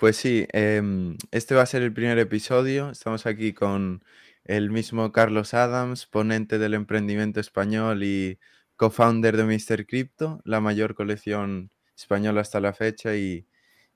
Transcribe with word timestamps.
Pues 0.00 0.16
sí, 0.16 0.46
em, 0.54 1.18
este 1.30 1.54
va 1.54 1.60
a 1.60 1.66
ser 1.66 1.82
el 1.82 1.92
primer 1.92 2.18
episodio. 2.18 2.88
Estamos 2.88 3.26
aquí 3.26 3.52
con 3.52 4.02
el 4.44 4.70
mismo 4.70 5.12
Carlos 5.12 5.52
Adams, 5.52 6.06
ponente 6.06 6.58
del 6.58 6.72
emprendimiento 6.72 7.38
español 7.38 8.02
y 8.02 8.38
co-founder 8.76 9.36
de 9.36 9.44
Mr. 9.44 9.86
Crypto, 9.86 10.40
la 10.46 10.62
mayor 10.62 10.94
colección 10.94 11.70
española 11.94 12.40
hasta 12.40 12.60
la 12.60 12.72
fecha 12.72 13.14
y, 13.14 13.46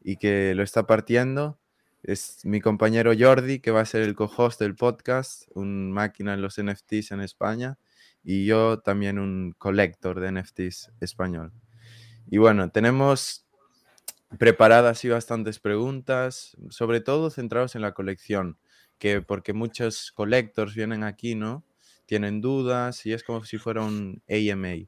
y 0.03 0.19
que 0.19 0.55
lo 0.55 0.63
está 0.63 0.87
partiendo. 0.87 1.59
Es 2.03 2.45
mi 2.45 2.61
compañero 2.61 3.13
Jordi, 3.19 3.61
que 3.61 3.71
va 3.71 3.81
a 3.81 3.87
ser 3.87 4.03
el 4.03 4.15
co-host 4.15 4.61
del 4.61 4.77
podcast, 4.77 5.45
un 5.55 5.91
máquina 5.91 6.35
en 6.35 6.43
los 6.43 6.59
NFTs 6.63 7.13
en 7.13 7.23
España, 7.23 7.79
y 8.23 8.45
yo 8.45 8.81
también 8.81 9.19
un 9.19 9.55
collector 9.57 10.21
de 10.21 10.33
NFTs 10.33 10.93
español. 11.01 11.51
Y 12.27 12.37
bueno, 12.37 12.71
tenemos 12.71 13.44
preparadas 14.39 15.05
y 15.05 15.09
bastantes 15.09 15.59
preguntas, 15.59 16.57
sobre 16.71 17.01
todo 17.01 17.31
centrados 17.31 17.75
en 17.77 17.83
la 17.83 17.93
colección, 17.93 18.59
que 18.99 19.23
porque 19.23 19.53
muchos 19.53 20.13
collectors 20.13 20.75
vienen 20.75 21.05
aquí, 21.05 21.35
¿no? 21.35 21.65
Tienen 22.07 22.41
dudas 22.41 23.07
y 23.07 23.13
es 23.13 23.23
como 23.25 23.45
si 23.45 23.59
fuera 23.59 23.83
un 23.83 24.23
AMA. 24.29 24.87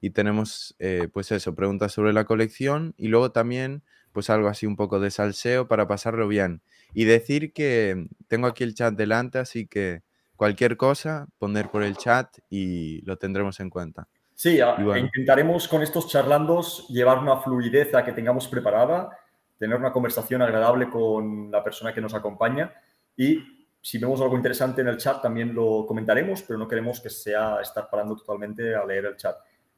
Y 0.00 0.10
tenemos, 0.10 0.76
eh, 0.78 1.08
pues 1.12 1.32
eso, 1.32 1.54
preguntas 1.54 1.92
sobre 1.92 2.12
la 2.12 2.24
colección 2.24 2.94
y 2.96 3.08
luego 3.08 3.32
también 3.32 3.82
pues 4.12 4.30
algo 4.30 4.48
así 4.48 4.66
un 4.66 4.76
poco 4.76 5.00
de 5.00 5.10
salseo 5.10 5.66
para 5.66 5.88
pasarlo 5.88 6.28
bien. 6.28 6.62
Y 6.94 7.04
decir 7.04 7.52
que 7.52 8.06
tengo 8.28 8.46
aquí 8.46 8.62
el 8.64 8.74
chat 8.74 8.94
delante, 8.94 9.38
así 9.38 9.66
que 9.66 10.02
cualquier 10.36 10.76
cosa, 10.76 11.26
poner 11.38 11.68
por 11.68 11.82
el 11.82 11.96
chat 11.96 12.28
y 12.48 13.02
lo 13.02 13.16
tendremos 13.18 13.58
en 13.60 13.70
cuenta. 13.70 14.08
Sí, 14.34 14.58
intentaremos 14.96 15.68
con 15.68 15.82
estos 15.82 16.08
charlandos 16.08 16.88
llevar 16.88 17.18
una 17.18 17.36
fluidez 17.38 17.94
a 17.94 18.04
que 18.04 18.12
tengamos 18.12 18.48
preparada, 18.48 19.16
tener 19.58 19.76
una 19.76 19.92
conversación 19.92 20.42
agradable 20.42 20.90
con 20.90 21.50
la 21.50 21.62
persona 21.62 21.94
que 21.94 22.00
nos 22.00 22.14
acompaña 22.14 22.74
y 23.16 23.38
si 23.80 23.98
vemos 23.98 24.20
algo 24.20 24.36
interesante 24.36 24.80
en 24.80 24.88
el 24.88 24.96
chat 24.96 25.22
también 25.22 25.54
lo 25.54 25.86
comentaremos, 25.86 26.42
pero 26.42 26.58
no 26.58 26.66
queremos 26.66 27.00
que 27.00 27.10
sea 27.10 27.58
estar 27.60 27.88
parando 27.88 28.16
totalmente 28.16 28.74
a 28.74 28.84
leer 28.84 29.04
el 29.04 29.16
chat. 29.16 29.36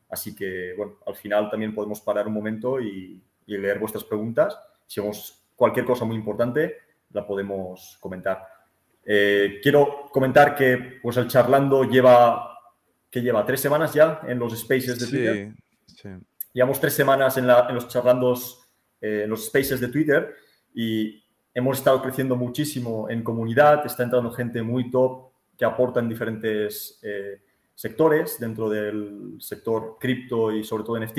Así 0.08 0.34
que, 0.34 0.74
bueno, 0.76 0.94
al 1.06 1.16
final 1.16 1.50
también 1.50 1.74
podemos 1.74 2.00
parar 2.00 2.28
un 2.28 2.34
momento 2.34 2.80
y, 2.80 3.20
y 3.46 3.58
leer 3.58 3.78
vuestras 3.78 4.04
preguntas. 4.04 4.58
Si 4.86 5.00
vemos 5.00 5.48
cualquier 5.56 5.84
cosa 5.84 6.04
muy 6.04 6.16
importante, 6.16 6.76
la 7.12 7.26
podemos 7.26 7.98
comentar. 8.00 8.46
Eh, 9.04 9.60
quiero 9.62 10.08
comentar 10.12 10.54
que 10.54 10.98
pues, 11.02 11.16
el 11.16 11.28
charlando 11.28 11.84
lleva, 11.84 12.55
que 13.10 13.22
lleva 13.22 13.44
tres 13.44 13.60
semanas 13.60 13.94
ya 13.94 14.20
en 14.26 14.38
los 14.38 14.58
spaces 14.58 14.98
de 14.98 15.06
Twitter. 15.06 15.54
Sí, 15.86 16.08
Llevamos 16.52 16.80
tres 16.80 16.94
semanas 16.94 17.36
en, 17.36 17.46
los 17.46 17.88
charlandos, 17.88 18.66
eh, 19.00 19.22
en 19.24 19.30
los 19.30 19.46
spaces 19.46 19.78
de 19.78 19.88
Twitter 19.88 20.34
y 20.74 21.22
hemos 21.52 21.78
estado 21.78 22.00
creciendo 22.02 22.34
muchísimo 22.34 23.10
en 23.10 23.22
comunidad. 23.22 23.84
Está 23.84 24.04
entrando 24.04 24.30
gente 24.30 24.62
muy 24.62 24.90
top 24.90 25.32
que 25.56 25.64
aporta 25.64 26.00
en 26.00 26.08
diferentes 26.08 26.98
eh, 27.02 27.42
sectores 27.74 28.40
dentro 28.40 28.70
del 28.70 29.36
sector 29.38 29.96
cripto 30.00 30.50
y 30.50 30.64
sobre 30.64 30.84
todo 30.84 30.98
NFT 30.98 31.18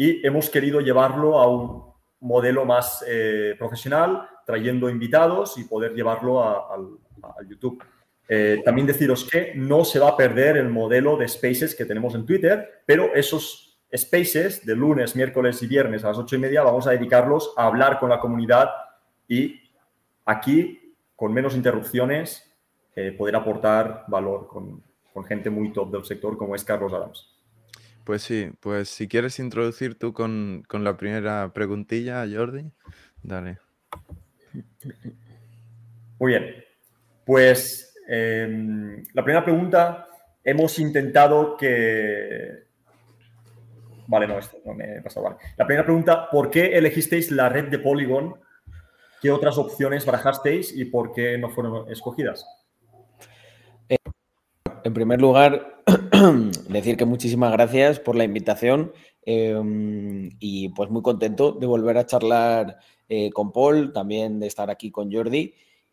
y 0.00 0.24
hemos 0.24 0.48
querido 0.48 0.80
llevarlo 0.80 1.40
a 1.40 1.48
un 1.48 1.82
modelo 2.20 2.64
más 2.64 3.04
eh, 3.06 3.56
profesional, 3.58 4.28
trayendo 4.46 4.88
invitados 4.88 5.58
y 5.58 5.64
poder 5.64 5.92
llevarlo 5.92 6.42
a, 6.42 6.76
YouTube. 7.48 7.82
Eh, 8.28 8.60
también 8.64 8.86
deciros 8.86 9.28
que 9.28 9.52
no 9.54 9.84
se 9.84 9.98
va 9.98 10.10
a 10.10 10.16
perder 10.16 10.56
el 10.58 10.68
modelo 10.68 11.16
de 11.16 11.26
spaces 11.28 11.74
que 11.74 11.86
tenemos 11.86 12.14
en 12.14 12.26
Twitter, 12.26 12.82
pero 12.84 13.14
esos 13.14 13.80
spaces 13.96 14.66
de 14.66 14.76
lunes, 14.76 15.16
miércoles 15.16 15.62
y 15.62 15.66
viernes 15.66 16.04
a 16.04 16.08
las 16.08 16.18
ocho 16.18 16.36
y 16.36 16.38
media 16.38 16.62
vamos 16.62 16.86
a 16.86 16.90
dedicarlos 16.90 17.54
a 17.56 17.66
hablar 17.66 17.98
con 17.98 18.10
la 18.10 18.20
comunidad 18.20 18.68
y 19.26 19.60
aquí, 20.26 20.94
con 21.16 21.32
menos 21.32 21.56
interrupciones, 21.56 22.44
eh, 22.94 23.12
poder 23.12 23.36
aportar 23.36 24.04
valor 24.08 24.46
con, 24.46 24.82
con 25.12 25.24
gente 25.24 25.50
muy 25.50 25.72
top 25.72 25.90
del 25.90 26.04
sector 26.04 26.36
como 26.36 26.54
es 26.54 26.64
Carlos 26.64 26.92
Adams. 26.92 27.38
Pues 28.08 28.22
sí, 28.22 28.50
pues 28.60 28.88
si 28.88 29.06
quieres 29.06 29.38
introducir 29.38 29.94
tú 29.94 30.14
con, 30.14 30.64
la 30.70 30.96
primera 30.96 31.52
preguntilla, 31.52 32.24
Jordi, 32.26 32.72
dale. 33.22 33.58
Muy 36.18 36.32
bien. 36.32 36.64
Pues 37.26 37.87
em, 38.08 39.04
la 39.12 39.22
primera 39.22 39.44
pregunta, 39.44 40.08
hemos 40.42 40.78
intentado 40.78 41.56
que... 41.56 42.66
Vale, 44.06 44.26
no, 44.26 44.38
esto 44.38 44.56
no 44.64 44.72
me 44.72 44.96
he 44.96 45.02
pasado, 45.02 45.24
vale. 45.24 45.36
La 45.56 45.66
primera 45.66 45.84
pregunta, 45.84 46.30
¿por 46.30 46.50
qué 46.50 46.78
elegisteis 46.78 47.30
la 47.30 47.48
red 47.48 47.68
de 47.68 47.78
Polygon? 47.78 48.34
¿Qué 49.20 49.30
otras 49.30 49.58
opciones 49.58 50.06
barajasteis 50.06 50.74
y 50.74 50.86
por 50.86 51.12
qué 51.12 51.36
no 51.36 51.50
fueron 51.50 51.90
escogidas? 51.90 52.46
En 53.88 54.94
primer 54.94 55.20
lugar, 55.20 55.82
decir 56.68 56.96
que 56.96 57.04
muchísimas 57.04 57.52
gracias 57.52 58.00
por 58.00 58.16
la 58.16 58.24
invitación 58.24 58.92
em, 59.26 60.30
y 60.38 60.70
pues 60.70 60.88
muy 60.88 61.02
contento 61.02 61.52
de 61.52 61.66
volver 61.66 61.98
a 61.98 62.06
charlar 62.06 62.78
eh, 63.08 63.30
con 63.30 63.52
Paul, 63.52 63.92
también 63.92 64.40
de 64.40 64.46
estar 64.46 64.70
aquí 64.70 64.90
con 64.90 65.12
Jordi. 65.12 65.52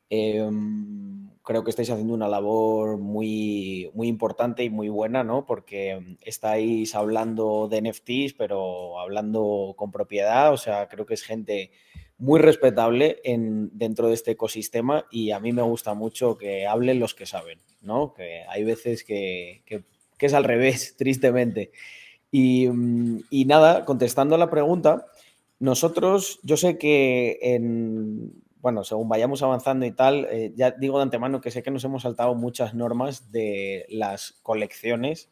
Em, 0.09 1.24
creo 1.45 1.63
que 1.63 1.69
estáis 1.69 1.91
haciendo 1.91 2.13
una 2.13 2.27
labor 2.27 2.97
muy, 2.97 3.91
muy 3.93 4.07
importante 4.07 4.63
y 4.63 4.69
muy 4.69 4.89
buena, 4.89 5.23
¿no? 5.23 5.45
Porque 5.45 6.17
estáis 6.21 6.95
hablando 6.95 7.69
de 7.69 7.81
NFTs, 7.81 8.33
pero 8.33 8.99
hablando 8.99 9.75
con 9.77 9.91
propiedad, 9.91 10.51
o 10.51 10.57
sea, 10.57 10.89
creo 10.89 11.05
que 11.05 11.13
es 11.13 11.23
gente 11.23 11.71
muy 12.17 12.39
respetable 12.39 13.21
en, 13.23 13.69
dentro 13.77 14.07
de 14.07 14.15
este 14.15 14.31
ecosistema 14.31 15.05
y 15.11 15.31
a 15.31 15.39
mí 15.39 15.53
me 15.53 15.61
gusta 15.61 15.93
mucho 15.93 16.37
que 16.37 16.65
hablen 16.65 16.99
los 16.99 17.13
que 17.13 17.27
saben, 17.27 17.59
¿no? 17.81 18.13
Que 18.13 18.43
hay 18.49 18.63
veces 18.63 19.03
que, 19.03 19.63
es 20.19 20.33
al 20.33 20.45
revés, 20.45 20.95
tristemente. 20.97 21.71
Y, 22.31 22.67
nada, 23.45 23.85
contestando 23.85 24.35
a 24.35 24.39
la 24.39 24.49
pregunta, 24.49 25.05
nosotros, 25.59 26.39
yo 26.43 26.57
sé 26.57 26.77
que 26.77 27.37
en, 27.41 28.33
bueno, 28.65 28.83
según 28.83 29.07
vayamos 29.07 29.43
avanzando 29.43 29.85
y 29.85 29.91
tal, 29.91 30.25
eh, 30.31 30.51
ya 30.55 30.71
digo 30.71 30.97
de 30.97 31.03
antemano 31.03 31.39
que 31.39 31.51
sé 31.51 31.61
que 31.61 31.69
nos 31.69 31.83
hemos 31.83 32.01
saltado 32.01 32.33
muchas 32.33 32.73
normas 32.73 33.31
de 33.31 33.85
las 33.89 34.39
colecciones, 34.41 35.29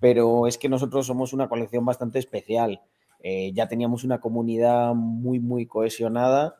pero 0.00 0.46
es 0.46 0.56
que 0.56 0.70
nosotros 0.70 1.06
somos 1.06 1.34
una 1.34 1.50
colección 1.50 1.84
bastante 1.84 2.18
especial. 2.18 2.80
Eh, 3.22 3.52
ya 3.52 3.68
teníamos 3.68 4.02
una 4.02 4.18
comunidad 4.18 4.94
muy, 4.94 5.40
muy 5.40 5.66
cohesionada 5.66 6.56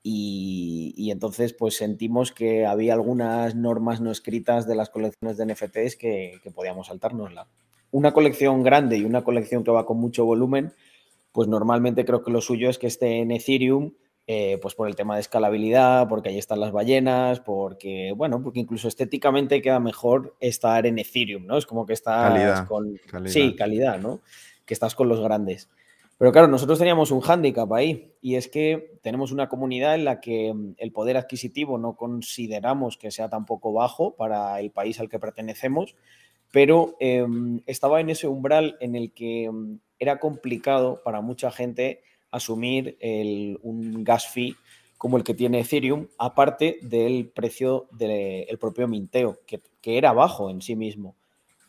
y, 0.00 1.10
entonces 1.10 1.52
pues 1.52 1.76
sentimos 1.76 2.30
que 2.30 2.66
había 2.66 2.94
algunas 2.94 3.56
normas 3.56 4.00
no 4.00 4.12
escritas 4.12 4.68
de 4.68 4.76
las 4.76 4.90
colecciones 4.90 5.36
de 5.36 5.46
NFTs 5.46 5.96
que, 5.96 6.38
que 6.40 6.52
podíamos 6.52 6.86
saltárnosla. 6.86 7.48
Una 7.90 8.12
colección 8.12 8.62
grande 8.62 8.96
y 8.98 9.04
una 9.04 9.24
colección 9.24 9.64
que 9.64 9.72
va 9.72 9.86
con 9.86 9.96
mucho 9.96 10.24
volumen, 10.24 10.72
pues 11.32 11.48
normalmente 11.48 12.04
creo 12.04 12.22
que 12.22 12.30
lo 12.30 12.40
suyo 12.40 12.70
es 12.70 12.78
que 12.78 12.86
esté 12.86 13.18
en 13.18 13.32
Ethereum, 13.32 13.90
eh, 14.26 14.58
pues 14.62 14.74
por 14.74 14.88
el 14.88 14.96
tema 14.96 15.14
de 15.14 15.20
escalabilidad, 15.20 16.08
porque 16.08 16.30
ahí 16.30 16.38
están 16.38 16.60
las 16.60 16.72
ballenas, 16.72 17.40
porque, 17.40 18.12
bueno, 18.16 18.42
porque 18.42 18.60
incluso 18.60 18.88
estéticamente 18.88 19.60
queda 19.60 19.80
mejor 19.80 20.34
estar 20.40 20.86
en 20.86 20.98
Ethereum, 20.98 21.46
¿no? 21.46 21.58
Es 21.58 21.66
como 21.66 21.84
que 21.84 21.92
estás 21.92 22.62
con... 22.66 22.98
Sí, 23.26 23.54
calidad, 23.54 23.98
¿no? 23.98 24.20
Que 24.64 24.72
estás 24.72 24.94
con 24.94 25.08
los 25.08 25.20
grandes. 25.20 25.68
Pero 26.16 26.32
claro, 26.32 26.48
nosotros 26.48 26.78
teníamos 26.78 27.10
un 27.10 27.20
hándicap 27.20 27.70
ahí 27.72 28.14
y 28.20 28.36
es 28.36 28.48
que 28.48 28.98
tenemos 29.02 29.32
una 29.32 29.48
comunidad 29.48 29.94
en 29.94 30.04
la 30.04 30.20
que 30.20 30.54
mm, 30.54 30.74
el 30.78 30.92
poder 30.92 31.16
adquisitivo 31.16 31.76
no 31.76 31.96
consideramos 31.96 32.96
que 32.96 33.10
sea 33.10 33.28
tampoco 33.28 33.72
bajo 33.72 34.14
para 34.14 34.60
el 34.60 34.70
país 34.70 35.00
al 35.00 35.08
que 35.08 35.18
pertenecemos, 35.18 35.96
pero 36.52 36.96
em, 37.00 37.60
estaba 37.66 38.00
en 38.00 38.10
ese 38.10 38.28
umbral 38.28 38.76
en 38.80 38.94
el 38.94 39.12
que 39.12 39.50
mm, 39.50 39.78
era 39.98 40.20
complicado 40.20 41.02
para 41.04 41.20
mucha 41.20 41.50
gente 41.50 42.02
asumir 42.34 42.98
un 43.62 44.02
gas 44.04 44.26
fee 44.28 44.56
como 44.98 45.18
el 45.18 45.24
que 45.24 45.34
tiene 45.34 45.60
Ethereum, 45.60 46.08
aparte 46.18 46.78
del 46.82 47.28
precio 47.28 47.88
del 47.92 48.58
propio 48.58 48.88
minteo, 48.88 49.38
que, 49.46 49.60
era 49.82 50.12
bajo 50.12 50.48
en 50.48 50.62
sí 50.62 50.76
mismo. 50.76 51.14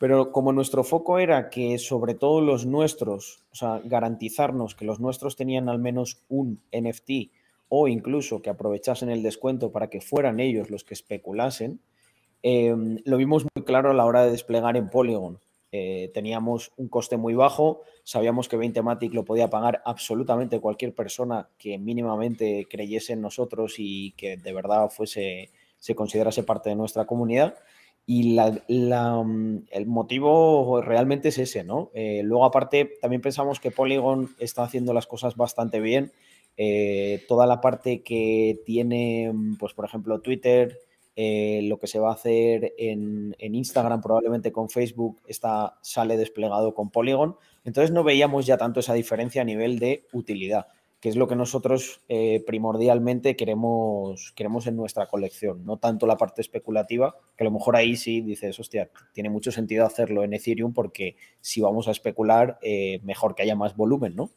Pero 0.00 0.32
como 0.32 0.52
nuestro 0.52 0.84
foco 0.84 1.18
era 1.18 1.50
que 1.50 1.78
sobre 1.78 2.14
todo 2.14 2.40
los 2.40 2.64
nuestros, 2.64 3.44
o 3.52 3.54
sea, 3.54 3.80
garantizarnos 3.84 4.74
que 4.74 4.86
los 4.86 5.00
nuestros 5.00 5.36
tenían 5.36 5.68
al 5.68 5.78
menos 5.78 6.22
un 6.28 6.62
NFT 6.72 7.30
o 7.68 7.88
incluso 7.88 8.40
que 8.40 8.48
aprovechasen 8.48 9.10
el 9.10 9.22
descuento 9.22 9.70
para 9.70 9.88
que 9.88 10.00
fueran 10.00 10.40
ellos 10.40 10.70
los 10.70 10.84
que 10.84 10.94
especulasen, 10.94 11.80
em, 12.42 12.98
lo 13.04 13.18
vimos 13.18 13.44
muy 13.54 13.64
claro 13.64 13.90
a 13.90 13.94
la 13.94 14.06
hora 14.06 14.24
de 14.24 14.30
desplegar 14.30 14.76
en 14.78 14.88
Polygon. 14.88 15.38
Eh, 15.72 16.10
teníamos 16.14 16.72
un 16.76 16.88
coste 16.88 17.16
muy 17.16 17.34
bajo, 17.34 17.82
sabíamos 18.04 18.48
que 18.48 18.58
20matic 18.58 19.12
lo 19.12 19.24
podía 19.24 19.50
pagar 19.50 19.82
absolutamente 19.84 20.60
cualquier 20.60 20.94
persona 20.94 21.48
que 21.58 21.78
mínimamente 21.78 22.66
creyese 22.70 23.14
en 23.14 23.20
nosotros 23.20 23.74
y 23.78 24.12
que 24.12 24.36
de 24.36 24.52
verdad 24.52 24.88
fuese, 24.90 25.50
se 25.78 25.94
considerase 25.94 26.42
parte 26.42 26.70
de 26.70 26.76
nuestra 26.76 27.04
comunidad. 27.04 27.56
Y 28.08 28.38
mm, 28.38 29.64
el 29.70 29.86
motivo 29.86 30.80
realmente 30.80 31.28
es 31.28 31.38
ese, 31.38 31.64
¿no? 31.64 31.90
Eh, 31.92 32.22
luego, 32.22 32.44
aparte, 32.44 32.92
también 33.00 33.20
pensamos 33.20 33.58
que 33.58 33.72
Polygon 33.72 34.36
está 34.38 34.62
haciendo 34.62 34.94
las 34.94 35.08
cosas 35.08 35.34
bastante 35.34 35.80
bien 35.80 36.12
eh, 36.56 37.24
toda 37.28 37.46
la 37.46 37.60
parte 37.60 38.02
que 38.02 38.62
tiene, 38.64 39.32
pues 39.58 39.74
por 39.74 39.84
ejemplo, 39.84 40.20
Twitter, 40.20 40.78
eh, 41.18 41.62
lo 41.62 41.78
que 41.78 41.86
se 41.86 41.98
va 41.98 42.10
a 42.10 42.14
hacer 42.14 42.74
en, 42.76 43.34
Instagram, 43.38 44.02
probablemente 44.02 44.52
con 44.52 44.68
Facebook, 44.68 45.22
está, 45.26 45.78
sale 45.80 46.18
desplegado 46.18 46.74
con 46.74 46.90
Polygon. 46.90 47.36
Entonces 47.64 47.90
no 47.90 48.04
veíamos 48.04 48.44
ya 48.44 48.58
tanto 48.58 48.80
esa 48.80 48.92
diferencia 48.92 49.40
a 49.40 49.46
nivel 49.46 49.78
de 49.78 50.04
utilidad, 50.12 50.66
que 51.00 51.08
es 51.08 51.16
lo 51.16 51.26
que 51.26 51.34
nosotros 51.34 52.02
eh, 52.10 52.44
primordialmente 52.46 53.34
queremos, 53.34 54.32
queremos 54.36 54.66
en 54.66 54.76
nuestra 54.76 55.06
colección, 55.06 55.64
no 55.64 55.78
tanto 55.78 56.06
la 56.06 56.18
parte 56.18 56.42
especulativa, 56.42 57.16
que 57.34 57.44
a 57.44 57.46
lo 57.46 57.50
mejor 57.50 57.76
ahí 57.76 57.96
sí 57.96 58.20
dices, 58.20 58.60
hostia, 58.60 58.90
tiene 59.14 59.30
mucho 59.30 59.50
sentido 59.50 59.86
hacerlo 59.86 60.22
en 60.22 60.34
Ethereum 60.34 60.74
porque 60.74 61.16
si 61.40 61.62
vamos 61.62 61.88
a 61.88 61.92
especular, 61.92 62.58
eh, 62.60 63.00
mejor 63.04 63.34
que 63.34 63.42
haya 63.42 63.56
más 63.56 63.74
volumen, 63.74 64.14
¿no? 64.14 64.30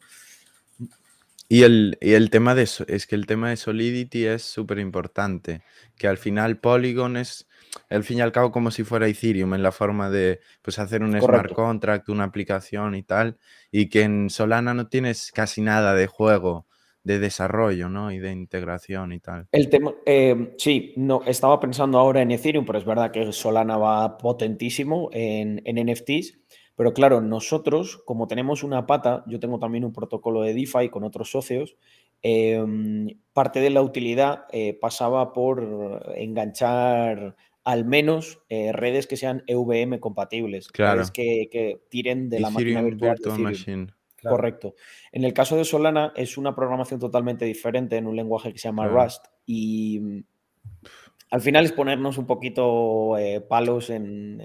Y 1.51 1.63
el, 1.63 1.97
el 1.99 2.29
tema 2.29 2.53
de 2.53 2.61
es 2.61 3.07
que 3.07 3.15
el 3.15 3.25
tema 3.25 3.49
de 3.49 3.57
Solidity 3.57 4.27
es 4.27 4.43
súper 4.43 4.77
importante, 4.77 5.63
que 5.97 6.07
al 6.07 6.19
final 6.19 6.59
Polygon 6.59 7.17
es, 7.17 7.47
al 7.89 8.03
fin 8.03 8.19
y 8.19 8.21
al 8.21 8.31
cabo, 8.31 8.51
como 8.51 8.69
si 8.69 8.83
fuera 8.83 9.07
Ethereum 9.07 9.55
en 9.55 9.63
la 9.63 9.71
forma 9.71 10.11
de 10.11 10.41
pues, 10.61 10.77
hacer 10.77 11.01
un 11.01 11.19
smart 11.19 11.51
contract, 11.51 12.07
una 12.09 12.25
aplicación 12.25 12.93
y 12.93 13.01
tal, 13.01 13.39
y 13.71 13.89
que 13.89 14.03
en 14.03 14.29
Solana 14.29 14.75
no 14.75 14.89
tienes 14.89 15.31
casi 15.31 15.61
nada 15.61 15.95
de 15.95 16.05
juego, 16.05 16.67
de 17.03 17.17
desarrollo, 17.17 17.89
¿no? 17.89 18.11
Y 18.11 18.19
de 18.19 18.31
integración 18.31 19.11
y 19.11 19.19
tal. 19.19 19.47
El 19.51 19.69
tema, 19.69 19.95
eh, 20.05 20.53
sí, 20.59 20.93
no, 20.97 21.23
estaba 21.25 21.59
pensando 21.59 21.97
ahora 21.97 22.21
en 22.21 22.29
Ethereum, 22.29 22.63
pero 22.63 22.77
es 22.77 22.85
verdad 22.85 23.09
que 23.09 23.31
Solana 23.33 23.75
va 23.75 24.19
potentísimo 24.19 25.09
en, 25.11 25.63
en 25.65 25.91
NFTs. 25.91 26.37
Pero 26.79 26.93
claro, 26.93 27.19
nosotros, 27.19 27.97
como 28.05 28.29
tenemos 28.29 28.63
una 28.63 28.87
pata, 28.87 29.25
yo 29.27 29.41
tengo 29.41 29.59
también 29.59 29.83
un 29.83 29.91
protocolo 29.91 30.43
de 30.43 30.53
DeFi 30.53 30.87
con 30.87 31.03
otros 31.03 31.29
socios, 31.29 31.75
em, 32.21 33.19
parte 33.33 33.59
de 33.59 33.69
la 33.69 33.81
utilidad 33.81 34.45
eh, 34.53 34.77
pasaba 34.79 35.33
por 35.33 36.13
enganchar 36.15 37.35
al 37.65 37.83
menos 37.83 38.39
eh, 38.47 38.71
redes 38.71 39.07
que 39.07 39.17
sean 39.17 39.43
EVM 39.47 39.99
compatibles, 39.99 40.69
claro. 40.69 40.99
redes 40.99 41.11
que, 41.11 41.81
tiren 41.89 42.29
de 42.29 42.39
la 42.39 42.49
máquina 42.49 42.81
virtual. 42.81 43.17
De 43.17 43.87
Correcto. 44.23 44.75
En 45.11 45.25
el 45.25 45.33
caso 45.33 45.57
de 45.57 45.65
Solana 45.65 46.13
es 46.15 46.37
una 46.37 46.55
programación 46.55 47.01
totalmente 47.01 47.43
diferente 47.43 47.97
en 47.97 48.07
un 48.07 48.15
lenguaje 48.15 48.53
que 48.53 48.57
se 48.57 48.69
llama 48.69 48.87
Rust 48.87 49.25
y 49.45 50.23
al 51.31 51.41
final 51.41 51.65
es 51.65 51.71
ponernos 51.71 52.17
un 52.17 52.25
poquito 52.25 53.17
eh, 53.17 53.41
palos 53.41 53.89
en, 53.89 54.41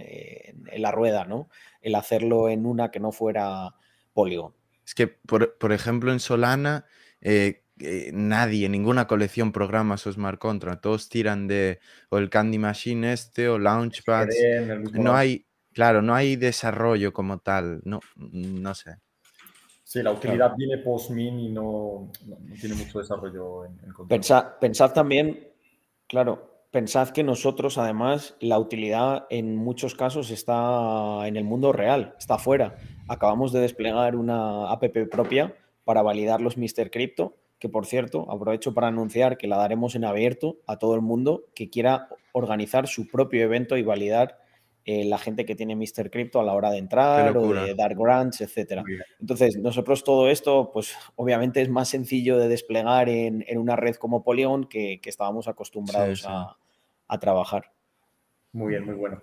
la 0.77 0.91
rueda, 0.91 1.25
¿no? 1.25 1.49
El 1.81 1.95
hacerlo 1.95 2.49
en 2.49 2.67
una 2.67 2.91
que 2.91 3.01
no 3.01 3.13
fuera 3.13 3.75
Polygon. 4.13 4.53
Es 4.87 4.95
que, 4.95 5.07
por, 5.07 5.73
ejemplo, 5.73 6.13
en 6.13 6.21
Solana, 6.21 6.85
eh, 7.21 7.63
eh, 7.81 8.11
nadie, 8.13 8.69
ninguna 8.69 9.07
colección 9.07 9.51
programa 9.51 9.97
su 9.97 10.13
smart 10.13 10.39
contract. 10.39 10.83
Todos 10.83 11.09
tiran 11.09 11.47
de 11.47 11.81
o 12.11 12.19
el 12.19 12.29
Candy 12.29 12.59
Machine 12.59 13.13
este 13.13 13.49
o 13.49 13.59
Launchpad. 13.59 14.29
No 14.93 15.15
hay, 15.15 15.47
claro, 15.73 16.03
no 16.03 16.15
hay 16.15 16.37
desarrollo 16.37 17.13
como 17.15 17.39
tal. 17.39 17.81
No, 17.85 18.01
no 18.17 18.75
sé. 18.75 18.97
Sí, 19.85 20.03
la 20.03 20.13
utilidad 20.13 20.55
viene 20.57 20.79
post-min 20.79 21.39
y 21.39 21.49
no, 21.51 22.11
tiene 22.61 22.75
mucho 22.75 22.99
desarrollo 22.99 23.65
en, 23.65 23.79
en 23.85 24.21
pensad 24.61 24.93
también, 24.93 25.49
claro, 26.09 26.54
Pensad 26.75 27.11
que 27.11 27.23
nosotros, 27.23 27.79
además, 27.79 28.35
la 28.41 28.59
utilidad 28.59 29.29
en 29.31 29.55
muchos 29.55 29.95
casos 29.95 30.33
está 30.33 31.25
en 31.25 31.37
el 31.37 31.45
mundo 31.45 31.71
real, 31.71 32.17
está 32.19 32.35
afuera. 32.35 32.75
Acabamos 33.07 33.53
de 33.53 33.61
desplegar 33.61 34.17
una 34.17 34.69
app 34.73 34.85
propia 35.09 35.55
para 35.85 36.03
validar 36.03 36.41
los 36.41 36.57
Mr. 36.57 36.91
Crypto, 36.91 37.37
que 37.61 37.69
por 37.69 37.87
cierto, 37.87 38.29
aprovecho 38.29 38.75
para 38.75 38.89
anunciar 38.89 39.39
que 39.39 39.47
la 39.47 39.57
daremos 39.57 39.95
en 39.95 40.05
abierto 40.05 40.57
a 40.67 40.77
todo 40.77 40.97
el 40.97 41.01
mundo 41.01 41.45
que 41.55 41.71
quiera 41.71 42.09
organizar 42.33 42.89
su 42.89 43.07
propio 43.07 43.45
evento 43.45 43.77
y 43.77 43.85
validar 43.85 44.41
eh, 44.85 45.05
la 45.05 45.19
gente 45.19 45.47
que 45.47 45.55
tiene 45.55 45.77
Mr. 45.77 46.11
Crypto 46.11 46.41
a 46.41 46.43
la 46.43 46.55
hora 46.55 46.73
de 46.73 46.79
entrar 46.79 47.37
o 47.37 47.55
de 47.55 47.77
dar 47.77 47.95
grants, 47.95 48.41
etc. 48.41 48.83
Entonces, 49.21 49.57
nosotros 49.59 50.03
todo 50.03 50.29
esto, 50.29 50.73
pues 50.73 50.97
obviamente 51.15 51.63
es 51.63 51.69
más 51.69 51.89
sencillo 51.89 52.37
de 52.37 52.49
desplegar 52.49 53.09
en, 53.09 53.45
una 53.57 53.77
red 53.77 53.95
como 53.95 54.25
Polygon 54.25 54.65
que, 54.65 55.01
estábamos 55.05 55.47
acostumbrados 55.47 56.27
A, 56.27 56.57
a 57.09 57.19
trabajar. 57.19 57.73
Muy 58.53 58.71
bien, 58.71 58.85
muy 58.85 58.95
bueno. 58.95 59.23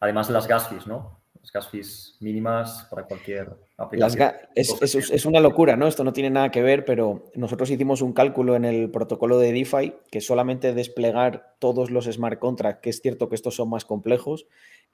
Además 0.00 0.30
las 0.30 0.48
gas 0.48 0.68
fees, 0.68 0.86
¿no? 0.86 1.20
Las 1.40 1.52
gas 1.52 1.68
fees 1.68 2.16
mínimas 2.20 2.86
para 2.90 3.04
cualquier 3.04 3.54
aplicación. 3.76 4.32
es, 4.54 5.26
una 5.26 5.40
locura, 5.40 5.76
¿no? 5.76 5.86
Esto 5.86 6.02
no 6.04 6.14
tiene 6.14 6.30
nada 6.30 6.50
que 6.50 6.62
ver, 6.62 6.84
pero 6.86 7.30
nosotros 7.34 7.70
hicimos 7.70 8.00
un 8.00 8.14
cálculo 8.14 8.56
en 8.56 8.64
el 8.64 8.90
protocolo 8.90 9.38
de 9.38 9.52
DeFi 9.52 9.94
que 10.10 10.22
solamente 10.22 10.72
desplegar 10.72 11.54
todos 11.58 11.90
los 11.90 12.06
smart 12.06 12.38
contracts, 12.38 12.80
que 12.82 12.90
es 12.90 13.00
cierto 13.02 13.28
que 13.28 13.34
estos 13.34 13.56
son 13.56 13.68
más 13.68 13.84
complejos, 13.84 14.46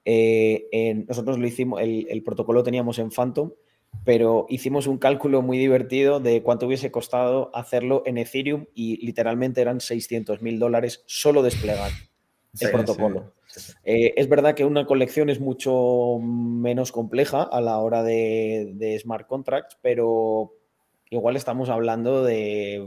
eh, 0.05 1.05
nosotros 1.09 1.39
lo 1.39 1.47
hicimos, 1.47 1.81
el, 1.81 2.07
el 2.09 2.23
protocolo 2.25 2.65
teníamos 2.65 2.99
en 2.99 3.11
Phantom, 3.11 3.53
pero 4.05 4.47
hicimos 4.49 4.87
un 4.87 4.99
cálculo 4.99 5.43
muy 5.43 5.59
divertido 5.59 6.19
de 6.19 6.43
cuánto 6.43 6.67
hubiese 6.67 6.91
costado 6.91 7.51
hacerlo 7.55 8.03
en 8.07 8.19
Ethereum 8.19 8.67
y 8.75 9.05
literalmente 9.05 9.61
eran 9.61 9.81
600 9.81 10.43
mil 10.43 10.59
dólares 10.59 11.05
solo 11.07 11.43
desplegar 11.43 11.91
el 12.59 12.71
protocolo. 12.71 13.33
Eh, 13.85 14.15
es 14.17 14.29
verdad 14.29 14.55
que 14.55 14.65
una 14.65 14.87
colección 14.87 15.31
es 15.31 15.41
mucho 15.41 16.19
menos 16.21 16.93
compleja 16.93 17.43
a 17.43 17.61
la 17.61 17.79
hora 17.79 18.03
de, 18.03 18.99
smart 19.01 19.27
contracts, 19.27 19.79
pero 19.83 20.53
igual 21.11 21.37
estamos 21.37 21.69
hablando 21.69 22.25
de 22.25 22.87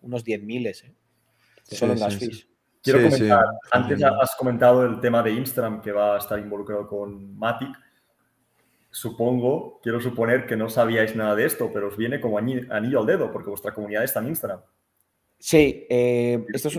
unos 0.00 0.24
10.000 0.24 0.66
¿eh? 0.66 0.94
solo 1.64 1.92
en 1.94 2.00
las 2.00 2.16
fees. 2.16 2.46
Quiero 2.82 3.02
comentar, 3.02 3.44
antes 3.72 4.02
has 4.02 4.36
comentado 4.36 4.84
el 4.86 5.00
tema 5.00 5.22
de 5.22 5.32
Instagram 5.32 5.82
que 5.82 5.92
va 5.92 6.14
a 6.14 6.18
estar 6.18 6.38
involucrado 6.38 6.86
con 6.86 7.36
Matic. 7.36 7.76
Supongo, 8.90 9.80
quiero 9.82 10.00
suponer 10.00 10.46
que 10.46 10.56
no 10.56 10.70
sabíais 10.70 11.14
nada 11.14 11.34
de 11.34 11.44
esto, 11.44 11.70
pero 11.72 11.88
os 11.88 11.96
viene 11.96 12.20
como 12.20 12.38
anillo 12.38 13.00
al 13.00 13.06
dedo 13.06 13.30
porque 13.30 13.50
vuestra 13.50 13.74
comunidad 13.74 14.04
está 14.04 14.20
en 14.20 14.28
Instagram. 14.28 14.60
Sí, 15.38 15.86
eh, 15.88 16.44
esto 16.52 16.68
es, 16.68 16.78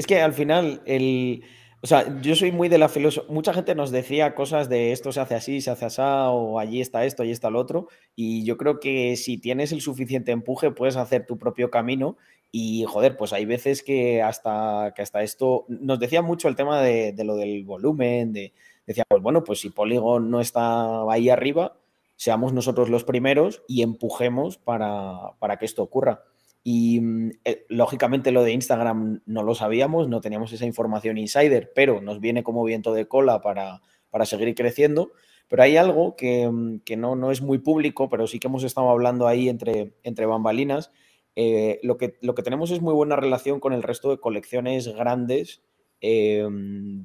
es 0.00 0.06
que 0.06 0.20
al 0.20 0.32
final 0.32 0.82
el 0.86 1.44
o 1.82 1.86
sea, 1.86 2.20
yo 2.20 2.34
soy 2.36 2.52
muy 2.52 2.68
de 2.68 2.76
la 2.76 2.90
filosofía. 2.90 3.32
Mucha 3.32 3.54
gente 3.54 3.74
nos 3.74 3.90
decía 3.90 4.34
cosas 4.34 4.68
de 4.68 4.92
esto 4.92 5.12
se 5.12 5.20
hace 5.20 5.34
así, 5.34 5.60
se 5.62 5.70
hace 5.70 5.86
así, 5.86 6.02
o 6.02 6.58
allí 6.58 6.80
está 6.82 7.06
esto, 7.06 7.22
allí 7.22 7.32
está 7.32 7.48
lo 7.48 7.58
otro. 7.58 7.88
Y 8.14 8.44
yo 8.44 8.58
creo 8.58 8.80
que 8.80 9.16
si 9.16 9.38
tienes 9.38 9.72
el 9.72 9.80
suficiente 9.80 10.30
empuje, 10.30 10.70
puedes 10.72 10.96
hacer 10.96 11.24
tu 11.26 11.38
propio 11.38 11.70
camino. 11.70 12.18
Y 12.52 12.84
joder, 12.86 13.16
pues 13.16 13.32
hay 13.32 13.46
veces 13.46 13.82
que 13.82 14.20
hasta, 14.20 14.92
que 14.94 15.00
hasta 15.02 15.22
esto. 15.22 15.64
Nos 15.68 15.98
decía 15.98 16.20
mucho 16.20 16.48
el 16.48 16.56
tema 16.56 16.82
de, 16.82 17.14
lo 17.24 17.36
del 17.36 17.64
volumen, 17.64 18.32
de. 18.32 18.52
Decía, 18.86 19.04
pues 19.08 19.22
bueno, 19.22 19.44
pues 19.44 19.60
si 19.60 19.70
Polygon 19.70 20.30
no 20.30 20.40
está 20.40 21.10
ahí 21.10 21.30
arriba, 21.30 21.76
seamos 22.16 22.52
nosotros 22.52 22.90
los 22.90 23.04
primeros 23.04 23.62
y 23.68 23.82
empujemos 23.82 24.58
para, 24.58 25.32
para 25.38 25.58
que 25.58 25.64
esto 25.64 25.82
ocurra. 25.82 26.24
Y 26.62 27.00
mm, 27.00 27.30
eh, 27.44 27.64
lógicamente 27.68 28.32
lo 28.32 28.42
de 28.42 28.52
Instagram 28.52 29.22
no 29.26 29.42
lo 29.42 29.54
sabíamos, 29.54 30.08
no 30.08 30.20
teníamos 30.20 30.52
esa 30.52 30.66
información 30.66 31.18
insider, 31.18 31.72
pero 31.74 32.00
nos 32.00 32.20
viene 32.20 32.42
como 32.42 32.64
viento 32.64 32.92
de 32.92 33.08
cola 33.08 33.40
para, 33.40 33.80
seguir 34.24 34.54
creciendo. 34.54 35.12
Pero 35.48 35.62
hay 35.62 35.76
algo 35.76 36.16
que, 36.16 36.48
mm, 36.48 36.80
no, 36.98 37.16
no, 37.16 37.30
es 37.30 37.42
muy 37.42 37.58
público, 37.58 38.08
pero 38.08 38.26
sí 38.26 38.38
que 38.38 38.48
hemos 38.48 38.64
estado 38.64 38.90
hablando 38.90 39.26
ahí 39.26 39.48
entre, 39.48 39.94
entre 40.02 40.26
bambalinas. 40.26 40.90
Eh, 41.36 41.80
lo, 41.82 41.96
que, 41.96 42.18
lo 42.20 42.34
que 42.34 42.42
tenemos 42.42 42.70
es 42.70 42.80
muy 42.80 42.92
buena 42.92 43.16
relación 43.16 43.60
con 43.60 43.72
el 43.72 43.82
resto 43.82 44.10
de 44.10 44.18
colecciones 44.18 44.88
grandes 44.88 45.62
eh, 46.00 46.46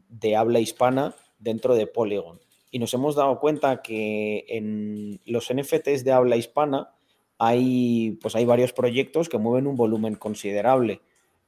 de 0.09 0.35
habla 0.35 0.59
hispana 0.59 1.15
dentro 1.37 1.75
de 1.75 1.87
Polygon. 1.87 2.39
Y 2.71 2.79
nos 2.79 2.93
hemos 2.93 3.15
dado 3.15 3.39
cuenta 3.39 3.81
que 3.81 4.45
en 4.49 5.21
los 5.25 5.53
NFTs 5.53 6.03
de 6.03 6.11
habla 6.11 6.35
hispana, 6.35 6.94
hay, 7.37 8.17
pues 8.21 8.35
hay 8.35 8.45
varios 8.45 8.73
proyectos 8.73 9.29
que 9.29 9.37
mueven 9.37 9.67
un 9.67 9.75
volumen 9.75 10.15
considerable 10.15 11.01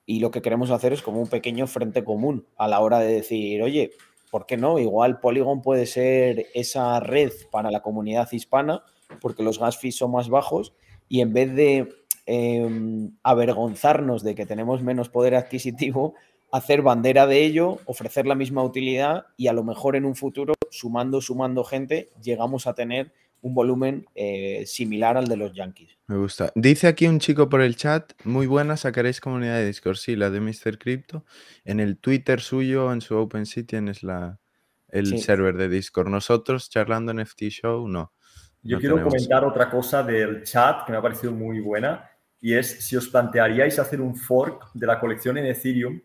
y 0.06 0.20
lo 0.20 0.32
que 0.32 0.41
queremos 0.41 0.72
hacer 0.72 0.94
es 0.94 1.01
como 1.01 1.22
un 1.22 1.27
pequeño 1.27 1.67
frente 1.67 2.03
común 2.03 2.46
a 2.58 2.67
la 2.67 2.79
hora 2.79 3.00
de 3.00 3.13
decir, 3.13 3.62
oye, 3.62 3.91
¿por 4.32 4.46
qué 4.46 4.58
no? 4.58 4.79
Igual 4.79 5.20
Polygon 5.20 5.62
puede 5.62 5.86
ser 5.86 6.48
esa 6.53 7.00
red 7.00 7.32
para 7.51 7.72
la 7.72 7.82
comunidad 7.82 8.32
hispana 8.32 8.84
porque 9.22 9.44
los 9.44 9.60
gas 9.60 9.77
fees 9.77 9.98
son 9.98 10.12
más 10.12 10.29
bajos 10.29 10.74
y 11.10 11.22
en 11.22 11.34
vez 11.34 11.53
de 11.56 11.89
em, 12.25 13.12
avergonzarnos 13.24 14.24
de 14.24 14.36
que 14.36 14.46
tenemos 14.46 14.82
menos 14.82 15.10
poder 15.10 15.36
adquisitivo, 15.36 16.13
hacer 16.51 16.82
bandera 16.82 17.27
de 17.27 17.44
ello, 17.44 17.79
ofrecer 17.86 18.25
la 18.25 18.36
misma 18.36 18.63
utilidad 18.63 19.25
y 19.36 19.48
a 19.48 19.53
lo 19.53 19.63
mejor 19.63 19.96
en 19.96 20.06
un 20.06 20.15
futuro, 20.15 20.53
sumando, 20.70 21.22
sumando 21.22 21.63
gente, 21.63 22.10
llegamos 22.22 22.67
a 22.67 22.74
tener 22.74 23.12
un 23.41 23.53
volumen 23.53 24.06
eh, 24.15 24.63
similar 24.65 25.17
al 25.17 25.27
de 25.27 25.38
los 25.38 25.53
Yankees. 25.53 25.98
Me 26.08 26.17
gusta. 26.17 26.51
Dice 26.56 26.88
aquí 26.88 27.08
un 27.08 27.20
chico 27.20 27.50
por 27.50 27.62
el 27.62 27.75
chat, 27.75 28.13
muy 28.24 28.48
buena, 28.48 28.77
sacaréis 28.77 29.20
comunidad 29.20 29.58
de 29.58 29.67
Discord. 29.67 29.98
Sí, 29.98 30.15
la 30.15 30.29
de 30.29 30.39
Mr. 30.39 30.77
Crypto. 30.77 31.25
En 31.65 31.79
el 31.79 31.98
Twitter 31.98 32.41
suyo, 32.41 32.91
en 32.91 33.01
su 33.01 33.15
OpenSea, 33.15 33.63
tienes 33.65 34.03
la, 34.03 34.39
el 34.89 35.20
server 35.20 35.56
de 35.58 35.70
Discord. 35.70 36.10
Nosotros, 36.10 36.70
charlando 36.70 37.12
en 37.12 37.20
FT 37.20 37.50
Show, 37.50 37.88
no. 37.88 38.13
Yo 38.63 38.79
quiero 38.79 39.01
comentar 39.01 39.46
otra 39.46 39.70
cosa 39.70 40.03
del 40.03 40.44
chat 40.44 40.86
que 40.86 40.91
me 40.91 40.98
ha 40.98 41.01
parecido 41.01 41.32
muy 41.32 41.60
buena. 41.60 42.10
y 42.39 42.53
es 42.53 42.86
si 42.86 42.96
os 42.96 43.08
plantearíais 43.08 43.79
hacer 43.79 44.00
un 44.00 44.15
fork 44.15 44.72
de 44.74 44.86
la 44.86 45.00
colección 45.00 45.38
en 45.38 45.46
Ethereum, 45.46 46.00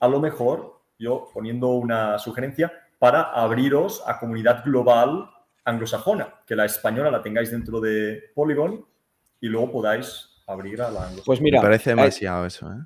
a 0.00 0.08
lo 0.08 0.20
mejor, 0.20 0.82
yo 0.98 1.28
poniendo 1.32 1.68
una 1.68 2.18
sugerencia, 2.18 2.72
para 2.98 3.22
abriros 3.22 4.02
a 4.06 4.18
comunidad 4.18 4.62
global 4.64 5.30
anglosajona, 5.70 6.34
que 6.46 6.54
la 6.56 6.64
española 6.66 7.10
la 7.10 7.22
tengáis 7.22 7.50
dentro 7.50 7.80
de 7.80 8.22
Polygon 8.34 8.84
y 9.40 9.48
luego 9.48 9.72
podáis 9.72 10.26
abrir 10.46 10.82
a 10.82 10.90
la 10.90 11.00
anglosajona. 11.02 11.24
Pues 11.24 11.40
mira, 11.40 11.60
Me 11.60 11.66
parece 11.68 11.90
demasiado 11.90 12.46
eso, 12.46 12.68
¿eh? 12.70 12.76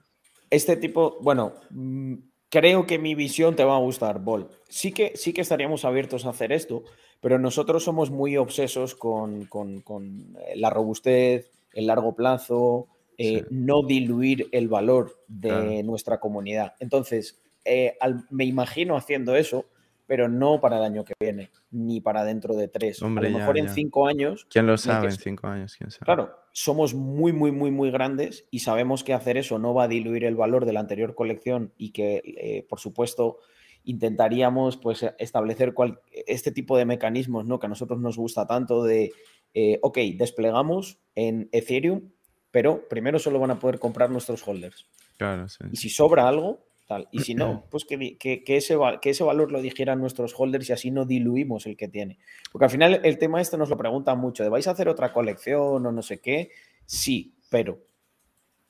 este 0.51 0.77
tipo, 0.77 1.19
bueno, 1.21 1.55
mm, 1.71 2.15
creo 2.49 2.87
que 2.87 2.99
mi 2.99 3.15
visión 3.15 3.57
te 3.57 3.65
va 3.65 3.77
a 3.77 3.81
gustar, 3.81 4.21
Bol. 4.21 4.49
Sí 4.69 4.93
que, 4.93 5.13
sí 5.17 5.33
que 5.33 5.41
estaríamos 5.41 5.85
abiertos 5.85 6.27
a 6.27 6.31
hacer 6.31 6.53
esto, 6.53 6.85
pero 7.21 7.39
nosotros 7.39 7.83
somos 7.83 8.11
muy 8.11 8.37
obsesos 8.37 8.95
con, 8.95 9.47
con- 9.47 9.81
con, 9.81 10.37
eh, 10.47 10.53
la 10.57 10.71
robustez, 10.71 11.51
el 11.73 11.87
largo 11.89 12.15
plazo, 12.15 12.87
eh, 13.19 13.41
Sí. 13.41 13.47
no 13.51 13.83
diluir 13.83 14.49
el 14.53 14.69
valor 14.69 15.19
de 15.27 15.49
Claro. 15.49 15.83
nuestra 15.85 16.21
comunidad. 16.21 16.75
Entonces, 16.81 17.41
eh, 17.65 17.97
al- 18.01 18.25
me 18.31 18.45
imagino 18.45 18.97
haciendo 18.97 19.35
eso, 19.37 19.65
pero 20.07 20.29
no 20.29 20.61
para 20.61 20.79
el 20.79 20.85
año 20.85 21.05
que 21.05 21.15
viene, 21.19 21.51
ni 21.71 22.01
para 22.01 22.25
dentro 22.25 22.55
de 22.55 22.69
tres. 22.69 23.03
Hombre, 23.03 23.27
a 23.27 23.31
lo 23.31 23.33
ya, 23.33 23.39
mejor 23.41 23.59
en 23.59 23.69
cinco 23.69 24.07
años 24.07 24.47
¿Quién 24.51 24.67
lo 24.67 24.77
sabe 24.77 25.07
en 25.09 25.17
cinco 25.17 25.47
años? 25.47 25.77
¿Quién 25.77 25.91
sabe? 25.91 26.05
Claro, 26.05 26.35
somos 26.53 26.95
muy, 26.95 27.33
muy, 27.33 27.51
muy, 27.53 27.71
muy 27.71 27.91
grandes 27.91 28.47
y 28.51 28.61
sabemos 28.61 29.03
que 29.05 29.15
hacer 29.15 29.37
eso 29.37 29.59
no 29.59 29.75
va 29.75 29.85
a 29.85 29.89
diluir 29.89 30.25
el 30.25 30.37
valor 30.37 30.65
de 30.67 30.73
la 30.73 30.81
anterior 30.81 31.15
colección 31.15 31.73
y 31.77 31.91
que, 31.93 32.23
eh, 32.25 32.67
por 32.69 32.81
supuesto, 32.81 33.39
intentaríamos 33.85 34.77
pues, 34.77 35.05
establecer 35.19 35.75
cual- 35.75 36.01
este 36.27 36.51
tipo 36.53 36.77
de 36.77 36.85
mecanismos 36.85 37.47
¿no? 37.47 37.59
que 37.59 37.67
a 37.67 37.69
nosotros 37.69 38.01
nos 38.01 38.17
gusta 38.17 38.47
tanto 38.47 38.83
de, 38.83 39.13
eh, 39.55 39.79
ok, 39.83 39.99
desplegamos 40.17 40.99
en 41.15 41.49
Ethereum, 41.53 42.11
pero 42.51 42.89
primero 42.89 43.19
solo 43.19 43.39
van 43.39 43.51
a 43.53 43.59
poder 43.59 43.79
comprar 43.79 44.11
nuestros 44.11 44.47
holders. 44.47 44.87
Claro, 45.17 45.49
sí. 45.49 45.65
Y 45.71 45.77
si 45.77 45.89
sobra 45.91 46.27
algo, 46.29 46.67
tal. 46.87 47.09
Y 47.11 47.21
si 47.21 47.35
no, 47.35 47.65
pues 47.71 47.85
que, 47.85 48.17
que- 48.19 48.45
que 48.45 48.57
ese, 48.57 48.77
que 49.01 49.11
ese 49.11 49.25
valor 49.25 49.51
lo 49.53 49.61
dijeran 49.63 50.01
nuestros 50.01 50.35
holders 50.39 50.69
y 50.69 50.73
así 50.73 50.91
no 50.91 51.05
diluimos 51.05 51.67
el 51.67 51.77
que 51.77 51.89
tiene. 51.89 52.19
Porque 52.53 52.67
al 52.67 52.71
final 52.71 53.01
el 53.05 53.19
tema 53.19 53.41
este 53.41 53.57
nos 53.57 53.71
lo 53.71 53.77
preguntan 53.77 54.19
mucho, 54.19 54.43
de 54.43 54.49
vais 54.51 54.67
a 54.69 54.73
hacer 54.73 54.89
otra 54.89 55.13
colección 55.13 55.85
o 55.87 55.93
no 55.93 56.03
sé 56.03 56.19
qué. 56.21 56.51
Sí, 56.87 57.35
pero 57.51 57.81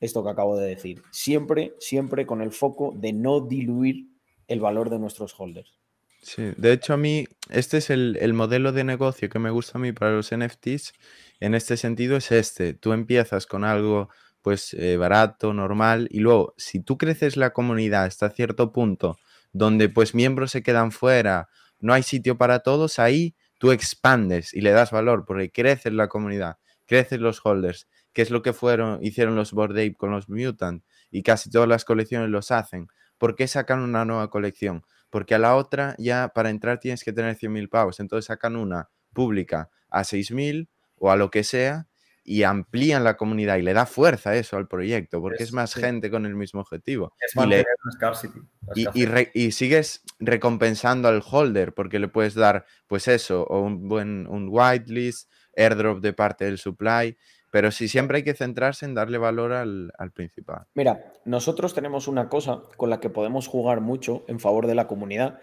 esto 0.00 0.22
que 0.22 0.30
acabo 0.30 0.56
de 0.56 0.68
decir, 0.68 1.02
siempre, 1.10 1.74
siempre 1.78 2.26
con 2.26 2.42
el 2.42 2.50
foco 2.52 2.92
de 2.96 3.12
no 3.12 3.40
diluir 3.40 4.08
el 4.48 4.60
valor 4.60 4.90
de 4.90 4.98
nuestros 4.98 5.34
holders. 5.38 5.78
Sí, 6.20 6.52
de 6.56 6.72
hecho 6.72 6.94
a 6.94 6.96
mí, 6.96 7.26
este 7.50 7.78
es 7.78 7.90
el, 7.90 8.16
el 8.20 8.32
modelo 8.32 8.72
de 8.72 8.82
negocio 8.84 9.28
que 9.28 9.38
me 9.38 9.50
gusta 9.50 9.76
a 9.76 9.80
mí 9.80 9.92
para 9.92 10.12
los 10.12 10.30
NFTs. 10.32 10.94
En 11.40 11.54
este 11.54 11.76
sentido 11.76 12.16
es 12.16 12.32
este. 12.32 12.72
Tú 12.72 12.92
empiezas 12.94 13.46
con 13.46 13.62
algo 13.64 14.08
pues 14.44 14.74
eh, 14.74 14.98
barato, 14.98 15.54
normal, 15.54 16.06
y 16.10 16.20
luego 16.20 16.52
si 16.58 16.78
tú 16.78 16.98
creces 16.98 17.38
la 17.38 17.54
comunidad 17.54 18.04
hasta 18.04 18.28
cierto 18.28 18.72
punto 18.72 19.16
donde 19.54 19.88
pues 19.88 20.14
miembros 20.14 20.50
se 20.50 20.62
quedan 20.62 20.92
fuera, 20.92 21.48
no 21.80 21.94
hay 21.94 22.02
sitio 22.02 22.36
para 22.36 22.58
todos, 22.58 22.98
ahí 22.98 23.34
tú 23.58 23.72
expandes 23.72 24.52
y 24.52 24.60
le 24.60 24.72
das 24.72 24.90
valor 24.90 25.24
porque 25.24 25.50
creces 25.50 25.94
la 25.94 26.08
comunidad, 26.08 26.58
creces 26.84 27.20
los 27.20 27.40
holders, 27.42 27.88
que 28.12 28.20
es 28.20 28.30
lo 28.30 28.42
que 28.42 28.52
fueron, 28.52 29.02
hicieron 29.02 29.34
los 29.34 29.52
Bored 29.52 29.94
con 29.96 30.10
los 30.10 30.28
Mutant 30.28 30.84
y 31.10 31.22
casi 31.22 31.48
todas 31.48 31.66
las 31.66 31.86
colecciones 31.86 32.28
los 32.28 32.50
hacen. 32.50 32.88
¿Por 33.16 33.36
qué 33.36 33.48
sacan 33.48 33.80
una 33.80 34.04
nueva 34.04 34.28
colección? 34.28 34.84
Porque 35.08 35.34
a 35.34 35.38
la 35.38 35.56
otra 35.56 35.94
ya 35.96 36.28
para 36.34 36.50
entrar 36.50 36.80
tienes 36.80 37.02
que 37.02 37.14
tener 37.14 37.34
100.000 37.34 37.70
pavos. 37.70 37.98
Entonces 37.98 38.26
sacan 38.26 38.56
una 38.56 38.90
pública 39.14 39.70
a 39.88 40.04
6.000 40.04 40.68
o 40.96 41.10
a 41.10 41.16
lo 41.16 41.30
que 41.30 41.44
sea 41.44 41.86
y 42.26 42.42
amplían 42.42 43.04
la 43.04 43.16
comunidad 43.18 43.58
y 43.58 43.62
le 43.62 43.74
da 43.74 43.84
fuerza 43.84 44.34
eso 44.34 44.56
al 44.56 44.66
proyecto 44.66 45.20
porque 45.20 45.42
es, 45.42 45.50
Es- 45.50 45.52
más 45.52 45.70
sí. 45.72 45.80
gente 45.80 46.10
con 46.10 46.24
el 46.24 46.34
mismo 46.34 46.60
objetivo. 46.60 47.12
Es 47.20 47.34
Y, 47.34 47.38
le- 47.40 47.44
mantener 47.44 47.66
la 47.84 47.92
scarcity. 47.92 48.38
la 48.66 48.72
y, 48.74 48.80
y 48.80 48.82
escasez. 49.02 49.08
re- 49.10 49.30
y 49.34 49.52
sigues 49.52 50.02
recompensando 50.18 51.08
al 51.08 51.22
holder 51.28 51.74
porque 51.74 51.98
le 51.98 52.08
puedes 52.08 52.34
dar 52.34 52.64
pues 52.86 53.08
eso 53.08 53.44
o 53.44 53.60
un 53.60 53.88
buen 53.88 54.26
un 54.26 54.48
whitelist, 54.50 55.30
airdrop 55.56 56.00
de 56.00 56.12
parte 56.12 56.44
del 56.46 56.58
supply, 56.58 57.16
pero 57.50 57.70
sí 57.70 57.86
siempre 57.88 58.16
hay 58.18 58.24
que 58.24 58.34
centrarse 58.34 58.84
en 58.86 58.94
darle 58.94 59.18
valor 59.18 59.52
al, 59.52 59.92
al 59.98 60.10
principal. 60.10 60.66
Mira, 60.74 61.12
nosotros 61.24 61.74
tenemos 61.74 62.08
una 62.08 62.28
cosa 62.28 62.62
con 62.76 62.90
la 62.90 62.98
que 63.00 63.10
podemos 63.10 63.46
jugar 63.46 63.80
mucho 63.80 64.24
en 64.28 64.40
favor 64.40 64.66
de 64.66 64.74
la 64.74 64.86
comunidad 64.88 65.38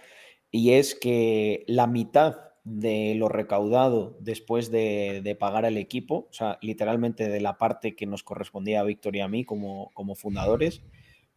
y 0.49 0.73
es 0.73 0.95
que 0.95 1.63
la 1.67 1.87
mitad 1.87 2.50
de 2.63 3.15
lo 3.15 3.27
recaudado 3.27 4.17
después 4.19 4.69
de, 4.71 5.21
de 5.23 5.35
pagar 5.35 5.65
al 5.65 5.77
equipo, 5.77 6.27
o 6.29 6.33
sea, 6.33 6.59
literalmente 6.61 7.27
de 7.27 7.41
la 7.41 7.57
parte 7.57 7.95
que 7.95 8.05
nos 8.05 8.23
correspondía 8.23 8.81
a 8.81 8.83
Víctor 8.83 9.15
y 9.15 9.21
a 9.21 9.27
mí 9.27 9.43
como, 9.43 9.89
como 9.93 10.15
fundadores, 10.15 10.83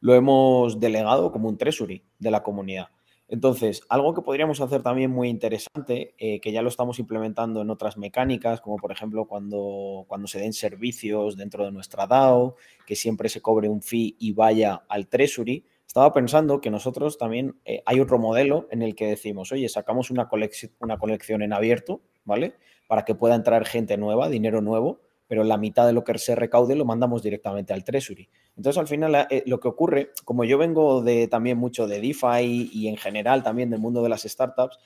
lo 0.00 0.14
hemos 0.14 0.80
delegado 0.80 1.32
como 1.32 1.48
un 1.48 1.56
treasury 1.56 2.04
de 2.18 2.30
la 2.30 2.42
comunidad. 2.42 2.88
Entonces, 3.26 3.82
algo 3.88 4.12
que 4.12 4.20
podríamos 4.20 4.60
hacer 4.60 4.82
también 4.82 5.10
muy 5.10 5.30
interesante, 5.30 6.14
eh, 6.18 6.40
que 6.40 6.52
ya 6.52 6.60
lo 6.60 6.68
estamos 6.68 6.98
implementando 6.98 7.62
en 7.62 7.70
otras 7.70 7.96
mecánicas, 7.96 8.60
como 8.60 8.76
por 8.76 8.92
ejemplo 8.92 9.24
cuando, 9.26 10.04
cuando 10.06 10.26
se 10.26 10.40
den 10.40 10.52
servicios 10.52 11.36
dentro 11.36 11.64
de 11.64 11.72
nuestra 11.72 12.06
DAO, 12.06 12.56
que 12.86 12.96
siempre 12.96 13.30
se 13.30 13.40
cobre 13.40 13.68
un 13.68 13.80
fee 13.80 14.14
y 14.18 14.32
vaya 14.32 14.84
al 14.88 15.08
treasury. 15.08 15.64
Estaba 15.94 16.12
pensando 16.12 16.60
que 16.60 16.72
nosotros 16.72 17.18
también 17.18 17.54
eh, 17.64 17.80
hay 17.86 18.00
otro 18.00 18.18
modelo 18.18 18.66
en 18.72 18.82
el 18.82 18.96
que 18.96 19.06
decimos, 19.06 19.52
oye, 19.52 19.68
sacamos 19.68 20.10
una, 20.10 20.28
colección 20.28 21.40
en 21.40 21.52
abierto, 21.52 22.00
¿vale? 22.24 22.54
Para 22.88 23.04
que 23.04 23.14
pueda 23.14 23.36
entrar 23.36 23.64
gente 23.64 23.96
nueva, 23.96 24.28
dinero 24.28 24.60
nuevo, 24.60 24.98
pero 25.28 25.44
la 25.44 25.56
mitad 25.56 25.86
de 25.86 25.92
lo 25.92 26.02
que 26.02 26.18
se 26.18 26.34
recaude 26.34 26.74
lo 26.74 26.84
mandamos 26.84 27.22
directamente 27.22 27.72
al 27.74 27.84
treasury. 27.84 28.28
Entonces, 28.56 28.80
al 28.80 28.88
final, 28.88 29.28
eh, 29.30 29.44
lo 29.46 29.60
que 29.60 29.68
ocurre, 29.68 30.10
como 30.24 30.42
yo 30.42 30.58
vengo 30.58 31.00
de 31.00 31.28
también 31.28 31.58
mucho 31.58 31.86
de 31.86 32.00
DeFi 32.00 32.70
y 32.72 32.88
en 32.88 32.96
general 32.96 33.44
también 33.44 33.70
del 33.70 33.78
mundo 33.78 34.02
de 34.02 34.08
las 34.08 34.22
startups, 34.24 34.76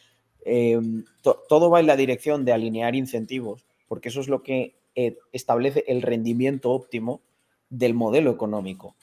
to- 1.23 1.43
todo 1.49 1.71
va 1.71 1.81
en 1.81 1.87
la 1.87 1.97
dirección 1.97 2.45
de 2.45 2.53
alinear 2.53 2.95
incentivos, 2.95 3.65
porque 3.87 4.11
eso 4.11 4.21
es 4.21 4.29
lo 4.29 4.43
que 4.43 4.77
eh, 4.95 5.17
establece 5.33 5.85
el 5.89 6.03
rendimiento 6.03 6.71
óptimo 6.71 7.23
del 7.71 7.95
modelo 7.95 8.31
económico. 8.31 8.95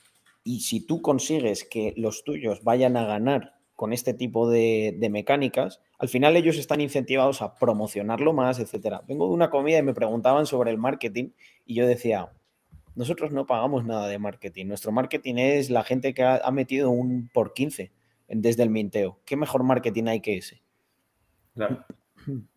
Y 0.45 0.61
si 0.61 0.79
tú 0.85 1.01
consigues 1.01 1.65
que 1.65 1.93
los 1.97 2.23
tuyos 2.23 2.63
vayan 2.63 2.95
a 2.95 3.05
ganar 3.05 3.55
con 3.75 3.91
este 3.91 4.13
tipo 4.13 4.47
de, 4.49 4.95
de 4.97 5.09
mecánicas, 5.09 5.81
al 5.97 6.07
final 6.07 6.37
ellos 6.37 6.57
están 6.57 6.79
incentivados 6.79 7.41
a 7.41 7.55
promocionarlo 7.55 8.31
más, 8.31 8.59
etcétera. 8.59 9.01
Vengo 9.07 9.27
de 9.27 9.33
una 9.33 9.49
comida 9.49 9.79
y 9.79 9.83
me 9.83 9.93
preguntaban 9.95 10.45
sobre 10.45 10.69
el 10.71 10.77
marketing 10.77 11.31
y 11.65 11.73
yo 11.73 11.85
decía, 11.87 12.31
nosotros 12.95 13.31
no 13.31 13.45
pagamos 13.47 13.83
nada 13.85 14.07
de 14.07 14.19
marketing. 14.19 14.67
Nuestro 14.67 14.91
marketing 14.93 15.35
es 15.39 15.69
la 15.71 15.83
gente 15.83 16.13
que 16.13 16.23
ha, 16.23 16.37
ha 16.37 16.51
metido 16.51 16.91
un 16.91 17.27
por 17.33 17.53
15 17.53 17.91
en- 18.27 18.41
desde 18.41 18.63
el 18.63 18.69
minteo. 18.69 19.19
¿Qué 19.25 19.35
mejor 19.35 19.63
marketing 19.63 20.05
hay 20.05 20.21
que 20.21 20.37
ese? 20.37 20.61
Claro. 21.55 21.83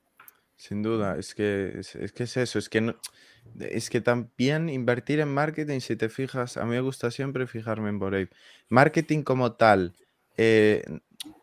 Sin 0.59 0.83
duda, 0.83 1.17
es 1.17 1.37
que 1.37 1.79
es, 1.79 2.13
que 2.13 2.25
es 2.25 2.37
eso, 2.37 2.59
es 2.59 2.69
que 2.69 2.81
no, 2.81 2.97
es 3.61 3.89
que 3.91 4.01
también 4.01 4.69
invertir 4.69 5.21
en 5.21 5.29
marketing, 5.29 5.79
si 5.79 5.95
te 5.95 6.09
fijas, 6.09 6.57
a 6.57 6.65
mí 6.65 6.71
me 6.71 6.81
gusta 6.81 7.13
siempre 7.13 7.47
fijarme 7.47 7.91
en 7.91 8.01
Bored 8.01 8.25
Ape. 8.25 8.37
Marketing 8.69 9.23
como 9.23 9.53
tal, 9.53 9.95
eh, 10.37 10.83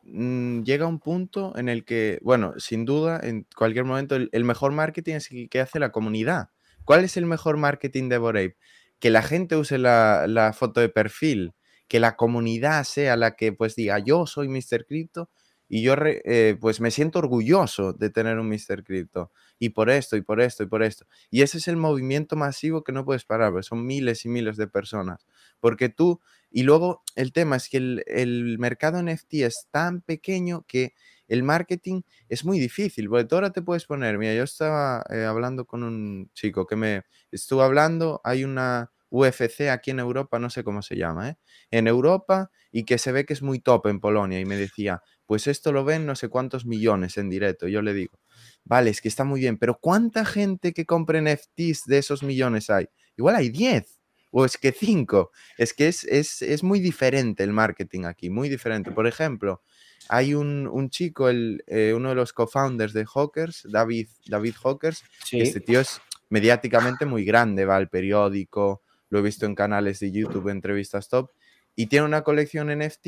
llega 0.04 0.86
un 0.86 1.00
punto 1.00 1.58
en 1.58 1.70
el 1.70 1.86
que, 1.86 2.20
bueno, 2.24 2.56
sin 2.58 2.84
duda, 2.84 3.22
en 3.24 3.48
cualquier 3.56 3.86
momento, 3.86 4.18
el, 4.18 4.44
mejor 4.44 4.74
marketing 4.74 5.16
es 5.16 5.32
el 5.32 5.48
que 5.50 5.62
hace 5.62 5.80
la 5.80 5.94
comunidad. 5.94 6.50
¿Cuál 6.84 7.06
es 7.06 7.16
el 7.16 7.26
mejor 7.26 7.56
marketing 7.56 8.10
de 8.10 8.18
Bored 8.18 8.46
Ape? 8.48 8.58
Que 9.00 9.12
la 9.12 9.24
gente 9.24 9.56
use 9.56 9.78
la, 9.78 10.26
la 10.28 10.52
foto 10.52 10.82
de 10.82 10.90
perfil, 10.90 11.54
que 11.88 12.02
la 12.02 12.18
comunidad 12.18 12.84
sea 12.84 13.16
la 13.16 13.38
que 13.38 13.54
pues 13.54 13.78
diga, 13.78 13.98
yo 14.00 14.28
soy 14.28 14.50
Mr. 14.50 14.86
Crypto 14.86 15.30
y 15.68 15.82
yo 15.82 15.96
eh, 15.98 16.58
pues 16.60 16.80
me 16.80 16.92
siento 16.92 17.20
orgulloso 17.20 17.94
de 17.94 18.10
tener 18.10 18.40
un 18.40 18.50
Mr. 18.50 18.84
Crypto. 18.84 19.32
Y 19.60 19.70
por 19.70 19.90
esto, 19.90 20.16
y 20.18 20.22
por 20.22 20.42
esto, 20.42 20.64
y 20.64 20.68
por 20.68 20.84
esto. 20.84 21.06
Y 21.32 21.42
ese 21.42 21.58
es 21.58 21.68
el 21.68 21.78
movimiento 21.78 22.36
masivo 22.36 22.84
que 22.84 22.92
no 22.92 23.06
puedes 23.06 23.26
parar, 23.26 23.52
porque 23.52 23.64
son 23.64 23.86
miles 23.86 24.26
y 24.26 24.30
miles 24.30 24.58
de 24.58 24.68
personas. 24.68 25.26
Porque 25.60 25.90
tú, 25.90 26.22
y 26.52 26.64
luego 26.64 27.04
el 27.16 27.32
tema 27.34 27.56
es 27.56 27.70
que 27.70 27.78
el, 27.78 28.04
el 28.08 28.58
mercado 28.60 29.02
NFT 29.02 29.36
es 29.36 29.68
tan 29.72 30.02
pequeño 30.02 30.66
que 30.68 30.94
el 31.28 31.44
marketing 31.44 32.02
es 32.30 32.46
muy 32.46 32.60
difícil, 32.60 33.10
porque 33.10 33.26
tú 33.26 33.36
ahora 33.36 33.52
te 33.52 33.62
puedes 33.62 33.86
poner, 33.86 34.18
mira, 34.18 34.34
yo 34.36 34.44
estaba 34.44 35.04
eh, 35.10 35.26
hablando 35.26 35.66
con 35.66 35.84
un 35.84 36.30
chico 36.34 36.68
que 36.68 36.76
me 36.76 37.04
estuvo 37.32 37.64
hablando, 37.64 38.22
hay 38.24 38.44
una 38.44 38.92
UFC 39.16 39.70
aquí 39.70 39.92
en 39.92 40.00
Europa, 40.00 40.40
no 40.40 40.50
sé 40.50 40.64
cómo 40.64 40.82
se 40.82 40.96
llama, 40.96 41.30
¿eh? 41.30 41.38
en 41.72 41.88
Europa 41.88 42.52
y 42.72 42.84
que 42.84 42.98
se 42.98 43.12
ve 43.12 43.26
que 43.26 43.34
es 43.34 43.42
muy 43.42 43.60
top 43.60 43.88
en 43.88 44.00
Polonia 44.00 44.40
y 44.40 44.46
me 44.46 44.58
decía, 44.58 45.02
pues 45.26 45.48
esto 45.48 45.72
lo 45.72 45.84
ven 45.86 46.06
no 46.06 46.16
sé 46.16 46.30
cuántos 46.30 46.66
millones 46.66 47.18
en 47.18 47.30
directo. 47.30 47.68
Yo 47.68 47.82
le 47.82 47.94
digo, 47.94 48.20
vale, 48.64 48.90
es 48.90 49.02
que 49.02 49.08
está 49.08 49.24
muy 49.24 49.40
bien, 49.40 49.58
pero 49.58 49.80
¿cuánta 49.80 50.26
gente 50.26 50.74
que 50.74 50.86
compre 50.86 51.22
NFTs 51.22 51.86
de 51.86 51.98
esos 51.98 52.24
millones 52.24 52.70
hay? 52.70 52.88
Igual 53.18 53.36
hay 53.36 53.50
10 53.50 54.00
o 54.32 54.44
es 54.46 54.58
que 54.58 54.72
5. 54.74 55.32
Es 55.58 55.74
que 55.74 55.88
es, 55.88 56.04
es, 56.04 56.42
es 56.42 56.62
muy 56.64 56.80
diferente 56.82 57.44
el 57.44 57.54
marketing 57.54 58.04
aquí, 58.04 58.30
muy 58.30 58.50
diferente. 58.50 58.92
Por 58.92 59.08
ejemplo, 59.08 59.62
hay 60.10 60.34
un, 60.34 60.68
un 60.68 60.90
chico, 60.90 61.30
el, 61.30 61.64
eh, 61.68 61.94
uno 61.96 62.10
de 62.10 62.16
los 62.16 62.34
co-founders 62.34 62.92
de 62.94 63.06
Hawkers, 63.06 63.66
David, 63.72 64.10
David 64.28 64.56
Hawkers, 64.62 65.04
Sí. 65.24 65.40
este 65.40 65.62
tío 65.62 65.80
es 65.80 66.02
mediáticamente 66.30 67.06
muy 67.06 67.24
grande, 67.24 67.66
va 67.66 67.78
al 67.78 67.88
periódico, 67.90 68.82
lo 69.10 69.20
he 69.20 69.22
visto 69.22 69.46
en 69.46 69.56
canales 69.56 70.00
de 70.00 70.12
YouTube, 70.12 70.50
entrevistas 70.50 71.10
top, 71.10 71.32
y 71.76 71.88
tiene 71.88 72.06
una 72.06 72.24
colección 72.24 72.68
NFT 72.68 73.08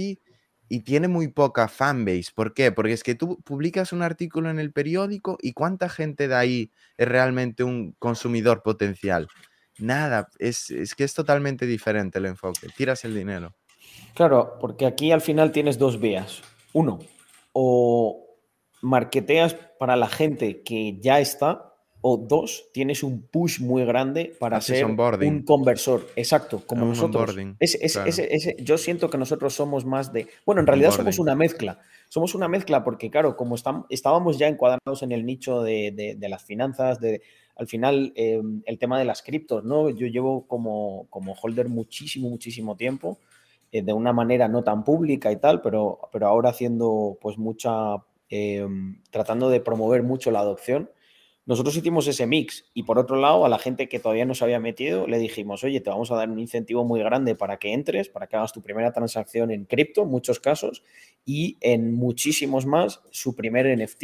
y 0.70 0.82
tiene 0.82 1.08
muy 1.08 1.30
poca 1.30 1.68
fanbase. 1.68 2.32
¿Por 2.36 2.54
qué? 2.54 2.72
Porque 2.72 2.94
es 2.94 3.04
que 3.04 3.16
tú 3.16 3.42
publicas 3.44 3.94
un 3.94 4.02
artículo 4.02 4.50
en 4.50 4.60
el 4.60 4.72
periódico 4.72 5.38
y 5.42 5.54
cuánta 5.54 5.90
gente 5.90 6.28
de 6.28 6.36
ahí 6.36 6.72
es 6.98 7.08
realmente 7.08 7.64
un 7.64 7.96
consumidor 8.00 8.64
potencial. 8.64 9.28
Nada, 9.80 10.28
es, 10.40 10.70
es 10.72 10.96
que 10.96 11.04
es 11.04 11.14
totalmente 11.14 11.66
diferente 11.66 12.18
el 12.20 12.26
enfoque. 12.26 12.68
Tiras 12.76 13.06
el 13.06 13.16
dinero. 13.16 13.56
Claro, 14.14 14.58
porque 14.60 14.86
aquí 14.86 15.12
al 15.12 15.22
final 15.22 15.52
tienes 15.52 15.78
dos 15.78 16.00
vías. 16.00 16.42
Uno, 16.74 17.00
o 17.54 18.38
marqueteas 18.82 19.56
para 19.80 19.96
la 19.96 20.08
gente 20.08 20.64
que 20.64 21.00
ya 21.00 21.20
está, 21.20 21.67
o 22.10 22.16
dos, 22.16 22.70
tienes 22.72 23.04
un 23.04 23.22
push 23.24 23.60
muy 23.60 23.84
grande 23.84 24.34
para 24.40 24.62
ser 24.62 24.86
un 24.86 25.44
conversor. 25.44 26.08
Exacto, 26.16 26.64
como 26.66 26.86
nosotros. 26.86 27.36
yo 28.60 28.78
siento 28.78 29.10
que 29.10 29.18
nosotros 29.18 29.54
somos 29.54 29.84
más 29.84 30.14
de. 30.14 30.28
Bueno, 30.46 30.62
en 30.62 30.68
realidad 30.68 30.92
somos 30.92 31.20
una 31.20 31.36
mezcla. 31.36 31.82
Somos 32.08 32.34
una 32.34 32.48
mezcla 32.48 32.86
porque, 32.86 33.12
claro, 33.12 33.36
como 33.36 33.56
estábamos 33.90 34.38
ya 34.38 34.48
encuadrados 34.48 35.04
en 35.04 35.12
el 35.12 35.26
nicho 35.26 35.62
de, 35.64 36.18
las 36.22 36.46
finanzas, 36.46 37.02
de 37.02 37.22
al 37.58 37.68
final 37.68 38.14
em, 38.16 38.62
el 38.66 38.80
tema 38.80 39.00
de 39.00 39.04
las 39.04 39.22
criptos, 39.22 39.66
¿no? 39.66 39.90
Yo 39.90 40.08
llevo 40.08 40.48
como, 40.48 41.08
como 41.10 41.34
holder 41.34 41.68
muchísimo, 41.68 42.30
muchísimo 42.30 42.78
tiempo. 42.78 43.20
Eh, 43.74 43.82
de 43.82 43.92
una 43.92 44.14
manera 44.14 44.48
no 44.48 44.64
tan 44.64 44.86
pública 44.86 45.30
y 45.30 45.36
tal, 45.42 45.62
pero, 45.62 46.00
pero 46.14 46.28
ahora 46.28 46.52
haciendo 46.52 47.18
pues 47.20 47.38
mucha, 47.38 47.98
em, 48.30 49.02
tratando 49.12 49.50
de 49.50 49.60
promover 49.60 50.04
mucho 50.04 50.32
la 50.32 50.40
adopción. 50.40 50.90
Nosotros 51.48 51.78
hicimos 51.78 52.06
ese 52.08 52.28
mix 52.28 52.66
y 52.74 52.84
por 52.84 53.00
otro 53.00 53.16
lado 53.16 53.46
a 53.46 53.50
la 53.50 53.58
gente 53.58 53.88
que 53.88 54.00
todavía 54.00 54.26
no 54.26 54.36
se 54.36 54.44
había 54.44 54.60
metido 54.60 55.08
le 55.08 55.18
dijimos, 55.18 55.64
oye, 55.64 55.80
te 55.80 55.90
vamos 55.90 56.12
a 56.12 56.16
dar 56.16 56.30
un 56.30 56.40
incentivo 56.40 56.84
muy 56.84 57.00
grande 57.00 57.36
para 57.36 57.56
que 57.56 57.72
entres, 57.72 58.10
para 58.10 58.28
que 58.28 58.36
hagas 58.36 58.52
tu 58.52 58.62
primera 58.62 58.92
transacción 58.92 59.50
en 59.50 59.64
cripto, 59.64 60.02
en 60.04 60.10
muchos 60.10 60.42
casos, 60.42 60.84
y 61.26 61.58
en 61.62 61.94
muchísimos 61.94 62.66
más 62.66 63.00
su 63.12 63.34
primer 63.34 63.66
NFT. 63.66 64.04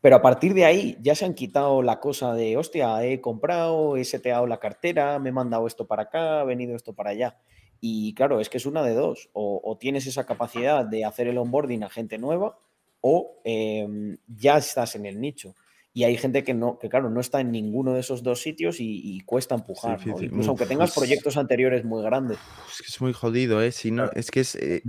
Pero 0.00 0.14
a 0.14 0.22
partir 0.22 0.54
de 0.54 0.64
ahí 0.64 0.96
ya 1.02 1.16
se 1.16 1.24
han 1.24 1.34
quitado 1.34 1.82
la 1.82 1.98
cosa 1.98 2.32
de, 2.32 2.56
hostia, 2.56 3.04
he 3.04 3.20
comprado, 3.20 3.96
he 3.96 4.04
seteado 4.04 4.46
la 4.46 4.60
cartera, 4.60 5.18
me 5.18 5.30
he 5.30 5.32
mandado 5.32 5.66
esto 5.66 5.88
para 5.88 6.02
acá, 6.02 6.42
ha 6.42 6.44
venido 6.44 6.76
esto 6.76 6.94
para 6.94 7.10
allá. 7.10 7.38
Y 7.80 8.14
claro, 8.14 8.38
es 8.38 8.48
que 8.48 8.58
es 8.58 8.66
una 8.66 8.84
de 8.84 8.94
dos. 8.94 9.30
O, 9.32 9.76
tienes 9.80 10.06
esa 10.06 10.24
capacidad 10.24 10.84
de 10.84 11.04
hacer 11.04 11.26
el 11.26 11.38
onboarding 11.38 11.82
a 11.82 11.90
gente 11.90 12.18
nueva 12.18 12.56
o 13.00 13.40
em, 13.42 14.16
ya 14.28 14.58
estás 14.58 14.94
en 14.94 15.06
el 15.06 15.20
nicho. 15.20 15.56
Y 15.96 16.04
hay 16.04 16.18
gente 16.18 16.44
que 16.44 16.52
no, 16.52 16.78
que 16.78 16.90
claro, 16.90 17.08
no 17.08 17.20
está 17.20 17.40
en 17.40 17.50
ninguno 17.50 17.94
de 17.94 18.00
esos 18.00 18.22
dos 18.22 18.42
sitios 18.42 18.76
y, 18.80 19.18
cuesta 19.24 19.54
empujar. 19.54 19.98
Incluso 20.04 20.50
aunque 20.50 20.66
tengas 20.66 20.94
proyectos 20.94 21.38
anteriores 21.38 21.86
muy 21.86 22.02
grandes. 22.02 22.36
Es 22.70 22.82
que 22.82 22.88
es 22.88 23.00
muy 23.00 23.14
jodido, 23.14 23.62
¿eh? 23.62 23.72
Si 23.72 23.90
no, 23.90 24.10
es 24.12 24.30
que 24.30 24.40
es. 24.40 24.56
Eh, 24.56 24.82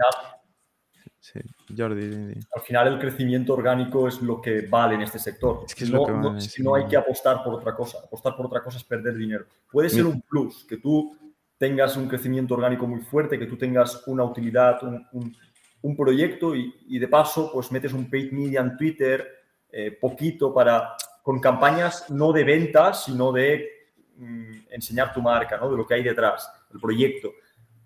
Jordi, 1.78 2.34
Al 2.54 2.62
final 2.62 2.88
el 2.90 3.00
crecimiento 3.00 3.54
orgánico 3.54 4.10
es 4.10 4.22
lo 4.22 4.42
que 4.42 4.68
vale 4.68 4.96
en 4.96 5.04
este 5.04 5.18
sector. 5.18 5.64
Es 5.66 5.76
que 5.76 5.86
es 5.86 5.90
no, 5.90 6.00
lo 6.00 6.36
que 6.36 6.62
no, 6.62 6.76
hay 6.76 6.88
que 6.88 6.98
apostar 6.98 7.42
por 7.42 7.54
otra 7.54 7.74
cosa. 7.74 8.00
Apostar 8.04 8.36
por 8.36 8.48
otra 8.48 8.62
cosa 8.62 8.78
es 8.78 8.84
perder 8.84 9.16
dinero. 9.16 9.46
Puede 9.72 9.90
ser 9.90 10.06
un 10.06 10.22
plus 10.22 10.66
que 10.68 10.76
tú 10.76 11.18
tengas 11.58 11.96
un 11.96 12.10
crecimiento 12.10 12.54
orgánico 12.54 12.86
muy 12.86 13.00
fuerte, 13.00 13.40
que 13.40 13.48
tú 13.48 13.58
tengas 13.58 14.06
una 14.08 14.26
utilidad, 14.26 14.84
un, 14.84 15.34
un, 15.82 15.96
proyecto 15.96 16.54
y, 16.54 17.00
de 17.00 17.08
paso 17.08 17.50
pues 17.54 17.72
metes 17.72 17.94
un 17.94 18.10
paid 18.10 18.34
media 18.34 18.60
en 18.60 18.76
Twitter, 18.76 19.37
eh, 19.72 19.92
poquito 20.00 20.54
para, 20.54 20.96
con 21.22 21.40
campañas 21.40 22.10
no 22.10 22.32
de 22.32 22.44
ventas, 22.44 23.06
sino 23.06 23.32
de 23.32 23.68
mm, 24.16 24.58
enseñar 24.72 25.14
tu 25.14 25.22
marca, 25.22 25.58
¿no? 25.58 25.70
de 25.70 25.78
lo 25.78 25.86
que 25.86 25.96
hay 25.96 26.04
detrás, 26.04 26.52
el 26.74 26.80
proyecto. 26.80 27.32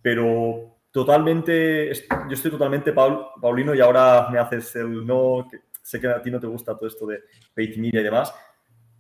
Pero 0.02 0.78
totalmente, 0.92 1.92
yo 1.94 2.34
estoy 2.34 2.52
totalmente, 2.52 2.94
Paulino, 2.94 3.74
y 3.74 3.82
ahora 3.82 4.28
me 4.32 4.40
haces 4.40 4.76
el 4.76 5.06
no, 5.06 5.48
que 5.50 5.60
sé 5.82 6.00
que 6.00 6.08
a 6.08 6.22
ti 6.22 6.32
no 6.32 6.40
te 6.40 6.48
gusta 6.48 6.75
todo 6.75 6.88
esto 6.88 7.05
de 7.05 7.22
paid 7.55 7.77
media 7.77 8.01
y 8.01 8.03
demás, 8.03 8.34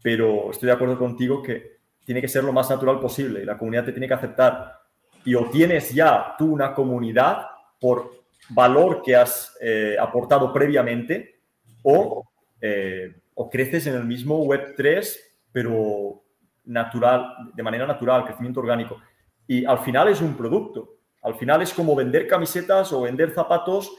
pero 0.01 0.51
estoy 0.51 0.67
de 0.67 0.73
acuerdo 0.73 0.97
contigo 0.97 1.41
que 1.41 1.81
tiene 2.03 2.21
que 2.21 2.27
ser 2.27 2.43
lo 2.43 2.53
más 2.53 2.69
natural 2.69 2.99
posible 2.99 3.41
y 3.41 3.45
la 3.45 3.57
comunidad 3.57 3.85
te 3.85 3.91
tiene 3.91 4.07
que 4.07 4.13
aceptar. 4.13 4.79
Y 5.23 5.35
o 5.35 5.49
tienes 5.49 5.93
ya 5.93 6.35
tú 6.37 6.51
una 6.51 6.73
comunidad 6.73 7.45
por 7.79 8.11
valor 8.49 9.01
que 9.03 9.15
has 9.15 9.55
eh, 9.61 9.95
aportado 9.99 10.51
previamente 10.51 11.41
o, 11.83 12.30
eh, 12.61 13.13
o 13.33 13.49
creces 13.49 13.87
en 13.87 13.95
el 13.95 14.05
mismo 14.05 14.45
Web3, 14.45 15.17
pero 15.51 16.23
natural, 16.65 17.51
de 17.53 17.63
manera 17.63 17.87
natural, 17.87 18.23
crecimiento 18.25 18.59
orgánico. 18.59 19.01
Y 19.47 19.65
al 19.65 19.79
final 19.79 20.09
es 20.09 20.21
un 20.21 20.35
producto. 20.35 20.99
Al 21.23 21.35
final 21.35 21.61
es 21.61 21.73
como 21.73 21.95
vender 21.95 22.27
camisetas 22.27 22.93
o 22.93 23.01
vender 23.01 23.31
zapatos. 23.31 23.91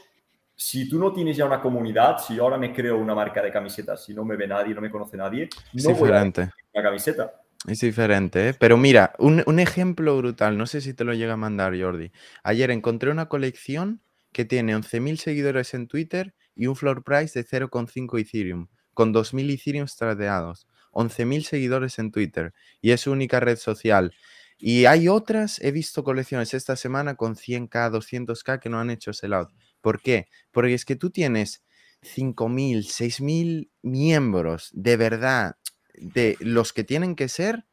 Si 0.55 0.87
tú 0.89 0.99
no 0.99 1.13
tienes 1.13 1.37
ya 1.37 1.45
una 1.45 1.61
comunidad, 1.61 2.17
si 2.19 2.35
yo 2.35 2.43
ahora 2.43 2.57
me 2.57 2.73
creo 2.73 2.97
una 2.97 3.15
marca 3.15 3.41
de 3.41 3.51
camisetas, 3.51 4.03
si 4.05 4.13
no 4.13 4.23
me 4.23 4.35
ve 4.35 4.47
nadie, 4.47 4.73
no 4.73 4.81
me 4.81 4.91
conoce 4.91 5.17
nadie, 5.17 5.49
no 5.73 5.95
voy 5.95 6.11
a 6.11 6.23
una 6.23 6.83
camiseta. 6.83 7.33
Es 7.67 7.79
diferente, 7.79 8.49
¿eh? 8.49 8.53
Pero 8.53 8.75
mira, 8.75 9.13
un, 9.19 9.59
ejemplo 9.59 10.17
brutal, 10.17 10.57
no 10.57 10.65
sé 10.65 10.81
si 10.81 10.93
te 10.93 11.05
lo 11.05 11.13
llega 11.13 11.33
a 11.33 11.37
mandar 11.37 11.79
Jordi. 11.79 12.11
Ayer 12.43 12.71
encontré 12.71 13.09
una 13.09 13.29
colección 13.29 14.01
que 14.33 14.43
tiene 14.43 14.75
11.000 14.75 15.15
seguidores 15.15 15.73
en 15.73 15.87
Twitter 15.87 16.33
y 16.55 16.67
un 16.67 16.75
floor 16.75 17.03
price 17.03 17.39
de 17.39 17.45
0,5 17.45 18.19
Ethereum, 18.19 18.67
con 18.93 19.13
2.000 19.13 19.53
Ethereum 19.53 19.87
tradeados. 19.97 20.67
11.000 20.93 21.43
seguidores 21.43 21.99
en 21.99 22.11
Twitter 22.11 22.53
y 22.81 22.91
es 22.91 23.01
su 23.01 23.11
única 23.11 23.39
red 23.39 23.57
social. 23.57 24.13
Y 24.57 24.85
hay 24.85 25.09
otras, 25.09 25.59
he 25.61 25.71
visto 25.71 26.03
colecciones 26.03 26.53
esta 26.53 26.75
semana 26.75 27.15
con 27.15 27.35
100k, 27.35 27.91
200k 27.91 28.59
que 28.59 28.69
no 28.69 28.79
han 28.79 28.91
hecho 28.91 29.11
sellout. 29.11 29.49
¿Por 29.81 30.01
qué? 30.01 30.27
Porque 30.51 30.73
es 30.73 30.85
que 30.85 30.95
tú 30.95 31.09
tienes 31.09 31.63
5.000, 32.03 32.85
6.000 32.85 33.69
miembros 33.81 34.69
de 34.73 34.97
verdad 34.97 35.57
de 35.95 36.37
los 36.39 36.71
que 36.71 36.83
tienen 36.83 37.15
que 37.15 37.27
ser. 37.27 37.65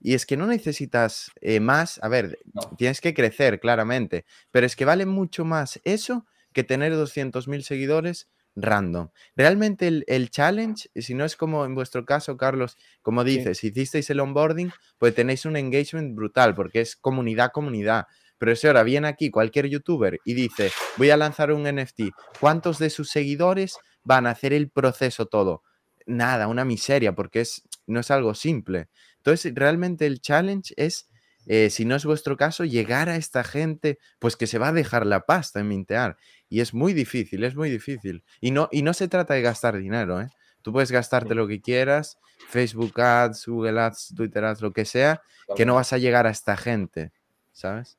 Y 0.00 0.12
es 0.12 0.26
que 0.26 0.36
no 0.36 0.46
necesitas 0.46 1.30
eh, 1.40 1.60
más, 1.60 1.98
a 2.02 2.08
ver, 2.08 2.38
tienes 2.76 3.00
que 3.00 3.14
crecer 3.14 3.58
claramente, 3.58 4.26
pero 4.50 4.66
es 4.66 4.76
que 4.76 4.84
vale 4.84 5.06
mucho 5.06 5.46
más 5.46 5.80
eso 5.84 6.26
que 6.54 6.64
tener 6.64 6.94
200.000 6.94 7.60
seguidores 7.60 8.30
random. 8.56 9.10
Realmente 9.36 9.88
el, 10.06 10.30
challenge, 10.30 10.88
si 10.94 11.14
no 11.14 11.24
es 11.24 11.36
como 11.36 11.64
en 11.66 11.74
vuestro 11.74 12.06
caso, 12.06 12.36
Carlos, 12.36 12.78
como 13.02 13.24
dices, 13.24 13.58
si 13.58 13.68
hicisteis 13.68 14.08
el 14.10 14.20
onboarding, 14.20 14.70
pues 14.98 15.14
tenéis 15.14 15.44
un 15.44 15.56
engagement 15.56 16.14
brutal, 16.14 16.54
porque 16.54 16.80
es 16.80 16.96
comunidad, 16.96 17.50
comunidad. 17.52 18.06
Pero 18.38 18.56
si 18.56 18.66
ahora 18.66 18.82
viene 18.82 19.08
aquí 19.08 19.30
cualquier 19.30 19.66
youtuber 19.66 20.20
y 20.24 20.34
dice, 20.34 20.70
voy 20.96 21.10
a 21.10 21.16
lanzar 21.16 21.52
un 21.52 21.64
NFT, 21.64 22.14
¿cuántos 22.40 22.78
de 22.78 22.90
sus 22.90 23.10
seguidores 23.10 23.76
van 24.02 24.26
a 24.26 24.30
hacer 24.30 24.52
el 24.52 24.70
proceso 24.70 25.26
todo? 25.26 25.62
Nada, 26.06 26.48
una 26.48 26.64
miseria, 26.64 27.14
porque 27.14 27.40
es 27.40 27.62
no 27.86 28.00
es 28.00 28.10
algo 28.10 28.34
simple. 28.34 28.88
Entonces, 29.18 29.52
realmente 29.54 30.06
el 30.06 30.20
challenge 30.20 30.74
es, 30.76 31.08
eh, 31.46 31.70
si 31.70 31.84
no 31.84 31.96
es 31.96 32.04
vuestro 32.04 32.36
caso, 32.36 32.64
llegar 32.64 33.08
a 33.08 33.16
esta 33.16 33.44
gente, 33.44 33.98
pues 34.18 34.36
que 34.36 34.46
se 34.46 34.58
va 34.58 34.68
a 34.68 34.72
dejar 34.72 35.06
la 35.06 35.20
pasta 35.26 35.60
en 35.60 35.68
mintear. 35.68 36.16
Y 36.54 36.60
es 36.60 36.72
muy 36.72 36.92
difícil, 36.92 37.42
es 37.42 37.56
muy 37.56 37.68
difícil. 37.68 38.22
Y 38.40 38.52
no, 38.52 38.68
y 38.70 38.82
no 38.82 38.94
se 38.94 39.08
trata 39.08 39.34
de 39.34 39.42
gastar 39.42 39.76
dinero, 39.76 40.20
¿eh? 40.20 40.30
Tú 40.62 40.72
puedes 40.72 40.92
gastarte 40.92 41.34
lo 41.34 41.48
que 41.48 41.60
quieras, 41.60 42.16
Facebook 42.48 43.00
Ads, 43.00 43.48
Google 43.48 43.80
Ads, 43.80 44.14
Twitter 44.16 44.44
Ads, 44.44 44.60
lo 44.60 44.72
que 44.72 44.84
sea, 44.84 45.20
que 45.56 45.66
no 45.66 45.74
vas 45.74 45.92
a 45.92 45.98
llegar 45.98 46.28
a 46.28 46.30
esta 46.30 46.56
gente, 46.56 47.10
¿sabes? 47.50 47.98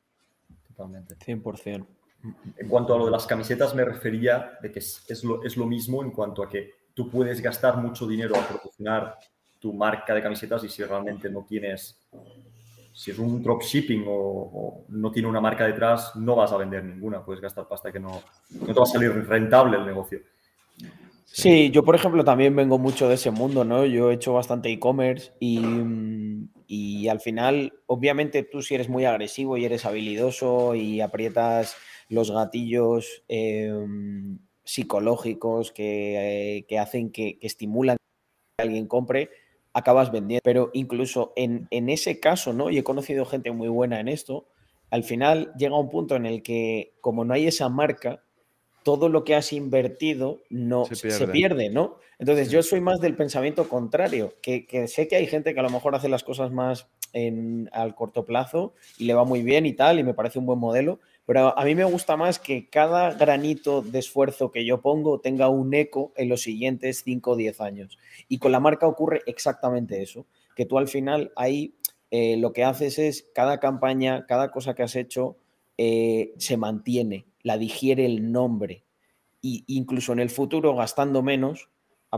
Totalmente. 0.70 1.18
100%. 1.18 1.86
En 2.56 2.70
cuanto 2.70 2.96
a 2.96 2.98
lo 2.98 3.04
de 3.04 3.12
las 3.12 3.28
camisetas, 3.28 3.76
me 3.76 3.84
refería 3.84 4.58
de 4.62 4.72
que 4.72 4.80
es, 4.80 5.24
lo, 5.26 5.44
es 5.44 5.58
lo 5.58 5.66
mismo 5.66 6.02
en 6.02 6.12
cuanto 6.12 6.42
a 6.42 6.48
que 6.48 6.76
tú 6.94 7.10
puedes 7.10 7.42
gastar 7.42 7.76
mucho 7.76 8.08
dinero 8.08 8.38
a 8.38 8.48
proporcionar 8.48 9.18
tu 9.60 9.74
marca 9.74 10.14
de 10.14 10.24
camisetas 10.24 10.64
y 10.64 10.70
si 10.70 10.82
realmente 10.82 11.30
no 11.30 11.46
tienes, 11.46 12.00
si 12.96 13.12
es 13.12 13.20
un 13.20 13.44
dropshipping 13.44 14.06
o, 14.08 14.86
no 14.88 15.12
tiene 15.12 15.28
una 15.28 15.42
marca 15.42 15.68
detrás, 15.68 16.16
no 16.16 16.38
vas 16.38 16.54
a 16.54 16.58
vender 16.58 16.82
ninguna, 16.86 17.24
puedes 17.24 17.42
gastar 17.42 17.68
pasta 17.68 17.92
que 17.92 18.00
no, 18.00 18.22
no 18.52 18.66
te 18.66 18.74
va 18.74 18.84
a 18.84 18.86
salir 18.86 19.12
rentable 19.28 19.78
el 19.78 19.86
negocio. 19.86 20.22
Sí, 21.26 21.70
yo 21.72 21.84
por 21.84 21.96
ejemplo 21.96 22.24
también 22.24 22.56
vengo 22.56 22.78
mucho 22.78 23.10
de 23.10 23.16
ese 23.16 23.32
mundo, 23.32 23.66
¿no? 23.66 23.86
Yo 23.86 24.10
he 24.10 24.14
hecho 24.14 24.32
bastante 24.32 24.72
e-commerce 24.72 25.34
y, 25.42 25.60
y, 26.68 27.10
al 27.10 27.20
final, 27.20 27.74
obviamente 27.86 28.44
tú 28.44 28.62
si 28.62 28.76
eres 28.76 28.88
muy 28.88 29.04
agresivo 29.04 29.58
y 29.58 29.66
eres 29.66 29.86
habilidoso 29.86 30.74
y 30.74 31.02
aprietas 31.02 31.76
los 32.08 32.32
gatillos 32.32 33.24
em, 33.28 34.40
psicológicos 34.64 35.74
que, 35.74 36.60
eh, 36.60 36.66
que 36.66 36.80
hacen 36.80 37.12
que, 37.12 37.38
que 37.40 37.48
estimulan 37.48 37.98
que 38.58 38.64
alguien 38.64 38.88
compre, 38.88 39.30
acabas 39.76 40.12
vendiendo. 40.12 40.42
Pero 40.44 40.72
incluso 40.74 41.34
en, 41.36 41.68
ese 41.70 42.20
caso, 42.20 42.54
¿no? 42.54 42.72
Y 42.72 42.78
he 42.78 42.84
conocido 42.84 43.26
gente 43.26 43.52
muy 43.52 43.68
buena 43.68 44.00
en 44.00 44.08
esto, 44.08 44.48
al 44.90 45.04
final 45.04 45.52
llega 45.58 45.78
un 45.78 45.90
punto 45.90 46.16
en 46.16 46.26
el 46.26 46.42
que 46.42 46.94
como 47.02 47.26
no 47.26 47.34
hay 47.34 47.48
esa 47.48 47.68
marca, 47.68 48.24
todo 48.84 49.10
lo 49.10 49.24
que 49.24 49.36
has 49.36 49.52
invertido 49.52 50.42
no 50.50 50.86
se 50.86 51.28
pierde, 51.28 51.70
¿no? 51.70 51.98
Entonces 52.20 52.50
yo 52.50 52.64
soy 52.64 52.80
más 52.80 53.02
del 53.02 53.16
pensamiento 53.16 53.68
contrario, 53.68 54.36
que, 54.42 54.88
sé 54.88 55.08
que 55.08 55.18
hay 55.18 55.28
gente 55.28 55.54
que 55.54 55.60
a 55.60 55.64
lo 55.64 55.70
mejor 55.70 55.94
hace 55.96 56.08
las 56.08 56.24
cosas 56.24 56.52
más 56.52 56.88
en, 57.12 57.70
al 57.74 57.96
corto 57.96 58.26
plazo 58.26 58.76
y 58.98 59.06
le 59.06 59.14
va 59.14 59.26
muy 59.26 59.42
bien 59.42 59.66
y 59.66 59.74
tal, 59.74 60.00
y 60.00 60.04
me 60.04 60.14
parece 60.14 60.40
un 60.40 60.46
buen 60.46 60.60
modelo. 60.60 61.00
Pero 61.26 61.58
a 61.58 61.66
mí 61.66 61.74
me 61.74 61.84
gusta 61.84 62.18
más 62.18 62.40
que 62.40 62.70
cada 62.70 63.14
granito 63.14 63.82
de 63.82 64.00
esfuerzo 64.00 64.52
que 64.52 64.66
yo 64.66 64.82
pongo 64.82 65.20
tenga 65.20 65.50
un 65.50 65.74
eco 65.74 66.14
en 66.16 66.30
los 66.30 66.42
siguientes 66.42 67.02
5 67.04 67.32
o 67.32 67.36
10 67.36 67.62
años. 67.62 67.98
Y 68.28 68.38
con 68.38 68.52
la 68.52 68.60
marca 68.60 68.88
ocurre 68.88 69.22
exactamente 69.26 70.02
eso, 70.02 70.28
que 70.56 70.66
tú 70.66 70.78
al 70.78 70.88
final 70.88 71.32
ahí 71.36 71.76
eh, 72.12 72.38
lo 72.38 72.54
que 72.54 72.64
haces 72.64 73.00
es 73.00 73.28
cada 73.34 73.60
campaña, 73.60 74.26
cada 74.28 74.52
cosa 74.52 74.76
que 74.76 74.84
has 74.84 74.96
hecho 74.96 75.38
eh, 75.78 76.34
se 76.38 76.58
mantiene, 76.58 77.26
la 77.42 77.58
digiere 77.58 78.06
el 78.06 78.32
nombre. 78.32 78.84
Y 79.42 79.64
incluso 79.68 80.14
en 80.14 80.20
el 80.20 80.30
futuro, 80.30 80.76
gastando 80.76 81.22
menos, 81.22 81.70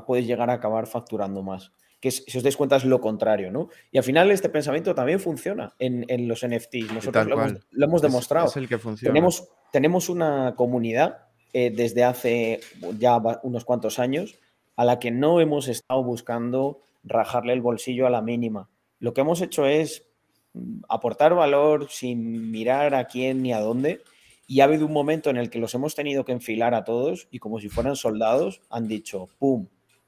puedes 0.05 0.27
llegar 0.27 0.49
a 0.49 0.53
acabar 0.53 0.87
facturando 0.87 1.41
más 1.43 1.71
que 1.99 2.11
si 2.11 2.37
os 2.37 2.43
dais 2.43 2.55
cuenta 2.55 2.75
es 2.75 2.85
lo 2.85 3.01
contrario, 3.01 3.51
¿no? 3.51 3.69
Y 3.91 3.97
al 3.97 4.03
final 4.03 4.29
este 4.31 4.49
pensamiento 4.49 4.93
también 4.93 5.19
funciona 5.19 5.73
en, 5.79 6.27
los 6.27 6.45
NFTs. 6.45 6.93
Nosotros 6.93 7.27
lo 7.27 7.85
hemos, 7.85 8.01
demostrado. 8.01 8.51
el 8.55 8.67
que 8.67 8.77
funciona. 8.77 9.11
Tenemos, 9.11 9.49
tenemos 9.71 10.09
una 10.09 10.53
comunidad 10.55 11.27
eh, 11.53 11.71
desde 11.75 12.03
hace 12.03 12.59
ya 12.99 13.17
unos 13.41 13.65
cuantos 13.65 13.99
años 13.99 14.35
a 14.75 14.85
la 14.85 14.99
que 14.99 15.11
no 15.11 15.41
hemos 15.41 15.67
estado 15.67 16.03
buscando 16.03 16.81
rajarle 17.03 17.53
el 17.53 17.61
bolsillo 17.61 18.05
a 18.05 18.11
la 18.11 18.21
mínima. 18.21 18.69
Lo 18.99 19.13
que 19.13 19.21
hemos 19.21 19.41
hecho 19.41 19.65
es 19.65 20.03
mm, 20.53 20.81
aportar 20.89 21.33
valor 21.33 21.87
sin 21.89 22.51
mirar 22.51 22.93
a 22.93 23.05
quién 23.05 23.41
ni 23.41 23.53
a 23.53 23.59
dónde. 23.59 24.01
Y 24.45 24.61
ha 24.61 24.65
habido 24.65 24.85
un 24.85 24.93
momento 24.93 25.29
en 25.29 25.37
el 25.37 25.49
que 25.49 25.59
los 25.59 25.73
hemos 25.73 25.95
tenido 25.95 26.23
que 26.23 26.31
enfilar 26.31 26.73
a 26.73 26.85
todos 26.85 27.27
y 27.31 27.39
como 27.39 27.59
si 27.59 27.69
fueran 27.69 27.95
soldados 27.95 28.61
han 28.69 28.87
dicho, 28.87 29.27
¡pum! 29.39 29.67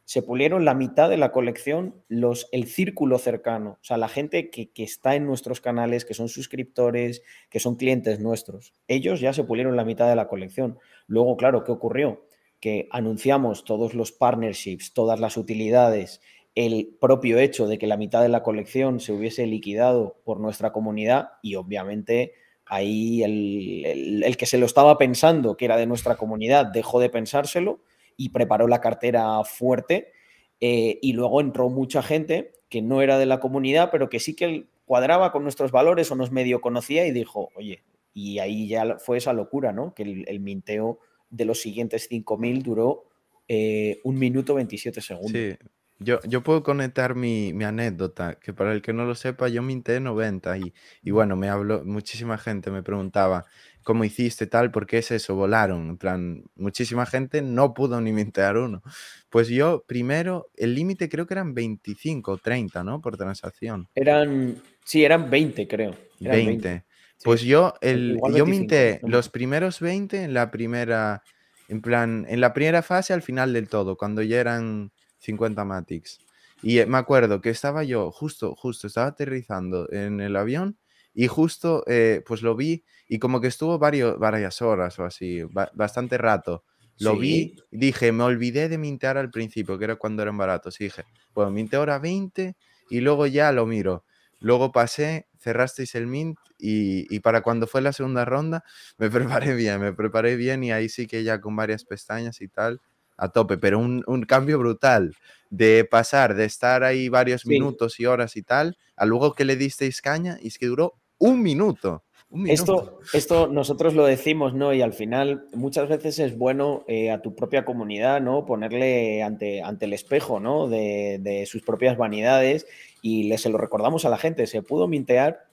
Se 0.09 0.23
pulieron 0.23 0.65
la 0.65 0.73
mitad 0.73 1.07
de 1.07 1.17
la 1.17 1.31
colección, 1.31 1.93
los, 2.07 2.49
el 2.51 2.65
círculo 2.65 3.19
cercano, 3.19 3.77
o 3.79 3.83
sea, 3.83 3.95
la 3.97 4.09
gente 4.09 4.49
que, 4.49 4.71
está 4.75 5.13
en 5.13 5.27
nuestros 5.27 5.61
canales, 5.61 6.03
que 6.03 6.15
son 6.15 6.29
suscriptores, 6.29 7.21
que 7.51 7.59
son 7.59 7.75
clientes 7.75 8.19
nuestros. 8.19 8.73
Ellos 8.87 9.19
ya 9.19 9.33
se 9.33 9.43
pulieron 9.43 9.75
la 9.75 9.85
mitad 9.85 10.09
de 10.09 10.15
la 10.15 10.27
colección. 10.27 10.79
Luego, 11.05 11.37
claro, 11.37 11.63
¿qué 11.63 11.71
ocurrió? 11.71 12.25
Que 12.59 12.87
anunciamos 12.89 13.65
todos 13.65 13.93
los 13.93 14.11
partnerships, 14.11 14.93
todas 14.93 15.19
las 15.19 15.37
utilidades, 15.37 16.21
el 16.55 16.89
propio 16.99 17.37
hecho 17.37 17.67
de 17.67 17.77
que 17.77 17.85
la 17.85 17.95
mitad 17.95 18.23
de 18.23 18.29
la 18.29 18.41
colección 18.41 18.99
se 18.99 19.13
hubiese 19.13 19.45
liquidado 19.45 20.19
por 20.25 20.39
nuestra 20.39 20.71
comunidad 20.71 21.33
y 21.43 21.53
obviamente 21.53 22.33
ahí 22.65 23.21
el, 23.21 24.23
el 24.25 24.37
que 24.37 24.47
se 24.47 24.57
lo 24.57 24.65
estaba 24.65 24.97
pensando, 24.97 25.55
que 25.55 25.65
era 25.65 25.77
de 25.77 25.85
nuestra 25.85 26.15
comunidad, 26.15 26.65
dejó 26.65 26.99
de 26.99 27.11
pensárselo 27.11 27.81
y 28.19 28.29
preparó 28.29 28.67
la 28.67 28.81
cartera 28.81 29.41
fuerte. 29.45 30.11
Eh, 30.59 30.99
y 31.01 31.13
luego 31.13 31.39
entró 31.39 31.69
mucha 31.69 32.03
gente 32.03 32.51
que 32.67 32.81
no 32.81 33.01
era 33.01 33.17
de 33.17 33.25
la 33.25 33.39
comunidad, 33.39 33.89
pero 33.91 34.09
que 34.09 34.19
sí 34.19 34.35
que 34.35 34.65
cuadraba 34.83 35.31
con 35.31 35.43
nuestros 35.43 35.71
valores 35.71 36.11
o 36.11 36.15
nos 36.15 36.29
medio 36.29 36.59
conocía 36.59 37.07
y 37.07 37.11
dijo, 37.11 37.49
oye, 37.55 37.81
y 38.13 38.39
ahí 38.39 38.67
ya 38.67 38.97
fue 38.99 39.17
esa 39.17 39.31
locura, 39.31 39.71
¿no? 39.71 39.93
Que 39.93 40.03
el, 40.03 40.39
minteo 40.41 40.99
de 41.29 41.45
los 41.45 41.61
siguientes 41.61 42.09
5.000 42.11 42.61
duró 42.61 43.05
eh, 43.47 44.01
un 44.03 44.19
minuto 44.19 44.53
27 44.53 44.99
segundos. 44.99 45.31
Sí, 45.31 45.55
yo, 45.99 46.19
yo 46.27 46.43
puedo 46.43 46.61
conectar 46.61 47.15
mi, 47.15 47.51
anécdota, 47.63 48.37
que 48.37 48.53
para 48.53 48.73
el 48.73 48.81
que 48.81 48.91
no 48.91 49.05
lo 49.05 49.15
sepa, 49.15 49.47
yo 49.47 49.61
minté 49.61 50.01
90 50.01 50.57
y, 50.57 50.73
y 51.03 51.11
bueno, 51.11 51.37
me 51.37 51.47
habló, 51.47 51.85
muchísima 51.85 52.37
gente 52.37 52.69
me 52.69 52.83
preguntaba, 52.83 53.45
cómo 53.89 54.03
hiciste 54.03 54.45
tal, 54.45 54.69
porque 54.69 54.99
es 54.99 55.09
eso, 55.09 55.33
volaron. 55.33 55.89
En 55.89 55.97
plan, 55.97 56.43
muchísima 56.55 57.07
gente 57.07 57.41
no 57.41 57.73
pudo 57.73 57.99
ni 57.99 58.13
mintear 58.13 58.55
uno. 58.55 58.83
Pues 59.31 59.47
yo, 59.47 59.83
primero, 59.87 60.51
el 60.55 60.75
límite 60.75 61.09
creo 61.09 61.25
que 61.25 61.33
eran 61.33 61.55
25 61.55 62.33
o 62.33 62.37
30, 62.37 62.83
¿no? 62.83 63.01
Por 63.01 63.17
transacción. 63.17 63.87
Eran, 63.95 64.61
sí, 64.85 65.03
eran 65.03 65.31
20, 65.31 65.67
creo. 65.67 65.95
20. 66.19 66.85
Pues 67.23 67.41
yo, 67.41 67.73
el, 67.81 68.19
yo 68.35 68.45
minté 68.45 68.99
los 69.01 69.27
primeros 69.27 69.79
20 69.79 70.21
en 70.21 70.35
la 70.35 70.51
primera, 70.51 71.23
en 71.67 71.81
plan, 71.81 72.27
en 72.29 72.41
la 72.41 72.53
primera 72.53 72.83
fase 72.83 73.13
al 73.13 73.23
final 73.23 73.53
del 73.53 73.69
todo, 73.69 73.97
cuando 73.97 74.21
ya 74.21 74.39
eran 74.39 74.91
50 75.17 75.65
Matics. 75.65 76.19
Y 76.61 76.77
eh, 76.77 76.85
me 76.85 76.99
acuerdo 76.99 77.41
que 77.41 77.49
estaba 77.49 77.83
yo, 77.83 78.11
justo, 78.11 78.53
justo, 78.53 78.85
estaba 78.85 79.07
aterrizando 79.07 79.91
en 79.91 80.21
el 80.21 80.35
avión 80.35 80.77
y 81.13 81.27
justo, 81.27 81.83
eh, 81.87 82.23
pues 82.25 82.41
lo 82.41 82.55
vi 82.55 82.83
y 83.07 83.19
como 83.19 83.41
que 83.41 83.47
estuvo 83.47 83.77
varios, 83.79 84.17
varias 84.19 84.61
horas 84.61 84.97
o 84.99 85.05
así, 85.05 85.41
bastante 85.73 86.17
rato. 86.17 86.63
Lo 86.99 87.17
vi 87.17 87.55
dije, 87.71 88.11
me 88.11 88.23
olvidé 88.23 88.67
de 88.67 88.77
mintear 88.77 89.17
al 89.17 89.31
principio, 89.31 89.77
que 89.77 89.85
era 89.85 89.95
cuando 89.95 90.21
eran 90.21 90.37
baratos. 90.37 90.79
Y 90.81 90.85
dije, 90.85 91.05
bueno, 91.33 91.49
minte 91.49 91.77
ahora 91.77 91.97
20 91.97 92.55
y 92.89 92.99
luego 92.99 93.25
ya 93.25 93.51
lo 93.51 93.65
miro. 93.65 94.03
Luego 94.39 94.71
pasé, 94.71 95.27
cerrasteis 95.37 95.95
el 95.95 96.07
mint 96.07 96.37
y, 96.57 97.13
y, 97.13 97.19
para 97.19 97.41
cuando 97.41 97.67
fue 97.67 97.81
la 97.81 97.93
segunda 97.93 98.25
ronda 98.25 98.63
me 98.97 99.09
preparé 99.09 99.53
bien, 99.55 99.79
me 99.79 99.93
preparé 99.93 100.35
bien 100.35 100.63
y 100.63 100.71
ahí 100.71 100.89
sí 100.89 101.07
que 101.07 101.23
ya 101.23 101.39
con 101.39 101.55
varias 101.55 101.85
pestañas 101.85 102.41
y 102.41 102.47
tal, 102.49 102.81
a 103.19 103.29
tope, 103.29 103.57
pero 103.57 103.79
un, 103.79 104.03
un 104.07 104.23
cambio 104.23 104.59
brutal 104.59 105.13
de 105.49 105.85
pasar 105.85 106.35
de 106.35 106.45
estar 106.45 106.83
ahí 106.83 107.09
varios 107.09 107.45
minutos 107.45 107.99
y 107.99 108.05
horas 108.05 108.35
y 108.37 108.43
tal, 108.43 108.77
a 108.95 109.05
luego 109.05 109.33
que 109.33 109.45
le 109.45 109.55
disteis 109.55 110.01
caña 110.01 110.37
y 110.41 110.47
es 110.47 110.57
que 110.57 110.67
duró 110.67 110.95
un 111.17 111.41
minuto. 111.41 112.03
Esto, 112.45 112.99
esto 113.13 113.47
nosotros 113.47 113.95
lo 113.95 114.05
decimos, 114.05 114.53
¿no? 114.53 114.71
Y 114.71 114.83
al 114.83 114.93
final 114.93 115.47
muchas 115.53 115.89
veces 115.89 116.19
es 116.19 116.37
bueno 116.37 116.83
eh, 116.87 117.09
a 117.09 117.23
tu 117.23 117.33
propia 117.33 117.65
comunidad, 117.65 118.21
¿no? 118.21 118.45
Ponerle 118.45 119.23
ante, 119.23 119.63
ante 119.63 119.85
el 119.85 119.93
espejo, 119.93 120.39
¿no? 120.39 120.67
De, 120.67 121.43
sus 121.47 121.63
propias 121.63 121.97
vanidades 121.97 122.67
y 123.01 123.23
le, 123.23 123.39
se 123.39 123.49
lo 123.49 123.57
recordamos 123.57 124.05
a 124.05 124.09
la 124.09 124.19
gente. 124.19 124.45
Se 124.45 124.61
pudo 124.61 124.87
mintear 124.87 125.47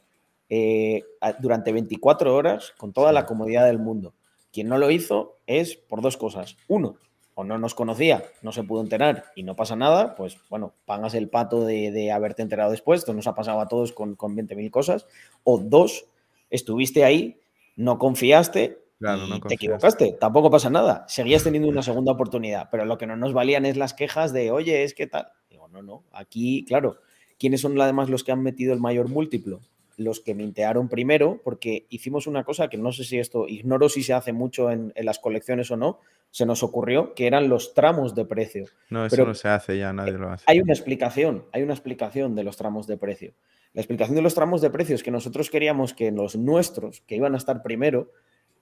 eh, 0.50 1.02
durante 1.40 1.72
24 1.72 2.34
horas 2.34 2.74
con 2.76 2.92
toda 2.92 3.10
la 3.10 3.24
comodidad 3.24 3.64
del 3.64 3.78
mundo. 3.78 4.12
Quien 4.52 4.68
no 4.68 4.76
lo 4.76 4.90
hizo 4.90 5.38
es 5.46 5.76
por 5.76 6.02
dos 6.02 6.18
cosas. 6.18 6.58
Uno, 6.68 6.98
o 7.38 7.44
no 7.44 7.58
nos 7.58 7.74
conocía, 7.74 8.24
no 8.40 8.50
se 8.50 8.64
pudo 8.64 8.80
enterar 8.80 9.26
y 9.36 9.42
no 9.42 9.54
pasa 9.54 9.76
nada, 9.76 10.14
pues 10.14 10.38
bueno, 10.48 10.72
pagas 10.86 11.12
el 11.14 11.28
pato 11.28 11.66
de, 11.66 12.10
haberte 12.10 12.40
enterado 12.40 12.70
después, 12.70 13.00
esto 13.00 13.12
nos 13.12 13.26
ha 13.26 13.34
pasado 13.34 13.60
a 13.60 13.68
todos 13.68 13.92
con, 13.92 14.16
con 14.16 14.34
20.000 14.34 14.70
cosas. 14.70 15.06
O 15.44 15.58
dos, 15.58 16.06
estuviste 16.48 17.04
ahí, 17.04 17.38
no 17.76 17.98
confiaste 17.98 18.78
y 18.98 19.40
te 19.42 19.54
equivocaste, 19.54 20.16
tampoco 20.18 20.50
pasa 20.50 20.70
nada, 20.70 21.04
seguías 21.08 21.44
teniendo 21.44 21.68
una 21.68 21.82
segunda 21.82 22.12
oportunidad, 22.12 22.68
pero 22.70 22.86
lo 22.86 22.96
que 22.96 23.06
no 23.06 23.16
nos 23.16 23.34
valían 23.34 23.66
es 23.66 23.76
las 23.76 23.92
quejas 23.92 24.32
de, 24.32 24.50
oye, 24.50 24.82
es 24.82 24.94
que 24.94 25.06
tal. 25.06 25.28
Digo, 25.50 25.68
no, 25.68 25.82
no, 25.82 26.04
aquí, 26.12 26.64
claro, 26.64 26.96
¿quiénes 27.38 27.60
son 27.60 27.78
además 27.78 28.08
los 28.08 28.24
que 28.24 28.32
han 28.32 28.42
metido 28.42 28.72
el 28.72 28.80
mayor 28.80 29.10
múltiplo? 29.10 29.60
Los 29.96 30.20
que 30.20 30.34
mintearon 30.34 30.88
primero, 30.88 31.40
porque 31.42 31.86
hicimos 31.88 32.26
una 32.26 32.44
cosa 32.44 32.68
que 32.68 32.76
no 32.76 32.92
sé 32.92 33.04
si 33.04 33.18
esto, 33.18 33.48
ignoro 33.48 33.88
si 33.88 34.02
se 34.02 34.12
hace 34.12 34.32
mucho 34.32 34.70
en, 34.70 34.92
las 34.96 35.18
colecciones 35.18 35.70
o 35.70 35.76
no, 35.76 36.00
se 36.30 36.44
nos 36.44 36.62
ocurrió, 36.62 37.14
que 37.14 37.26
eran 37.26 37.48
los 37.48 37.72
tramos 37.72 38.14
de 38.14 38.26
precio. 38.26 38.66
No, 38.90 39.06
eso 39.06 39.24
no 39.24 39.34
se 39.34 39.48
hace 39.48 39.78
ya, 39.78 39.92
nadie 39.92 40.12
lo 40.12 40.30
hace. 40.30 40.44
Hay 40.48 40.60
una 40.60 40.74
explicación, 40.74 41.46
hay 41.52 41.62
una 41.62 41.72
explicación 41.72 42.34
de 42.34 42.44
los 42.44 42.56
tramos 42.56 42.86
de 42.86 42.98
precio. 42.98 43.34
La 43.72 43.80
explicación 43.80 44.16
de 44.16 44.22
los 44.22 44.34
tramos 44.34 44.60
de 44.60 44.70
precios 44.70 45.02
que 45.02 45.10
nosotros 45.10 45.50
queríamos 45.50 45.94
que 45.94 46.10
los 46.10 46.36
nuestros, 46.36 47.02
que 47.02 47.16
iban 47.16 47.34
a 47.34 47.38
estar 47.38 47.62
primero, 47.62 48.10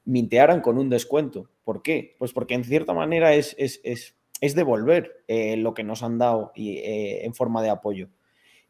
mintearan 0.05 0.61
con 0.61 0.79
un 0.79 0.89
descuento. 0.89 1.51
¿Por 1.65 1.83
qué? 1.83 2.17
Pues 2.19 2.33
porque 2.33 2.55
en 2.55 2.65
cierta 2.65 2.95
manera 2.95 3.35
es, 3.35 3.57
es, 3.59 4.15
devolver 4.41 5.25
eh, 5.27 5.57
lo 5.57 5.73
que 5.73 5.85
nos 5.85 6.03
han 6.03 6.19
dado 6.19 6.53
y, 6.55 6.79
eh, 6.79 7.25
en 7.25 7.35
forma 7.35 7.63
de 7.63 7.71
apoyo. 7.71 8.09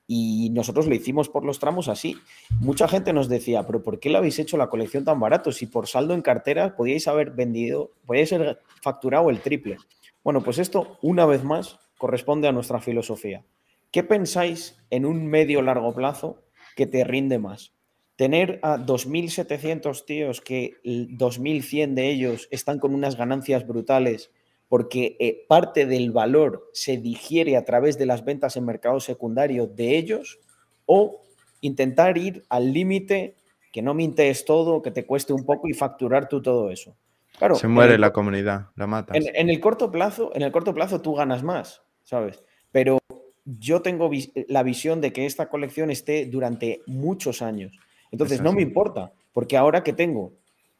Y 0.06 0.50
nosotros 0.50 0.86
lo 0.86 0.94
hicimos 0.94 1.28
por 1.28 1.44
los 1.44 1.58
tramos 1.58 1.88
así. 1.88 2.16
Mucha 2.60 2.88
gente 2.88 3.12
nos 3.12 3.28
decía, 3.28 3.66
pero 3.66 3.82
¿por 3.82 4.00
qué 4.00 4.10
lo 4.10 4.18
habéis 4.18 4.38
hecho 4.38 4.56
la 4.56 4.68
colección 4.68 5.04
tan 5.04 5.18
barato? 5.18 5.50
Si 5.50 5.66
por 5.66 5.86
saldo 5.86 6.14
en 6.14 6.22
cartera 6.22 6.76
podíais 6.76 7.08
haber 7.08 7.30
vendido, 7.30 7.92
podíais 8.06 8.32
haber 8.32 8.60
facturado 8.82 9.30
el 9.30 9.40
triple. 9.40 9.78
Bueno, 10.22 10.42
pues 10.42 10.58
esto, 10.58 10.98
una 11.02 11.24
vez 11.26 11.44
más, 11.44 11.78
corresponde 11.98 12.48
a 12.48 12.52
nuestra 12.52 12.80
filosofía. 12.80 13.44
¿Qué 13.90 14.02
pensáis 14.02 14.76
en 14.90 15.06
un 15.06 15.26
medio 15.26 15.62
largo 15.62 15.94
plazo 15.94 16.42
que 16.76 16.86
te 16.86 17.04
rinde 17.04 17.38
más? 17.38 17.72
Tener 18.16 18.60
a 18.62 18.76
2.700 18.76 20.04
tíos 20.04 20.40
que 20.40 20.74
2.100 20.84 21.94
de 21.94 22.10
ellos 22.10 22.48
están 22.50 22.78
con 22.78 22.94
unas 22.94 23.16
ganancias 23.16 23.66
brutales 23.66 24.30
porque 24.68 25.16
eh, 25.20 25.44
parte 25.48 25.86
del 25.86 26.10
valor 26.10 26.68
se 26.72 26.96
digiere 26.96 27.56
a 27.56 27.64
través 27.64 27.98
de 27.98 28.06
las 28.06 28.24
ventas 28.24 28.56
en 28.56 28.64
mercado 28.64 29.00
secundario 29.00 29.66
de 29.66 29.96
ellos 29.96 30.38
o 30.86 31.22
intentar 31.60 32.18
ir 32.18 32.44
al 32.48 32.72
límite 32.72 33.36
que 33.72 33.82
no 33.82 33.94
mintes 33.94 34.44
todo, 34.44 34.82
que 34.82 34.90
te 34.90 35.04
cueste 35.04 35.32
un 35.32 35.44
poco 35.44 35.68
y 35.68 35.74
facturar 35.74 36.28
tú 36.28 36.40
todo 36.40 36.70
eso. 36.70 36.96
Claro, 37.38 37.56
se 37.56 37.66
muere 37.66 37.98
la 37.98 38.12
comunidad, 38.12 38.68
la 38.76 38.86
matas. 38.86 39.16
En, 39.16 39.34
en, 39.34 39.50
el 39.50 39.58
corto 39.58 39.90
plazo, 39.90 40.30
en 40.34 40.42
el 40.42 40.52
corto 40.52 40.72
plazo 40.72 41.00
tú 41.00 41.14
ganas 41.14 41.42
más, 41.42 41.82
¿sabes? 42.04 42.44
Pero 42.70 42.98
yo 43.44 43.82
tengo 43.82 44.10
la 44.48 44.62
visión 44.62 45.00
de 45.00 45.12
que 45.12 45.26
esta 45.26 45.48
colección 45.48 45.90
esté 45.90 46.26
durante 46.26 46.82
muchos 46.86 47.42
años. 47.42 47.78
Entonces, 48.10 48.40
no 48.40 48.52
me 48.52 48.62
importa, 48.62 49.12
porque 49.32 49.56
ahora 49.56 49.82
que 49.82 49.92
tengo, 49.92 50.32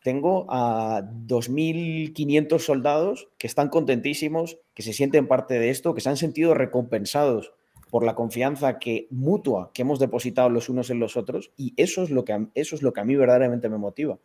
tengo 0.05 0.45
a 0.51 1.01
2.500 1.03 2.59
soldados 2.59 3.29
que 3.38 3.47
están 3.47 3.71
contentísimos, 3.71 4.59
que 4.75 4.83
se 4.83 4.93
sienten 4.93 5.27
parte 5.27 5.59
de 5.59 5.71
esto, 5.71 5.95
que 5.95 6.03
se 6.03 6.11
han 6.11 6.19
sentido 6.19 6.53
recompensados 6.53 7.55
por 7.88 8.05
la 8.05 8.14
confianza 8.14 8.79
que 8.79 9.07
mutua 9.09 9.71
que 9.73 9.81
hemos 9.81 9.99
depositado 9.99 10.51
los 10.51 10.69
unos 10.69 10.90
en 10.90 11.01
los 11.01 11.17
otros 11.17 11.53
y 11.57 11.73
eso 11.79 12.03
es 12.03 12.11
lo 12.11 12.23
que 12.23 12.49
eso 12.55 12.77
es 12.77 12.83
lo 12.83 12.93
que 12.93 13.01
a 13.01 13.05
mí 13.05 13.17
verdaderamente 13.17 13.71
me 13.71 13.79
motiva. 13.79 14.19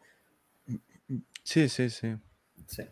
Sí, 1.43 1.69
sí, 1.69 1.89
sí. 1.89 2.13
Sí. 2.67 2.83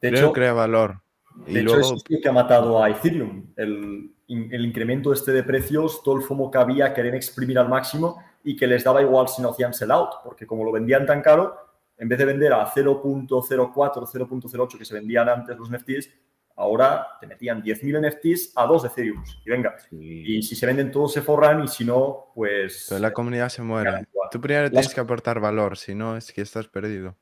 De 0.00 0.08
hecho, 0.08 0.32
crea 0.32 0.52
valor. 0.52 1.00
Y 1.46 1.54
de 1.54 1.60
hecho, 1.60 1.76
luego... 1.76 1.94
es 1.94 2.02
lo 2.08 2.20
que 2.20 2.28
ha 2.28 2.32
matado 2.32 2.82
a 2.82 2.90
Ethereum. 2.90 3.52
El, 3.54 4.10
el, 4.26 4.64
incremento 4.64 5.12
este 5.12 5.30
de 5.30 5.44
precios, 5.44 6.02
todo 6.02 6.16
el 6.16 6.22
FOMO 6.22 6.50
que 6.50 6.58
había, 6.58 6.92
querían 6.92 7.14
exprimir 7.14 7.56
al 7.60 7.68
máximo 7.68 8.20
y 8.42 8.56
que 8.56 8.66
les 8.66 8.82
daba 8.82 9.00
igual 9.00 9.28
si 9.28 9.40
no 9.40 9.50
hacían 9.50 9.72
sell 9.72 9.92
out, 9.92 10.10
porque 10.24 10.44
como 10.44 10.64
lo 10.64 10.72
vendían 10.72 11.06
tan 11.06 11.22
caro, 11.22 11.61
en 12.02 12.08
vez 12.08 12.18
de 12.18 12.24
vender 12.24 12.52
a 12.52 12.66
0.04, 12.66 13.28
0.08 13.28 14.78
que 14.78 14.84
se 14.84 14.94
vendían 14.94 15.28
antes 15.28 15.56
los 15.56 15.70
NFTs, 15.70 16.10
ahora 16.56 17.06
te 17.20 17.26
metían 17.26 17.62
10.000 17.62 18.08
NFTs 18.08 18.52
a 18.56 18.66
dos 18.66 18.84
Ethereum. 18.84 19.22
Y 19.46 19.50
venga, 19.50 19.76
y 19.90 20.42
si 20.42 20.56
se 20.56 20.66
venden 20.66 20.90
todos 20.90 21.12
se 21.12 21.22
forran 21.22 21.64
y 21.64 21.68
si 21.68 21.84
no, 21.84 22.32
pues... 22.34 22.86
Pero 22.88 23.00
la 23.00 23.12
comunidad 23.12 23.48
se 23.48 23.62
muere. 23.62 24.06
Tú 24.30 24.40
primero 24.40 24.68
tienes 24.68 24.92
que 24.92 25.00
aportar 25.00 25.40
valor, 25.40 25.78
si 25.78 25.94
no 25.94 26.16
es 26.16 26.32
que 26.32 26.42
estás 26.42 26.66
perdido 26.66 27.16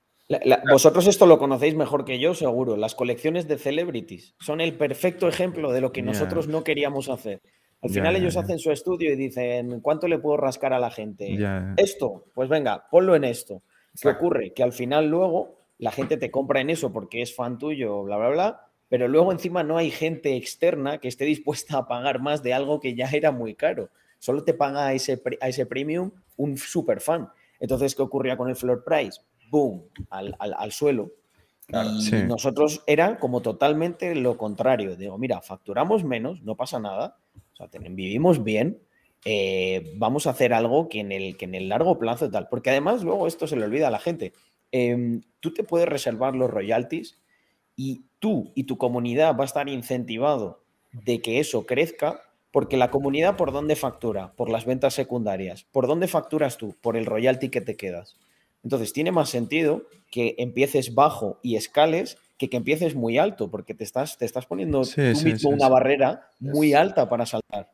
vosotros 0.71 1.07
esto 1.07 1.27
lo 1.27 1.38
conocéis 1.38 1.75
mejor 1.75 2.05
que 2.05 2.19
yo, 2.19 2.35
seguro. 2.35 2.77
Las 2.77 2.95
colecciones 2.95 3.49
de 3.49 3.59
celebrities 3.59 4.35
son 4.38 4.61
el 4.61 4.75
perfecto 4.75 5.29
ejemplo 5.29 5.73
de 5.73 5.81
lo 5.81 5.93
que 5.93 6.03
nosotros 6.03 6.47
no 6.47 6.62
queríamos 6.62 7.09
hacer. 7.09 7.43
Al 7.83 7.90
final 7.90 8.14
ellos 8.16 8.37
hacen 8.37 8.59
su 8.59 8.71
estudio 8.71 9.12
y 9.12 9.16
dicen, 9.16 9.81
¿cuánto 9.81 10.07
le 10.07 10.19
puedo 10.19 10.37
rascar 10.37 10.73
a 10.73 10.79
la 10.79 10.90
gente? 10.90 11.37
Esto, 11.77 12.27
pues 12.35 12.49
venga, 12.49 12.87
ponlo 12.90 13.16
en 13.16 13.25
esto. 13.25 13.62
¿Qué 14.00 14.09
ocurre? 14.09 14.53
Que 14.53 14.62
al 14.62 14.72
final 14.72 15.09
luego 15.09 15.59
la 15.79 15.90
gente 15.90 16.16
te 16.16 16.31
compra 16.31 16.61
en 16.61 16.70
eso 16.70 16.92
porque 16.92 17.22
es 17.22 17.35
fan 17.35 17.59
tuyo, 17.59 18.03
bla, 18.03 18.16
bla, 18.18 18.29
bla, 18.29 18.66
pero 18.88 19.09
luego 19.09 19.33
encima 19.33 19.62
no 19.62 19.79
hay 19.79 19.90
gente 19.90 20.37
externa 20.37 20.98
que 20.98 21.09
esté 21.09 21.24
dispuesta 21.24 21.79
a 21.79 21.87
pagar 21.88 22.20
más 22.20 22.42
de 22.42 22.53
algo 22.53 22.81
que 22.81 22.94
ya 22.94 23.09
era 23.11 23.33
muy 23.33 23.55
caro. 23.55 23.88
Solo 24.18 24.44
te 24.44 24.53
paga 24.53 24.87
a 24.87 24.92
ese, 24.92 25.22
a 25.40 25.48
ese 25.48 25.66
premium 25.66 26.11
un 26.37 26.57
super 26.57 27.00
fan. 27.00 27.29
Entonces, 27.59 27.94
¿qué 27.94 28.03
ocurría 28.03 28.37
con 28.37 28.48
el 28.48 28.57
floor 28.57 28.85
price? 28.85 29.20
boom, 29.50 29.83
al, 30.11 30.72
suelo. 30.72 31.11
y 31.68 32.12
nosotros 32.22 32.83
era 32.87 33.18
como 33.18 33.42
totalmente 33.42 34.14
lo 34.14 34.37
contrario. 34.37 34.96
Digo, 34.96 35.18
mira, 35.18 35.42
facturamos 35.42 36.05
menos, 36.05 36.42
no 36.42 36.57
pasa 36.57 36.79
nada, 36.79 37.18
o 37.53 37.57
sea, 37.57 37.68
vivimos 37.90 38.42
bien, 38.42 38.81
eh, 39.25 39.93
vamos 39.97 40.27
a 40.27 40.31
hacer 40.31 40.53
algo 40.53 40.89
que 40.89 41.01
en, 41.01 41.13
el, 41.13 41.37
que 41.37 41.45
en 41.45 41.55
el 41.55 41.69
largo 41.69 41.99
plazo 41.99 42.31
tal. 42.31 42.49
Porque 42.49 42.71
además 42.71 43.03
luego 43.03 43.27
esto 43.27 43.47
se 43.47 43.57
le 43.57 43.65
olvida 43.65 43.89
a 43.89 43.91
la 43.91 43.99
gente. 43.99 44.33
Em, 44.73 45.23
tú 45.41 45.53
te 45.53 45.65
puedes 45.65 45.89
reservar 45.89 46.35
los 46.35 46.51
royalties 46.51 47.19
y 47.77 48.05
tú 48.19 48.53
y 48.55 48.65
tu 48.65 48.79
comunidad 48.79 49.37
va 49.37 49.43
a 49.43 49.47
estar 49.47 49.69
incentivado 49.69 50.63
de 50.93 51.21
que 51.21 51.41
eso 51.41 51.67
crezca 51.67 52.23
porque 52.53 52.77
la 52.77 52.91
comunidad 52.91 53.37
por 53.37 53.53
dónde 53.53 53.77
factura? 53.77 54.33
Por 54.33 54.51
las 54.51 54.65
ventas 54.65 54.95
secundarias. 54.95 55.65
¿Por 55.71 55.87
dónde 55.87 56.09
facturas 56.09 56.57
tú? 56.57 56.77
Por 56.81 56.97
el 56.97 57.07
royalty 57.07 57.49
que 57.49 57.61
te 57.61 57.77
quedas. 57.77 58.17
Entonces 58.65 58.93
tiene 58.93 59.13
más 59.13 59.31
sentido 59.31 59.85
que 60.11 60.35
empieces 60.39 60.95
bajo 60.95 61.39
y 61.43 61.57
escales 61.57 62.19
que 62.37 62.49
que 62.49 62.57
empieces 62.57 62.95
muy 62.95 63.19
alto, 63.19 63.51
porque 63.51 63.75
te 63.75 63.85
estás, 63.85 64.17
te 64.17 64.25
estás 64.25 64.47
poniendo 64.47 64.81
tú 64.83 65.01
mismo 65.23 65.51
una 65.51 65.69
barrera 65.69 66.31
muy 66.39 66.73
alta 66.73 67.09
para 67.09 67.27
saltar. 67.27 67.71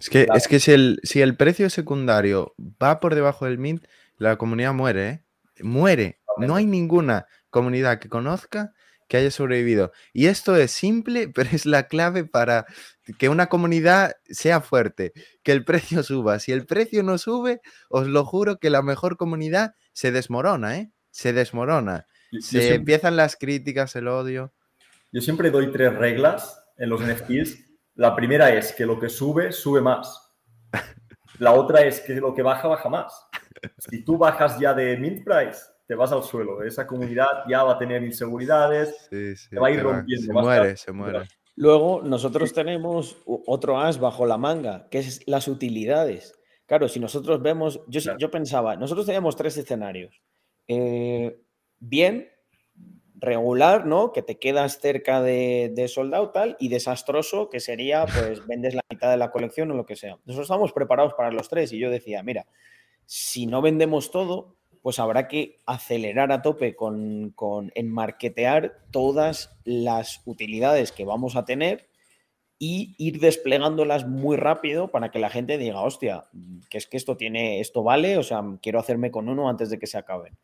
Es 0.00 0.10
que, 0.10 0.26
es 0.34 0.48
que 0.48 0.60
si, 0.60 0.72
el, 0.72 1.00
si 1.02 1.20
el 1.20 1.36
precio 1.36 1.70
secundario 1.70 2.54
va 2.82 3.00
por 3.00 3.14
debajo 3.14 3.46
del 3.46 3.58
mint, 3.58 3.84
la 4.16 4.36
comunidad 4.36 4.74
muere, 4.74 5.08
¿eh? 5.08 5.22
Muere. 5.62 6.20
No 6.36 6.54
hay 6.54 6.66
ninguna 6.66 7.26
comunidad 7.50 7.98
que 7.98 8.08
conozca 8.08 8.72
que 9.08 9.16
haya 9.16 9.30
sobrevivido. 9.30 9.92
Y 10.12 10.26
esto 10.26 10.54
es 10.54 10.70
simple, 10.70 11.28
pero 11.34 11.50
es 11.52 11.66
la 11.66 11.88
clave 11.88 12.24
para 12.24 12.66
que 13.18 13.28
una 13.28 13.46
comunidad 13.46 14.12
sea 14.28 14.60
fuerte, 14.60 15.12
que 15.42 15.52
el 15.52 15.64
precio 15.64 16.02
suba. 16.02 16.38
Si 16.38 16.52
el 16.52 16.66
precio 16.66 17.02
no 17.02 17.18
sube, 17.18 17.60
os 17.88 18.06
lo 18.06 18.24
juro 18.24 18.58
que 18.58 18.70
la 18.70 18.82
mejor 18.82 19.16
comunidad 19.16 19.74
se 19.92 20.12
desmorona, 20.12 20.78
¿eh? 20.78 20.92
Se 21.10 21.32
desmorona. 21.32 22.06
se 22.40 22.74
empiezan 22.74 23.16
las 23.16 23.36
críticas, 23.36 23.96
el 23.96 24.08
odio. 24.08 24.52
Yo 25.10 25.22
siempre 25.22 25.50
doy 25.50 25.72
tres 25.72 25.94
reglas 25.94 26.62
en 26.76 26.90
los 26.90 27.00
NFTs. 27.00 27.67
La 27.98 28.14
primera 28.14 28.54
es 28.54 28.72
que 28.72 28.86
lo 28.86 28.96
que 28.96 29.08
sube, 29.08 29.50
sube 29.50 29.80
más. 29.80 30.32
La 31.40 31.52
otra 31.52 31.80
es 31.82 32.00
que 32.00 32.14
lo 32.14 32.32
que 32.32 32.42
baja, 32.42 32.68
baja 32.68 32.88
más. 32.88 33.26
Si 33.76 34.04
tú 34.04 34.16
bajas 34.16 34.56
ya 34.60 34.72
de 34.72 34.96
mint 34.96 35.24
price, 35.24 35.60
te 35.84 35.96
vas 35.96 36.12
al 36.12 36.22
suelo. 36.22 36.62
Esa 36.62 36.86
comunidad 36.86 37.26
ya 37.48 37.64
va 37.64 37.72
a 37.72 37.78
tener 37.78 38.04
inseguridades, 38.04 39.08
se 39.10 39.58
va 39.58 39.66
a 39.66 39.70
ir 39.72 39.82
rompiendo. 39.82 40.26
Se 40.26 40.32
muere, 40.32 40.76
se 40.76 40.92
muere. 40.92 41.22
Luego, 41.56 42.00
nosotros 42.04 42.52
tenemos 42.52 43.16
otro 43.26 43.80
as 43.80 43.98
bajo 43.98 44.26
la 44.26 44.38
manga, 44.38 44.88
que 44.90 44.98
es 44.98 45.26
las 45.26 45.48
utilidades. 45.48 46.38
Claro, 46.66 46.86
si 46.86 47.00
nosotros 47.00 47.42
vemos, 47.42 47.80
yo, 47.88 48.00
yo 48.16 48.30
pensaba, 48.30 48.76
nosotros 48.76 49.06
teníamos 49.06 49.34
tres 49.34 49.56
escenarios. 49.56 50.22
Eh, 50.68 51.42
bien, 51.80 52.28
regular, 53.20 53.86
¿no? 53.86 54.12
Que 54.12 54.22
te 54.22 54.38
quedas 54.38 54.80
cerca 54.80 55.20
de, 55.22 55.70
de 55.74 55.88
soldado 55.88 56.30
tal, 56.30 56.56
y 56.58 56.68
desastroso, 56.68 57.48
que 57.50 57.60
sería, 57.60 58.06
pues, 58.06 58.46
vendes 58.46 58.74
la 58.74 58.82
mitad 58.90 59.10
de 59.10 59.16
la 59.16 59.30
colección 59.30 59.70
o 59.70 59.74
lo 59.74 59.86
que 59.86 59.96
sea. 59.96 60.18
Nosotros 60.24 60.46
estamos 60.46 60.72
preparados 60.72 61.14
para 61.14 61.30
los 61.30 61.48
tres 61.48 61.72
y 61.72 61.78
yo 61.78 61.90
decía, 61.90 62.22
mira, 62.22 62.46
si 63.06 63.46
no 63.46 63.62
vendemos 63.62 64.10
todo, 64.10 64.56
pues 64.82 64.98
habrá 64.98 65.28
que 65.28 65.60
acelerar 65.66 66.32
a 66.32 66.42
tope 66.42 66.76
con, 66.76 67.30
con 67.34 67.72
enmarquetear 67.74 68.78
todas 68.90 69.58
las 69.64 70.22
utilidades 70.24 70.92
que 70.92 71.04
vamos 71.04 71.36
a 71.36 71.44
tener 71.44 71.88
y 72.58 72.94
ir 72.98 73.20
desplegándolas 73.20 74.06
muy 74.06 74.36
rápido 74.36 74.90
para 74.90 75.10
que 75.10 75.18
la 75.18 75.30
gente 75.30 75.58
diga, 75.58 75.80
hostia, 75.80 76.24
que 76.68 76.78
es 76.78 76.86
que 76.86 76.96
esto 76.96 77.16
tiene, 77.16 77.60
esto 77.60 77.82
vale, 77.82 78.18
o 78.18 78.22
sea, 78.22 78.42
quiero 78.60 78.80
hacerme 78.80 79.10
con 79.10 79.28
uno 79.28 79.48
antes 79.48 79.70
de 79.70 79.78
que 79.78 79.86
se 79.86 79.98
acaben. 79.98 80.36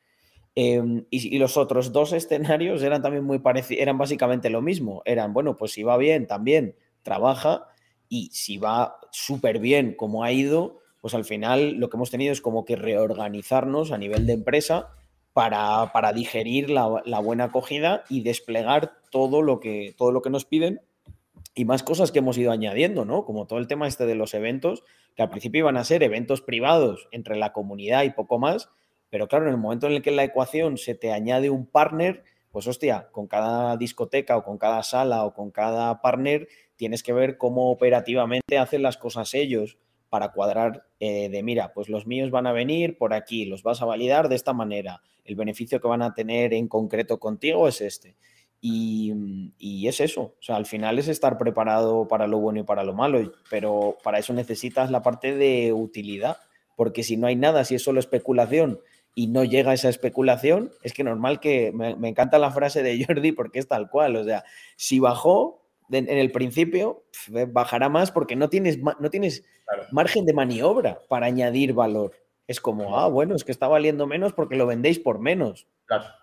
Em, 0.56 1.04
y, 1.10 1.36
los 1.38 1.56
otros 1.56 1.92
dos 1.92 2.12
escenarios 2.12 2.82
eran 2.82 3.02
también 3.02 3.24
muy 3.24 3.40
parecidos, 3.40 3.82
eran 3.82 3.98
básicamente 3.98 4.50
lo 4.50 4.62
mismo. 4.62 5.02
Eran, 5.04 5.32
bueno, 5.32 5.56
pues 5.56 5.72
si 5.72 5.82
va 5.82 5.96
bien, 5.96 6.26
también 6.26 6.76
trabaja, 7.02 7.66
y 8.08 8.30
si 8.32 8.58
va 8.58 8.98
súper 9.10 9.58
bien 9.58 9.94
como 9.94 10.22
ha 10.22 10.32
ido, 10.32 10.78
pues 11.00 11.14
al 11.14 11.24
final 11.24 11.72
lo 11.74 11.90
que 11.90 11.96
hemos 11.96 12.10
tenido 12.10 12.32
es 12.32 12.40
como 12.40 12.64
que 12.64 12.76
reorganizarnos 12.76 13.92
a 13.92 13.98
nivel 13.98 14.26
de 14.26 14.34
empresa 14.34 14.90
para, 15.32 16.12
digerir 16.14 16.70
la, 16.70 17.18
buena 17.20 17.44
acogida 17.44 18.04
y 18.08 18.22
desplegar 18.22 18.92
todo 19.10 19.42
lo, 19.42 19.58
que, 19.58 19.94
todo 19.98 20.12
lo 20.12 20.22
que 20.22 20.30
nos 20.30 20.44
piden 20.44 20.80
y 21.56 21.64
más 21.64 21.82
cosas 21.82 22.12
que 22.12 22.20
hemos 22.20 22.38
ido 22.38 22.52
añadiendo, 22.52 23.04
¿no? 23.04 23.24
Como 23.24 23.46
todo 23.46 23.58
el 23.58 23.66
tema 23.66 23.88
este 23.88 24.06
de 24.06 24.14
los 24.14 24.32
eventos, 24.32 24.84
que 25.16 25.22
al 25.22 25.30
principio 25.30 25.60
iban 25.60 25.76
a 25.76 25.84
ser 25.84 26.04
eventos 26.04 26.40
privados 26.40 27.08
entre 27.10 27.36
la 27.36 27.52
comunidad 27.52 28.04
y 28.04 28.10
poco 28.10 28.38
más, 28.38 28.70
pero 29.14 29.28
claro, 29.28 29.44
en 29.44 29.52
el 29.52 29.58
momento 29.58 29.86
en 29.86 29.92
el 29.92 30.02
que 30.02 30.10
la 30.10 30.24
ecuación 30.24 30.76
se 30.76 30.96
te 30.96 31.12
añade 31.12 31.48
un 31.48 31.66
partner, 31.66 32.24
pues 32.50 32.66
hostia, 32.66 33.10
con 33.12 33.28
cada 33.28 33.76
discoteca 33.76 34.36
o 34.36 34.42
con 34.42 34.58
cada 34.58 34.82
sala 34.82 35.22
o 35.22 35.32
con 35.32 35.52
cada 35.52 36.00
partner 36.00 36.48
tienes 36.74 37.04
que 37.04 37.12
ver 37.12 37.38
cómo 37.38 37.70
operativamente 37.70 38.58
hacen 38.58 38.82
las 38.82 38.96
cosas 38.96 39.32
ellos 39.34 39.78
para 40.08 40.32
cuadrar 40.32 40.88
eh, 40.98 41.28
de, 41.28 41.44
mira, 41.44 41.72
pues 41.72 41.88
los 41.88 42.08
míos 42.08 42.32
van 42.32 42.48
a 42.48 42.52
venir 42.52 42.98
por 42.98 43.14
aquí, 43.14 43.44
los 43.44 43.62
vas 43.62 43.82
a 43.82 43.84
validar 43.84 44.28
de 44.28 44.34
esta 44.34 44.52
manera, 44.52 45.00
el 45.24 45.36
beneficio 45.36 45.80
que 45.80 45.86
van 45.86 46.02
a 46.02 46.12
tener 46.12 46.52
en 46.52 46.66
concreto 46.66 47.20
contigo 47.20 47.68
es 47.68 47.82
este. 47.82 48.16
Y, 48.60 49.86
es 49.86 50.00
eso, 50.00 50.22
o 50.22 50.42
sea, 50.42 50.56
al 50.56 50.66
final 50.66 50.98
es 50.98 51.06
estar 51.06 51.38
preparado 51.38 52.08
para 52.08 52.26
lo 52.26 52.40
bueno 52.40 52.58
y 52.58 52.64
para 52.64 52.82
lo 52.82 52.94
malo, 52.94 53.32
pero 53.48 53.96
para 54.02 54.18
eso 54.18 54.32
necesitas 54.32 54.90
la 54.90 55.02
parte 55.02 55.36
de 55.36 55.72
utilidad, 55.72 56.38
porque 56.74 57.04
si 57.04 57.16
no 57.16 57.28
hay 57.28 57.36
nada, 57.36 57.64
si 57.64 57.76
es 57.76 57.84
solo 57.84 58.00
especulación 58.00 58.80
y 59.14 59.28
no 59.28 59.44
llega 59.44 59.72
esa 59.72 59.88
especulación, 59.88 60.72
es 60.82 60.92
que 60.92 61.04
normal 61.04 61.40
que 61.40 61.72
me, 61.72 61.94
me 61.96 62.08
encanta 62.08 62.38
la 62.38 62.50
frase 62.50 62.82
de 62.82 63.04
Jordi 63.04 63.32
porque 63.32 63.58
es 63.58 63.68
tal 63.68 63.88
cual, 63.88 64.16
o 64.16 64.24
sea, 64.24 64.44
si 64.76 64.98
bajó, 64.98 65.64
en 65.90 66.08
el 66.08 66.32
principio 66.32 67.04
bajará 67.48 67.88
más 67.88 68.10
porque 68.10 68.36
no 68.36 68.48
tienes, 68.48 68.78
no 68.78 69.10
tienes 69.10 69.44
margen 69.90 70.24
de 70.24 70.32
maniobra 70.32 70.98
para 71.08 71.26
añadir 71.26 71.72
valor. 71.72 72.12
Es 72.46 72.60
como, 72.60 72.98
ah, 72.98 73.08
bueno, 73.08 73.34
es 73.34 73.44
que 73.44 73.52
está 73.52 73.68
valiendo 73.68 74.06
menos 74.06 74.32
porque 74.32 74.56
lo 74.56 74.66
vendéis 74.66 74.98
por 74.98 75.18
menos. 75.18 75.66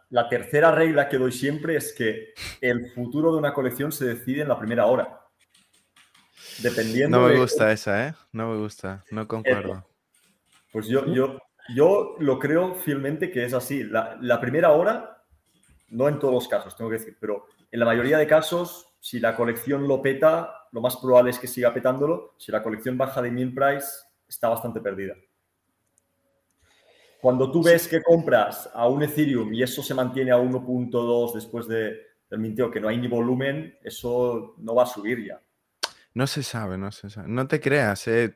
La, 0.09 0.29
tercera 0.29 0.71
regla 0.71 1.09
que 1.09 1.17
doy 1.17 1.31
siempre 1.31 1.75
es 1.77 1.93
que 1.93 2.33
el 2.59 2.91
futuro 2.91 3.31
de 3.31 3.39
una 3.39 3.53
colección 3.53 3.91
se 3.91 4.05
decide 4.05 4.41
en 4.41 4.49
la 4.49 4.59
primera 4.59 4.85
hora. 4.85 5.21
Dependiendo. 6.61 7.19
No 7.19 7.27
me 7.27 7.39
gusta 7.39 7.71
esa, 7.71 8.07
¿eh? 8.07 8.13
No 8.31 8.51
me 8.51 8.57
gusta, 8.57 9.03
no 9.09 9.27
concuerdo. 9.27 9.83
Pues 10.71 10.87
yo, 10.87 11.05
yo, 11.07 11.39
yo 11.73 12.15
lo 12.19 12.39
creo 12.39 12.75
fielmente 12.75 13.31
que 13.31 13.45
es 13.45 13.53
así. 13.53 13.83
La, 13.83 14.17
la 14.21 14.39
primera 14.39 14.71
hora, 14.71 15.23
no 15.89 16.07
en 16.07 16.19
todos 16.19 16.33
los 16.33 16.47
casos, 16.47 16.75
tengo 16.75 16.89
que 16.89 16.97
decir, 16.97 17.17
pero 17.19 17.45
en 17.71 17.79
la 17.79 17.85
mayoría 17.85 18.17
de 18.17 18.27
casos 18.27 18.91
si 19.01 19.19
la 19.19 19.35
colección 19.35 19.87
lo 19.87 19.99
peta, 20.01 20.67
lo 20.71 20.79
más 20.79 20.95
probable 20.97 21.31
es 21.31 21.39
que 21.39 21.47
siga 21.47 21.73
petándolo. 21.73 22.35
Si 22.37 22.51
la 22.51 22.61
colección 22.61 22.97
baja 22.97 23.21
de 23.21 23.31
mil 23.31 23.53
price, 23.53 23.87
está 24.29 24.47
bastante 24.47 24.79
perdida. 24.79 25.15
Cuando 27.19 27.51
tú 27.51 27.63
ves 27.63 27.87
que 27.87 28.01
compras 28.01 28.69
a 28.73 28.87
un 28.87 29.01
Ethereum 29.03 29.53
y 29.53 29.63
eso 29.63 29.81
se 29.81 29.95
mantiene 29.95 30.31
a 30.31 30.37
1.2 30.37 31.33
después 31.33 31.67
de, 31.67 31.97
del 32.29 32.39
minteo, 32.39 32.69
que 32.69 32.79
no 32.79 32.87
hay 32.87 32.97
ni 32.97 33.07
volumen, 33.07 33.75
eso 33.83 34.55
no 34.59 34.75
va 34.75 34.83
a 34.83 34.87
subir 34.87 35.25
ya. 35.25 35.41
No 36.13 36.27
se 36.27 36.43
sabe, 36.43 36.77
no 36.77 36.91
se 36.91 37.09
sabe. 37.09 37.27
No 37.27 37.47
te 37.47 37.59
creas, 37.59 38.07
eh, 38.07 38.35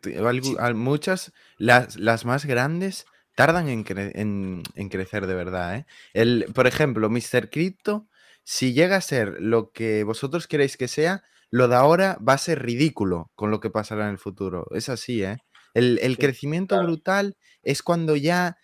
muchas, 0.73 1.31
las, 1.57 1.95
las, 1.97 2.25
más 2.25 2.45
grandes 2.45 3.05
tardan 3.35 3.67
en, 3.67 4.63
en, 4.75 4.89
crecer 4.89 5.27
de 5.27 5.35
verdad. 5.35 5.75
¿eh? 5.75 5.85
El, 6.13 6.45
por 6.53 6.67
ejemplo, 6.67 7.09
Mr. 7.09 7.49
Crypto, 7.49 8.07
si 8.43 8.73
llega 8.73 8.95
a 8.95 9.01
ser 9.01 9.35
lo 9.39 9.71
que 9.71 10.03
vosotros 10.03 10.47
queréis 10.47 10.77
que 10.77 10.87
sea, 10.87 11.23
lo 11.51 11.67
de 11.67 11.75
ahora 11.75 12.17
va 12.27 12.33
a 12.33 12.37
ser 12.37 12.63
ridículo 12.63 13.31
con 13.35 13.51
lo 13.51 13.59
que 13.59 13.69
pasará 13.69 14.05
en 14.05 14.11
el 14.11 14.17
futuro. 14.17 14.67
Es 14.71 14.89
así, 14.89 15.23
¿eh? 15.23 15.37
El, 15.73 16.17
crecimiento 16.17 16.81
brutal 16.81 17.35
es 17.61 17.83
cuando 17.83 18.15
ya 18.15 18.57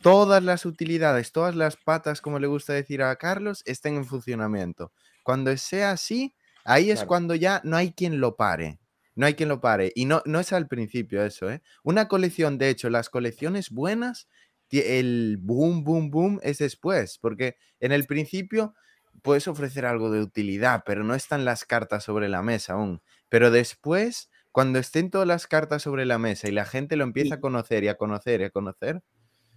todas 0.00 0.42
las 0.44 0.64
utilidades, 0.64 1.32
todas 1.32 1.56
las 1.56 1.76
patas, 1.76 2.20
como 2.20 2.38
le 2.38 2.46
gusta 2.46 2.72
decir 2.72 3.02
a 3.02 3.16
Carlos, 3.16 3.62
estén 3.66 3.96
en 3.96 4.06
funcionamiento. 4.06 4.92
Cuando 5.24 5.56
sea 5.56 5.90
así, 5.90 6.36
ahí 6.64 6.92
es 6.92 7.04
cuando 7.04 7.34
ya 7.34 7.60
no 7.64 7.76
hay 7.76 7.92
quien 7.92 8.20
lo 8.20 8.36
pare. 8.36 8.78
No 9.14 9.26
hay 9.26 9.34
quien 9.34 9.48
lo 9.48 9.60
pare. 9.60 9.92
Y 9.94 10.06
no, 10.06 10.22
no 10.24 10.40
es 10.40 10.52
al 10.52 10.68
principio 10.68 11.22
eso, 11.22 11.50
¿eh? 11.50 11.62
Una 11.82 12.08
colección, 12.08 12.58
de 12.58 12.70
hecho, 12.70 12.88
las 12.90 13.10
colecciones 13.10 13.70
buenas, 13.70 14.28
el 14.70 15.38
boom, 15.40 15.84
boom, 15.84 16.10
boom 16.10 16.40
es 16.42 16.58
después, 16.58 17.18
porque 17.18 17.56
en 17.80 17.92
el 17.92 18.06
principio 18.06 18.74
puedes 19.20 19.46
ofrecer 19.48 19.84
algo 19.84 20.10
de 20.10 20.20
utilidad, 20.20 20.82
pero 20.86 21.04
no 21.04 21.14
están 21.14 21.44
las 21.44 21.64
cartas 21.64 22.04
sobre 22.04 22.28
la 22.28 22.42
mesa 22.42 22.74
aún. 22.74 23.02
Pero 23.28 23.50
después, 23.50 24.30
cuando 24.50 24.78
estén 24.78 25.10
todas 25.10 25.28
las 25.28 25.46
cartas 25.46 25.82
sobre 25.82 26.06
la 26.06 26.18
mesa 26.18 26.48
y 26.48 26.52
la 26.52 26.64
gente 26.64 26.96
lo 26.96 27.04
empieza 27.04 27.36
a 27.36 27.40
conocer 27.40 27.84
y 27.84 27.88
a 27.88 27.96
conocer 27.96 28.40
y 28.40 28.44
a 28.44 28.50
conocer. 28.50 29.02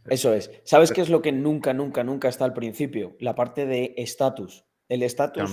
Eso 0.08 0.34
es. 0.34 0.52
¿Sabes 0.64 0.92
qué 0.92 1.02
es 1.02 1.10
lo 1.10 1.22
que 1.22 1.32
nunca, 1.32 1.74
nunca, 1.74 2.04
nunca 2.04 2.28
está 2.28 2.46
al 2.46 2.54
principio? 2.54 3.16
La 3.20 3.34
parte 3.34 3.66
de 3.66 3.94
estatus. 3.98 4.66
El 4.88 5.02
estatus 5.02 5.52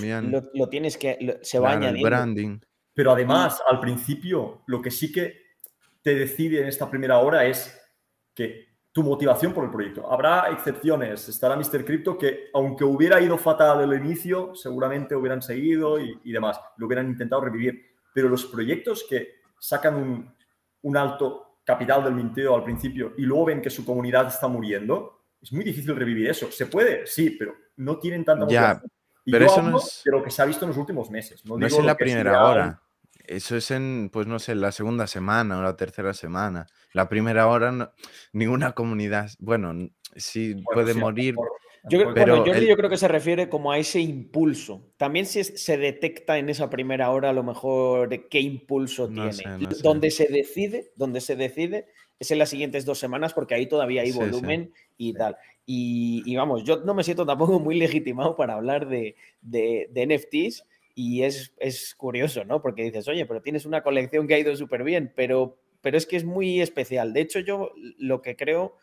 lo, 0.52 0.68
tienes 0.68 0.98
que. 0.98 1.38
se 1.40 1.58
va 1.58 1.72
añadiendo. 1.72 2.06
branding. 2.06 2.58
Pero 2.94 3.12
además, 3.12 3.62
al 3.68 3.81
principio, 3.81 4.62
lo 4.66 4.83
que 4.83 4.90
sí 4.90 5.11
que 5.11 5.40
te 6.02 6.14
decide 6.14 6.61
en 6.61 6.68
esta 6.68 6.90
primera 6.90 7.18
hora 7.18 7.46
es 7.46 7.78
que 8.35 8.72
tu 8.92 9.02
motivación 9.02 9.55
por 9.55 9.64
el 9.64 9.70
proyecto. 9.70 10.11
Habrá 10.12 10.50
excepciones. 10.50 11.28
Estará 11.28 11.57
Mr. 11.57 11.85
Crypto 11.85 12.18
que, 12.18 12.50
aunque 12.52 12.85
hubiera 12.85 13.20
ido 13.20 13.38
fatal 13.38 13.81
el 13.81 14.05
inicio, 14.05 14.55
seguramente 14.55 15.16
hubieran 15.16 15.40
seguido 15.40 15.98
y, 15.98 16.31
demás. 16.31 16.61
Lo 16.76 16.87
hubieran 16.87 17.09
intentado 17.09 17.40
revivir. 17.40 17.81
Pero 18.12 18.28
los 18.28 18.44
proyectos 18.44 19.07
que 19.09 19.40
sacan 19.59 20.35
un, 20.83 20.96
alto 20.96 21.61
capital 21.64 22.05
del 22.05 22.14
minteo 22.14 22.55
al 22.55 22.64
principio 22.64 23.14
y 23.16 23.22
luego 23.22 23.46
ven 23.46 23.62
que 23.62 23.70
su 23.70 23.85
comunidad 23.85 24.26
está 24.26 24.48
muriendo, 24.48 25.22
es 25.40 25.52
muy 25.52 25.64
difícil 25.64 25.96
revivir 25.96 26.28
eso. 26.28 26.50
¿Se 26.50 26.66
puede? 26.66 27.07
Sí, 27.07 27.31
pero 27.31 27.55
no 27.76 27.98
tienen 27.98 28.24
tanta 28.24 28.44
motivación. 28.44 28.90
Pero 29.24 29.46
eso 29.46 29.62
no 29.62 29.78
es... 29.78 30.02
lo 30.04 30.22
que 30.22 30.30
se 30.30 30.42
ha 30.42 30.44
visto 30.44 30.64
en 30.64 30.70
los 30.70 30.78
últimos 30.78 31.11
meses. 31.11 31.44
No, 31.44 31.64
es 31.64 31.72
en 31.72 31.87
la 31.87 31.96
primera 31.96 32.44
hora. 32.44 32.82
Eso 33.24 33.56
es 33.56 33.70
en, 33.70 34.11
pues 34.12 34.26
no 34.26 34.38
sé, 34.38 34.54
la 34.54 34.72
segunda 34.72 35.06
semana 35.06 35.58
o 35.58 35.62
la 35.62 35.76
tercera 35.76 36.12
semana. 36.12 36.66
La 36.92 37.08
primera 37.08 37.46
hora, 37.46 37.92
ninguna 38.32 38.72
comunidad, 38.72 39.30
bueno, 39.38 39.90
sí 40.16 40.56
puede 40.72 40.94
morir. 40.94 41.37
Yo, 41.88 42.14
pero 42.14 42.44
yo 42.44 42.76
creo 42.76 42.90
que 42.90 42.96
se 42.96 43.08
refiere 43.08 43.48
como 43.48 43.72
a 43.72 43.78
ese 43.78 44.00
impulso. 44.00 44.92
También 44.96 45.26
se, 45.26 45.42
se 45.42 45.76
detecta 45.76 46.38
en 46.38 46.48
esa 46.48 46.70
primera 46.70 47.11
hora 47.11 47.30
a 47.30 47.32
lo 47.32 47.42
mejor 47.42 48.28
qué 48.28 48.40
impulso 48.40 49.08
tiene. 49.08 49.32
donde 49.82 50.11
se 50.11 50.26
decide, 50.26 50.92
donde 50.96 51.20
se 51.20 51.35
decide 51.35 51.87
es 52.22 52.30
en 52.30 52.38
las 52.38 52.50
siguientes 52.50 52.85
dos 52.85 53.00
semanas 53.00 53.35
porque 53.35 53.54
ahí 53.54 53.66
todavía 53.66 54.02
hay 54.02 54.12
volumen 54.12 54.72
y 54.96 55.12
tal. 55.12 55.37
Y, 55.64 56.35
vamos, 56.37 56.64
yo 56.64 56.81
no 56.85 56.94
me 56.94 57.05
siento 57.05 57.25
tampoco 57.25 57.61
muy 57.61 57.77
legitimado 57.77 58.37
para 58.37 58.55
hablar 58.55 58.88
de, 58.88 59.14
de, 59.40 59.88
de 59.90 60.07
NFTs 60.07 60.64
y 60.94 61.22
es, 61.22 61.55
es, 61.59 61.94
curioso, 61.94 62.44
¿no? 62.44 62.61
Porque 62.61 62.83
dices, 62.83 63.09
oye, 63.09 63.25
pero 63.27 63.42
tienes 63.42 63.64
una 63.64 63.83
colección 63.83 64.27
que 64.27 64.35
ha 64.35 64.38
ido 64.38 64.55
súper 64.57 64.85
bien, 64.85 65.12
pero, 65.14 65.59
pero 65.81 65.96
es 65.96 66.07
que 66.07 66.16
es 66.16 66.25
muy 66.25 66.61
especial. 66.61 67.12
De 67.12 67.20
hecho, 67.20 67.38
yo 67.40 67.72
lo 67.98 68.22
que 68.22 68.37
creo 68.37 68.77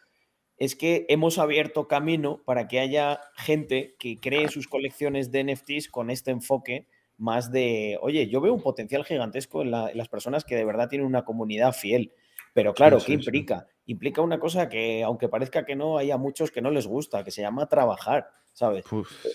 es 0.57 0.75
que 0.75 1.05
hemos 1.09 1.37
abierto 1.37 1.87
camino 1.87 2.41
para 2.45 2.67
que 2.67 2.79
haya 2.79 3.21
gente 3.35 3.95
que 3.99 4.17
cree 4.19 4.49
sus 4.49 4.67
colecciones 4.67 5.31
de 5.31 5.43
NFTs 5.43 5.89
con 5.89 6.09
este 6.09 6.31
enfoque 6.31 6.87
más 7.17 7.51
de, 7.51 7.97
oye, 8.01 8.27
yo 8.27 8.41
veo 8.41 8.53
un 8.53 8.61
potencial 8.61 9.05
gigantesco 9.05 9.61
en, 9.61 9.71
las 9.71 10.07
personas 10.09 10.45
que 10.45 10.55
de 10.55 10.65
verdad 10.65 10.89
tienen 10.89 11.07
una 11.07 11.25
comunidad 11.25 11.73
fiel. 11.73 12.13
Pero 12.53 12.73
claro, 12.73 12.97
¿qué 13.05 13.13
implica? 13.13 13.67
Implica 13.89 14.21
una 14.21 14.39
cosa 14.39 14.69
que, 14.69 15.01
aunque 15.01 15.29
parezca 15.29 15.65
que 15.65 15.75
no, 15.75 15.97
haya 15.97 16.15
muchos 16.15 16.51
que 16.51 16.61
no 16.61 16.69
les 16.69 16.85
gusta, 16.85 17.23
que 17.23 17.31
se 17.31 17.41
llama 17.41 17.67
trabajar. 17.67 18.29
¿sabes? 18.53 18.85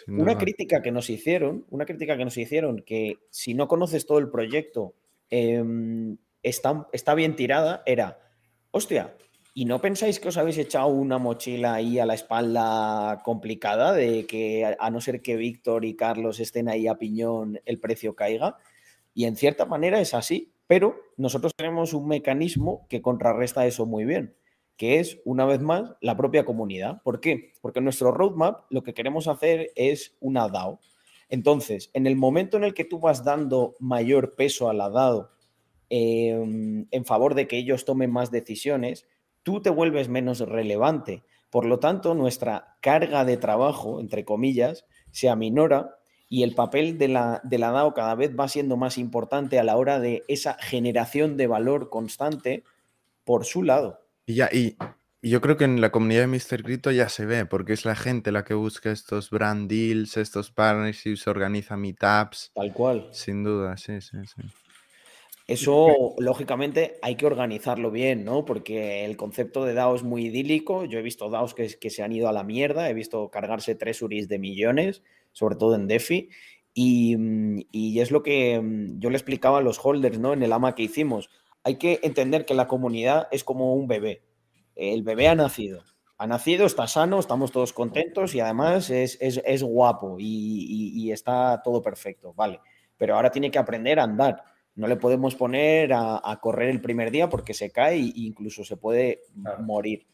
una 0.06 0.38
crítica 0.38 0.80
que 0.82 0.92
nos 0.92 1.08
hicieron, 1.10 1.64
una 1.70 1.86
crítica 1.86 2.16
que 2.16 2.24
nos 2.24 2.36
hicieron, 2.36 2.82
que 2.82 3.18
si 3.30 3.54
no 3.54 3.68
conoces 3.68 4.06
todo 4.06 4.18
el 4.18 4.28
proyecto, 4.28 4.94
em, 5.30 6.18
está, 6.42 6.86
está 6.92 7.14
bien 7.14 7.34
tirada, 7.34 7.82
era, 7.86 8.20
hostia, 8.70 9.16
¿y 9.54 9.64
no 9.64 9.80
pensáis 9.80 10.20
que 10.20 10.28
os 10.28 10.36
habéis 10.36 10.58
echado 10.58 10.88
una 10.88 11.18
mochila 11.18 11.74
ahí 11.74 11.98
a 11.98 12.06
la 12.06 12.14
espalda 12.14 13.22
complicada 13.24 13.92
de 13.92 14.26
que 14.26 14.76
a 14.78 14.90
no 14.90 15.00
ser 15.00 15.20
que 15.20 15.36
Víctor 15.36 15.84
y 15.84 15.96
Carlos 15.96 16.38
estén 16.38 16.68
ahí 16.68 16.86
a 16.86 16.96
piñón, 16.96 17.60
el 17.64 17.80
precio 17.80 18.14
caiga? 18.14 18.58
Y 19.14 19.24
en 19.24 19.36
cierta 19.36 19.64
manera 19.64 20.00
es 20.00 20.14
así, 20.14 20.52
pero 20.66 20.96
nosotros 21.16 21.54
tenemos 21.56 21.92
un 21.92 22.06
mecanismo 22.08 22.86
que 22.88 23.00
contrarresta 23.02 23.66
eso 23.66 23.86
muy 23.86 24.04
bien 24.04 24.36
que 24.76 24.98
es, 24.98 25.20
una 25.24 25.44
vez 25.44 25.60
más, 25.60 25.94
la 26.00 26.16
propia 26.16 26.44
comunidad. 26.44 27.02
¿Por 27.02 27.20
qué? 27.20 27.52
Porque 27.60 27.80
nuestro 27.80 28.10
roadmap 28.10 28.62
lo 28.70 28.82
que 28.82 28.94
queremos 28.94 29.28
hacer 29.28 29.70
es 29.76 30.16
una 30.20 30.48
DAO. 30.48 30.80
Entonces, 31.28 31.90
en 31.94 32.06
el 32.06 32.16
momento 32.16 32.56
en 32.56 32.64
el 32.64 32.74
que 32.74 32.84
tú 32.84 32.98
vas 32.98 33.24
dando 33.24 33.74
mayor 33.78 34.34
peso 34.34 34.68
a 34.68 34.74
la 34.74 34.90
DAO 34.90 35.30
em, 35.90 36.86
en 36.90 37.04
favor 37.04 37.34
de 37.34 37.46
que 37.46 37.56
ellos 37.56 37.84
tomen 37.84 38.10
más 38.10 38.30
decisiones, 38.30 39.06
tú 39.42 39.60
te 39.60 39.70
vuelves 39.70 40.08
menos 40.08 40.40
relevante. 40.40 41.22
Por 41.50 41.66
lo 41.66 41.78
tanto, 41.78 42.14
nuestra 42.14 42.76
carga 42.80 43.24
de 43.24 43.36
trabajo, 43.36 44.00
entre 44.00 44.24
comillas, 44.24 44.86
se 45.12 45.28
aminora 45.28 45.96
y 46.28 46.42
el 46.42 46.54
papel 46.54 46.98
de 46.98 47.08
la, 47.08 47.40
de 47.44 47.58
la 47.58 47.70
DAO 47.70 47.94
cada 47.94 48.16
vez 48.16 48.34
va 48.38 48.48
siendo 48.48 48.76
más 48.76 48.98
importante 48.98 49.58
a 49.58 49.64
la 49.64 49.76
hora 49.76 50.00
de 50.00 50.24
esa 50.26 50.54
generación 50.54 51.36
de 51.36 51.46
valor 51.46 51.90
constante 51.90 52.64
por 53.24 53.44
su 53.44 53.62
lado. 53.62 54.03
Y 54.26 54.34
ya, 54.34 54.48
y, 54.52 54.76
yo 55.22 55.40
creo 55.40 55.56
que 55.56 55.64
en 55.64 55.80
la 55.80 55.90
comunidad 55.90 56.22
de 56.22 56.26
Mr. 56.26 56.62
Crypto 56.62 56.90
ya 56.90 57.08
se 57.08 57.24
ve, 57.24 57.46
porque 57.46 57.72
es 57.72 57.86
la 57.86 57.96
gente 57.96 58.30
la 58.30 58.44
que 58.44 58.52
busca 58.52 58.90
estos 58.90 59.30
brand 59.30 59.70
deals, 59.70 60.18
estos 60.18 60.50
partnerships, 60.50 61.26
organiza 61.26 61.76
meetups. 61.76 62.52
Tal 62.54 62.72
cual. 62.74 63.08
Sin 63.10 63.42
duda, 63.42 63.76
sí, 63.78 64.00
sí, 64.02 64.18
sí. 64.26 64.42
Eso, 65.46 66.14
lógicamente, 66.18 66.98
hay 67.02 67.16
que 67.16 67.26
organizarlo 67.26 67.90
bien, 67.90 68.24
¿no? 68.24 68.44
Porque 68.44 69.04
el 69.04 69.16
concepto 69.16 69.64
de 69.64 69.74
DAO 69.74 69.94
es 69.94 70.02
muy 70.02 70.26
idílico. 70.26 70.84
Yo 70.84 70.98
he 70.98 71.02
visto 71.02 71.28
DAOs 71.28 71.54
que, 71.54 71.68
que 71.78 71.90
se 71.90 72.02
han 72.02 72.12
ido 72.12 72.28
a 72.28 72.32
la 72.32 72.44
mierda, 72.44 72.88
he 72.88 72.94
visto 72.94 73.30
cargarse 73.30 73.74
tres 73.74 74.00
URIs 74.00 74.28
de 74.28 74.38
millones, 74.38 75.02
sobre 75.32 75.56
todo 75.56 75.74
en 75.74 75.86
DeFi. 75.86 76.30
Y, 76.72 77.16
y, 77.70 78.00
es 78.00 78.10
lo 78.10 78.22
que 78.22 78.60
mm, 78.60 78.98
yo 78.98 79.10
le 79.10 79.16
explicaba 79.16 79.58
a 79.58 79.62
los 79.62 79.78
holders, 79.82 80.18
¿no? 80.18 80.32
En 80.32 80.42
el 80.42 80.52
AMA 80.52 80.74
que 80.74 80.82
hicimos 80.82 81.30
hay 81.64 81.76
que 81.76 81.98
entender 82.02 82.44
que 82.44 82.54
la 82.54 82.68
comunidad 82.68 83.26
es 83.32 83.42
como 83.42 83.74
un 83.74 83.88
bebé. 83.88 84.22
El 84.76 85.02
bebé 85.02 85.28
ha 85.28 85.34
nacido. 85.34 85.82
Ha 86.18 86.26
nacido, 86.26 86.66
está 86.66 86.86
sano, 86.86 87.18
estamos 87.18 87.50
todos 87.50 87.72
contentos 87.72 88.34
y 88.34 88.40
además 88.40 88.90
es, 88.90 89.62
guapo 89.62 90.16
y, 90.20 91.10
está 91.10 91.60
todo 91.64 91.82
perfecto, 91.82 92.32
¿vale? 92.34 92.60
Pero 92.96 93.16
ahora 93.16 93.30
tiene 93.30 93.50
que 93.50 93.58
aprender 93.58 93.98
a 93.98 94.04
andar. 94.04 94.44
No 94.76 94.86
le 94.86 94.96
podemos 94.96 95.34
poner 95.34 95.92
a, 95.92 96.38
correr 96.40 96.68
el 96.68 96.80
primer 96.80 97.10
día 97.10 97.28
porque 97.28 97.54
se 97.54 97.70
cae 97.70 97.96
e 97.96 98.12
incluso 98.14 98.62
se 98.64 98.76
puede 98.76 99.22
morir. 99.60 100.06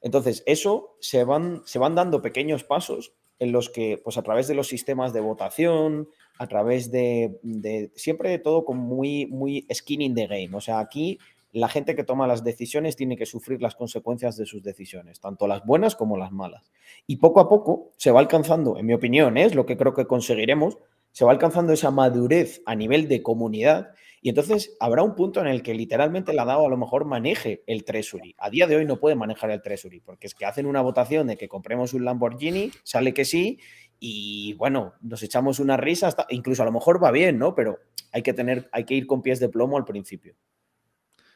Entonces, 0.00 0.42
eso 0.46 0.96
se 1.00 1.24
van, 1.24 1.62
se 1.66 1.78
van 1.78 1.94
dando 1.94 2.22
pequeños 2.22 2.64
pasos 2.64 3.14
en 3.38 3.52
los 3.52 3.70
que, 3.70 4.00
pues 4.02 4.16
a 4.16 4.22
través 4.22 4.46
de 4.48 4.54
los 4.54 4.68
sistemas 4.68 5.12
de 5.12 5.20
votación, 5.20 6.08
a 6.38 6.46
través 6.46 6.90
de, 6.90 7.90
siempre 7.94 8.30
de 8.30 8.38
todo 8.38 8.64
con 8.64 8.78
muy, 8.78 9.26
muy 9.26 9.66
skin 9.72 10.02
in 10.02 10.14
the 10.14 10.26
game. 10.26 10.50
O 10.54 10.60
sea, 10.60 10.78
aquí 10.78 11.18
la 11.52 11.68
gente 11.68 11.94
que 11.94 12.04
toma 12.04 12.26
las 12.26 12.42
decisiones 12.42 12.96
tiene 12.96 13.16
que 13.16 13.26
sufrir 13.26 13.62
las 13.62 13.76
consecuencias 13.76 14.36
de 14.36 14.46
sus 14.46 14.62
decisiones, 14.62 15.20
tanto 15.20 15.46
las 15.46 15.64
buenas 15.64 15.94
como 15.94 16.16
las 16.16 16.32
malas. 16.32 16.72
Y 17.06 17.16
poco 17.16 17.40
a 17.40 17.48
poco 17.48 17.92
se 17.96 18.10
va 18.10 18.20
alcanzando, 18.20 18.76
en 18.76 18.86
mi 18.86 18.94
opinión, 18.94 19.36
¿eh? 19.36 19.44
es 19.44 19.54
lo 19.54 19.64
que 19.64 19.76
creo 19.76 19.94
que 19.94 20.06
conseguiremos, 20.06 20.78
se 21.12 21.24
va 21.24 21.30
alcanzando 21.30 21.72
esa 21.72 21.92
madurez 21.92 22.60
a 22.66 22.74
nivel 22.74 23.06
de 23.06 23.22
comunidad 23.22 23.90
y 24.24 24.30
entonces 24.30 24.74
habrá 24.80 25.02
un 25.02 25.14
punto 25.14 25.42
en 25.42 25.46
el 25.48 25.62
que 25.62 25.74
literalmente 25.74 26.32
la 26.32 26.46
DAO 26.46 26.66
a 26.66 26.70
lo 26.70 26.78
mejor 26.78 27.04
maneje 27.04 27.62
el 27.66 27.84
Treasury. 27.84 28.34
A 28.38 28.48
día 28.48 28.66
de 28.66 28.74
hoy 28.74 28.86
no 28.86 28.98
puede 28.98 29.16
manejar 29.16 29.50
el 29.50 29.60
Treasury 29.60 30.00
porque 30.00 30.26
es 30.26 30.34
que 30.34 30.46
hacen 30.46 30.64
una 30.64 30.80
votación 30.80 31.26
de 31.26 31.36
que 31.36 31.46
compremos 31.46 31.92
un 31.92 32.06
Lamborghini, 32.06 32.72
sale 32.84 33.12
que 33.12 33.26
sí 33.26 33.58
y 34.00 34.54
bueno, 34.54 34.94
nos 35.02 35.22
echamos 35.22 35.60
una 35.60 35.76
risa, 35.76 36.06
hasta, 36.06 36.26
incluso 36.30 36.62
a 36.62 36.64
lo 36.64 36.72
mejor 36.72 37.04
va 37.04 37.10
bien, 37.10 37.38
¿no? 37.38 37.54
Pero 37.54 37.80
hay 38.12 38.22
que 38.22 38.32
tener, 38.32 38.66
hay 38.72 38.84
que 38.84 38.94
ir 38.94 39.06
con 39.06 39.20
pies 39.20 39.40
de 39.40 39.50
plomo 39.50 39.76
al 39.76 39.84
principio. 39.84 40.34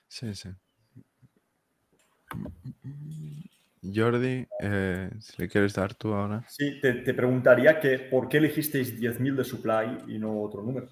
Sí, 0.06 0.34
sí. 0.34 0.48
Jordi, 3.94 4.46
eh, 4.62 5.10
si 5.20 5.42
le 5.42 5.48
quieres 5.50 5.74
dar 5.74 5.92
tú 5.92 6.14
ahora. 6.14 6.42
Sí, 6.48 6.80
te, 6.80 7.12
preguntaría 7.12 7.80
que 7.80 7.98
por 7.98 8.30
qué 8.30 8.38
elegisteis 8.38 8.98
10.000 8.98 9.36
de 9.36 9.44
supply 9.44 10.14
y 10.14 10.18
no 10.18 10.40
otro 10.40 10.62
número. 10.62 10.88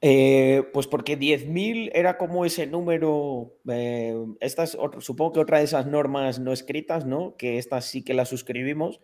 Eh, 0.00 0.62
pues 0.72 0.86
porque 0.86 1.18
10.000 1.18 1.90
era 1.92 2.18
como 2.18 2.44
ese 2.44 2.68
número, 2.68 3.56
eh, 3.68 4.14
supongo 5.00 5.32
que 5.32 5.40
otra 5.40 5.58
de 5.58 5.64
esas 5.64 5.86
normas 5.86 6.38
no 6.38 6.52
escritas, 6.52 7.04
¿no? 7.04 7.36
Que 7.36 7.58
estas 7.58 7.86
sí 7.86 8.04
que 8.04 8.14
las 8.14 8.28
suscribimos. 8.28 9.00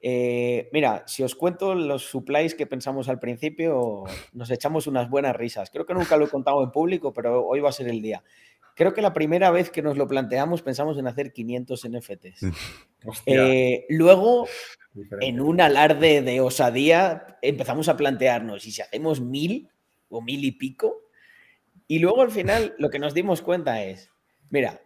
Eh, 0.00 0.68
mira, 0.70 1.02
si 1.06 1.22
os 1.22 1.34
cuento 1.34 1.74
los 1.74 2.02
supplies 2.02 2.54
que 2.54 2.66
pensamos 2.66 3.08
al 3.08 3.20
principio, 3.20 4.04
nos 4.34 4.50
echamos 4.50 4.86
unas 4.86 5.08
buenas 5.08 5.34
risas. 5.34 5.70
Creo 5.70 5.86
que 5.86 5.94
nunca 5.94 6.18
lo 6.18 6.26
he 6.26 6.28
contado 6.28 6.62
en 6.62 6.70
público, 6.70 7.14
pero 7.14 7.46
hoy 7.46 7.60
va 7.60 7.70
a 7.70 7.72
ser 7.72 7.88
el 7.88 8.02
día. 8.02 8.22
Creo 8.76 8.92
que 8.92 9.00
la 9.00 9.14
primera 9.14 9.50
vez 9.50 9.70
que 9.70 9.80
nos 9.80 9.96
lo 9.96 10.06
planteamos 10.06 10.60
pensamos 10.60 10.98
en 10.98 11.06
hacer 11.06 11.32
500 11.32 11.88
NFTs. 11.88 12.40
luego, 13.88 14.46
en 15.20 15.40
un 15.40 15.62
alarde 15.62 16.20
de 16.20 16.42
osadía, 16.42 17.38
empezamos 17.40 17.88
a 17.88 17.96
plantearnos, 17.96 18.66
¿y 18.66 18.72
si 18.72 18.82
hacemos 18.82 19.22
mil? 19.22 19.70
O 20.14 20.22
mil 20.22 20.44
y 20.44 20.52
pico. 20.52 21.02
Y 21.86 21.98
luego 21.98 22.22
al 22.22 22.30
final 22.30 22.74
lo 22.78 22.90
que 22.90 22.98
nos 22.98 23.14
dimos 23.14 23.42
cuenta 23.42 23.82
es, 23.82 24.10
mira, 24.50 24.80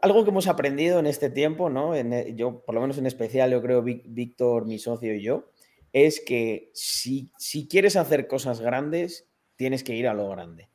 algo 0.00 0.24
que 0.24 0.30
hemos 0.30 0.48
aprendido 0.48 0.98
en 0.98 1.06
este 1.06 1.30
tiempo, 1.30 1.70
¿no? 1.70 1.94
En, 1.94 2.12
eh, 2.12 2.34
yo, 2.34 2.64
por 2.64 2.74
lo 2.74 2.80
menos 2.80 2.98
en 2.98 3.06
especial, 3.06 3.50
yo 3.50 3.62
creo, 3.62 3.82
Víctor, 3.82 4.66
mi 4.66 4.78
socio 4.78 5.14
y 5.14 5.22
yo, 5.22 5.50
es 5.92 6.20
que 6.20 6.70
si, 6.74 7.30
si 7.36 7.68
quieres 7.68 7.96
hacer 7.96 8.26
cosas 8.26 8.60
grandes, 8.60 9.28
tienes 9.56 9.84
que 9.84 9.94
ir 9.94 10.08
a 10.08 10.14
lo 10.14 10.28
grande. 10.28 10.68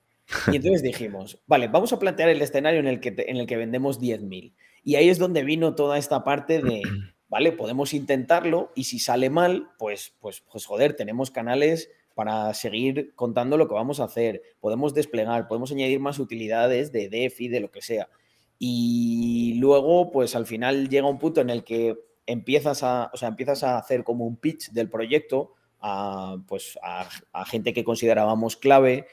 Y 0.51 0.55
entonces 0.55 0.82
dijimos, 0.84 1.41
vale, 1.47 1.67
vamos 1.67 1.91
a 1.93 1.99
plantear 1.99 2.30
el 2.30 2.41
escenario 2.41 2.80
en 2.80 2.88
el 2.88 2.99
que, 2.99 3.13
en 3.17 3.38
el 3.38 3.47
que 3.47 3.57
vendemos 3.57 3.99
10.000. 3.99 4.53
Y 4.84 4.95
ahí 4.95 5.09
es 5.09 5.17
donde 5.17 5.43
vino 5.43 5.75
toda 5.75 5.97
esta 5.97 6.23
parte 6.23 6.61
de, 6.61 6.82
vale, 7.28 7.51
podemos 7.51 7.93
intentarlo 7.93 8.71
y 8.75 8.86
si 8.86 8.99
sale 8.99 9.30
mal, 9.30 9.71
pues, 9.78 10.13
pues, 10.19 10.41
pues 10.49 10.65
joder, 10.65 10.95
tenemos 10.95 11.32
canales 11.32 11.89
para 12.18 12.51
seguir 12.55 13.13
contando 13.13 13.57
lo 13.57 13.68
que 13.68 13.76
vamos 13.76 13.99
a 13.99 14.05
hacer. 14.05 14.41
Podemos 14.59 14.95
desplegar, 14.95 15.47
podemos 15.47 15.72
añadir 15.72 15.99
más 15.99 16.18
utilidades 16.18 16.91
de 16.91 17.09
DeFi, 17.09 17.47
de 17.47 17.59
lo 17.59 17.70
que 17.70 17.84
sea. 17.84 18.09
Y 18.57 19.53
luego, 19.59 20.09
pues 20.09 20.36
al 20.36 20.47
final 20.47 20.89
llega 20.89 21.07
un 21.07 21.20
punto 21.20 21.41
en 21.41 21.51
el 21.51 21.63
que 21.63 21.95
empiezas 22.26 22.82
a, 22.82 23.11
o 23.13 23.18
sea, 23.18 23.28
empiezas 23.28 23.63
a 23.63 23.78
hacer 23.78 24.03
como 24.03 24.26
un 24.26 24.38
pitch 24.38 24.72
del 24.72 24.89
proyecto 24.89 25.53
a, 25.80 26.38
pues, 26.47 26.80
a, 26.82 27.45
gente 27.45 27.72
que 27.72 27.84
considerábamos 27.84 28.57
clave 28.57 29.05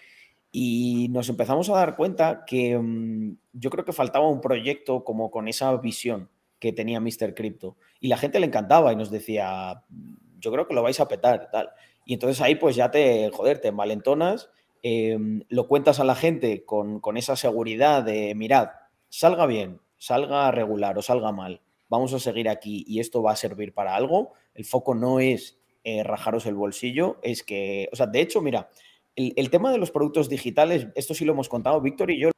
y 0.51 1.09
nos 1.11 1.29
empezamos 1.29 1.69
a 1.69 1.75
dar 1.75 1.97
cuenta 1.97 2.47
que 2.47 2.79
mm, 2.79 3.37
yo 3.53 3.69
creo 3.69 3.85
que 3.85 3.93
faltaba 3.93 4.31
un 4.31 4.41
proyecto 4.41 5.05
como 5.05 5.31
con 5.31 5.47
esa 5.47 5.77
visión 5.77 6.31
que 6.59 6.73
tenía 6.73 7.01
Mr. 7.01 7.35
Crypto. 7.35 7.77
Y 8.01 8.09
la 8.09 8.17
gente 8.17 8.41
le 8.41 8.47
encantaba 8.47 8.95
y 8.95 8.97
nos 8.97 9.11
decía, 9.11 9.85
yo 10.39 10.51
creo 10.51 10.67
que 10.67 10.73
lo 10.73 10.83
vais 10.83 11.01
a 11.01 11.07
petar, 11.07 11.51
tal. 11.53 11.69
Y 12.05 12.15
entonces 12.15 12.41
ahí 12.41 12.55
pues 12.55 12.77
ya 12.77 12.91
te, 12.91 13.31
joder, 13.33 13.61
te 13.61 13.69
envalentonas, 13.69 14.51
em, 14.83 15.43
lo 15.49 15.69
cuentas 15.69 16.01
a 16.01 16.05
la 16.05 16.15
gente 16.15 16.65
con, 16.65 17.01
esa 17.17 17.37
seguridad 17.37 18.03
de, 18.03 18.35
mirad, 18.35 18.69
salga 19.09 19.47
bien, 19.47 19.81
salga 19.99 20.51
regular 20.51 20.99
o 20.99 21.03
salga 21.03 21.33
mal, 21.33 21.63
vamos 21.89 22.13
a 22.13 22.19
seguir 22.19 22.49
aquí 22.49 22.85
y 22.87 23.01
esto 23.01 23.23
va 23.23 23.33
a 23.33 23.37
servir 23.37 23.73
para 23.73 23.95
algo. 23.95 24.33
El 24.55 24.65
foco 24.65 24.95
no 24.95 25.21
es 25.21 25.59
eh, 25.85 26.03
rajaros 26.03 26.47
el 26.47 26.55
bolsillo, 26.55 27.19
es 27.23 27.43
que, 27.43 27.89
o 27.93 27.97
sea, 27.97 28.07
de 28.07 28.21
hecho, 28.21 28.41
mira, 28.41 28.69
el, 29.17 29.51
tema 29.51 29.71
de 29.71 29.79
los 29.79 29.91
productos 29.91 30.29
digitales, 30.29 30.89
esto 30.95 31.15
sí 31.15 31.25
lo 31.25 31.33
hemos 31.33 31.49
contado, 31.49 31.81
Víctor 31.81 32.11
y 32.11 32.21
yo 32.21 32.31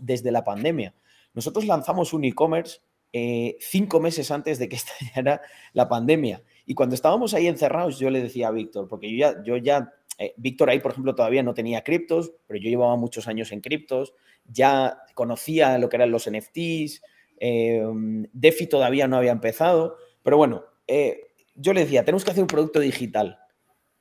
desde 0.00 0.30
la 0.30 0.44
pandemia. 0.44 0.94
Nosotros 1.34 1.64
lanzamos 1.66 2.12
un 2.12 2.24
e-commerce 2.24 2.80
eh, 3.12 3.56
cinco 3.60 4.00
meses 4.00 4.30
antes 4.30 4.58
de 4.58 4.68
que 4.68 4.76
estallara 4.82 5.42
la 5.72 5.88
pandemia. 5.88 6.42
Y 6.66 6.74
cuando 6.74 6.94
estábamos 6.94 7.34
ahí 7.34 7.46
encerrados, 7.46 7.98
yo 7.98 8.10
le 8.10 8.22
decía 8.22 8.48
a 8.48 8.52
Víctor, 8.52 8.88
porque 8.88 9.10
yo 9.10 9.18
ya, 9.18 9.42
yo 9.42 9.56
ya 9.56 9.92
eh, 10.18 10.34
Víctor 10.36 10.70
ahí, 10.70 10.78
por 10.78 10.92
ejemplo, 10.92 11.14
todavía 11.14 11.42
no 11.42 11.54
tenía 11.54 11.82
criptos, 11.82 12.32
pero 12.46 12.60
yo 12.60 12.70
llevaba 12.70 12.96
muchos 12.96 13.28
años 13.28 13.52
en 13.52 13.60
criptos, 13.60 14.14
ya 14.44 14.98
conocía 15.14 15.78
lo 15.78 15.88
que 15.88 15.96
eran 15.96 16.10
los 16.10 16.30
NFTs, 16.30 17.02
eh, 17.38 17.84
DeFi 18.32 18.66
todavía 18.68 19.08
no 19.08 19.16
había 19.16 19.32
empezado, 19.32 19.96
pero 20.22 20.36
bueno, 20.36 20.64
eh, 20.86 21.32
yo 21.54 21.72
le 21.72 21.80
decía, 21.80 22.04
tenemos 22.04 22.24
que 22.24 22.30
hacer 22.30 22.42
un 22.42 22.48
producto 22.48 22.80
digital, 22.80 23.38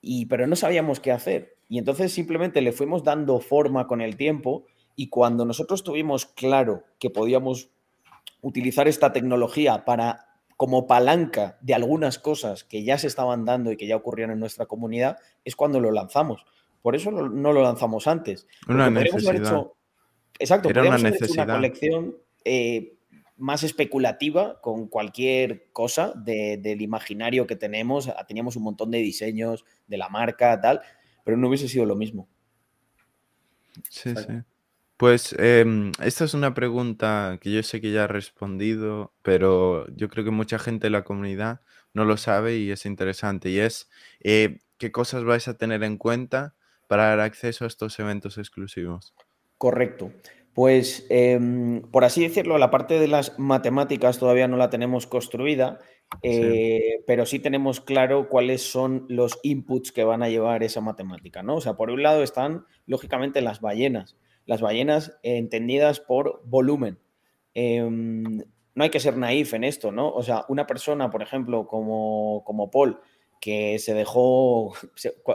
y, 0.01 0.26
pero 0.26 0.47
no 0.47 0.55
sabíamos 0.55 0.99
qué 0.99 1.12
hacer. 1.12 1.57
Y 1.70 1.78
entonces 1.78 2.12
simplemente 2.12 2.62
le 2.62 2.72
fuimos 2.72 3.03
dando 3.03 3.39
forma 3.39 3.88
con 3.88 4.01
el 4.01 4.18
tiempo 4.18 4.66
y 4.95 5.07
cuando 5.07 5.45
nosotros 5.45 5.84
tuvimos 5.84 6.26
claro 6.26 6.84
que 6.99 7.09
podíamos 7.09 7.70
utilizar 8.41 8.88
esta 8.88 9.14
tecnología 9.14 9.86
para 9.86 10.31
como 10.62 10.86
palanca 10.86 11.57
de 11.62 11.74
algunas 11.74 12.20
cosas 12.20 12.64
que 12.64 12.84
ya 12.84 12.99
se 12.99 13.07
estaban 13.07 13.45
dando 13.45 13.72
y 13.72 13.78
que 13.78 13.88
ya 13.88 13.95
ocurrían 13.95 14.30
en 14.30 14.39
nuestra 14.39 14.68
comunidad, 14.68 15.18
es 15.43 15.55
cuando 15.55 15.80
lo 15.80 15.89
lanzamos. 15.89 16.45
Por 16.84 16.95
eso 16.95 17.09
no, 17.09 17.51
lo 17.51 17.64
lanzamos 17.64 18.05
antes. 18.05 18.45
Una 18.68 18.91
necesidad. 18.91 19.72
exacto, 20.38 20.70
Era 20.70 20.84
una, 20.84 20.99
necesidad. 20.99 21.45
una 21.45 21.55
colección 21.55 22.16
eh, 22.45 22.93
más 23.38 23.64
especulativa 23.64 24.62
con 24.62 24.88
cualquier 24.88 25.72
cosa 25.74 26.14
del 26.16 26.84
imaginario 26.84 27.47
que 27.47 27.55
tenemos. 27.55 28.07
Teníamos 28.28 28.55
un 28.55 28.62
montón 28.62 28.91
de 28.91 28.99
diseños 28.99 29.66
de 29.88 29.97
la 29.97 30.09
marca, 30.09 30.62
tal, 30.62 30.82
pero 31.24 31.38
no 31.38 31.47
hubiese 31.47 31.70
sido 31.70 31.88
lo 31.88 31.95
mismo. 31.95 32.28
Sí, 33.89 34.14
sí. 34.16 34.43
Pues 35.02 35.36
em, 35.39 35.93
esta 36.04 36.26
es 36.26 36.36
una 36.36 36.54
pregunta 36.54 37.39
que 37.41 37.52
yo 37.52 37.64
sé 37.64 37.82
que 37.82 37.91
ya 37.91 38.04
he 38.04 38.08
respondido, 38.08 39.12
pero 39.24 39.88
yo 39.95 40.10
creo 40.10 40.24
que 40.24 40.30
mucha 40.30 40.60
gente 40.60 40.86
de 40.86 40.91
la 40.91 41.04
comunidad 41.04 41.62
no 41.95 42.06
lo 42.06 42.18
sabe 42.18 42.58
y 42.58 42.70
es 42.70 42.86
interesante. 42.86 43.49
Y 43.49 43.58
es, 43.58 43.89
eh, 44.20 44.60
¿qué 44.78 44.91
cosas 44.91 45.24
vais 45.24 45.47
a 45.47 45.58
tener 45.58 45.82
en 45.82 45.97
cuenta 45.97 46.54
para 46.88 47.08
dar 47.08 47.22
acceso 47.22 47.64
a 47.66 47.68
estos 47.68 47.97
eventos 47.97 48.38
exclusivos? 48.38 49.16
Correcto. 49.58 50.12
Pues, 50.54 51.08
em, 51.10 51.82
por 51.82 52.04
así 52.04 52.22
decirlo, 52.22 52.60
la 52.60 52.70
parte 52.70 52.99
de 52.99 53.08
las 53.08 53.39
matemáticas 53.39 54.20
todavía 54.20 54.47
no 54.47 54.58
la 54.58 54.70
tenemos 54.70 55.08
construida, 55.08 55.80
eh, 56.22 57.02
pero 57.08 57.26
sí 57.26 57.39
tenemos 57.39 57.82
claro 57.82 58.30
cuáles 58.30 58.62
son 58.62 59.08
los 59.10 59.39
inputs 59.41 59.91
que 59.91 60.04
van 60.04 60.22
a 60.22 60.30
llevar 60.30 60.62
esa 60.62 60.80
matemática, 60.80 61.41
¿no? 61.41 61.56
O 61.56 61.62
sea, 61.62 61.74
por 61.74 61.89
un 61.89 62.04
lado 62.04 62.22
están, 62.22 62.68
lógicamente, 62.86 63.41
las 63.41 63.62
ballenas 63.62 64.16
las 64.46 64.62
ballenas 64.62 65.18
entendidas 65.24 66.00
por 66.00 66.42
volumen. 66.46 67.00
Em, 67.54 68.44
no 68.74 68.84
hay 68.84 68.89
que 68.89 69.00
ser 69.00 69.18
naif 69.18 69.54
en 69.54 69.64
esto, 69.64 69.92
¿no? 69.92 70.10
O 70.10 70.24
sea, 70.24 70.46
una 70.48 70.66
persona, 70.68 71.10
por 71.10 71.22
ejemplo, 71.22 71.68
como, 71.68 72.44
como 72.46 72.72
Paul, 72.72 73.00
que 73.42 73.80
se 73.80 73.94
dejó. 73.94 74.74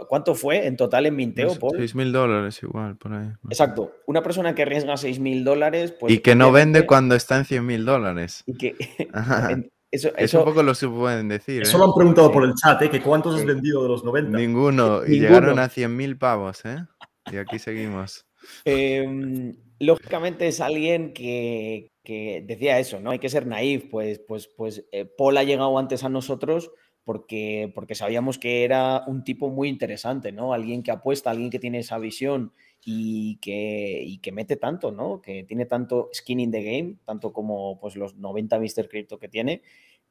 ¿Cuánto 0.08 0.34
fue 0.34 0.66
en 0.66 0.76
total 0.76 1.06
en 1.06 1.16
Minteo, 1.16 1.58
Paul? 1.58 1.76
6 1.76 1.94
mil 1.96 2.12
dólares 2.12 2.62
igual, 2.62 2.96
por 2.96 3.12
ahí. 3.12 3.28
Exacto. 3.50 3.92
Una 4.06 4.22
persona 4.22 4.54
que 4.54 4.62
arriesga 4.62 4.96
6 4.96 5.18
mil 5.18 5.44
dólares. 5.44 5.92
Pues, 5.92 6.12
y 6.12 6.20
que 6.20 6.34
no 6.34 6.52
vende 6.52 6.86
cuando 6.86 7.14
está 7.14 7.36
en 7.36 7.44
100 7.44 7.66
mil 7.66 7.84
dólares. 7.84 8.44
Y 8.46 8.54
que. 8.56 8.76
Eso, 9.88 10.10
eso, 10.16 10.40
un 10.40 10.44
poco 10.44 10.62
lo 10.62 10.74
se 10.74 10.88
pueden 10.88 11.28
decir. 11.28 11.62
Eso 11.62 11.78
lo 11.78 11.84
han 11.84 11.94
preguntado 11.94 12.30
por 12.30 12.44
el 12.44 12.54
chat, 12.54 12.82
¿eh? 12.82 12.90
Que 12.90 13.00
¿Cuántos 13.00 13.36
has 13.36 13.46
vendido 13.46 13.82
de 13.84 13.88
los 13.88 14.04
90? 14.04 14.36
Ninguno. 14.36 15.06
Y 15.06 15.20
llegaron 15.20 15.58
a 15.58 15.68
100 15.68 15.96
mil 15.96 16.18
pavos, 16.18 16.64
¿eh? 16.64 16.84
Y 17.32 17.36
aquí 17.36 17.58
seguimos. 17.58 18.25
Em, 18.64 19.54
lógicamente 19.78 20.46
es 20.48 20.60
alguien 20.60 21.12
que, 21.12 21.90
decía 22.04 22.78
eso, 22.78 23.00
¿no? 23.00 23.10
Hay 23.10 23.18
que 23.18 23.28
ser 23.28 23.46
naif, 23.46 23.86
pues, 23.90 24.20
pues, 24.20 24.48
pues 24.48 24.84
eh, 24.92 25.04
Paul 25.04 25.36
ha 25.38 25.44
llegado 25.44 25.78
antes 25.78 26.04
a 26.04 26.08
nosotros 26.08 26.70
porque, 27.04 27.70
porque 27.74 27.94
sabíamos 27.94 28.38
que 28.38 28.64
era 28.64 29.04
un 29.06 29.22
tipo 29.22 29.48
muy 29.48 29.68
interesante, 29.68 30.32
¿no? 30.32 30.52
Alguien 30.52 30.82
que 30.82 30.90
apuesta, 30.90 31.30
alguien 31.30 31.50
que 31.50 31.60
tiene 31.60 31.78
esa 31.78 31.98
visión 31.98 32.52
y 32.84 33.38
que, 33.38 34.18
que 34.20 34.32
mete 34.32 34.56
tanto, 34.56 34.90
¿no? 34.90 35.22
Que 35.22 35.44
tiene 35.44 35.66
tanto 35.66 36.10
skin 36.12 36.40
in 36.40 36.50
the 36.50 36.62
game, 36.62 36.96
tanto 37.04 37.32
como 37.32 37.78
pues, 37.78 37.94
los 37.96 38.16
90 38.16 38.58
Mr. 38.58 38.88
Crypto 38.88 39.18
que 39.18 39.28
tiene. 39.28 39.62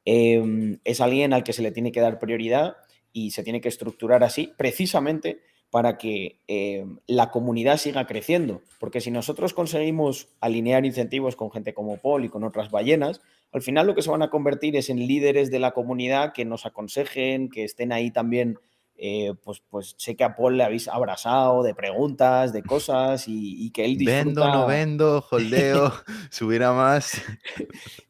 Em, 0.06 0.78
es 0.84 1.00
alguien 1.00 1.32
al 1.32 1.44
que 1.44 1.52
se 1.52 1.62
le 1.62 1.72
tiene 1.72 1.92
que 1.92 2.00
dar 2.00 2.18
prioridad 2.18 2.76
y 3.12 3.32
se 3.32 3.42
tiene 3.42 3.60
que 3.60 3.68
estructurar 3.68 4.22
así, 4.24 4.52
precisamente 4.56 5.40
para 5.76 5.98
que 5.98 6.40
eh, 6.48 6.86
la 7.06 7.30
comunidad 7.30 7.76
siga 7.76 8.06
creciendo. 8.06 8.62
Porque 8.80 9.02
si 9.02 9.10
nosotros 9.10 9.52
conseguimos 9.52 10.28
alinear 10.40 10.86
incentivos 10.86 11.36
con 11.36 11.50
gente 11.50 11.74
como 11.74 11.98
Paul 11.98 12.24
y 12.24 12.30
con 12.30 12.44
otras 12.44 12.70
ballenas, 12.70 13.20
al 13.52 13.60
final 13.60 13.86
lo 13.86 13.94
que 13.94 14.00
se 14.00 14.10
van 14.10 14.22
a 14.22 14.30
convertir 14.30 14.74
es 14.74 14.88
en 14.88 15.06
líderes 15.06 15.50
de 15.50 15.58
la 15.58 15.72
comunidad 15.72 16.32
que 16.32 16.46
nos 16.46 16.64
aconsejen, 16.64 17.50
que 17.50 17.64
estén 17.64 17.92
ahí 17.92 18.10
también 18.10 18.58
eh, 18.98 19.34
pues, 19.42 19.62
pues 19.68 19.94
sé 19.98 20.16
que 20.16 20.24
a 20.24 20.34
Paul 20.34 20.56
le 20.56 20.64
habéis 20.64 20.88
abrazado 20.88 21.62
de 21.62 21.74
preguntas, 21.74 22.52
de 22.52 22.62
cosas 22.62 23.24
y, 23.28 23.70
que 23.70 23.84
él 23.84 23.98
disfruta... 23.98 24.24
Vendo, 24.24 24.46
no 24.46 24.66
vendo, 24.66 25.24
holdeo, 25.30 25.92
subirá 26.30 26.72
más. 26.72 27.22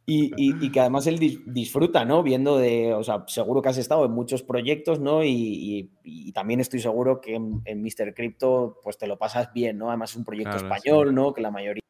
Y, 0.06 0.70
que 0.70 0.80
además 0.80 1.06
él 1.08 1.42
disfruta, 1.46 2.04
¿no? 2.04 2.22
Viendo 2.22 2.58
de, 2.58 2.94
o 2.94 3.02
sea, 3.02 3.24
seguro 3.26 3.62
que 3.62 3.70
has 3.70 3.78
estado 3.78 4.04
en 4.04 4.12
muchos 4.12 4.42
proyectos, 4.42 5.00
¿no? 5.00 5.24
Y, 5.24 5.90
también 6.32 6.60
estoy 6.60 6.80
seguro 6.80 7.20
que 7.20 7.34
en, 7.34 7.82
Mr. 7.82 8.14
Crypto, 8.14 8.78
pues 8.82 8.98
te 8.98 9.06
lo 9.06 9.18
pasas 9.18 9.52
bien, 9.52 9.78
¿no? 9.78 9.88
Además 9.88 10.10
es 10.10 10.16
un 10.16 10.24
proyecto 10.24 10.56
español, 10.56 11.14
¿no? 11.14 11.32
Que 11.34 11.40
la 11.40 11.50
mayoría 11.50 11.82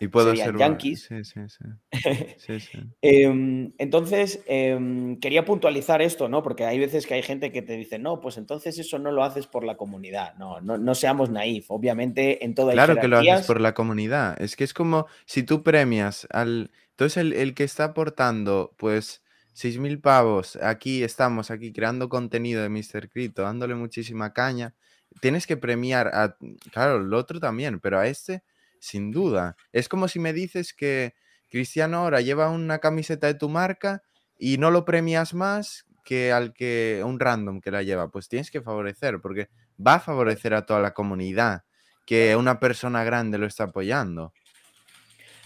y 0.00 0.08
puedo 0.08 0.30
serían 0.30 0.46
ser 0.46 0.56
yankees. 0.58 1.04
Sí, 1.04 1.24
sí, 1.24 1.40
sí. 1.48 1.64
sí, 2.38 2.60
sí. 2.60 2.78
Em, 3.02 3.72
entonces, 3.78 4.42
em, 4.46 5.18
quería 5.20 5.44
puntualizar 5.44 6.00
esto, 6.00 6.28
¿no? 6.28 6.42
Porque 6.42 6.64
hay 6.64 6.78
veces 6.78 7.06
que 7.06 7.14
hay 7.14 7.22
gente 7.22 7.52
que 7.52 7.62
te 7.62 7.76
dice, 7.76 7.98
no, 7.98 8.20
pues 8.20 8.38
entonces 8.38 8.78
eso 8.78 8.98
no 8.98 9.12
lo 9.12 9.22
haces 9.22 9.46
por 9.46 9.64
la 9.64 9.76
comunidad. 9.76 10.34
No, 10.36 10.60
no, 10.60 10.78
no 10.78 10.94
seamos 10.94 11.30
naif. 11.30 11.70
Obviamente, 11.70 12.44
en 12.44 12.54
toda 12.54 12.72
Claro 12.72 12.96
que 12.96 13.08
lo 13.08 13.18
haces 13.18 13.46
por 13.46 13.60
la 13.60 13.74
comunidad. 13.74 14.40
Es 14.40 14.56
que 14.56 14.64
es 14.64 14.72
como 14.72 15.06
si 15.26 15.42
tú 15.42 15.62
premias 15.62 16.26
al. 16.30 16.70
Entonces, 16.90 17.18
el, 17.18 17.32
el 17.34 17.54
que 17.54 17.64
está 17.64 17.84
aportando, 17.84 18.74
pues, 18.78 19.22
6.000 19.54 20.00
pavos, 20.00 20.56
aquí 20.56 21.02
estamos, 21.02 21.50
aquí 21.50 21.72
creando 21.72 22.08
contenido 22.08 22.62
de 22.62 22.70
Mr. 22.70 23.10
Crypto, 23.10 23.42
dándole 23.42 23.74
muchísima 23.74 24.32
caña. 24.32 24.74
Tienes 25.20 25.46
que 25.46 25.58
premiar 25.58 26.08
a. 26.08 26.36
Claro, 26.72 27.02
el 27.02 27.12
otro 27.12 27.40
también, 27.40 27.80
pero 27.80 27.98
a 27.98 28.06
este 28.06 28.42
sin 28.80 29.10
duda. 29.10 29.56
Es 29.72 29.88
como 29.88 30.08
si 30.08 30.18
me 30.18 30.32
dices 30.32 30.74
que 30.74 31.14
Cristiano 31.50 31.98
ahora 31.98 32.20
lleva 32.20 32.50
una 32.50 32.78
camiseta 32.78 33.26
de 33.26 33.34
tu 33.34 33.48
marca 33.48 34.02
y 34.38 34.58
no 34.58 34.70
lo 34.70 34.84
premias 34.84 35.34
más 35.34 35.86
que 36.04 36.32
al 36.32 36.52
que 36.52 37.02
un 37.04 37.18
random 37.18 37.60
que 37.60 37.70
la 37.70 37.82
lleva. 37.82 38.10
Pues 38.10 38.28
tienes 38.28 38.50
que 38.50 38.62
favorecer, 38.62 39.20
porque 39.20 39.48
va 39.84 39.94
a 39.94 40.00
favorecer 40.00 40.54
a 40.54 40.66
toda 40.66 40.80
la 40.80 40.94
comunidad 40.94 41.64
que 42.06 42.36
una 42.36 42.60
persona 42.60 43.04
grande 43.04 43.38
lo 43.38 43.46
está 43.46 43.64
apoyando. 43.64 44.32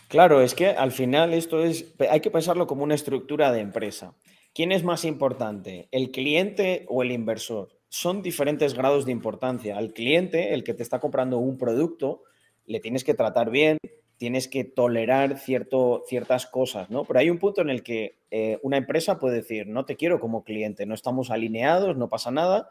Claro, 0.09 0.43
es 0.43 0.55
que 0.55 0.68
al 0.68 0.93
final 0.93 1.33
esto 1.33 1.64
es, 1.64 1.95
hay 2.11 2.20
que 2.20 2.31
pensarlo 2.31 2.66
como 2.66 2.83
una 2.85 2.97
estructura 2.97 3.53
de 3.53 3.61
empresa. 3.61 4.14
¿Quién 4.53 4.72
es 4.72 4.83
más 4.83 5.05
importante, 5.05 5.89
el 5.93 6.11
cliente 6.11 6.85
o 6.89 7.03
el 7.03 7.12
inversor? 7.12 7.68
Son 7.89 8.20
diferentes 8.20 8.74
grados 8.74 9.07
de 9.07 9.12
importancia. 9.12 9.78
Al 9.78 9.93
cliente, 9.93 10.53
el 10.53 10.64
que 10.64 10.74
te 10.74 10.83
está 10.83 10.99
comprando 10.99 11.39
un 11.39 11.57
producto, 11.57 12.24
le 12.67 12.81
tienes 12.81 13.05
que 13.05 13.15
tratar 13.15 13.51
bien, 13.51 13.79
tienes 14.21 14.49
que 14.49 14.65
tolerar 14.65 15.39
cierto, 15.39 16.05
ciertas 16.07 16.45
cosas, 16.45 16.91
¿no? 16.91 17.07
Pero 17.07 17.21
hay 17.21 17.31
un 17.31 17.39
punto 17.39 17.63
en 17.63 17.71
el 17.71 17.83
que 17.83 18.19
eh, 18.31 18.59
una 18.63 18.77
empresa 18.77 19.19
puede 19.19 19.37
decir, 19.37 19.67
no 19.67 19.87
te 19.87 19.97
quiero 19.97 20.21
como 20.21 20.45
cliente, 20.45 20.85
no 20.85 20.95
estamos 20.95 21.31
alineados, 21.31 21.97
no 21.97 22.11
pasa 22.11 22.31
nada, 22.31 22.69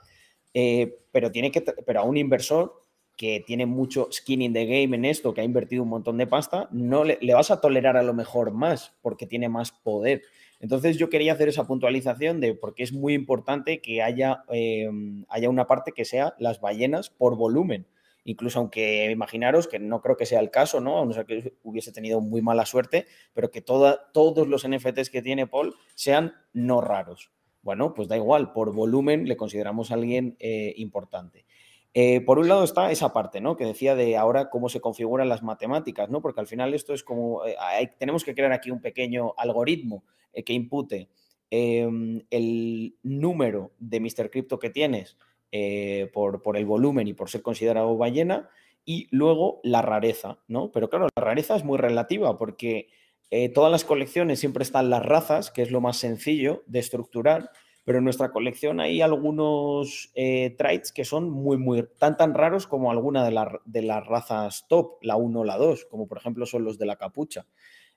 eh, 0.54 1.00
pero, 1.12 1.32
tiene 1.32 1.50
que, 1.50 1.62
pero 1.62 2.02
a 2.02 2.04
un 2.04 2.18
inversor 2.18 2.84
que 3.18 3.44
tiene 3.46 3.66
mucho 3.66 4.10
skin 4.12 4.44
in 4.44 4.54
the 4.54 4.66
game 4.66 4.96
en 4.96 5.06
esto, 5.06 5.34
que 5.34 5.42
ha 5.42 5.44
invertido 5.44 5.82
un 5.82 5.90
montón 5.90 6.18
de 6.18 6.28
pasta, 6.28 6.70
no 6.72 7.04
le, 7.04 7.18
vas 7.34 7.50
a 7.50 7.60
tolerar 7.60 7.98
a 7.98 8.04
lo 8.04 8.14
mejor 8.14 8.52
más 8.52 8.96
porque 9.02 9.26
tiene 9.26 9.50
más 9.50 9.72
poder. 9.72 10.22
Entonces 10.60 10.98
yo 10.98 11.10
quería 11.10 11.34
hacer 11.34 11.50
esa 11.50 11.66
puntualización 11.66 12.42
de 12.42 12.54
porque 12.54 12.84
es 12.84 12.94
muy 12.94 13.16
importante 13.16 13.82
que 13.82 14.04
haya, 14.04 14.44
eh, 14.52 14.88
haya 15.30 15.50
una 15.50 15.66
parte 15.66 15.94
que 15.94 16.06
sea 16.06 16.36
las 16.38 16.62
ballenas 16.62 17.10
por 17.10 17.36
volumen 17.36 17.88
incluso 18.24 18.59
aunque 18.59 19.09
imaginaros 19.11 19.67
que 19.67 19.80
no 19.80 20.01
creo 20.01 20.17
que 20.17 20.26
sea 20.26 20.39
el 20.39 20.51
caso, 20.51 20.80
¿no? 20.80 21.01
A 21.01 21.05
no 21.05 21.13
ser 21.13 21.26
que 21.26 21.53
hubiese 21.63 21.91
tenido 21.91 22.22
muy 22.22 22.41
mala 22.41 22.65
suerte, 22.65 23.07
pero 23.34 23.51
que 23.51 23.61
todos 23.61 24.47
los 24.47 24.67
NFTs 24.67 25.09
que 25.09 25.22
tiene 25.22 25.47
Paul 25.47 25.76
sean 25.95 26.34
no 26.53 26.82
raros. 26.82 27.32
Bueno, 27.61 27.93
pues 27.93 28.07
da 28.07 28.15
igual, 28.15 28.53
por 28.53 28.74
volumen 28.74 29.28
le 29.28 29.38
consideramos 29.38 29.91
a 29.91 29.95
alguien 29.95 30.36
eh, 30.39 30.74
importante. 30.78 31.45
Eh, 31.93 32.22
por 32.22 32.39
un 32.39 32.47
lado 32.47 32.63
está 32.63 32.91
esa 32.91 33.11
parte, 33.13 33.41
¿no? 33.41 33.57
Que 33.57 33.65
decía 33.65 33.95
de 33.95 34.15
ahora 34.15 34.49
cómo 34.49 34.70
se 34.70 34.80
configuran 34.80 35.28
las 35.28 35.43
matemáticas, 35.43 36.09
¿no? 36.09 36.22
Porque 36.22 36.39
al 36.39 36.47
final 36.47 36.74
esto 36.74 36.93
es 36.93 37.03
como, 37.03 37.45
eh, 37.45 37.55
tenemos 37.97 38.24
que 38.24 38.36
crear 38.36 38.51
aquí 38.53 38.72
un 38.72 38.82
pequeño 38.82 39.34
algoritmo 39.38 40.03
que 40.45 40.53
impute 40.53 41.09
em, 41.49 42.22
el 42.30 42.95
número 43.01 43.72
de 43.80 43.99
Mr. 43.99 44.30
Crypto 44.30 44.59
que 44.59 44.70
tienes 44.70 45.17
eh, 45.52 46.12
por, 46.14 46.43
por, 46.43 46.58
el 46.58 46.66
volumen 46.66 47.08
y 47.08 47.14
por 47.14 47.30
ser 47.30 47.41
considerado 47.41 47.97
ballena, 47.97 48.50
y 48.86 49.08
luego 49.10 49.60
la 49.64 49.82
rareza, 49.82 50.39
¿no? 50.47 50.72
Pero 50.72 50.89
claro, 50.89 51.08
la 51.16 51.24
rareza 51.24 51.56
es 51.56 51.64
muy 51.64 51.78
relativa 51.78 52.38
porque 52.38 52.89
eh, 53.32 53.50
todas 53.50 53.72
las 53.72 53.84
colecciones 53.84 54.39
siempre 54.39 54.64
están 54.64 54.89
las 54.89 55.04
razas, 55.04 55.50
que 55.50 55.64
es 55.64 55.72
lo 55.72 55.82
más 55.82 55.97
sencillo 55.97 56.64
de 56.68 56.80
estructurar, 56.80 57.50
pero 57.84 57.97
en 57.97 58.04
nuestra 58.04 58.32
colección 58.32 58.80
hay 58.80 59.02
algunos 59.02 60.12
eh, 60.14 60.56
traits 60.58 60.91
que 60.91 61.04
son 61.04 61.32
muy, 61.32 61.58
muy, 61.58 61.88
tan, 61.97 62.16
tan 62.16 62.36
raros 62.36 62.68
como 62.68 62.91
alguna 62.91 63.26
de, 63.28 63.60
de 63.66 63.82
las 63.82 64.06
razas 64.06 64.68
top, 64.68 64.97
la 65.02 65.16
1 65.16 65.39
o 65.39 65.45
la 65.45 65.58
2, 65.58 65.86
como 65.86 66.08
por 66.08 66.20
ejemplo 66.20 66.45
son 66.45 66.64
los 66.64 66.78
de 66.78 66.86
la 66.86 66.97
capucha. 66.97 67.47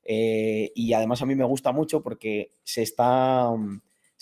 y 0.05 0.93
además 0.95 1.21
a 1.21 1.27
mí 1.27 1.35
me 1.35 1.45
gusta 1.45 1.73
mucho 1.73 2.03
porque 2.03 2.53
se 2.65 2.81
está... 2.83 3.51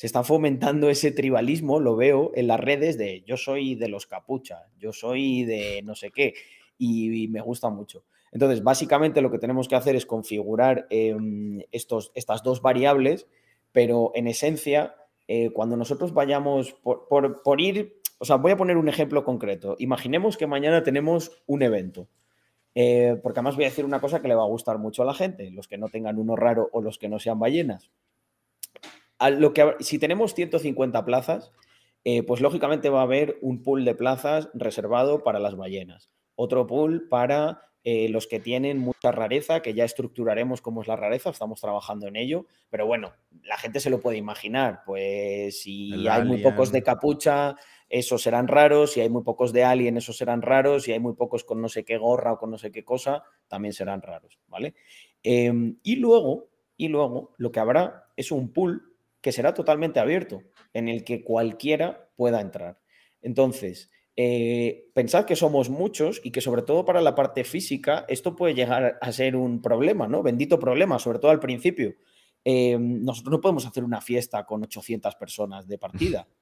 Se 0.00 0.06
está 0.06 0.24
fomentando 0.24 0.88
ese 0.88 1.10
tribalismo, 1.10 1.78
lo 1.78 1.94
veo 1.94 2.32
en 2.34 2.46
las 2.46 2.58
redes 2.58 2.96
de 2.96 3.22
yo 3.26 3.36
soy 3.36 3.74
de 3.74 3.88
los 3.88 4.06
capuchas, 4.06 4.62
yo 4.78 4.94
soy 4.94 5.44
de 5.44 5.82
no 5.84 5.94
sé 5.94 6.10
qué, 6.10 6.32
y, 6.78 7.28
me 7.28 7.42
gusta 7.42 7.68
mucho. 7.68 8.02
Entonces, 8.32 8.64
básicamente 8.64 9.20
lo 9.20 9.30
que 9.30 9.38
tenemos 9.38 9.68
que 9.68 9.74
hacer 9.74 9.96
es 9.96 10.06
configurar 10.06 10.86
em, 10.88 11.60
estos, 11.70 12.12
estas 12.14 12.42
dos 12.42 12.62
variables, 12.62 13.26
pero 13.72 14.10
en 14.14 14.26
esencia, 14.26 14.94
eh, 15.28 15.50
cuando 15.50 15.76
nosotros 15.76 16.14
vayamos 16.14 16.72
por, 16.82 17.60
ir, 17.60 18.00
o 18.16 18.24
sea, 18.24 18.36
voy 18.36 18.52
a 18.52 18.56
poner 18.56 18.78
un 18.78 18.88
ejemplo 18.88 19.22
concreto. 19.22 19.76
Imaginemos 19.78 20.38
que 20.38 20.46
mañana 20.46 20.82
tenemos 20.82 21.42
un 21.46 21.60
evento. 21.60 22.08
Eh, 22.74 23.20
porque 23.22 23.40
además 23.40 23.56
voy 23.56 23.66
a 23.66 23.68
decir 23.68 23.84
una 23.84 24.00
cosa 24.00 24.22
que 24.22 24.28
le 24.28 24.34
va 24.34 24.44
a 24.44 24.48
gustar 24.48 24.78
mucho 24.78 25.02
a 25.02 25.04
la 25.04 25.12
gente, 25.12 25.50
los 25.50 25.68
que 25.68 25.76
no 25.76 25.90
tengan 25.90 26.16
uno 26.16 26.36
raro 26.36 26.70
o 26.72 26.80
los 26.80 26.96
que 26.96 27.10
no 27.10 27.18
sean 27.18 27.38
ballenas 27.38 27.90
lo 29.28 29.52
que, 29.52 29.74
si 29.80 29.98
tenemos 29.98 30.34
150 30.34 31.04
plazas, 31.04 31.52
eh, 32.04 32.22
pues 32.22 32.40
lógicamente 32.40 32.88
va 32.88 33.00
a 33.00 33.04
haber 33.04 33.36
un 33.42 33.62
pool 33.62 33.84
de 33.84 33.94
plazas 33.94 34.48
reservado 34.54 35.22
para 35.22 35.38
las 35.38 35.56
ballenas, 35.56 36.10
otro 36.34 36.66
pool 36.66 37.08
para 37.10 37.60
eh, 37.82 38.08
los 38.10 38.26
que 38.26 38.40
tienen 38.40 38.78
mucha 38.78 39.10
rareza, 39.10 39.60
que 39.60 39.72
ya 39.72 39.84
estructuraremos 39.84 40.60
cómo 40.60 40.82
es 40.82 40.88
la 40.88 40.96
rareza, 40.96 41.30
estamos 41.30 41.60
trabajando 41.60 42.08
en 42.08 42.16
ello, 42.16 42.46
pero 42.68 42.86
bueno, 42.86 43.12
la 43.42 43.56
gente 43.56 43.80
se 43.80 43.88
lo 43.88 44.00
puede 44.00 44.18
imaginar, 44.18 44.82
pues 44.84 45.62
si 45.62 46.06
hay 46.06 46.24
muy 46.24 46.42
pocos 46.42 46.72
de 46.72 46.82
capucha, 46.82 47.56
esos 47.88 48.22
serán 48.22 48.48
raros, 48.48 48.92
si 48.92 49.00
hay 49.00 49.08
muy 49.08 49.22
pocos 49.22 49.52
de 49.52 49.64
alien, 49.64 49.96
esos 49.96 50.18
serán 50.18 50.42
raros, 50.42 50.84
si 50.84 50.92
hay 50.92 51.00
muy 51.00 51.14
pocos 51.14 51.42
con 51.42 51.62
no 51.62 51.68
sé 51.68 51.84
qué 51.84 51.96
gorra 51.96 52.34
o 52.34 52.38
con 52.38 52.50
no 52.50 52.58
sé 52.58 52.70
qué 52.70 52.84
cosa, 52.84 53.24
también 53.48 53.72
serán 53.72 54.02
raros, 54.02 54.38
¿vale? 54.46 54.74
Em, 55.22 55.78
y 55.82 55.96
luego, 55.96 56.50
y 56.76 56.88
luego, 56.88 57.34
lo 57.38 57.50
que 57.50 57.60
habrá 57.60 58.10
es 58.14 58.30
un 58.30 58.52
pool 58.52 58.89
que 59.20 59.32
será 59.32 59.54
totalmente 59.54 60.00
abierto, 60.00 60.42
en 60.72 60.88
el 60.88 61.04
que 61.04 61.22
cualquiera 61.22 62.10
pueda 62.16 62.40
entrar. 62.40 62.80
Entonces, 63.22 63.90
eh, 64.16 64.90
pensad 64.94 65.24
que 65.24 65.36
somos 65.36 65.70
muchos 65.70 66.20
y 66.24 66.30
que 66.30 66.40
sobre 66.40 66.62
todo 66.62 66.84
para 66.84 67.00
la 67.00 67.14
parte 67.14 67.44
física 67.44 68.04
esto 68.08 68.36
puede 68.36 68.54
llegar 68.54 68.98
a 69.00 69.12
ser 69.12 69.36
un 69.36 69.62
problema, 69.62 70.08
¿no? 70.08 70.22
Bendito 70.22 70.58
problema, 70.58 70.98
sobre 70.98 71.18
todo 71.18 71.30
al 71.30 71.40
principio. 71.40 71.94
Eh, 72.44 72.76
nosotros 72.78 73.32
no 73.32 73.40
podemos 73.40 73.66
hacer 73.66 73.84
una 73.84 74.00
fiesta 74.00 74.44
con 74.44 74.62
800 74.62 75.14
personas 75.16 75.66
de 75.66 75.78
partida. 75.78 76.28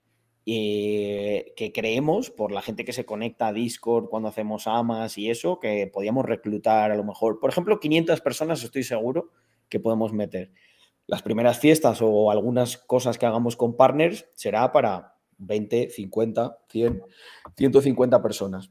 Eh, 0.51 1.53
que 1.57 1.72
creemos, 1.72 2.31
por 2.31 2.53
la 2.53 2.62
gente 2.62 2.87
que 2.87 2.95
se 2.95 3.05
conecta 3.05 3.49
a 3.49 3.53
Discord 3.53 4.09
cuando 4.09 4.31
hacemos 4.31 4.66
amas 4.66 5.18
y 5.18 5.29
eso, 5.29 5.61
que 5.61 5.91
podíamos 5.93 6.24
reclutar 6.24 6.91
a 6.91 6.97
lo 6.97 7.05
mejor, 7.05 7.39
por 7.39 7.51
ejemplo, 7.51 7.79
500 7.79 8.22
personas 8.22 8.64
estoy 8.64 8.83
seguro 8.83 9.29
que 9.68 9.79
podemos 9.79 10.14
meter 10.14 10.51
las 11.09 11.22
primeras 11.22 11.59
fiestas 11.59 12.00
o 12.02 12.30
algunas 12.30 12.76
cosas 12.76 13.18
que 13.18 13.26
hagamos 13.26 13.56
con 13.56 13.76
partners 13.76 14.26
será 14.34 14.70
para 14.70 15.16
20, 15.38 15.88
50, 15.90 16.59
100, 16.68 17.02
150 17.56 18.22
personas. 18.22 18.70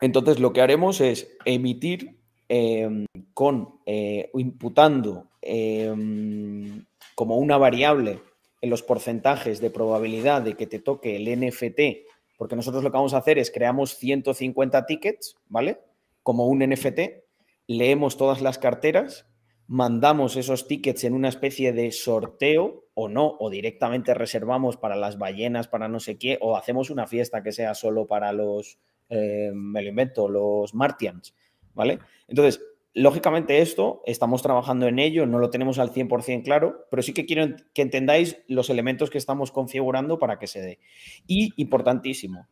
Entonces 0.00 0.40
lo 0.40 0.52
que 0.52 0.60
haremos 0.60 1.00
es 1.00 1.36
emitir 1.44 2.18
em, 2.48 3.06
con 3.32 3.76
eh, 3.86 4.28
imputando 4.34 5.30
em, 5.40 6.84
como 7.14 7.38
una 7.38 7.58
variable 7.58 8.20
en 8.60 8.68
los 8.68 8.82
porcentajes 8.82 9.60
de 9.60 9.70
probabilidad 9.70 10.42
de 10.42 10.54
que 10.54 10.66
te 10.66 10.80
toque 10.80 11.14
el 11.14 11.40
NFT, 11.40 12.08
porque 12.38 12.56
nosotros 12.56 12.82
lo 12.82 12.90
que 12.90 12.96
vamos 12.96 13.14
a 13.14 13.18
hacer 13.18 13.38
es 13.38 13.52
creamos 13.52 13.96
150 13.96 14.84
tickets, 14.86 15.36
¿vale? 15.48 15.80
Como 16.24 16.48
un 16.48 16.58
NFT, 16.58 17.22
leemos 17.68 18.16
todas 18.16 18.42
las 18.42 18.58
carteras 18.58 19.26
mandamos 19.66 20.36
esos 20.36 20.66
tickets 20.66 21.04
en 21.04 21.14
una 21.14 21.28
especie 21.28 21.72
de 21.72 21.90
sorteo 21.92 22.84
o 22.94 23.08
no, 23.08 23.36
o 23.38 23.48
directamente 23.50 24.14
reservamos 24.14 24.76
para 24.76 24.96
las 24.96 25.18
ballenas, 25.18 25.68
para 25.68 25.88
no 25.88 26.00
sé 26.00 26.18
qué, 26.18 26.38
o 26.40 26.56
hacemos 26.56 26.90
una 26.90 27.06
fiesta 27.06 27.42
que 27.42 27.52
sea 27.52 27.74
solo 27.74 28.06
para 28.06 28.32
los, 28.32 28.78
eh, 29.08 29.50
me 29.54 29.82
lo 29.82 29.88
invento, 29.88 30.28
los 30.28 30.74
Martians, 30.74 31.34
¿vale? 31.74 32.00
Entonces, 32.28 32.62
lógicamente 32.92 33.60
esto, 33.60 34.02
estamos 34.04 34.42
trabajando 34.42 34.86
en 34.86 34.98
ello, 34.98 35.26
no 35.26 35.38
lo 35.38 35.48
tenemos 35.48 35.78
al 35.78 35.90
100% 35.90 36.42
claro, 36.44 36.86
pero 36.90 37.02
sí 37.02 37.14
que 37.14 37.24
quiero 37.24 37.56
que 37.72 37.82
entendáis 37.82 38.42
los 38.48 38.68
elementos 38.68 39.08
que 39.08 39.18
estamos 39.18 39.52
configurando 39.52 40.18
para 40.18 40.38
que 40.38 40.46
se 40.46 40.60
dé. 40.60 40.78
Y, 41.26 41.54
importantísimo, 41.56 42.46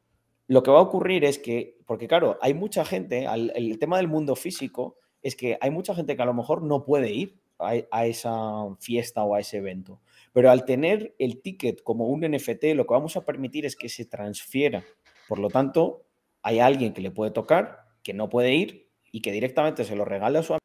lo 0.47 0.63
que 0.63 0.71
va 0.71 0.79
a 0.79 0.83
ocurrir 0.83 1.25
es 1.25 1.39
que, 1.39 1.77
porque 1.87 2.09
claro, 2.09 2.39
hay 2.41 2.55
mucha 2.55 2.85
gente, 2.85 3.27
el 3.27 3.79
tema 3.79 3.99
del 3.99 4.09
mundo 4.09 4.37
físico, 4.37 4.97
es 5.23 5.37
que 5.37 5.59
hay 5.61 5.71
mucha 5.71 5.95
gente 5.95 6.17
que 6.17 6.23
a 6.23 6.27
lo 6.27 6.35
mejor 6.35 6.63
no 6.63 6.85
puede 6.85 7.13
ir 7.13 7.41
a, 7.59 8.07
esa 8.07 8.75
fiesta 8.79 9.23
o 9.25 9.35
a 9.35 9.41
ese 9.41 9.59
evento. 9.59 10.01
Pero 10.33 10.51
al 10.51 10.65
tener 10.65 11.15
el 11.19 11.43
ticket 11.43 11.83
como 11.83 12.07
un 12.07 12.21
NFT, 12.21 12.75
lo 12.75 12.87
que 12.87 12.95
vamos 12.95 13.17
a 13.17 13.25
permitir 13.25 13.67
es 13.67 13.77
que 13.77 13.89
se 13.89 14.07
transfiera. 14.07 14.85
Por 15.29 15.39
lo 15.39 15.49
tanto, 15.49 16.07
hay 16.43 16.61
alguien 16.61 16.95
que 16.95 17.03
le 17.03 17.11
puede 17.11 17.31
tocar, 17.31 17.87
que 18.03 18.15
no 18.15 18.29
puede 18.29 18.55
ir 18.55 18.89
y 19.13 19.21
que 19.21 19.33
directamente 19.33 19.85
se 19.85 19.95
lo 19.95 20.05
regala 20.05 20.39
a 20.39 20.43
su 20.43 20.55
amigo 20.55 20.61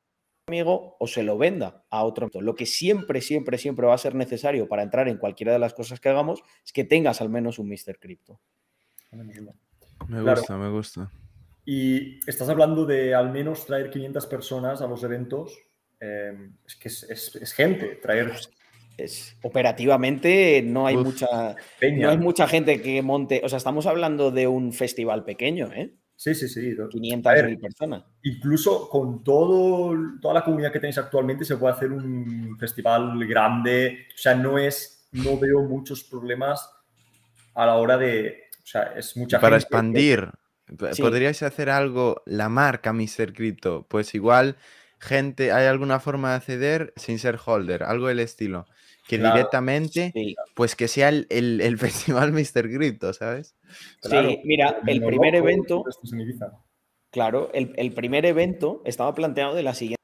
amigo 0.47 0.95
o 0.99 1.07
se 1.07 1.23
lo 1.23 1.39
venda 1.39 1.83
a 1.89 2.03
otro. 2.03 2.29
Lo 2.39 2.53
que 2.55 2.67
siempre, 2.67 3.21
siempre, 3.21 3.57
siempre 3.57 3.87
va 3.87 3.95
a 3.95 3.97
ser 3.97 4.13
necesario 4.13 4.67
para 4.67 4.83
entrar 4.83 5.07
en 5.07 5.17
cualquiera 5.17 5.51
de 5.51 5.59
las 5.59 5.73
cosas 5.73 5.99
que 5.99 6.09
hagamos 6.09 6.43
es 6.63 6.71
que 6.71 6.83
tengas 6.83 7.19
al 7.19 7.29
menos 7.29 7.57
un 7.57 7.67
Mr. 7.67 7.97
Crypto. 7.99 8.39
Me 10.07 10.21
gusta, 10.21 10.57
me 10.57 10.69
gusta. 10.69 11.11
Y 11.65 12.19
estás 12.29 12.47
hablando 12.49 12.85
de 12.85 13.15
al 13.15 13.31
menos 13.31 13.65
traer 13.65 13.89
500 13.89 14.27
personas 14.27 14.81
a 14.81 14.87
los 14.87 15.03
eventos. 15.03 15.57
Em, 15.99 16.55
es 16.65 16.75
que 16.75 16.87
es, 16.87 17.53
gente, 17.53 17.99
traer... 18.01 18.33
Es, 18.97 19.35
operativamente 19.41 20.61
no 20.61 20.87
hay, 20.87 20.95
mucha, 20.95 21.55
no 21.97 22.09
hay 22.09 22.17
mucha 22.17 22.47
gente 22.47 22.81
que 22.81 23.01
monte. 23.01 23.41
O 23.43 23.49
sea, 23.49 23.57
estamos 23.57 23.87
hablando 23.87 24.31
de 24.31 24.47
un 24.47 24.71
festival 24.71 25.25
pequeño, 25.25 25.69
¿eh? 25.73 25.93
Sí, 26.15 26.33
sí, 26.33 26.47
sí. 26.47 26.75
500 26.91 27.33
personas. 27.61 28.03
Incluso 28.23 28.87
con 28.89 29.23
todo, 29.23 29.93
toda 30.21 30.35
la 30.35 30.43
comunidad 30.43 30.71
que 30.71 30.79
tenéis 30.79 30.97
actualmente 30.97 31.43
se 31.43 31.57
puede 31.57 31.73
hacer 31.73 31.91
un 31.91 32.57
festival 32.57 33.19
grande. 33.27 34.07
O 34.13 34.17
sea, 34.17 34.33
no 34.33 34.57
es, 34.57 35.09
no 35.11 35.37
veo 35.37 35.63
muchos 35.63 36.03
problemas 36.05 36.69
a 37.53 37.65
la 37.65 37.75
hora 37.75 37.97
de, 37.97 38.43
o 38.63 38.65
sea, 38.65 38.93
es 38.95 39.15
mucha 39.17 39.39
Para 39.39 39.57
expandir, 39.57 40.29
¿podríais 40.99 41.43
hacer 41.43 41.69
algo, 41.69 42.23
la 42.25 42.49
marca 42.49 42.93
Mr. 42.93 43.33
Crypto? 43.33 43.85
Pues 43.89 44.15
igual, 44.15 44.57
gente, 44.99 45.51
¿hay 45.51 45.65
alguna 45.67 45.99
forma 45.99 46.31
de 46.31 46.35
acceder 46.35 46.93
sin 46.95 47.19
ser 47.19 47.39
holder? 47.43 47.83
Algo 47.83 48.07
del 48.07 48.19
estilo. 48.19 48.65
Que 49.07 49.17
directamente, 49.19 50.11
pues 50.55 50.75
que 50.75 50.87
sea 50.87 51.09
el, 51.09 51.27
el, 51.29 51.77
festival 51.77 52.31
Mr. 52.31 52.71
Crypto, 52.75 53.13
¿sabes? 53.13 53.55
sí, 54.01 54.41
mira, 54.43 54.77
el 54.87 55.03
primer 55.03 55.35
evento. 55.35 55.83
Claro, 57.11 57.51
el, 57.53 57.71
el 57.77 57.93
primer 57.93 58.25
evento 58.25 58.81
estaba 58.83 59.13
planteado 59.13 59.53
de 59.53 59.63
la 59.63 59.73
siguiente 59.73 59.95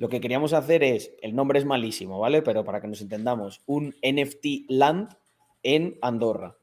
lo 0.00 0.08
que 0.08 0.22
queríamos 0.22 0.54
hacer 0.54 0.82
es, 0.82 1.12
el 1.20 1.36
nombre 1.36 1.58
es 1.58 1.66
malísimo, 1.66 2.18
¿vale? 2.18 2.40
Pero 2.40 2.64
para 2.64 2.80
que 2.80 2.88
nos 2.88 3.02
entendamos, 3.02 3.60
un 3.66 3.94
NFT 4.02 4.64
Land 4.70 5.14
en 5.62 5.98
Andorra 6.00 6.56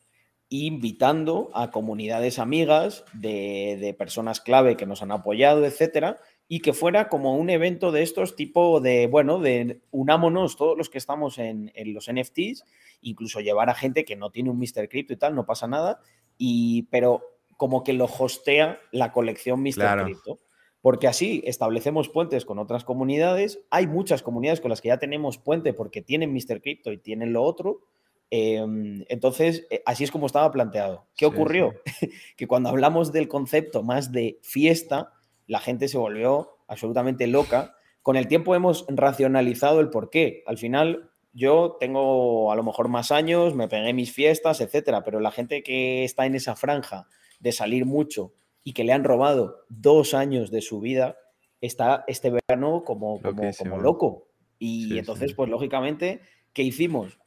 invitando 0.50 1.50
a 1.54 1.72
comunidades 1.72 2.40
amigas 2.40 3.04
de, 3.14 3.96
personas 3.98 4.40
clave 4.40 4.78
que 4.78 4.86
nos 4.86 5.02
han 5.02 5.12
apoyado, 5.12 5.66
etcétera, 5.66 6.20
y 6.48 6.62
que 6.62 6.72
fuera 6.72 7.10
como 7.10 7.36
un 7.36 7.50
evento 7.50 7.92
de 7.92 8.04
estos 8.04 8.38
tipo 8.38 8.80
de, 8.80 9.08
bueno, 9.08 9.40
de 9.40 9.82
unámonos 9.92 10.56
todos 10.56 10.78
los 10.78 10.90
que 10.90 10.98
estamos 10.98 11.38
en, 11.38 11.72
los 11.94 12.10
NFTs, 12.10 12.64
incluso 13.02 13.42
llevar 13.42 13.70
a 13.70 13.76
gente 13.76 14.06
que 14.06 14.16
no 14.16 14.32
tiene 14.32 14.50
un 14.50 14.60
Mr. 14.60 14.88
Crypto 14.88 15.14
y 15.14 15.18
tal, 15.18 15.36
no 15.36 15.46
pasa 15.46 15.68
nada, 15.68 16.00
y, 16.38 16.84
pero 16.84 17.24
como 17.58 17.84
que 17.84 17.92
lo 17.92 18.06
hostea 18.06 18.80
la 18.92 19.12
colección 19.12 19.62
Mr. 19.62 20.04
Crypto. 20.04 20.40
Porque 20.80 21.08
así 21.08 21.42
establecemos 21.46 22.08
puentes 22.08 22.46
con 22.46 22.60
otras 22.60 22.86
comunidades. 22.86 23.60
Hay 23.72 23.88
muchas 23.88 24.22
comunidades 24.22 24.62
con 24.62 24.70
las 24.70 24.80
que 24.80 24.90
ya 24.90 25.00
tenemos 25.00 25.40
puente 25.40 25.74
porque 25.74 26.04
tienen 26.04 26.32
Mr. 26.32 26.62
Crypto 26.62 26.94
y 26.94 27.00
tienen 27.00 27.34
lo 27.34 27.42
otro 27.44 27.82
Em, 28.30 29.06
entonces, 29.08 29.66
eh, 29.70 29.82
así 29.86 30.04
es 30.04 30.12
como 30.12 30.26
estaba 30.26 30.52
planteado. 30.52 31.08
¿Qué 31.16 31.26
ocurrió? 31.26 31.74
que 32.38 32.48
cuando 32.48 32.70
hablamos 32.70 33.12
del 33.12 33.28
concepto 33.28 33.84
más 33.84 34.12
de 34.12 34.40
fiesta, 34.42 35.14
la 35.46 35.60
gente 35.60 35.88
se 35.88 35.98
volvió 35.98 36.58
absolutamente 36.68 37.28
loca. 37.28 37.76
Con 38.02 38.18
el 38.18 38.28
tiempo 38.28 38.56
hemos 38.56 38.86
racionalizado 38.90 39.80
el 39.80 39.90
por 39.90 40.10
qué. 40.10 40.44
Al 40.46 40.58
final, 40.58 41.12
yo 41.34 41.78
tengo 41.80 42.52
a 42.52 42.56
lo 42.56 42.64
mejor 42.64 42.90
más 42.90 43.12
años, 43.12 43.56
me 43.56 43.68
pegué 43.68 43.94
mis 43.94 44.12
fiestas, 44.12 44.60
etcétera, 44.60 45.04
pero 45.04 45.20
la 45.20 45.32
gente 45.32 45.64
que 45.64 46.04
está 46.04 46.26
en 46.26 46.36
esa 46.36 46.56
franja 46.56 47.08
de 47.40 47.52
salir 47.52 47.86
mucho 47.86 48.34
y 48.64 48.74
que 48.74 48.84
le 48.84 48.92
han 48.92 49.04
robado 49.04 49.64
dos 49.70 50.14
años 50.14 50.52
de 50.52 50.62
su 50.62 50.82
vida, 50.82 51.18
está 51.62 52.04
este 52.08 52.32
verano 52.32 52.84
como, 52.84 53.22
como, 53.22 53.78
loco. 53.78 54.28
Y 54.60 54.98
entonces, 54.98 55.34
pues 55.34 55.50
lógicamente, 55.50 56.22
¿qué 56.54 56.64
hicimos? 56.64 57.20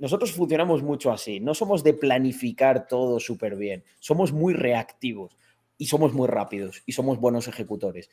Nosotros 0.00 0.32
funcionamos 0.32 0.82
mucho 0.82 1.12
así, 1.12 1.40
no 1.40 1.54
somos 1.54 1.84
de 1.84 1.94
planificar 1.94 2.86
todo 2.88 3.20
súper 3.20 3.56
bien, 3.56 3.84
somos 4.00 4.32
muy 4.32 4.54
reactivos 4.54 5.36
y 5.78 5.86
somos 5.86 6.12
muy 6.12 6.28
rápidos 6.28 6.82
y 6.86 6.92
somos 6.92 7.18
buenos 7.18 7.48
ejecutores. 7.48 8.10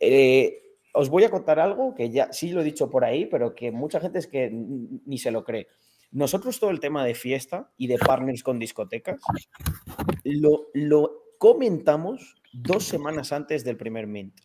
Eh, 0.00 0.62
os 0.94 1.10
voy 1.10 1.24
a 1.24 1.30
contar 1.30 1.60
algo 1.60 1.94
que 1.94 2.10
ya 2.10 2.32
sí 2.32 2.50
lo 2.50 2.62
he 2.62 2.64
dicho 2.64 2.88
por 2.90 3.04
ahí, 3.04 3.26
pero 3.26 3.54
que 3.54 3.70
mucha 3.70 4.00
gente 4.00 4.18
es 4.18 4.26
que 4.26 4.50
ni 4.50 5.18
se 5.18 5.30
lo 5.30 5.44
cree. 5.44 5.68
Nosotros 6.10 6.58
todo 6.58 6.70
el 6.70 6.80
tema 6.80 7.04
de 7.04 7.14
fiesta 7.14 7.70
y 7.76 7.86
de 7.86 7.98
partners 7.98 8.42
con 8.42 8.58
discotecas 8.58 9.20
lo, 10.24 10.68
lo 10.72 11.22
comentamos 11.38 12.36
dos 12.52 12.84
semanas 12.84 13.32
antes 13.32 13.62
del 13.64 13.76
primer 13.76 14.06
mint. 14.06 14.40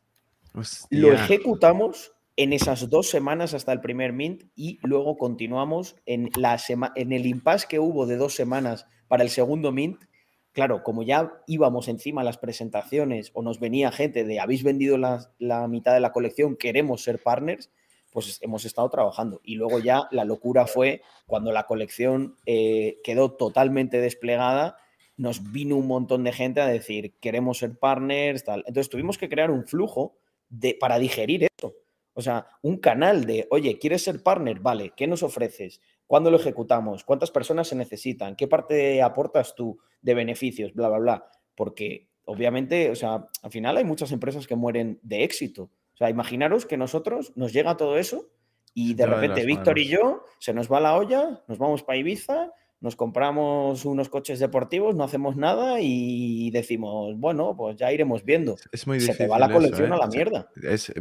Lo 0.89 1.11
ejecutamos 1.11 2.12
en 2.35 2.53
esas 2.53 2.89
dos 2.89 3.09
semanas 3.09 3.53
hasta 3.53 3.71
el 3.71 3.81
primer 3.81 4.13
mint 4.13 4.43
y 4.55 4.79
luego 4.83 5.17
continuamos 5.17 5.95
en, 6.05 6.29
la 6.35 6.57
en 6.95 7.11
el 7.11 7.25
impasse 7.25 7.67
que 7.67 7.79
hubo 7.79 8.05
de 8.05 8.17
dos 8.17 8.33
semanas 8.33 8.87
para 9.07 9.23
el 9.23 9.29
segundo 9.29 9.71
mint. 9.71 10.03
Claro, 10.51 10.83
como 10.83 11.03
ya 11.03 11.31
íbamos 11.47 11.87
encima 11.87 12.23
las 12.23 12.37
presentaciones 12.37 13.31
o 13.33 13.41
nos 13.41 13.59
venía 13.59 13.91
gente 13.91 14.23
de 14.23 14.39
habéis 14.39 14.63
vendido 14.63 14.97
la, 14.97 15.31
la 15.39 15.67
mitad 15.67 15.93
de 15.93 15.99
la 15.99 16.11
colección, 16.11 16.55
queremos 16.55 17.03
ser 17.03 17.21
partners, 17.21 17.71
pues 18.11 18.39
hemos 18.41 18.65
estado 18.65 18.89
trabajando. 18.89 19.41
Y 19.43 19.55
luego 19.55 19.79
ya 19.79 20.07
la 20.11 20.25
locura 20.25 20.67
fue 20.67 21.01
cuando 21.25 21.51
la 21.51 21.65
colección 21.65 22.35
eh, 22.45 22.99
quedó 23.03 23.31
totalmente 23.31 23.99
desplegada, 23.99 24.77
nos 25.17 25.51
vino 25.51 25.75
un 25.75 25.87
montón 25.87 26.23
de 26.23 26.33
gente 26.33 26.61
a 26.61 26.67
decir 26.67 27.15
queremos 27.19 27.59
ser 27.59 27.77
partners, 27.77 28.43
tal. 28.43 28.63
Entonces 28.67 28.89
tuvimos 28.89 29.17
que 29.17 29.29
crear 29.29 29.49
un 29.49 29.65
flujo 29.65 30.15
de, 30.49 30.75
para 30.79 30.99
digerir 30.99 31.43
eso 31.43 31.73
o 32.13 32.21
sea, 32.21 32.47
un 32.61 32.77
canal 32.77 33.25
de, 33.25 33.47
oye, 33.51 33.77
¿quieres 33.79 34.03
ser 34.03 34.21
partner? 34.21 34.59
Vale, 34.59 34.93
¿qué 34.95 35.07
nos 35.07 35.23
ofreces? 35.23 35.81
¿Cuándo 36.07 36.29
lo 36.29 36.37
ejecutamos? 36.37 37.03
¿Cuántas 37.03 37.31
personas 37.31 37.67
se 37.67 37.75
necesitan? 37.75 38.35
¿Qué 38.35 38.47
parte 38.47 39.01
aportas 39.01 39.55
tú 39.55 39.79
de 40.01 40.13
beneficios? 40.13 40.73
Bla, 40.73 40.89
bla, 40.89 40.99
bla. 40.99 41.31
Porque 41.55 42.09
obviamente, 42.25 42.91
o 42.91 42.95
sea, 42.95 43.27
al 43.41 43.51
final 43.51 43.77
hay 43.77 43.83
muchas 43.83 44.11
empresas 44.11 44.47
que 44.47 44.55
mueren 44.55 44.99
de 45.01 45.23
éxito. 45.23 45.71
O 45.93 45.97
sea, 45.97 46.09
imaginaros 46.09 46.65
que 46.65 46.77
nosotros 46.77 47.33
nos 47.35 47.53
llega 47.53 47.77
todo 47.77 47.97
eso 47.97 48.29
y 48.73 48.95
de 48.95 49.05
repente 49.05 49.45
Víctor 49.45 49.77
y 49.77 49.87
yo 49.87 50.23
se 50.39 50.53
nos 50.53 50.71
va 50.71 50.79
la 50.79 50.97
olla, 50.97 51.43
nos 51.47 51.57
vamos 51.57 51.83
para 51.83 51.97
Ibiza 51.97 52.51
nos 52.83 52.97
compramos 52.97 53.85
unos 53.85 54.09
coches 54.09 54.39
deportivos, 54.39 54.93
no 54.93 55.05
hacemos 55.05 55.37
nada 55.37 55.77
y 55.79 56.51
decimos, 56.51 57.17
bueno, 57.17 57.55
pues 57.57 57.77
ya 57.77 57.93
iremos 57.93 58.25
viendo. 58.25 58.57
Es 58.73 58.85
muy 58.87 58.97
difícil. 58.97 59.15
Se 59.15 59.23
te 59.23 59.29
va 59.29 59.39
la 59.39 59.49
colección 59.49 59.91
¿eh? 59.91 59.95
a 59.95 59.97
la 59.97 60.07
mierda. 60.07 60.49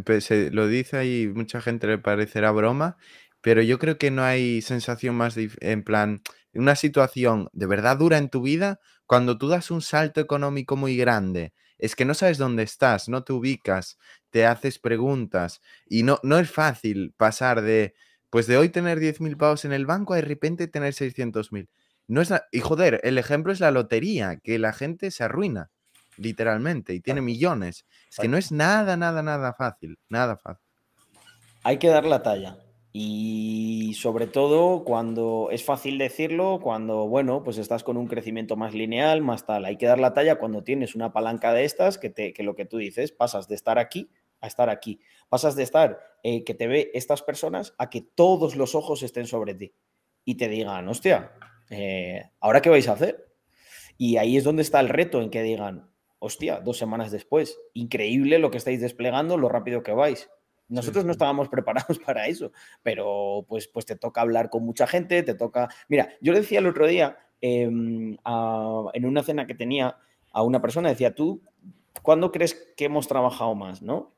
Pues, 0.05 0.31
lo 0.31 0.69
dice 0.69 1.05
y 1.05 1.27
mucha 1.27 1.61
gente 1.61 1.89
le 1.89 1.99
parecerá 1.99 2.53
broma, 2.53 2.99
pero 3.41 3.63
yo 3.63 3.81
creo 3.81 3.99
que 3.99 4.13
no 4.13 4.23
hay 4.23 4.63
sensación 4.63 5.17
más 5.17 5.37
en 5.37 5.83
plan, 5.83 6.23
una 6.55 6.77
situación 6.77 7.49
de 7.53 7.67
verdad 7.67 7.97
dura 7.97 8.17
en 8.17 8.29
tu 8.29 8.43
vida 8.43 8.79
cuando 9.07 9.37
tú 9.37 9.49
das 9.49 9.73
un 9.73 9.83
salto 9.83 10.21
económico 10.21 10.77
muy 10.77 10.97
grande. 10.97 11.53
Es 11.79 11.97
que 11.97 12.05
no 12.05 12.15
sabes 12.15 12.39
dónde 12.39 12.63
estás, 12.63 13.09
no 13.09 13.25
te 13.25 13.33
ubicas, 13.33 13.99
te 14.31 14.47
haces 14.47 14.79
preguntas 14.79 15.61
y 15.89 16.05
no, 16.05 16.21
no 16.23 16.39
es 16.39 16.49
fácil 16.49 17.13
pasar 17.17 17.61
de 17.61 17.95
pues 18.33 18.47
de 18.47 18.57
hoy 18.57 18.71
tener 18.71 18.99
10.000 18.99 19.37
pavos 19.37 19.67
en 19.67 19.75
el 19.75 19.85
banco 19.85 20.15
a 20.15 20.17
de 20.17 20.23
repente 20.23 20.67
tener 20.67 20.95
600.000. 20.95 21.69
No 22.09 22.23
es 22.23 22.33
y 22.51 22.61
joder, 22.61 22.99
el 23.05 23.19
ejemplo 23.19 23.53
es 23.53 23.61
la 23.61 23.71
lotería, 23.71 24.39
que 24.43 24.59
la 24.59 24.73
gente 24.73 25.11
se 25.11 25.23
arruina, 25.23 25.71
literalmente, 26.17 26.95
y 26.95 27.01
tiene 27.01 27.21
millones. 27.21 27.85
Es 28.11 28.17
que 28.17 28.29
no 28.29 28.39
es 28.39 28.51
nada, 28.51 28.97
nada, 28.97 29.23
nada 29.23 29.53
fácil, 29.53 29.99
nada 30.09 30.39
fácil. 30.39 30.65
Hay 31.63 31.77
que 31.77 31.89
dar 31.89 32.07
la 32.07 32.23
talla. 32.23 32.57
Y 32.95 33.93
sobre 33.99 34.27
todo 34.27 34.83
cuando 34.83 35.49
es 35.51 35.63
fácil 35.63 35.99
decirlo, 35.99 36.59
cuando, 36.63 37.09
bueno, 37.09 37.43
pues 37.43 37.59
estás 37.59 37.85
con 37.85 37.99
un 37.99 38.07
crecimiento 38.07 38.57
más 38.57 38.73
lineal, 38.73 39.21
más 39.21 39.45
tal. 39.45 39.67
Hay 39.67 39.77
que 39.77 39.85
dar 39.85 40.01
la 40.01 40.15
talla 40.15 40.37
cuando 40.37 40.65
tienes 40.65 40.95
una 40.95 41.13
palanca 41.13 41.53
de 41.53 41.67
estas, 41.67 41.99
que, 41.99 42.09
te, 42.09 42.33
que 42.33 42.43
lo 42.43 42.55
que 42.55 42.65
tú 42.65 42.79
dices, 42.79 43.13
pasas 43.13 43.47
de 43.47 43.57
estar 43.57 43.79
aquí 43.79 44.09
a 44.43 44.47
estar 44.47 44.69
aquí. 44.69 45.01
Pasas 45.31 45.57
de 45.57 45.63
estar 45.63 46.01
eh, 46.23 46.45
que 46.45 46.53
te 46.53 46.67
ve 46.67 46.91
estas 46.93 47.23
personas 47.23 47.75
a 47.79 47.89
que 47.89 48.03
todos 48.03 48.57
los 48.57 48.75
ojos 48.75 49.03
estén 49.03 49.27
sobre 49.27 49.55
ti 49.55 49.73
y 50.25 50.35
te 50.35 50.49
digan, 50.49 50.87
hostia, 50.89 51.33
eh, 51.71 52.31
¿ahora 52.41 52.61
qué 52.61 52.69
vais 52.69 52.89
a 52.89 52.93
hacer? 52.93 53.33
Y 53.97 54.19
ahí 54.19 54.37
es 54.37 54.45
donde 54.45 54.63
está 54.63 54.81
el 54.81 54.89
reto 54.89 55.23
en 55.23 55.31
que 55.31 55.43
digan, 55.43 55.89
hostia, 56.19 56.61
dos 56.61 56.77
semanas 56.77 57.11
después, 57.11 57.59
increíble 57.73 58.39
lo 58.39 58.51
que 58.51 58.59
estáis 58.59 58.81
desplegando, 58.81 59.39
lo 59.39 59.49
rápido 59.49 59.83
que 59.83 59.93
vais. 59.93 60.29
Nosotros 60.69 61.05
no 61.05 61.13
estábamos 61.13 61.49
preparados 61.51 61.99
para 61.99 62.27
eso, 62.27 62.53
pero 62.83 63.45
pues, 63.49 63.69
pues 63.69 63.87
te 63.87 63.97
toca 63.97 64.21
hablar 64.21 64.51
con 64.51 64.65
mucha 64.65 64.87
gente, 64.87 65.23
te 65.23 65.35
toca... 65.35 65.69
Mira, 65.89 66.11
yo 66.21 66.33
le 66.33 66.41
decía 66.41 66.59
el 66.59 66.67
otro 66.67 66.87
día, 66.87 67.17
em, 67.41 68.17
en 68.95 69.05
una 69.05 69.23
cena 69.23 69.47
que 69.47 69.55
tenía 69.55 69.97
a 70.33 70.43
una 70.43 70.61
persona, 70.61 70.89
decía, 70.89 71.15
tú, 71.15 71.43
¿cuándo 72.03 72.33
crees 72.33 72.55
que 72.77 72.87
hemos 72.87 73.09
trabajado 73.09 73.55
más? 73.55 73.83
¿no? 73.83 74.15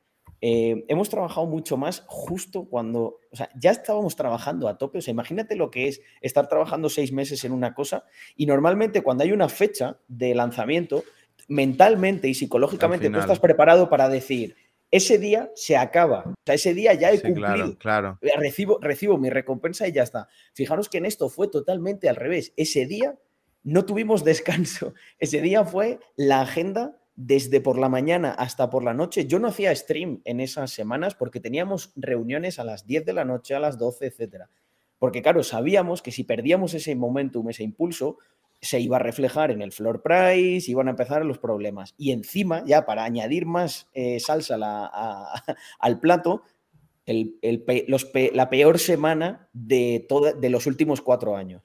Eh, 0.47 0.85
hemos 0.89 1.09
trabajado 1.09 1.47
mucho 1.47 1.79
más 1.79 2.05
justo 2.07 2.67
cuando, 2.67 3.19
o 3.33 3.37
sea, 3.37 3.49
ya 3.59 3.71
estábamos 3.71 4.15
trabajando 4.15 4.69
a 4.69 4.77
tope. 4.77 4.99
O 4.99 5.01
sea, 5.01 5.11
imagínate 5.11 5.57
lo 5.57 5.71
que 5.71 5.89
es 5.89 6.03
estar 6.21 6.51
trabajando 6.51 6.91
seis 6.91 7.13
meses 7.13 7.47
en 7.47 7.53
una 7.53 7.73
cosa 7.73 8.05
y 8.37 8.45
normalmente 8.45 9.01
cuando 9.01 9.25
hay 9.25 9.33
una 9.33 9.49
fecha 9.49 9.97
de 10.07 10.35
lanzamiento, 10.35 11.03
mentalmente 11.49 12.29
y 12.29 12.35
psicológicamente 12.35 13.09
tú 13.09 13.19
estás 13.19 13.41
preparado 13.41 13.89
para 13.89 14.11
decir, 14.11 14.55
ese 14.91 15.17
día 15.17 15.51
se 15.55 15.79
acaba. 15.79 16.25
O 16.27 16.35
sea, 16.45 16.57
ese 16.57 16.75
día 16.75 16.93
ya 16.93 17.11
he 17.11 17.23
cumplido. 17.23 17.79
Claro, 17.79 18.19
eh, 18.21 18.29
Recibo, 18.37 18.79
recibo 18.83 19.17
mi 19.17 19.31
recompensa 19.31 19.89
y 19.89 19.93
ya 19.93 20.03
está. 20.03 20.29
Fijaros 20.53 20.91
que 20.91 20.99
en 20.99 21.07
esto 21.07 21.31
fue 21.31 21.49
totalmente 21.49 22.11
al 22.11 22.17
revés. 22.17 22.53
Ese 22.59 22.85
día 22.85 23.19
no 23.63 23.87
tuvimos 23.87 24.25
descanso. 24.25 24.93
Ese 25.19 25.41
día 25.41 25.65
fue 25.65 26.01
la 26.17 26.43
agenda 26.43 26.99
desde 27.17 27.61
por 27.61 27.79
la 27.79 27.89
mañana 27.89 28.33
hasta 28.33 28.71
por 28.71 28.85
la 28.85 28.95
noche. 28.95 29.27
Yo 29.27 29.39
no 29.39 29.49
hacía 29.49 29.75
stream 29.75 30.21
en 30.25 30.41
esas 30.41 30.71
semanas 30.71 31.15
porque 31.15 31.41
teníamos 31.41 31.93
reuniones 31.97 32.59
a 32.59 32.65
las 32.65 32.87
10 32.87 33.05
de 33.05 33.12
la 33.12 33.25
noche, 33.25 33.55
a 33.55 33.61
las 33.61 33.79
12, 33.79 34.07
etcétera. 34.07 34.51
Porque 34.99 35.23
claro, 35.23 35.43
sabíamos 35.43 36.03
que 36.03 36.12
si 36.12 36.25
perdíamos 36.25 36.75
ese 36.75 36.95
momentum, 36.97 37.49
ese 37.51 37.62
impulso, 37.62 38.19
se 38.61 38.81
iba 38.81 38.97
a 38.97 39.01
reflejar 39.01 39.51
en 39.51 39.61
el 39.62 39.73
floor 39.73 40.03
price, 40.03 40.71
iban 40.71 40.89
a 40.89 40.93
empezar 40.93 41.25
los 41.25 41.39
problemas. 41.39 41.95
Y 41.99 42.12
encima, 42.12 42.65
ya 42.67 42.87
para 42.87 43.05
añadir 43.05 43.47
más 43.47 43.89
eh, 43.93 44.19
salsa 44.21 44.57
al 45.79 46.01
plato, 46.01 46.43
la 47.07 48.51
peor 48.51 48.79
semana 48.79 49.49
de, 49.53 50.07
de 50.41 50.51
los 50.51 50.67
últimos 50.67 51.03
cuatro 51.03 51.37
años. 51.37 51.62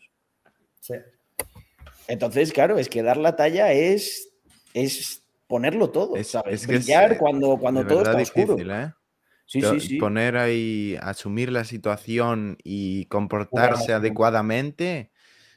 Entonces, 2.08 2.52
claro, 2.52 2.78
es 2.78 2.90
que 2.90 3.04
dar 3.04 3.18
la 3.18 3.36
talla 3.36 3.72
es, 3.72 4.34
es 4.74 5.24
ponerlo 5.50 5.90
todo, 5.90 6.16
es, 6.16 6.28
¿sabes? 6.28 6.66
Brillar 6.68 7.18
cuando, 7.18 7.58
cuando 7.58 7.86
todo 7.86 8.04
está 8.04 8.16
oscuro. 8.16 8.56
¿eh? 8.60 8.94
Sí, 9.46 9.64
sí, 9.64 9.80
sí. 9.80 9.98
Poner 9.98 10.38
ahí, 10.38 10.96
asumir 11.02 11.52
la 11.52 11.64
situación 11.64 12.56
y 12.64 13.06
comportarse 13.06 13.92
adecuadamente 13.92 15.12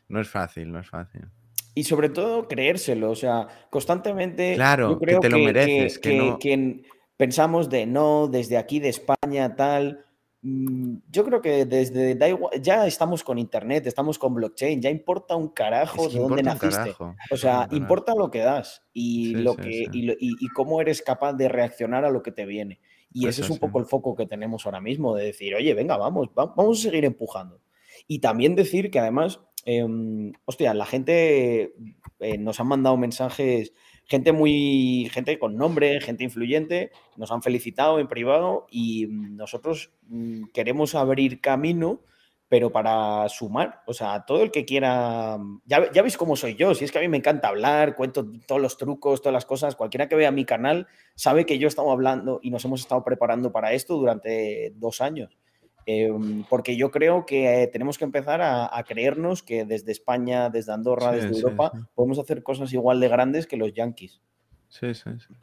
no 0.09 0.19
es 0.19 0.29
fácil, 0.29 0.73
no 0.73 0.81
es 0.81 0.89
fácil. 0.89 1.27
Y 1.75 1.85
sobre 1.85 2.09
todo 2.09 2.49
creérselo, 2.49 3.11
o 3.11 3.15
sea, 3.15 3.47
constantemente. 3.71 4.55
Claro, 4.55 4.99
que 4.99 5.19
te 5.19 5.29
lo 5.29 5.39
mereces. 5.39 5.99
Que, 5.99 6.37
que, 6.41 6.83
pensamos 7.19 7.69
de 7.69 7.85
no, 7.85 8.29
desde 8.29 8.57
aquí 8.57 8.81
de 8.81 8.89
España, 8.89 9.55
tal. 9.57 10.07
Mm, 10.45 10.97
yo 11.09 11.25
creo 11.25 11.41
que 11.41 11.65
desde 11.67 12.19
ya 12.61 12.85
estamos 12.85 13.23
con 13.23 13.39
internet, 13.39 13.87
estamos 13.87 14.19
con 14.19 14.35
blockchain, 14.35 14.83
ya 14.83 14.91
importa 14.91 15.37
un 15.37 15.49
carajo 15.49 16.09
de 16.09 16.19
dónde 16.19 16.43
naciste. 16.43 16.95
o 17.31 17.37
sea, 17.37 17.69
importa 17.71 18.17
lo 18.17 18.29
que 18.29 18.41
das 18.41 18.83
y 18.93 19.37
lo 19.37 19.55
que 19.55 19.87
y, 19.93 20.49
cómo 20.49 20.81
eres 20.81 21.01
capaz 21.01 21.35
de 21.35 21.49
reaccionar 21.49 22.05
a 22.05 22.11
lo 22.11 22.23
que 22.23 22.33
te 22.33 22.45
viene. 22.45 22.81
Y 23.13 23.29
ese 23.29 23.43
es 23.43 23.51
un 23.51 23.59
poco 23.59 23.79
el 23.79 23.87
foco 23.87 24.17
que 24.17 24.27
tenemos 24.27 24.67
ahora 24.67 24.81
mismo, 24.81 25.15
de 25.15 25.27
decir, 25.27 25.55
oye, 25.55 25.75
venga, 25.75 25.97
vamos, 25.97 26.31
vamos 26.35 26.81
a 26.81 26.83
seguir 26.83 27.05
empujando. 27.05 27.61
Y 28.09 28.19
también 28.19 28.57
decir 28.57 28.91
que 28.91 28.99
además, 28.99 29.41
em, 29.65 30.33
hostia, 30.45 30.75
la 30.75 30.87
gente 30.87 31.75
eh, 32.19 32.39
nos 32.39 32.59
ha 32.59 32.65
mandado 32.65 32.97
mensajes, 32.97 33.73
gente 34.13 34.33
muy, 34.33 35.09
gente 35.11 35.39
con 35.39 35.57
nombre, 35.57 35.99
gente 36.03 36.23
influyente, 36.23 36.91
nos 37.17 37.33
han 37.33 37.41
felicitado 37.41 37.99
en 37.99 38.09
privado 38.09 38.67
y 38.71 39.07
nosotros 39.09 39.91
mm, 40.03 40.49
queremos 40.53 40.95
abrir 40.95 41.41
camino 41.41 42.03
pero 42.51 42.71
para 42.71 43.27
sumar, 43.31 43.81
o 43.87 43.95
sea, 43.95 44.27
todo 44.27 44.43
el 44.43 44.51
que 44.51 44.67
quiera, 44.67 45.39
ya, 45.65 45.91
ya, 45.91 46.03
veis 46.03 46.19
cómo 46.19 46.37
soy 46.37 46.55
yo, 46.55 46.75
si 46.75 46.85
es 46.85 46.93
que 46.93 46.99
a 46.99 47.01
mí 47.01 47.09
me 47.09 47.17
encanta 47.17 47.49
hablar, 47.49 47.97
cuento 47.97 48.31
todos 48.47 48.61
los 48.61 48.77
trucos, 48.77 49.23
todas 49.23 49.33
las 49.33 49.47
cosas, 49.47 49.75
cualquiera 49.75 50.07
que 50.07 50.17
vea 50.17 50.31
mi 50.31 50.45
canal 50.45 50.87
sabe 51.15 51.47
que 51.47 51.59
yo 51.59 51.67
he 51.67 51.71
estado 51.71 51.91
hablando 51.91 52.41
y 52.43 52.51
nos 52.51 52.63
hemos 52.67 52.83
estado 52.83 53.03
preparando 53.05 53.53
para 53.53 53.73
esto 53.73 53.97
durante 53.97 54.75
dos 54.77 55.01
años, 55.01 55.39
em, 55.87 56.45
porque 56.49 56.77
yo 56.77 56.91
creo 56.91 57.27
que 57.27 57.69
tenemos 57.73 57.99
que 57.99 58.05
empezar 58.05 58.41
a, 58.43 58.83
creernos 58.87 59.43
que 59.43 59.65
desde 59.65 59.93
España, 59.93 60.51
desde 60.51 60.73
Andorra, 60.73 61.13
desde 61.13 61.29
Europa, 61.29 61.73
podemos 61.95 62.19
hacer 62.19 62.43
cosas 62.43 62.73
igual 62.73 63.01
de 63.01 63.09
grandes 63.09 63.47
que 63.47 63.57
los 63.57 63.73
Yankees. 63.73 64.21
Sí, 64.69 64.95
sí, 64.95 65.11
sí. 65.19 65.35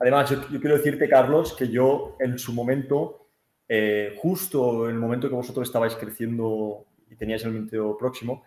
Además, 0.00 0.30
yo 0.30 0.60
quiero 0.60 0.76
decirte, 0.76 1.08
Carlos, 1.08 1.54
que 1.54 1.68
yo 1.68 2.16
en 2.18 2.38
su 2.38 2.52
momento 2.52 3.28
eh, 3.68 4.16
justo 4.16 4.88
en 4.88 4.94
el 4.94 5.00
momento 5.00 5.28
que 5.28 5.34
vosotros 5.34 5.68
estabais 5.68 5.94
creciendo 5.94 6.86
y 7.10 7.16
teníais 7.16 7.44
el 7.44 7.52
minteo 7.52 7.98
próximo, 7.98 8.42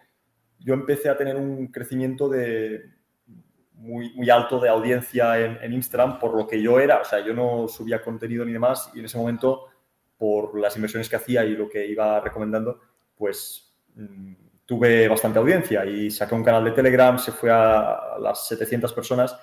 yo 0.60 0.74
empecé 0.74 1.10
a 1.10 1.18
tener 1.18 1.36
un 1.36 1.68
crecimiento 1.68 2.28
de 2.28 2.90
muy, 3.74 4.14
muy 4.14 4.30
alto 4.30 4.60
de 4.60 4.70
audiencia 4.70 5.40
en, 5.40 5.74
Instagram 5.74 6.20
por 6.20 6.36
lo 6.36 6.48
que 6.48 6.62
yo 6.62 6.80
era. 6.80 7.02
O 7.02 7.06
sea, 7.06 7.20
yo 7.26 7.34
no 7.34 7.68
subía 7.68 8.02
contenido 8.02 8.46
ni 8.46 8.54
demás 8.54 8.92
y 8.94 9.00
en 9.00 9.06
ese 9.06 9.18
momento, 9.18 9.68
por 10.22 10.56
las 10.60 10.76
inversiones 10.76 11.10
que 11.10 11.16
hacía 11.16 11.44
y 11.44 11.56
lo 11.56 11.68
que 11.68 11.84
iba 11.84 12.20
recomendando, 12.20 12.80
pues 13.18 13.74
mm, 13.96 14.34
tuve 14.68 15.08
bastante 15.08 15.40
audiencia 15.40 15.84
y 15.84 16.12
saqué 16.12 16.36
un 16.36 16.44
canal 16.44 16.64
de 16.64 16.74
Telegram, 16.74 17.18
se 17.18 17.32
fue 17.32 17.50
a 17.50 18.20
las 18.20 18.46
700 18.46 18.94
personas 18.94 19.36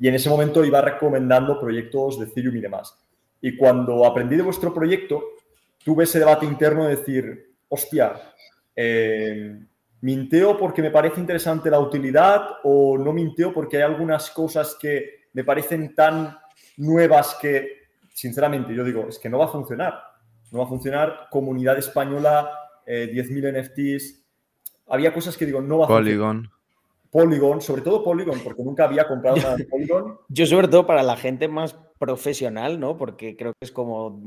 y 0.00 0.08
en 0.08 0.16
ese 0.16 0.28
momento 0.28 0.64
iba 0.64 0.80
recomendando 0.80 1.60
proyectos 1.60 2.18
de 2.18 2.26
Ethereum 2.26 2.56
y 2.56 2.60
demás. 2.60 2.98
Y 3.40 3.56
cuando 3.56 4.04
aprendí 4.04 4.34
de 4.34 4.42
vuestro 4.42 4.74
proyecto, 4.74 5.22
tuve 5.84 6.02
ese 6.02 6.18
debate 6.18 6.44
interno 6.44 6.88
de 6.88 6.96
decir, 6.96 7.54
hostia, 7.68 8.20
eh, 8.74 9.60
¿minteo 10.00 10.58
porque 10.58 10.82
me 10.82 10.90
parece 10.90 11.20
interesante 11.20 11.70
la 11.70 11.78
utilidad 11.78 12.44
o 12.64 12.98
no 12.98 13.12
minteo 13.12 13.54
porque 13.54 13.76
hay 13.76 13.84
algunas 13.84 14.28
cosas 14.32 14.74
que 14.74 15.28
me 15.34 15.44
parecen 15.44 15.94
tan 15.94 16.36
nuevas 16.78 17.38
que, 17.40 17.83
sinceramente, 18.14 18.74
yo 18.74 18.84
digo, 18.84 19.08
es 19.08 19.18
que 19.18 19.28
no 19.28 19.38
va 19.38 19.46
a 19.46 19.48
funcionar. 19.48 20.00
No 20.52 20.60
va 20.60 20.64
a 20.64 20.68
funcionar. 20.68 21.26
Comunidad 21.30 21.76
española, 21.76 22.48
10.000 22.86 23.44
eh, 23.44 23.62
NFTs. 23.62 24.24
Había 24.86 25.12
cosas 25.12 25.36
que 25.36 25.44
digo, 25.44 25.60
no 25.60 25.78
va 25.78 25.86
a 25.86 25.88
Polygon. 25.88 26.48
Polygon, 27.10 27.60
sobre 27.60 27.82
todo 27.82 28.02
Polygon, 28.02 28.40
porque 28.40 28.62
nunca 28.62 28.84
había 28.84 29.06
comprado 29.06 29.36
nada 29.36 29.56
de 29.56 29.64
Polygon. 29.64 30.18
Yo, 30.28 30.46
sobre 30.46 30.68
todo, 30.68 30.86
para 30.86 31.02
la 31.02 31.16
gente 31.16 31.48
más 31.48 31.76
profesional, 31.98 32.78
¿no? 32.80 32.96
Porque 32.96 33.36
creo 33.36 33.52
que 33.52 33.64
es 33.64 33.72
como 33.72 34.22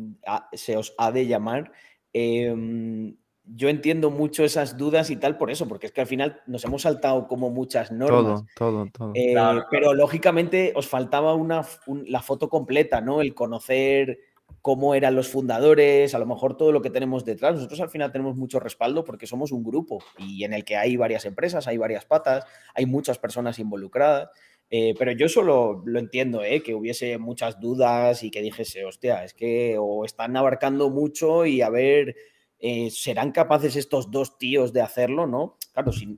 se 0.53 0.77
os 0.77 0.93
ha 0.97 1.11
de 1.11 1.27
llamar. 1.27 1.71
Em, 2.13 3.15
yo 3.55 3.69
entiendo 3.69 4.11
mucho 4.11 4.43
esas 4.43 4.77
dudas 4.77 5.09
y 5.09 5.15
tal 5.15 5.37
por 5.37 5.51
eso, 5.51 5.67
porque 5.67 5.87
es 5.87 5.91
que 5.91 6.01
al 6.01 6.07
final 6.07 6.41
nos 6.47 6.63
hemos 6.65 6.81
saltado 6.81 7.27
como 7.27 7.49
muchas 7.49 7.91
normas. 7.91 8.43
Todo, 8.55 8.85
todo, 8.85 8.89
todo. 8.91 9.11
Eh, 9.15 9.35
pero 9.71 9.93
lógicamente 9.93 10.73
os 10.75 10.87
faltaba 10.87 11.33
una, 11.33 11.65
la 12.07 12.21
foto 12.21 12.49
completa, 12.49 13.01
¿no? 13.01 13.21
El 13.21 13.33
conocer 13.33 14.19
cómo 14.61 14.95
eran 14.95 15.15
los 15.15 15.29
fundadores, 15.29 16.13
a 16.13 16.19
lo 16.19 16.25
mejor 16.25 16.57
todo 16.57 16.71
lo 16.71 16.81
que 16.81 16.89
tenemos 16.89 17.23
detrás. 17.23 17.55
Nosotros 17.55 17.79
al 17.79 17.89
final 17.89 18.11
tenemos 18.11 18.35
mucho 18.35 18.59
respaldo 18.59 19.05
porque 19.05 19.27
somos 19.27 19.51
un 19.51 19.63
grupo 19.63 20.03
y 20.17 20.43
en 20.43 20.53
el 20.53 20.65
que 20.65 20.75
hay 20.75 20.97
varias 20.97 21.25
empresas, 21.25 21.67
hay 21.67 21.77
varias 21.77 22.05
patas, 22.05 22.45
hay 22.73 22.85
muchas 22.85 23.17
personas 23.17 23.59
involucradas. 23.59 24.29
Eh, 24.69 24.93
pero 24.99 25.13
yo 25.13 25.29
solo 25.29 25.81
lo 25.85 25.99
entiendo, 25.99 26.43
¿eh? 26.43 26.61
que 26.61 26.75
hubiese 26.75 27.17
muchas 27.17 27.61
dudas 27.61 28.23
y 28.23 28.31
que 28.31 28.41
dijese, 28.41 28.83
hostia, 28.83 29.23
es 29.23 29.33
que 29.33 29.77
o 29.79 30.03
están 30.03 30.35
abarcando 30.35 30.89
mucho 30.89 31.45
y 31.45 31.61
a 31.61 31.69
ver, 31.69 32.17
eh, 32.59 32.89
¿serán 32.91 33.31
capaces 33.31 33.75
estos 33.75 34.11
dos 34.11 34.37
tíos 34.37 34.73
de 34.73 34.81
hacerlo? 34.81 35.27
¿No? 35.27 35.57
Claro, 35.73 35.91
si, 35.91 36.17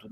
tú 0.00 0.08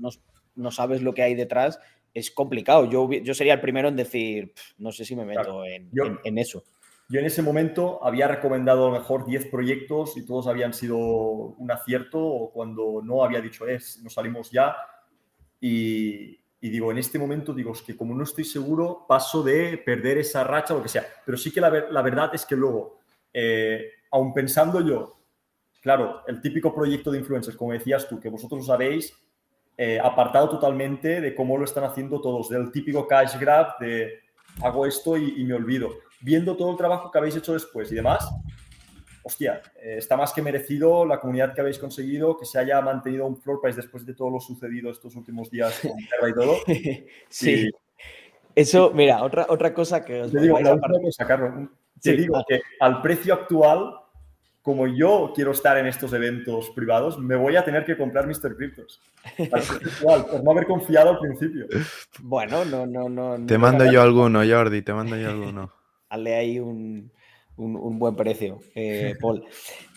no, 0.55 0.71
sabes 0.71 1.01
lo 1.01 1.13
que 1.13 1.23
hay 1.23 1.35
detrás, 1.35 1.79
es 2.13 2.31
complicado. 2.31 2.89
Yo, 2.89 3.09
yo 3.11 3.33
sería 3.33 3.53
el 3.53 3.61
primero 3.61 3.87
en 3.87 3.95
decir, 3.95 4.53
no 4.77 4.91
sé 4.91 5.05
si 5.05 5.15
me 5.15 5.25
meto 5.25 5.63
en, 5.65 5.91
en, 6.23 6.37
eso. 6.37 6.63
Yo 7.09 7.19
en 7.19 7.25
ese 7.25 7.41
momento 7.41 8.03
había 8.03 8.27
recomendado 8.27 8.87
a 8.87 8.91
lo 8.91 8.99
mejor 8.99 9.25
10 9.25 9.47
proyectos 9.47 10.17
y 10.17 10.25
todos 10.25 10.47
habían 10.47 10.73
sido 10.73 10.97
un 10.97 11.71
acierto 11.71 12.19
o 12.19 12.51
cuando 12.51 13.01
no 13.03 13.23
había 13.23 13.39
dicho 13.39 13.67
es, 13.67 14.01
nos 14.03 14.13
salimos 14.13 14.51
ya 14.51 14.75
y, 15.61 16.39
y 16.59 16.69
digo, 16.69 16.91
en 16.91 16.97
este 16.97 17.19
momento, 17.19 17.53
digo, 17.53 17.71
es 17.71 17.81
que 17.81 17.95
como 17.95 18.15
no 18.15 18.23
estoy 18.23 18.43
seguro, 18.43 19.05
paso 19.07 19.43
de 19.43 19.77
perder 19.77 20.17
esa 20.17 20.43
racha 20.43 20.73
o 20.73 20.77
lo 20.77 20.83
que 20.83 20.89
sea. 20.89 21.05
Pero 21.25 21.37
sí 21.37 21.51
que 21.51 21.61
la, 21.61 21.69
la 21.69 22.01
verdad 22.01 22.31
es 22.33 22.45
que 22.45 22.55
luego, 22.55 22.99
eh, 23.31 23.91
aún 24.11 24.33
pensando 24.33 24.81
yo, 24.81 25.16
claro, 25.87 26.21
el 26.27 26.41
típico 26.41 26.75
proyecto 26.75 27.11
de 27.11 27.19
influencers, 27.19 27.55
como 27.55 27.71
decías 27.71 28.09
tú, 28.09 28.19
que 28.19 28.27
vosotros 28.27 28.65
sabéis, 28.65 29.13
eh, 29.77 29.97
apartado 30.03 30.49
totalmente 30.49 31.21
de 31.21 31.33
cómo 31.33 31.57
lo 31.57 31.63
están 31.63 31.85
haciendo 31.85 32.19
todos, 32.19 32.49
del 32.49 32.73
típico 32.73 33.07
cash 33.07 33.39
grab, 33.39 33.77
de 33.79 34.19
hago 34.61 34.85
esto 34.85 35.15
y 35.15 35.41
me 35.45 35.53
olvido. 35.53 35.91
Viendo 36.19 36.57
todo 36.57 36.71
el 36.71 36.77
trabajo 36.77 37.09
que 37.09 37.17
habéis 37.19 37.37
hecho 37.37 37.53
después 37.53 37.89
y 37.89 37.95
demás, 37.95 38.29
hostia, 39.23 39.61
eh, 39.81 39.95
está 39.99 40.17
más 40.17 40.33
que 40.33 40.41
merecido 40.41 41.05
la 41.05 41.21
comunidad 41.21 41.53
que 41.53 41.61
habéis 41.61 41.79
conseguido, 41.79 42.37
que 42.37 42.45
se 42.45 42.59
haya 42.59 42.81
mantenido 42.81 43.25
un 43.25 43.37
floor 43.37 43.61
price 43.61 43.79
después 43.79 44.05
de 44.05 44.13
todo 44.13 44.29
lo 44.29 44.41
sucedido 44.41 44.91
estos 44.91 45.15
últimos 45.15 45.49
días 45.49 45.79
con 45.79 45.91
Terra 46.09 46.29
y 46.29 46.33
todo. 46.33 46.55
sí. 47.29 47.71
Eso, 48.53 48.91
mira, 48.93 49.23
otra, 49.23 49.45
otra 49.47 49.73
cosa 49.73 50.03
que 50.03 50.23
os 50.23 50.33
te 50.33 50.41
digo, 50.41 50.59
la 50.59 50.77
Te 52.01 52.11
digo 52.11 52.43
que 52.45 52.59
al 52.81 53.01
precio 53.01 53.35
actual, 53.35 53.93
como 54.67 54.85
yo 54.85 55.31
quiero 55.33 55.51
estar 55.51 55.77
en 55.77 55.87
estos 55.87 56.11
eventos 56.11 56.71
privados, 56.71 57.17
me 57.17 57.37
voy 57.37 57.55
a 57.55 57.63
tener 57.63 57.85
que 57.85 57.95
comprar 57.95 58.27
Mr. 58.27 58.57
Cryptos. 58.57 58.99
Igual, 60.01 60.25
por 60.25 60.43
no 60.43 60.51
haber 60.51 60.67
confiado 60.67 61.11
al 61.11 61.19
principio. 61.19 61.67
Bueno, 62.19 62.65
no, 62.65 62.85
no, 62.85 63.07
no. 63.07 63.45
Te 63.45 63.57
mando 63.57 63.89
yo 63.89 64.01
alguno, 64.01 64.41
Jordi, 64.45 64.81
te 64.81 64.91
mando 64.93 65.15
yo 65.15 65.29
alguno. 65.29 65.71
Hazle 66.09 66.35
ahí 66.35 66.59
un, 66.59 67.09
un, 67.55 67.97
buen 67.97 68.17
precio, 68.17 68.59
eh, 68.75 69.15
Paul. 69.21 69.45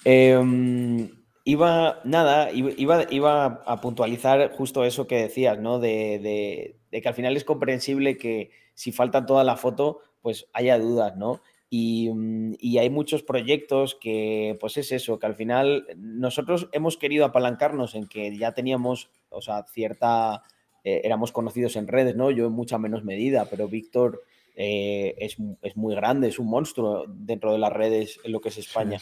Em, 0.04 1.10
iba, 1.42 1.98
nada, 2.04 2.52
iba, 2.52 3.06
iba, 3.10 3.44
a 3.66 3.80
puntualizar 3.80 4.52
justo 4.52 4.84
eso 4.84 5.08
que 5.08 5.22
decías, 5.22 5.58
¿no? 5.58 5.80
De, 5.80 6.76
que 6.92 7.08
al 7.08 7.14
final 7.14 7.36
es 7.36 7.42
comprensible 7.42 8.16
que 8.16 8.52
si 8.74 8.92
falta 8.92 9.26
toda 9.26 9.42
la 9.42 9.56
foto, 9.56 9.98
pues 10.22 10.46
haya 10.52 10.78
dudas, 10.78 11.16
¿no? 11.16 11.40
Mm, 11.70 12.54
y, 12.58 12.78
hay 12.78 12.90
muchos 12.90 13.22
proyectos 13.22 13.94
que, 13.94 14.56
pues 14.60 14.76
es 14.76 14.90
eso, 14.90 15.18
que 15.18 15.26
al 15.26 15.36
final 15.36 15.86
nosotros 15.96 16.68
hemos 16.72 16.96
querido 16.96 17.24
apalancarnos 17.24 17.94
en 17.94 18.08
que 18.08 18.36
ya 18.36 18.52
teníamos, 18.52 19.10
o 19.28 19.40
sea, 19.40 19.64
cierta, 19.64 20.42
eh, 20.82 21.02
éramos 21.04 21.30
conocidos 21.30 21.76
en 21.76 21.86
redes, 21.86 22.16
¿no? 22.16 22.30
Yo 22.32 22.46
en 22.46 22.52
mucha 22.52 22.78
menos 22.78 23.04
medida, 23.04 23.46
pero 23.48 23.68
Víctor 23.68 24.24
eh, 24.56 25.14
es, 25.18 25.38
muy 25.76 25.94
grande, 25.94 26.28
es 26.28 26.40
un 26.40 26.48
monstruo 26.48 27.04
dentro 27.06 27.52
de 27.52 27.58
las 27.58 27.72
redes 27.72 28.18
en 28.24 28.32
lo 28.32 28.40
que 28.40 28.48
es 28.48 28.58
España. 28.58 28.98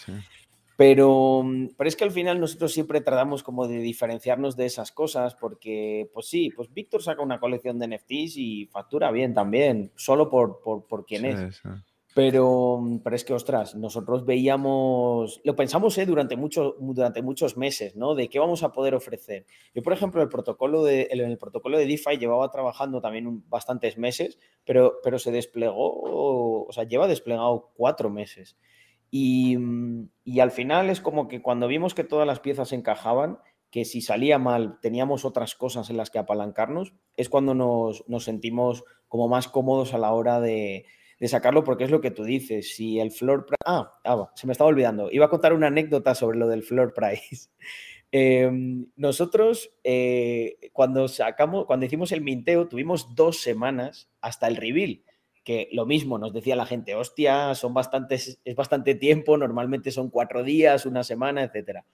Pero, 0.76 1.42
mm, 1.42 1.70
pero 1.76 1.88
es 1.88 1.96
que 1.96 2.04
al 2.04 2.12
final 2.12 2.38
nosotros 2.38 2.72
siempre 2.72 3.00
tratamos 3.00 3.42
como 3.42 3.66
de 3.66 3.78
diferenciarnos 3.78 4.56
de 4.56 4.66
esas 4.66 4.92
cosas 4.92 5.34
porque, 5.34 6.10
pues 6.12 6.26
sí, 6.28 6.50
pues 6.54 6.72
Víctor 6.72 7.02
saca 7.02 7.22
una 7.22 7.40
colección 7.40 7.78
de 7.78 7.88
NFTs 7.88 8.36
y 8.36 8.66
factura 8.66 9.10
bien 9.10 9.32
también, 9.32 9.90
solo 9.96 10.28
por, 10.28 10.60
por, 10.60 10.86
por 10.86 11.06
quién 11.06 11.24
es. 11.24 11.62
Pero, 12.18 12.82
pero 13.04 13.14
es 13.14 13.24
que, 13.24 13.32
ostras, 13.32 13.76
nosotros 13.76 14.26
veíamos, 14.26 15.40
lo 15.44 15.54
pensamos 15.54 15.96
eh, 15.98 16.04
durante, 16.04 16.36
mucho, 16.36 16.74
durante 16.80 17.22
muchos 17.22 17.56
meses, 17.56 17.94
¿no? 17.94 18.16
De 18.16 18.28
qué 18.28 18.40
vamos 18.40 18.64
a 18.64 18.72
poder 18.72 18.96
ofrecer. 18.96 19.46
Yo, 19.72 19.84
por 19.84 19.92
ejemplo, 19.92 20.20
el 20.20 20.28
protocolo 20.28 20.82
de, 20.82 21.02
el, 21.12 21.20
el 21.20 21.38
protocolo 21.38 21.78
de 21.78 21.86
DeFi 21.86 22.16
llevaba 22.18 22.50
trabajando 22.50 23.00
también 23.00 23.48
bastantes 23.48 23.98
meses, 23.98 24.36
pero, 24.64 24.94
pero 25.04 25.20
se 25.20 25.30
desplegó, 25.30 26.64
o 26.66 26.72
sea, 26.72 26.82
lleva 26.82 27.06
desplegado 27.06 27.70
cuatro 27.76 28.10
meses. 28.10 28.56
Y, 29.12 29.56
y 30.24 30.40
al 30.40 30.50
final 30.50 30.90
es 30.90 31.00
como 31.00 31.28
que 31.28 31.40
cuando 31.40 31.68
vimos 31.68 31.94
que 31.94 32.02
todas 32.02 32.26
las 32.26 32.40
piezas 32.40 32.72
encajaban, 32.72 33.38
que 33.70 33.84
si 33.84 34.00
salía 34.00 34.40
mal 34.40 34.80
teníamos 34.80 35.24
otras 35.24 35.54
cosas 35.54 35.88
en 35.88 35.96
las 35.96 36.10
que 36.10 36.18
apalancarnos, 36.18 36.94
es 37.16 37.28
cuando 37.28 37.54
nos, 37.54 38.02
nos 38.08 38.24
sentimos 38.24 38.82
como 39.06 39.28
más 39.28 39.46
cómodos 39.46 39.94
a 39.94 39.98
la 39.98 40.12
hora 40.12 40.40
de 40.40 40.84
de 41.18 41.28
sacarlo 41.28 41.64
porque 41.64 41.84
es 41.84 41.90
lo 41.90 42.00
que 42.00 42.10
tú 42.10 42.24
dices. 42.24 42.74
Si 42.74 43.00
el 43.00 43.10
floor 43.10 43.46
price. 43.46 43.62
Ah, 43.64 43.98
ah, 44.04 44.30
se 44.34 44.46
me 44.46 44.52
estaba 44.52 44.68
olvidando. 44.68 45.10
Iba 45.10 45.26
a 45.26 45.30
contar 45.30 45.52
una 45.52 45.66
anécdota 45.66 46.14
sobre 46.14 46.38
lo 46.38 46.48
del 46.48 46.62
floor 46.62 46.94
price. 46.94 47.48
Em, 48.10 48.86
nosotros, 48.96 49.70
eh, 49.84 50.70
cuando 50.72 51.08
sacamos, 51.08 51.66
cuando 51.66 51.84
hicimos 51.84 52.10
el 52.10 52.22
minteo, 52.22 52.66
tuvimos 52.66 53.14
dos 53.14 53.42
semanas 53.42 54.08
hasta 54.22 54.48
el 54.48 54.56
reveal. 54.56 55.02
Que 55.44 55.68
lo 55.72 55.84
mismo 55.84 56.16
nos 56.16 56.32
decía 56.32 56.56
la 56.56 56.64
gente, 56.64 56.94
hostia, 56.94 57.54
son 57.54 57.74
bastantes, 57.74 58.40
es 58.42 58.56
bastante 58.56 58.94
tiempo, 58.94 59.36
normalmente 59.36 59.90
son 59.90 60.08
cuatro 60.08 60.42
días, 60.42 60.86
una 60.86 61.04
semana, 61.04 61.42
etcétera. 61.42 61.84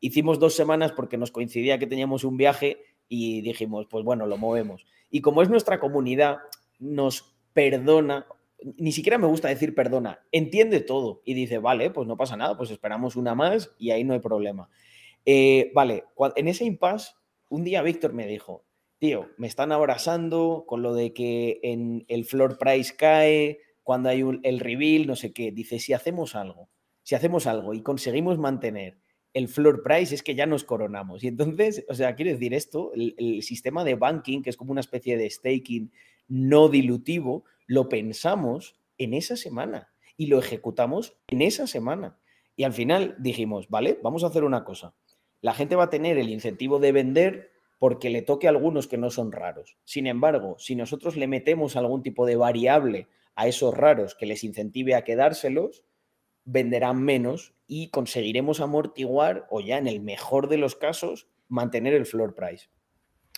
Hicimos 0.00 0.40
dos 0.40 0.54
semanas 0.54 0.90
porque 0.90 1.16
nos 1.16 1.30
coincidía 1.30 1.78
que 1.78 1.86
teníamos 1.86 2.24
un 2.24 2.36
viaje 2.36 2.82
y 3.08 3.40
dijimos, 3.42 3.86
pues 3.88 4.04
bueno, 4.04 4.26
lo 4.26 4.38
movemos. 4.38 4.86
Y 5.08 5.20
como 5.20 5.40
es 5.40 5.50
nuestra 5.50 5.78
comunidad, 5.78 6.38
nos 6.80 7.36
perdona 7.52 8.26
ni 8.76 8.92
siquiera 8.92 9.18
me 9.18 9.26
gusta 9.26 9.48
decir 9.48 9.74
perdona, 9.74 10.20
entiende 10.32 10.80
todo 10.80 11.22
y 11.24 11.34
dice, 11.34 11.58
vale, 11.58 11.90
pues 11.90 12.06
no 12.06 12.16
pasa 12.16 12.36
nada, 12.36 12.56
pues 12.56 12.70
esperamos 12.70 13.16
una 13.16 13.34
más 13.34 13.72
y 13.78 13.90
ahí 13.90 14.04
no 14.04 14.14
hay 14.14 14.20
problema. 14.20 14.68
Eh, 15.24 15.70
vale, 15.74 16.04
en 16.36 16.48
ese 16.48 16.64
impasse, 16.64 17.14
un 17.48 17.64
día 17.64 17.82
Víctor 17.82 18.12
me 18.12 18.26
dijo, 18.26 18.64
tío, 18.98 19.28
me 19.36 19.46
están 19.46 19.72
abrazando 19.72 20.64
con 20.66 20.82
lo 20.82 20.94
de 20.94 21.12
que 21.12 21.60
en 21.62 22.04
el 22.08 22.24
floor 22.24 22.58
price 22.58 22.94
cae, 22.96 23.60
cuando 23.82 24.08
hay 24.08 24.22
el 24.42 24.60
reveal, 24.60 25.06
no 25.06 25.16
sé 25.16 25.32
qué. 25.32 25.50
Dice, 25.50 25.78
si 25.78 25.92
hacemos 25.92 26.36
algo, 26.36 26.68
si 27.02 27.14
hacemos 27.14 27.46
algo 27.46 27.74
y 27.74 27.82
conseguimos 27.82 28.38
mantener 28.38 28.98
el 29.32 29.48
floor 29.48 29.82
price, 29.82 30.14
es 30.14 30.22
que 30.22 30.34
ya 30.34 30.46
nos 30.46 30.64
coronamos. 30.64 31.24
Y 31.24 31.28
entonces, 31.28 31.84
o 31.88 31.94
sea, 31.94 32.14
quiere 32.14 32.32
decir 32.32 32.52
esto, 32.54 32.92
el 32.94 33.42
sistema 33.42 33.84
de 33.84 33.94
banking, 33.94 34.42
que 34.42 34.50
es 34.50 34.56
como 34.56 34.72
una 34.72 34.80
especie 34.80 35.16
de 35.16 35.30
staking 35.30 35.90
no 36.28 36.68
dilutivo, 36.68 37.44
lo 37.70 37.88
pensamos 37.88 38.74
en 38.98 39.14
esa 39.14 39.36
semana 39.36 39.92
y 40.16 40.26
lo 40.26 40.40
ejecutamos 40.40 41.16
en 41.28 41.40
esa 41.40 41.68
semana. 41.68 42.18
Y 42.56 42.64
al 42.64 42.72
final 42.72 43.14
dijimos, 43.20 43.68
vale, 43.68 43.96
vamos 44.02 44.24
a 44.24 44.26
hacer 44.26 44.42
una 44.42 44.64
cosa. 44.64 44.96
La 45.40 45.54
gente 45.54 45.76
va 45.76 45.84
a 45.84 45.90
tener 45.90 46.18
el 46.18 46.30
incentivo 46.30 46.80
de 46.80 46.90
vender 46.90 47.52
porque 47.78 48.10
le 48.10 48.22
toque 48.22 48.48
a 48.48 48.50
algunos 48.50 48.88
que 48.88 48.98
no 48.98 49.08
son 49.10 49.30
raros. 49.30 49.76
Sin 49.84 50.08
embargo, 50.08 50.56
si 50.58 50.74
nosotros 50.74 51.16
le 51.16 51.28
metemos 51.28 51.76
algún 51.76 52.02
tipo 52.02 52.26
de 52.26 52.34
variable 52.34 53.06
a 53.36 53.46
esos 53.46 53.72
raros 53.72 54.16
que 54.16 54.26
les 54.26 54.42
incentive 54.42 54.96
a 54.96 55.04
quedárselos, 55.04 55.84
venderán 56.44 57.00
menos 57.00 57.54
y 57.68 57.90
conseguiremos 57.90 58.58
amortiguar 58.58 59.46
o 59.48 59.60
ya 59.60 59.78
en 59.78 59.86
el 59.86 60.00
mejor 60.00 60.48
de 60.48 60.56
los 60.56 60.74
casos 60.74 61.28
mantener 61.46 61.94
el 61.94 62.04
floor 62.04 62.34
price. 62.34 62.66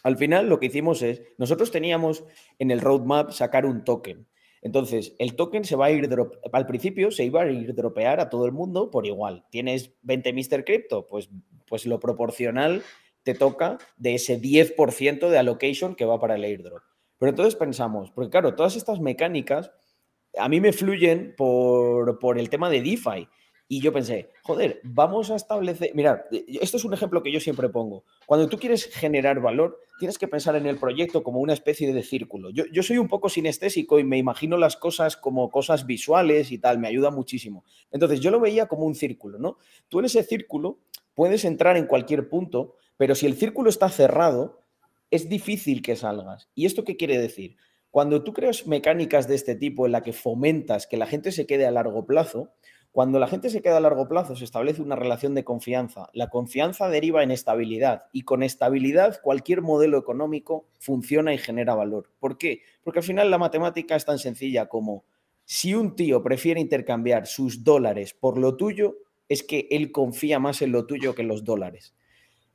Al 0.03 0.16
final 0.16 0.48
lo 0.48 0.59
que 0.59 0.66
hicimos 0.66 1.03
es, 1.03 1.22
nosotros 1.38 1.70
teníamos 1.70 2.24
en 2.59 2.70
el 2.70 2.80
roadmap 2.80 3.30
sacar 3.30 3.66
un 3.66 3.84
token. 3.84 4.26
Entonces, 4.62 5.14
el 5.18 5.34
token 5.34 5.64
se 5.64 5.74
va 5.74 5.86
a 5.86 5.90
ir, 5.90 6.09
al 6.53 6.66
principio 6.66 7.11
se 7.11 7.24
iba 7.24 7.42
a 7.42 7.50
ir 7.50 7.74
dropear 7.74 8.20
a 8.20 8.30
todo 8.30 8.46
el 8.46 8.53
mundo 8.53 8.90
por 8.90 9.07
igual. 9.07 9.44
Tienes 9.50 9.92
20 10.03 10.32
Mr. 10.32 10.64
Crypto, 10.64 11.07
pues, 11.07 11.28
pues 11.66 11.84
lo 11.84 11.98
proporcional 11.98 12.82
te 13.24 13.34
toca 13.34 13.78
de 13.96 14.14
ese 14.14 14.40
10% 14.40 15.28
de 15.28 15.38
allocation 15.38 15.94
que 15.94 16.05
va 16.05 16.20
para 16.20 16.36
el 16.36 16.44
airdrop. 16.44 16.82
Pero 17.18 17.30
entonces 17.30 17.57
pensamos, 17.57 18.11
porque 18.11 18.30
claro, 18.30 18.55
todas 18.55 18.76
estas 18.76 19.00
mecánicas 19.00 19.72
a 20.38 20.48
mí 20.48 20.61
me 20.61 20.72
fluyen 20.72 21.34
por, 21.36 22.18
por 22.18 22.38
el 22.38 22.48
tema 22.48 22.70
de 22.70 22.82
DeFi. 22.82 23.28
Y 23.73 23.81
yo 23.81 23.91
pensé, 23.91 24.29
joder, 24.43 24.83
vamos 24.85 25.31
a 25.31 25.37
establecer. 25.37 25.95
Mirad, 25.95 26.18
esto 26.61 26.77
es 26.77 26.85
un 26.85 26.93
ejemplo 26.93 27.23
que 27.23 27.33
yo 27.33 27.41
siempre 27.41 27.70
pongo. 27.70 28.05
Cuando 28.27 28.47
tú 28.47 28.59
quieres 28.59 28.85
generar 28.85 29.41
valor, 29.41 29.81
tienes 29.99 30.18
que 30.18 30.29
pensar 30.29 30.57
en 30.57 30.66
el 30.66 30.77
proyecto 30.77 31.23
como 31.23 31.41
una 31.41 31.55
especie 31.55 31.91
de 31.91 32.03
círculo. 32.03 32.51
Yo, 32.51 32.64
yo, 32.70 32.83
soy 32.83 32.99
un 32.99 33.09
poco 33.09 33.31
sinestésico 33.31 33.99
y 33.99 34.05
me 34.05 34.18
imagino 34.18 34.59
las 34.59 34.77
cosas 34.77 35.16
como 35.16 35.51
cosas 35.51 35.87
visuales 35.87 36.53
y 36.53 36.59
tal, 36.59 36.81
me 36.81 36.89
ayuda 36.89 37.11
muchísimo. 37.11 37.64
Entonces 37.91 38.20
yo 38.20 38.31
lo 38.31 38.41
veía 38.41 38.66
como 38.66 38.85
un 38.85 38.95
círculo, 38.95 39.39
¿no? 39.39 39.57
Tú 39.89 40.01
en 40.01 40.05
ese 40.05 40.23
círculo 40.23 40.81
puedes 41.14 41.47
entrar 41.47 41.79
en 41.79 41.87
cualquier 41.87 42.29
punto, 42.29 42.77
pero 42.99 43.14
si 43.14 43.25
el 43.25 43.37
círculo 43.37 43.70
está 43.70 43.89
cerrado, 43.89 44.61
es 45.11 45.31
difícil 45.31 45.81
que 45.81 45.97
salgas. 45.97 46.51
¿Y 46.55 46.66
esto 46.66 46.85
qué 46.85 46.99
quiere 46.99 47.18
decir? 47.18 47.57
Cuando 47.91 48.23
tú 48.23 48.35
creas 48.35 48.66
mecánicas 48.66 49.29
de 49.29 49.35
este 49.35 49.55
tipo 49.55 49.87
en 49.87 49.93
la 49.93 50.03
que 50.03 50.12
fomentas 50.12 50.87
que 50.87 50.99
la 50.99 51.07
gente 51.07 51.33
se 51.33 51.47
quede 51.47 51.64
a 51.64 51.70
largo 51.70 52.05
plazo, 52.05 52.53
cuando 52.93 53.18
la 53.18 53.26
gente 53.26 53.49
se 53.49 53.62
queda 53.62 53.78
a 53.78 53.80
largo 53.80 54.07
plazo, 54.07 54.36
se 54.36 54.45
establece 54.45 54.82
una 54.82 54.97
relación 54.97 55.34
de 55.34 55.45
confianza. 55.45 56.11
La 56.12 56.28
confianza 56.28 56.90
deriva 56.90 57.22
en 57.22 57.30
estabilidad 57.30 58.05
y 58.12 58.22
con 58.22 58.43
estabilidad 58.43 59.18
cualquier 59.22 59.62
modelo 59.62 59.97
económico 59.97 60.68
funciona 60.78 61.32
y 61.32 61.38
genera 61.38 61.74
valor. 61.74 62.11
¿Por 62.20 62.36
qué? 62.36 62.61
Porque 62.84 62.99
al 62.99 63.05
final 63.05 63.30
la 63.30 63.38
matemática 63.38 63.97
es 63.97 64.05
tan 64.05 64.18
sencilla 64.18 64.66
como 64.66 65.05
si 65.47 65.74
un 65.74 65.97
tío 65.97 66.22
prefiere 66.22 66.61
intercambiar 66.61 67.26
sus 67.26 67.64
dólares 67.64 68.12
por 68.12 68.36
lo 68.36 68.59
tuyo, 68.59 68.99
es 69.26 69.43
que 69.43 69.68
él 69.70 69.90
confía 69.90 70.38
más 70.38 70.61
en 70.61 70.72
lo 70.72 70.84
tuyo 70.84 71.14
que 71.14 71.22
en 71.22 71.28
los 71.28 71.45
dólares. 71.45 71.95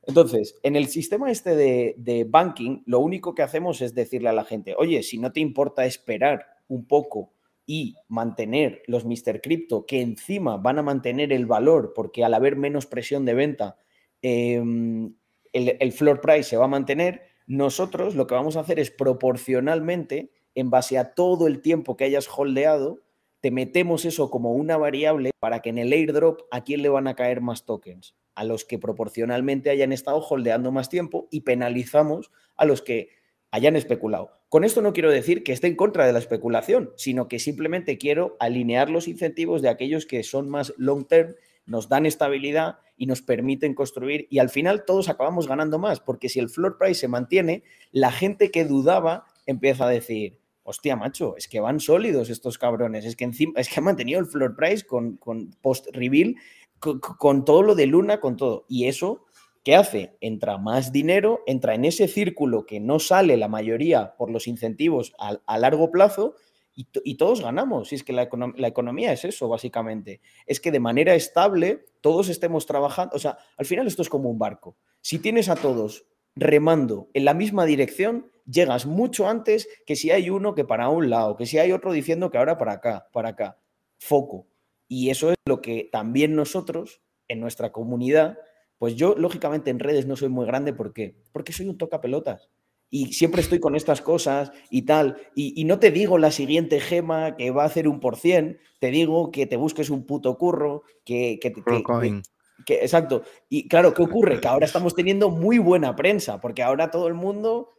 Entonces, 0.03 0.59
en 0.61 0.75
el 0.75 0.87
sistema 0.87 1.31
este 1.31 1.55
de, 1.55 1.95
de 1.97 2.25
banking, 2.25 2.83
lo 2.85 2.99
único 2.99 3.33
que 3.33 3.41
hacemos 3.41 3.81
es 3.81 3.95
decirle 3.95 4.29
a 4.29 4.33
la 4.33 4.45
gente, 4.45 4.75
oye, 4.77 5.01
si 5.01 5.17
no 5.17 5.31
te 5.31 5.39
importa 5.39 5.85
esperar 5.85 6.45
un 6.67 6.85
poco 6.85 7.33
y 7.69 7.97
mantener 8.07 8.81
los 8.87 9.05
Mr. 9.05 9.41
Crypto, 9.41 9.85
que 9.85 10.01
encima 10.01 10.55
van 10.55 10.79
a 10.79 10.83
mantener 10.83 11.33
el 11.33 11.45
valor, 11.45 11.91
porque 11.93 12.23
al 12.23 12.33
haber 12.33 12.55
menos 12.55 12.85
presión 12.85 13.25
de 13.25 13.33
venta, 13.33 13.77
em, 14.21 15.13
el, 15.51 15.91
floor 15.91 16.21
price 16.21 16.43
se 16.43 16.57
va 16.57 16.65
a 16.65 16.69
mantener, 16.69 17.23
nosotros 17.45 18.15
lo 18.15 18.25
que 18.25 18.35
vamos 18.35 18.55
a 18.55 18.61
hacer 18.61 18.79
es 18.79 18.89
proporcionalmente, 18.89 20.31
en 20.55 20.69
base 20.69 20.97
a 20.97 21.13
todo 21.13 21.45
el 21.45 21.61
tiempo 21.61 21.97
que 21.97 22.05
hayas 22.05 22.27
holdeado, 22.29 23.01
te 23.41 23.51
metemos 23.51 24.05
eso 24.05 24.31
como 24.31 24.53
una 24.53 24.77
variable 24.77 25.31
para 25.39 25.61
que 25.61 25.69
en 25.69 25.77
el 25.77 25.91
airdrop 25.91 26.41
a 26.51 26.63
quién 26.63 26.81
le 26.81 26.89
van 26.89 27.07
a 27.07 27.15
caer 27.15 27.41
más 27.41 27.65
tokens, 27.65 28.15
a 28.33 28.45
los 28.45 28.63
que 28.63 28.79
proporcionalmente 28.79 29.69
hayan 29.69 29.91
estado 29.91 30.19
holdeando 30.19 30.71
más 30.71 30.89
tiempo 30.89 31.27
y 31.31 31.41
penalizamos 31.41 32.31
a 32.55 32.65
los 32.65 32.81
que 32.81 33.09
hayan 33.51 33.75
especulado. 33.75 34.36
Con 34.49 34.63
esto 34.63 34.81
no 34.81 34.93
quiero 34.93 35.11
decir 35.11 35.43
que 35.43 35.51
esté 35.51 35.67
en 35.67 35.75
contra 35.75 36.05
de 36.05 36.13
la 36.13 36.19
especulación, 36.19 36.91
sino 36.95 37.27
que 37.27 37.37
simplemente 37.37 37.97
quiero 37.97 38.37
alinear 38.39 38.89
los 38.89 39.09
incentivos 39.09 39.61
de 39.61 39.67
aquellos 39.67 40.05
que 40.05 40.23
son 40.23 40.49
más 40.49 40.73
long 40.77 41.05
term, 41.05 41.35
nos 41.65 41.89
dan 41.89 42.05
estabilidad 42.05 42.79
y 42.95 43.07
nos 43.07 43.21
permiten 43.21 43.73
construir 43.73 44.25
y 44.29 44.39
al 44.39 44.49
final 44.49 44.85
todos 44.85 45.09
acabamos 45.09 45.49
ganando 45.49 45.79
más, 45.79 45.99
porque 45.99 46.29
si 46.29 46.39
el 46.39 46.47
floor 46.47 46.77
price 46.77 47.01
se 47.01 47.07
mantiene, 47.09 47.63
la 47.91 48.09
gente 48.09 48.49
que 48.49 48.63
dudaba 48.63 49.25
empieza 49.45 49.85
a 49.85 49.89
decir, 49.89 50.39
hostia, 50.63 50.95
macho, 50.95 51.35
es 51.35 51.49
que 51.49 51.59
van 51.59 51.81
sólidos 51.81 52.29
estos 52.29 52.57
cabrones, 52.57 53.03
es 53.03 53.17
que 53.17 53.25
encima, 53.25 53.59
es 53.59 53.67
que 53.67 53.81
han 53.81 53.83
mantenido 53.83 54.21
el 54.21 54.27
floor 54.27 54.55
price 54.55 54.85
con, 54.85 55.17
post-reveal, 55.61 56.35
con 56.79 57.43
todo 57.43 57.63
lo 57.63 57.75
de 57.75 57.87
Luna, 57.87 58.21
con 58.21 58.37
todo. 58.37 58.65
Y 58.69 58.85
eso 58.85 59.25
¿Qué 59.67 59.75
hace? 59.75 60.15
Entra 60.21 60.57
más 60.57 60.93
dinero, 60.93 61.43
entra 61.45 61.75
en 61.75 61.83
ese 61.83 62.07
círculo 62.07 62.65
que 62.65 62.79
no 62.79 62.99
sale 62.99 63.35
la 63.35 63.49
mayoría 63.49 64.15
por 64.15 64.31
los 64.31 64.47
incentivos 64.47 65.13
a, 65.19 65.57
largo 65.57 65.91
plazo 65.91 66.35
y, 66.73 67.15
todos 67.15 67.41
ganamos. 67.41 67.91
Y 67.91 67.95
es 67.95 68.03
que 68.05 68.13
la, 68.13 68.29
la, 68.55 68.67
economía 68.69 69.11
es 69.11 69.25
eso, 69.25 69.49
básicamente. 69.49 70.21
Es 70.45 70.61
que 70.61 70.71
de 70.71 70.79
manera 70.79 71.15
estable 71.15 71.83
todos 71.99 72.29
estemos 72.29 72.65
trabajando. 72.65 73.13
O 73.13 73.19
sea, 73.19 73.39
al 73.57 73.65
final 73.65 73.87
esto 73.87 74.01
es 74.01 74.07
como 74.07 74.29
un 74.29 74.39
barco. 74.39 74.77
Si 75.01 75.19
tienes 75.19 75.49
a 75.49 75.57
todos 75.57 76.05
remando 76.33 77.09
en 77.13 77.25
la 77.25 77.33
misma 77.33 77.65
dirección, 77.65 78.31
llegas 78.45 78.85
mucho 78.85 79.27
antes 79.27 79.67
que 79.85 79.97
si 79.97 80.11
hay 80.11 80.29
uno 80.29 80.55
que 80.55 80.63
para 80.63 80.87
un 80.87 81.09
lado, 81.09 81.35
que 81.35 81.45
si 81.45 81.57
hay 81.57 81.73
otro 81.73 81.91
diciendo 81.91 82.31
que 82.31 82.37
ahora 82.37 82.57
para 82.57 82.71
acá, 82.71 83.09
para 83.11 83.29
acá. 83.31 83.59
Foco. 83.99 84.47
Y 84.87 85.09
eso 85.09 85.31
es 85.31 85.35
lo 85.45 85.59
que 85.59 85.89
también 85.91 86.35
nosotros, 86.35 87.01
en 87.27 87.41
nuestra 87.41 87.73
comunidad, 87.73 88.37
pues 88.77 88.95
yo 88.95 89.15
lógicamente 89.17 89.71
en 89.71 89.79
redes 89.79 90.05
no 90.05 90.15
soy 90.15 90.29
muy 90.29 90.45
grande, 90.45 90.73
¿por 90.73 90.93
qué? 90.93 91.15
Porque 91.31 91.53
soy 91.53 91.67
un 91.67 91.77
toca 91.77 92.01
pelotas 92.01 92.49
y 92.89 93.13
siempre 93.13 93.41
estoy 93.41 93.59
con 93.59 93.75
estas 93.75 94.01
cosas 94.01 94.51
y 94.69 94.83
tal. 94.83 95.17
Y, 95.35 95.63
no 95.65 95.79
te 95.79 95.91
digo 95.91 96.17
la 96.17 96.31
siguiente 96.31 96.79
gema 96.79 97.35
que 97.35 97.51
va 97.51 97.63
a 97.63 97.67
hacer 97.67 97.87
un 97.87 97.99
por 97.99 98.15
cien, 98.15 98.59
te 98.79 98.91
digo 98.91 99.31
que 99.31 99.45
te 99.45 99.57
busques 99.57 99.89
un 99.89 100.05
puto 100.05 100.37
curro, 100.37 100.83
que, 101.03 101.39
que, 101.41 101.53
que, 101.53 102.75
exacto. 102.75 103.23
Y 103.49 103.67
claro, 103.67 103.93
¿qué 103.93 104.01
ocurre? 104.01 104.39
Que 104.39 104.47
ahora 104.47 104.65
estamos 104.65 104.95
teniendo 104.95 105.29
muy 105.29 105.57
buena 105.57 105.95
prensa, 105.95 106.39
porque 106.39 106.63
ahora 106.63 106.89
todo 106.89 107.07
el 107.07 107.13
mundo 107.13 107.73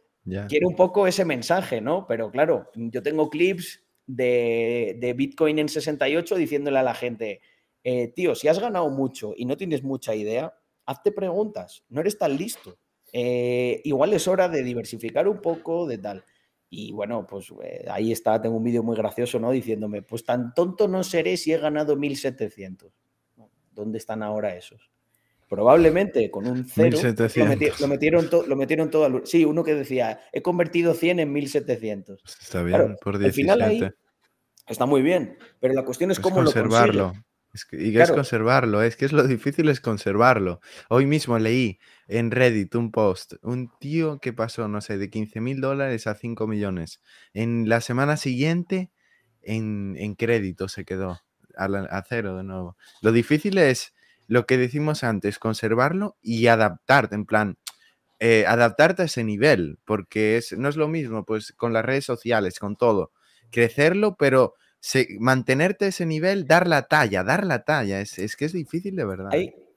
quiere 0.47 0.65
un 0.65 0.75
poco 0.75 1.07
ese 1.07 1.25
mensaje, 1.25 1.81
¿no? 1.81 2.05
Pero 2.07 2.31
claro, 2.31 2.69
yo 2.75 3.01
tengo 3.01 3.29
clips 3.29 3.81
de, 4.05 4.97
de 4.99 5.13
Bitcoin 5.13 5.59
en 5.59 5.69
68 5.69 6.35
diciéndole 6.35 6.79
a 6.79 6.83
la 6.83 6.93
gente, 6.93 7.41
eh, 7.83 8.09
tío, 8.09 8.35
si 8.35 8.47
has 8.47 8.59
ganado 8.59 8.89
mucho 8.89 9.33
y 9.35 9.45
no 9.45 9.57
tienes 9.57 9.83
mucha 9.83 10.13
idea, 10.13 10.53
hazte 10.89 11.11
preguntas, 11.11 11.83
no 11.89 12.01
eres 12.01 12.17
tan 12.17 12.35
listo. 12.35 12.77
Eh, 13.13 13.81
igual 13.83 14.13
es 14.13 14.27
hora 14.27 14.49
de 14.49 14.63
diversificar 14.63 15.27
un 15.27 15.39
poco, 15.39 15.87
de 15.87 15.99
tal. 15.99 16.25
Y 16.69 16.91
bueno, 16.91 17.25
pues 17.27 17.51
eh, 17.63 17.85
ahí 17.89 18.11
está, 18.11 18.41
tengo 18.41 18.57
un 18.57 18.63
vídeo 18.63 18.81
muy 18.81 18.95
gracioso, 18.95 19.39
¿no? 19.39 19.51
Diciéndome, 19.51 20.01
pues 20.01 20.23
tan 20.23 20.53
tonto 20.53 20.87
no 20.87 21.03
seré 21.03 21.37
si 21.37 21.53
he 21.53 21.57
ganado 21.57 21.95
1700. 21.95 22.91
¿Dónde 23.71 23.97
están 23.99 24.23
ahora 24.23 24.55
esos? 24.55 24.91
Probablemente 25.47 26.29
con 26.29 26.47
un 26.47 26.65
cero 26.65 26.97
lo, 27.79 27.87
metieron 27.87 28.29
lo 28.47 28.55
metieron 28.55 28.91
todo 28.91 29.05
al... 29.05 29.21
Sí, 29.25 29.45
uno 29.45 29.63
que 29.63 29.73
decía, 29.73 30.21
he 30.31 30.41
convertido 30.41 30.93
100 30.93 31.19
en 31.19 31.31
1700. 31.31 32.21
Pues 32.21 32.37
está 32.41 32.61
bien, 32.61 32.97
por 33.01 33.17
17. 33.17 33.25
Al 33.25 33.33
final 33.33 33.61
ahí 33.61 33.89
está 34.67 34.85
muy 34.85 35.01
bien, 35.01 35.37
pero 35.59 35.73
la 35.73 35.85
cuestión 35.85 36.11
es, 36.11 36.19
cómo 36.19 36.41
lo 36.41 36.51
y 37.71 37.93
que 37.93 38.01
es 38.01 38.11
conservarlo, 38.11 38.83
es 38.83 38.95
que 38.95 39.05
es 39.05 39.11
lo 39.11 39.25
difícil 39.25 39.69
es 39.69 39.81
conservarlo. 39.81 40.61
Hoy 40.87 41.05
mismo 41.05 41.39
leí 41.39 41.79
en 42.07 42.31
Reddit 42.31 42.75
un 42.75 42.91
post, 42.91 43.33
un 43.41 43.71
tío 43.79 44.19
que 44.19 44.33
pasó, 44.33 44.67
no 44.67 44.81
sé, 44.81 44.97
de 44.97 45.09
15 45.09 45.41
mil 45.41 45.59
dólares 45.59 46.05
a 46.05 46.15
5 46.15 46.45
millones. 46.47 47.01
En 47.33 47.67
la 47.67 47.81
semana 47.81 48.17
siguiente, 48.17 48.91
en, 49.41 50.15
crédito 50.15 50.67
se 50.67 50.85
quedó, 50.85 51.21
a, 51.57 52.03
cero 52.07 52.37
de 52.37 52.43
nuevo. 52.43 52.77
Lo 53.01 53.11
difícil 53.11 53.57
es 53.57 53.93
lo 54.27 54.45
que 54.45 54.57
decimos 54.57 55.03
antes, 55.03 55.39
conservarlo 55.39 56.17
y 56.21 56.47
adaptarte, 56.47 57.15
en 57.15 57.25
plan, 57.25 57.57
eh, 58.19 58.45
adaptarte 58.47 59.03
a 59.03 59.05
ese 59.05 59.23
nivel, 59.23 59.79
porque 59.85 60.37
es, 60.37 60.55
no 60.57 60.69
es 60.69 60.75
lo 60.75 60.87
mismo, 60.87 61.25
pues 61.25 61.51
con 61.53 61.73
las 61.73 61.83
redes 61.83 62.05
sociales, 62.05 62.59
con 62.59 62.75
todo, 62.75 63.11
crecerlo, 63.49 64.15
pero 64.17 64.53
mantenerte 65.19 65.87
ese 65.87 66.05
nivel, 66.05 66.47
dar 66.47 66.67
la 66.67 66.83
talla, 66.83 67.23
dar 67.23 67.45
la 67.45 67.63
talla, 67.63 68.01
es, 68.01 68.17
es 68.19 68.35
que 68.35 68.45
es 68.45 68.53
difícil 68.53 68.95
de 68.95 69.05
verdad. 69.05 69.29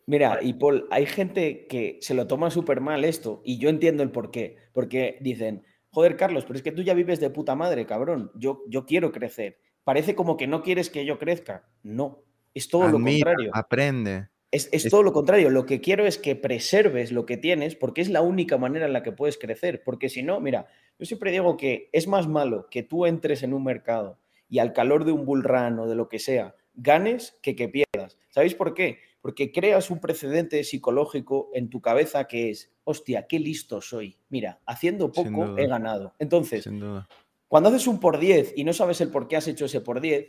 Mira, 0.07 0.41
y 0.43 0.55
Paul, 0.55 0.89
hay 0.91 1.07
gente 1.07 1.67
que 1.69 1.99
se 2.01 2.15
lo 2.15 2.27
toma 2.27 2.51
súper 2.51 2.81
mal 2.81 3.05
esto, 3.05 3.41
y 3.45 3.59
yo 3.59 3.69
entiendo 3.69 4.03
el 4.03 4.11
por 4.11 4.31
qué, 4.31 4.57
porque 4.73 5.19
dicen, 5.21 5.65
joder, 5.91 6.17
Carlos, 6.17 6.45
pero 6.45 6.57
es 6.57 6.63
que 6.63 6.73
tú 6.73 6.83
ya 6.83 6.95
vives 6.95 7.21
de 7.21 7.31
puta 7.31 7.55
madre, 7.55 7.87
cabrón, 7.87 8.31
yo, 8.35 8.63
yo 8.69 8.85
quiero 8.85 9.13
crecer. 9.13 9.59
Parece 9.85 10.15
como 10.15 10.37
que 10.37 10.47
no 10.47 10.63
quieres 10.63 10.91
que 10.91 11.05
yo 11.05 11.19
crezca. 11.19 11.69
No, 11.83 12.25
es 12.55 12.69
todo 12.69 12.89
lo 12.89 13.01
contrario. 13.01 13.51
Aprende. 13.53 14.29
Es, 14.51 14.69
todo 14.91 15.03
lo 15.03 15.13
contrario. 15.13 15.51
Lo 15.51 15.67
que 15.67 15.81
quiero 15.81 16.07
es 16.07 16.19
que 16.19 16.37
preserves 16.37 17.11
lo 17.11 17.27
que 17.27 17.37
tienes 17.37 17.75
porque 17.75 18.01
es 18.01 18.11
la 18.11 18.21
única 18.21 18.59
manera 18.59 18.87
en 18.87 18.93
la 18.93 19.03
que 19.03 19.13
puedes 19.13 19.39
crecer. 19.39 19.83
Porque 19.83 20.09
si 20.09 20.23
no, 20.23 20.41
mira, 20.41 20.67
yo 20.99 21.07
siempre 21.07 21.33
digo 21.33 21.57
que 21.57 21.89
es 21.93 22.07
más 22.07 22.29
malo 22.29 22.67
que 22.71 22.83
tú 22.83 23.07
entres 23.07 23.43
en 23.43 23.55
un 23.55 23.65
mercado 23.65 24.19
y 24.53 24.59
al 24.59 24.73
calor 24.73 25.05
de 25.05 25.13
un 25.13 25.25
bull 25.25 25.43
run 25.43 25.79
o 25.79 25.89
de 25.89 25.95
lo 25.95 26.09
que 26.09 26.19
sea, 26.19 26.55
ganes 26.75 27.39
que 27.43 27.57
que 27.57 27.69
pierdas. 27.69 28.19
¿Sabéis 28.29 28.55
por 28.55 28.75
qué? 28.75 28.99
porque 29.23 29.53
creas 29.53 29.91
un 29.91 30.01
precedente 30.01 30.63
psicológico 30.65 31.49
en 31.55 31.71
tu 31.71 31.81
cabeza 31.81 32.27
que 32.27 32.51
es, 32.51 32.73
hostia, 32.83 33.27
qué 33.29 33.39
listo 33.39 33.81
soy. 33.81 34.19
Mira, 34.29 34.61
haciendo 34.67 35.13
poco 35.13 35.57
he 35.57 35.69
ganado. 35.69 36.13
Entonces, 36.19 36.69
cuando 37.47 37.69
haces 37.69 37.87
un 37.87 38.01
por 38.01 38.19
10 38.19 38.55
y 38.57 38.65
no 38.65 38.73
sabes 38.73 39.01
el 39.01 39.11
por 39.11 39.29
qué 39.29 39.37
has 39.37 39.47
hecho 39.47 39.67
ese 39.67 39.81
por 39.81 40.01
10, 40.01 40.27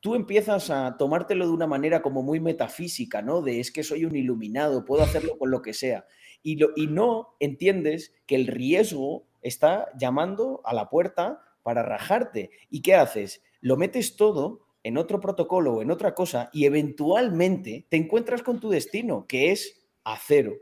tú 0.00 0.14
empiezas 0.14 0.70
a 0.70 0.96
tomártelo 0.96 1.46
de 1.46 1.52
una 1.52 1.66
manera 1.66 2.00
como 2.00 2.22
muy 2.22 2.40
metafísica, 2.40 3.20
¿no? 3.20 3.42
De 3.42 3.60
es 3.60 3.70
que 3.70 3.84
soy 3.84 4.06
un 4.06 4.16
iluminado, 4.16 4.86
puedo 4.86 5.02
hacerlo 5.02 5.36
con 5.38 5.50
lo 5.50 5.60
que 5.60 5.74
sea. 5.74 6.06
Y, 6.42 6.56
lo, 6.56 6.70
y 6.74 6.86
no 6.86 7.36
entiendes 7.38 8.14
que 8.26 8.36
el 8.36 8.46
riesgo 8.46 9.26
está 9.42 9.88
llamando 9.98 10.62
a 10.64 10.72
la 10.72 10.88
puerta 10.88 11.42
para 11.62 11.82
rajarte. 11.82 12.50
¿Y 12.70 12.80
qué 12.80 12.94
haces? 12.94 13.42
Lo 13.62 13.76
metes 13.76 14.16
todo 14.16 14.66
en 14.82 14.98
otro 14.98 15.20
protocolo 15.20 15.74
o 15.74 15.82
en 15.82 15.90
otra 15.90 16.14
cosa 16.14 16.50
y 16.52 16.66
eventualmente 16.66 17.86
te 17.88 17.96
encuentras 17.96 18.42
con 18.42 18.60
tu 18.60 18.68
destino, 18.68 19.26
que 19.26 19.52
es 19.52 19.86
a 20.04 20.18
cero. 20.18 20.54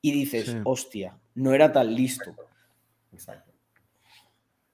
Y 0.00 0.12
dices, 0.12 0.56
hostia, 0.64 1.18
no 1.34 1.54
era 1.54 1.72
tan 1.72 1.92
listo. 1.92 2.36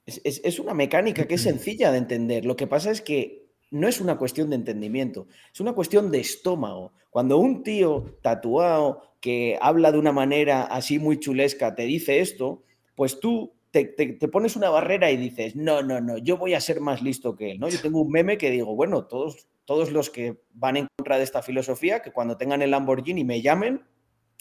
Es, 0.05 0.59
una 0.59 0.74
mecánica 0.74 1.26
que 1.26 1.36
es 1.36 1.42
sencilla 1.42 1.90
de 1.92 1.98
entender. 1.98 2.44
Lo 2.44 2.57
que 2.57 2.66
pasa 2.66 2.90
es 2.90 3.00
que 3.00 3.46
no 3.70 3.88
es 3.88 4.00
una 4.00 4.18
cuestión 4.18 4.50
de 4.50 4.57
entendimiento, 4.57 5.26
es 5.52 5.61
una 5.61 5.72
cuestión 5.72 6.11
de 6.11 6.20
estómago. 6.20 6.92
Cuando 7.09 7.38
un 7.38 7.62
tío 7.62 8.18
tatuado 8.20 9.14
que 9.20 9.57
habla 9.61 9.92
de 9.92 9.98
una 9.98 10.12
manera 10.12 10.64
así 10.64 10.98
muy 10.98 11.18
chulesca 11.18 11.74
te 11.74 11.84
dice 11.84 12.20
esto, 12.20 12.62
pues 12.94 13.18
tú 13.20 13.53
te, 13.83 14.29
pones 14.29 14.55
una 14.55 14.70
barrera 14.70 15.11
y 15.11 15.16
dices, 15.16 15.57
no, 15.57 15.83
no, 15.83 16.01
no, 16.01 16.16
yo 16.18 16.37
voy 16.37 16.55
a 16.55 16.61
ser 16.61 16.81
más 16.81 17.03
listo 17.03 17.35
que 17.35 17.51
él, 17.51 17.59
¿no? 17.59 17.68
Yo 17.68 17.81
tengo 17.81 18.01
un 18.01 18.11
meme 18.11 18.39
que 18.39 18.51
digo, 18.51 18.77
bueno, 18.77 19.07
todos, 19.07 19.49
todos 19.64 19.91
los 19.91 20.11
que 20.11 20.41
van 20.53 20.77
en 20.77 20.87
contra 20.97 21.18
de 21.18 21.25
esta 21.25 21.43
filosofía, 21.43 22.01
que 22.01 22.12
cuando 22.12 22.37
tengan 22.37 22.62
el 22.62 22.70
Lamborghini 22.70 23.25
me 23.25 23.43
llamen, 23.43 23.83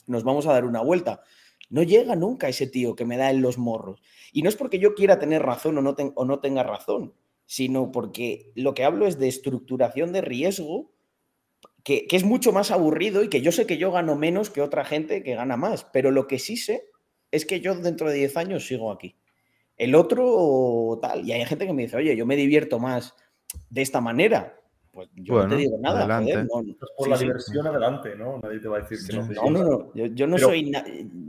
nos 0.05 0.23
vamos 0.23 0.45
a 0.45 0.53
dar 0.53 0.65
una 0.65 0.81
vuelta. 0.81 1.23
No 1.71 1.81
llega 1.81 2.15
nunca 2.15 2.47
ese 2.47 2.67
tío 2.67 2.95
que 2.95 3.05
me 3.05 3.17
da 3.17 3.31
en 3.31 3.41
los 3.41 3.57
morros. 3.57 4.03
Y 4.31 4.43
no 4.43 4.49
es 4.49 4.55
porque 4.55 4.77
yo 4.77 4.93
quiera 4.93 5.17
tener 5.17 5.41
razón 5.41 5.79
o 5.79 5.81
no, 5.81 5.95
o 6.15 6.25
no 6.25 6.39
tenga 6.39 6.61
razón, 6.61 7.15
sino 7.47 7.91
porque 7.91 8.51
lo 8.53 8.75
que 8.75 8.83
hablo 8.83 9.07
es 9.07 9.17
de 9.17 9.29
estructuración 9.29 10.13
de 10.13 10.21
riesgo, 10.21 10.91
que, 11.83 12.05
que 12.05 12.17
es 12.17 12.23
mucho 12.23 12.51
más 12.51 12.69
aburrido 12.69 13.23
y 13.23 13.29
que 13.29 13.41
yo 13.41 13.51
sé 13.51 13.65
que 13.65 13.77
yo 13.77 13.91
gano 13.91 14.15
menos 14.15 14.51
que 14.51 14.61
otra 14.61 14.85
gente 14.85 15.23
que 15.23 15.33
gana 15.33 15.57
más, 15.57 15.85
pero 15.85 16.11
lo 16.11 16.27
que 16.27 16.37
sí 16.37 16.55
sé 16.55 16.91
es 17.31 17.47
que 17.47 17.61
yo 17.61 17.73
dentro 17.73 18.09
de 18.09 18.15
10 18.15 18.37
años 18.37 18.67
sigo 18.67 18.91
aquí 18.91 19.15
el 19.77 19.95
otro 19.95 20.99
tal. 21.01 21.25
Y 21.25 21.31
hay 21.31 21.45
gente 21.45 21.65
que 21.65 21.73
me 21.73 21.83
dice, 21.83 21.97
oye, 21.97 22.15
yo 22.15 22.25
me 22.25 22.35
divierto 22.35 22.79
más 22.79 23.15
de 23.69 23.81
esta 23.81 24.01
manera. 24.01 24.59
Pues 24.91 25.09
yo 25.15 25.41
no 25.41 25.49
te 25.49 25.55
digo 25.55 25.77
nada. 25.79 26.21
Pues 26.21 26.47
por 26.95 27.07
la 27.09 27.17
diversión, 27.17 27.65
adelante, 27.65 28.15
¿no? 28.15 28.39
Nadie 28.43 28.59
te 28.59 28.67
va 28.67 28.77
a 28.77 28.81
decir 28.81 28.99
que 29.07 29.15
no. 29.15 29.49
No, 29.49 29.49
no, 29.49 29.63
no. 29.63 29.93
Yo, 30.13 30.27
no 30.27 30.37
soy 30.37 30.71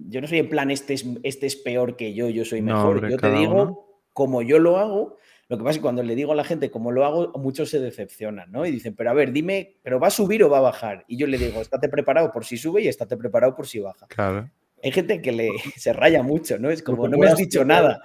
yo 0.08 0.20
no 0.20 0.26
soy 0.26 0.38
en 0.38 0.48
plan, 0.50 0.70
este 0.70 0.94
es, 0.94 1.06
este 1.22 1.46
es 1.46 1.56
peor 1.56 1.96
que 1.96 2.12
yo, 2.12 2.28
yo 2.28 2.44
soy 2.44 2.60
mejor. 2.60 3.08
yo 3.08 3.16
te 3.16 3.30
digo 3.30 3.84
como 4.12 4.42
yo 4.42 4.58
lo 4.58 4.78
hago. 4.78 5.16
Lo 5.48 5.58
que 5.58 5.62
pasa 5.62 5.72
es 5.72 5.78
que 5.78 5.82
cuando 5.82 6.02
le 6.02 6.14
digo 6.14 6.32
a 6.32 6.34
la 6.34 6.44
gente 6.44 6.70
cómo 6.70 6.90
lo 6.90 7.04
hago, 7.04 7.32
muchos 7.38 7.68
se 7.68 7.78
decepcionan, 7.78 8.50
¿no? 8.50 8.64
Y 8.64 8.70
dicen, 8.70 8.94
pero 8.94 9.10
a 9.10 9.12
ver, 9.12 9.30
dime, 9.30 9.76
¿pero 9.82 10.00
va 10.00 10.06
a 10.06 10.10
subir 10.10 10.42
o 10.42 10.48
va 10.48 10.58
a 10.58 10.62
bajar? 10.62 11.04
Y 11.06 11.18
yo 11.18 11.26
le 11.26 11.36
digo, 11.36 11.60
estate 11.60 11.90
preparado 11.90 12.32
por 12.32 12.46
si 12.46 12.56
sube 12.56 12.80
y 12.80 12.88
estate 12.88 13.16
preparado 13.18 13.54
por 13.54 13.66
si 13.66 13.80
baja. 13.80 14.06
Claro. 14.06 14.50
Hay 14.82 14.92
gente 14.92 15.20
que 15.20 15.32
le, 15.32 15.48
se 15.76 15.92
raya 15.92 16.22
mucho, 16.22 16.58
¿no? 16.58 16.70
Es 16.70 16.82
como, 16.82 17.08
no 17.08 17.18
me 17.18 17.26
has 17.26 17.36
dicho 17.36 17.64
nada. 17.64 18.02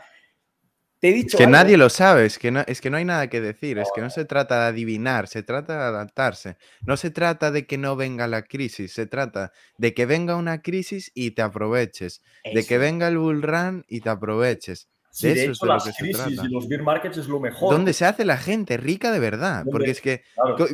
Te 0.99 1.09
he 1.09 1.13
dicho 1.13 1.37
que 1.37 1.47
nadie 1.47 1.77
lo 1.77 1.89
sabe, 1.89 2.25
es 2.25 2.37
que, 2.37 2.51
no, 2.51 2.61
es 2.67 2.81
que 2.81 2.89
no 2.89 2.97
hay 2.97 3.05
nada 3.05 3.29
que 3.29 3.39
decir, 3.39 3.79
es 3.79 3.87
que 3.95 4.01
no 4.01 4.09
se 4.09 4.25
trata 4.25 4.63
de 4.63 4.67
adivinar, 4.67 5.29
se 5.29 5.43
trata 5.43 5.77
de 5.77 5.83
adaptarse. 5.85 6.57
No 6.81 6.97
se 6.97 7.09
trata 7.09 7.51
de 7.51 7.65
que 7.65 7.77
no 7.77 7.95
venga 7.95 8.27
la 8.27 8.41
crisis, 8.41 8.91
se 8.91 9.05
trata 9.05 9.53
de 9.77 9.93
que 9.93 10.05
venga 10.05 10.35
una 10.35 10.61
crisis 10.61 11.09
y 11.15 11.31
te 11.31 11.41
aproveches, 11.41 12.21
de 12.43 12.65
que 12.65 12.77
venga 12.77 13.07
el 13.07 13.17
bull 13.17 13.41
run 13.41 13.85
y 13.87 14.01
te 14.01 14.09
aproveches. 14.09 14.89
de, 15.21 15.31
eso 15.31 15.51
es 15.53 15.59
de 15.59 15.67
las 15.67 15.97
crisis 15.97 16.43
y 16.43 16.49
los 16.49 16.67
beer 16.67 16.83
markets 16.83 17.17
es 17.17 17.29
lo 17.29 17.39
mejor. 17.39 17.73
Donde 17.73 17.93
se 17.93 18.03
hace 18.03 18.25
la 18.25 18.37
gente 18.37 18.75
rica 18.75 19.13
de 19.13 19.19
verdad. 19.19 19.63
Porque 19.71 19.91
es 19.91 20.01
que, 20.01 20.23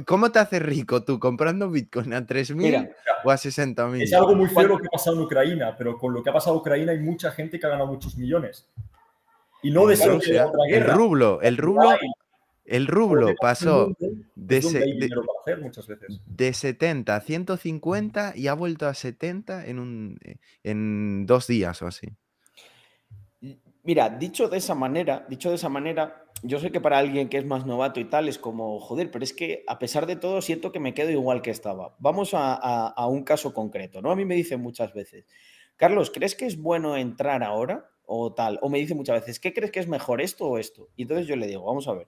¿cómo 0.07 0.32
te 0.32 0.39
haces 0.39 0.61
rico 0.63 1.03
tú 1.03 1.19
comprando 1.19 1.69
Bitcoin 1.69 2.13
a 2.13 2.26
3.000 2.26 2.91
o 3.26 3.30
a 3.30 3.36
60.000? 3.36 4.01
Es 4.01 4.13
algo 4.13 4.34
muy 4.34 4.49
feo 4.49 4.69
lo 4.69 4.80
que 4.80 4.88
ha 4.88 4.89
pasado 4.89 5.17
en 5.17 5.21
Ucrania, 5.21 5.76
pero 5.78 5.99
con 5.99 6.15
lo 6.15 6.23
que 6.23 6.32
ha 6.32 6.34
pasado 6.34 6.55
en 6.55 6.61
Ucrania 6.61 6.91
hay 6.93 6.99
mucha 6.99 7.30
gente 7.30 7.59
que 7.59 7.67
ha 7.67 7.69
ganado 7.69 7.91
muchos 7.91 8.17
millones. 8.17 8.67
Y 9.63 9.71
no 9.71 9.87
de 9.87 9.95
otra 9.95 10.49
El 10.69 10.83
rublo, 10.83 11.41
el 11.41 11.57
rublo, 11.57 11.97
el 12.65 12.87
rublo 12.87 13.33
pasó 13.39 13.95
de, 14.35 14.61
de, 16.25 16.53
70 16.53 17.15
a 17.15 17.21
150 17.21 18.33
y 18.35 18.47
ha 18.47 18.53
vuelto 18.53 18.87
a 18.87 18.93
70 18.93 19.65
en, 19.67 19.79
un, 19.79 20.19
en 20.63 21.25
dos 21.25 21.47
días 21.47 21.81
o 21.81 21.87
así. 21.87 22.07
Mira, 23.83 24.09
dicho 24.09 24.49
de 24.49 24.57
esa 24.57 24.73
manera, 24.73 25.25
dicho 25.29 25.49
de 25.49 25.55
esa 25.55 25.69
manera, 25.69 26.25
yo 26.41 26.59
sé 26.59 26.71
que 26.71 26.81
para 26.81 26.97
alguien 26.97 27.29
que 27.29 27.37
es 27.37 27.45
más 27.45 27.67
novato 27.67 27.99
y 27.99 28.05
tal 28.05 28.27
es 28.27 28.39
como, 28.39 28.79
joder, 28.79 29.11
pero 29.11 29.23
es 29.23 29.31
que 29.31 29.63
a 29.67 29.77
pesar 29.77 30.07
de 30.07 30.15
todo 30.15 30.41
siento 30.41 30.71
que 30.71 30.79
me 30.79 30.95
quedo 30.95 31.11
igual 31.11 31.43
que 31.43 31.51
estaba. 31.51 31.95
Vamos 31.99 32.33
a, 32.33 32.55
a 32.55 33.07
un 33.07 33.23
caso 33.23 33.53
concreto, 33.53 34.01
¿no? 34.01 34.09
A 34.09 34.15
mí 34.15 34.25
me 34.25 34.35
dicen 34.35 34.59
muchas 34.59 34.91
veces, 34.91 35.25
Carlos, 35.78 36.11
¿crees 36.11 36.36
que 36.36 36.45
es 36.45 36.61
bueno 36.61 36.95
entrar 36.97 37.43
ahora 37.43 37.89
o 38.05 38.34
tal? 38.34 38.59
O 38.61 38.69
me 38.69 38.80
dice 38.80 38.95
muchas 38.95 39.21
veces, 39.21 39.39
¿qué 39.39 39.53
crees 39.53 39.71
que 39.71 39.80
es 39.80 39.88
mejor 39.88 40.21
esto 40.21 40.47
o 40.47 40.57
esto? 40.57 40.89
Y 40.95 41.03
entonces 41.03 41.28
yo 41.28 41.36
le 41.36 41.47
digo, 41.47 41.65
vamos 41.65 41.88
a 41.88 41.93
ver, 41.93 42.07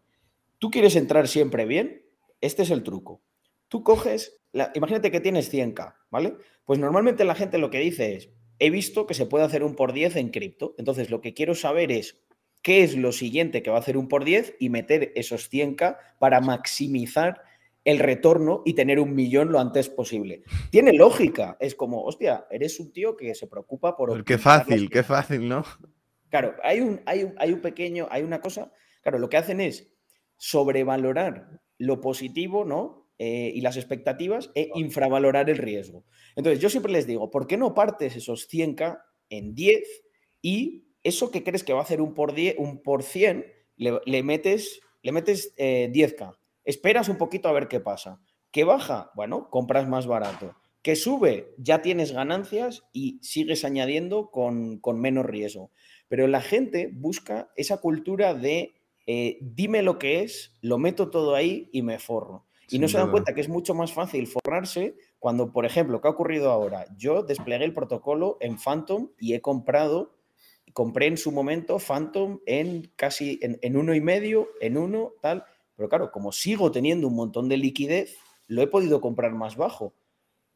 ¿tú 0.57 0.71
quieres 0.71 0.95
entrar 0.95 1.27
siempre 1.27 1.65
bien? 1.65 2.05
Este 2.39 2.63
es 2.63 2.71
el 2.71 2.83
truco. 2.83 3.21
Tú 3.67 3.83
coges, 3.83 4.39
imagínate 4.75 5.11
que 5.11 5.19
tienes 5.19 5.51
100k, 5.53 5.95
¿vale? 6.09 6.35
Pues 6.65 6.79
normalmente 6.79 7.25
la 7.25 7.35
gente 7.35 7.57
lo 7.57 7.69
que 7.69 7.79
dice 7.79 8.15
es, 8.15 8.29
he 8.59 8.69
visto 8.69 9.05
que 9.05 9.13
se 9.13 9.25
puede 9.25 9.45
hacer 9.45 9.63
un 9.63 9.75
por 9.75 9.93
10 9.93 10.15
en 10.15 10.29
cripto. 10.29 10.73
Entonces 10.77 11.09
lo 11.09 11.21
que 11.21 11.33
quiero 11.33 11.53
saber 11.55 11.91
es 11.91 12.21
qué 12.61 12.83
es 12.83 12.95
lo 12.95 13.11
siguiente 13.11 13.61
que 13.61 13.69
va 13.69 13.77
a 13.77 13.79
hacer 13.79 13.97
un 13.97 14.07
por 14.07 14.23
10 14.23 14.55
y 14.59 14.69
meter 14.69 15.11
esos 15.15 15.51
100k 15.51 15.97
para 16.19 16.41
maximizar 16.41 17.41
el 17.87 17.99
retorno 17.99 18.63
y 18.65 18.73
tener 18.73 18.99
un 18.99 19.15
millón 19.15 19.49
lo 19.49 19.61
antes 19.61 19.87
posible. 19.87 20.43
Tiene 20.71 20.91
lógica. 20.91 21.55
Es 21.57 21.73
como, 21.73 22.03
hostia, 22.03 22.45
eres 22.51 22.81
un 22.81 22.91
tío 22.91 23.15
que 23.15 23.33
se 23.33 23.47
preocupa 23.47 23.95
por... 23.95 24.25
Qué 24.25 24.37
fácil, 24.37 24.89
qué 24.89 25.03
fácil, 25.03 25.47
¿no? 25.47 25.63
Claro, 26.29 26.55
hay 26.63 26.81
un, 26.81 26.99
hay, 27.05 27.31
hay 27.37 27.53
un 27.53 27.61
pequeño, 27.61 28.05
hay 28.11 28.23
una 28.23 28.41
cosa, 28.41 28.73
claro, 29.01 29.19
lo 29.19 29.29
que 29.29 29.37
hacen 29.37 29.61
es 29.61 29.89
sobrevalorar 30.35 31.61
lo 31.77 32.01
positivo, 32.01 32.65
¿no? 32.65 33.09
Eh, 33.19 33.53
y 33.55 33.61
las 33.61 33.77
expectativas 33.77 34.51
e 34.53 34.69
infravalorar 34.75 35.49
el 35.49 35.57
riesgo. 35.57 36.03
Entonces, 36.35 36.59
yo 36.59 36.69
siempre 36.69 36.91
les 36.91 37.07
digo, 37.07 37.31
¿por 37.31 37.47
qué 37.47 37.55
no 37.55 37.73
partes 37.73 38.17
esos 38.17 38.49
100k 38.49 39.01
en 39.29 39.55
10 39.55 39.81
y 40.41 40.89
eso 41.03 41.31
que 41.31 41.41
crees 41.41 41.63
que 41.63 41.71
va 41.71 41.79
a 41.79 41.83
hacer 41.83 42.01
un 42.01 42.13
por, 42.13 42.33
10, 42.33 42.55
un 42.57 42.83
por 42.83 43.01
100, 43.01 43.45
le, 43.77 44.23
metes, 44.23 44.81
le 45.03 45.13
metes 45.13 45.55
10k? 45.55 46.35
Esperas 46.67 47.07
un 47.07 47.17
poquito 47.17 47.47
a 47.47 47.53
ver 47.53 47.69
qué 47.69 47.79
pasa. 47.79 48.19
¿Que 48.51 48.65
baja? 48.65 49.09
Bueno, 49.15 49.49
compras 49.49 49.87
más 49.87 50.05
barato. 50.05 50.53
¿Que 50.81 50.97
sube? 50.97 51.55
Ya 51.57 51.81
tienes 51.81 52.11
ganancias 52.11 52.83
y 52.91 53.19
sigues 53.21 53.63
añadiendo 53.63 54.31
con, 54.31 54.81
menos 54.95 55.25
riesgo. 55.25 55.71
Pero 56.09 56.27
la 56.27 56.41
gente 56.41 56.89
busca 56.91 57.49
esa 57.55 57.79
cultura 57.79 58.33
de 58.33 58.75
eh, 59.05 59.37
dime 59.39 59.81
lo 59.81 59.97
que 59.97 60.23
es, 60.23 60.57
lo 60.59 60.77
meto 60.77 61.09
todo 61.09 61.35
ahí 61.35 61.69
y 61.71 61.83
me 61.83 61.99
forro. 61.99 62.45
Y 62.69 62.79
no 62.79 62.89
se 62.89 62.97
dan 62.97 63.11
cuenta 63.11 63.33
que 63.33 63.39
es 63.39 63.47
mucho 63.47 63.73
más 63.73 63.93
fácil 63.93 64.27
forrarse 64.27 64.97
cuando, 65.19 65.53
por 65.53 65.65
ejemplo, 65.65 66.01
¿qué 66.01 66.09
ha 66.09 66.11
ocurrido 66.11 66.51
ahora? 66.51 66.85
Yo 66.97 67.23
desplegué 67.23 67.63
el 67.63 67.73
protocolo 67.73 68.35
en 68.41 68.57
Phantom 68.57 69.11
y 69.17 69.35
he 69.35 69.39
comprado, 69.39 70.17
compré 70.73 71.07
en 71.07 71.15
su 71.15 71.31
momento 71.31 71.79
Phantom 71.79 72.41
en 72.45 72.91
casi 72.97 73.39
en, 73.41 73.57
en 73.61 73.77
uno 73.77 73.95
y 73.95 74.01
medio, 74.01 74.49
en 74.59 74.77
uno, 74.77 75.13
tal. 75.21 75.45
Pero 75.77 75.87
claro, 75.87 76.11
como 76.11 76.31
sigo 76.31 76.71
teniendo 76.71 77.07
un 77.07 77.15
montón 77.15 77.47
de 77.47 77.55
liquidez, 77.55 78.17
lo 78.47 78.61
he 78.61 78.67
podido 78.67 78.99
comprar 78.99 79.31
más 79.33 79.55
bajo. 79.55 79.93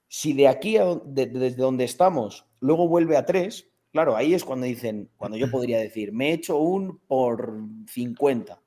Si 0.07 0.33
de 0.33 0.47
aquí, 0.47 0.77
desde 1.05 1.55
donde 1.55 1.85
estamos, 1.85 2.45
luego 2.59 2.87
vuelve 2.87 3.15
a 3.15 3.25
3, 3.25 3.69
claro, 3.93 4.17
ahí 4.17 4.33
es 4.33 4.43
cuando 4.43 4.65
dicen, 4.65 5.09
cuando 5.15 5.37
yo 5.37 5.49
podría 5.49 5.77
decir, 5.77 6.11
me 6.11 6.29
he 6.29 6.33
hecho 6.33 6.57
un 6.57 6.97
por 7.07 7.53
50. 7.87 8.61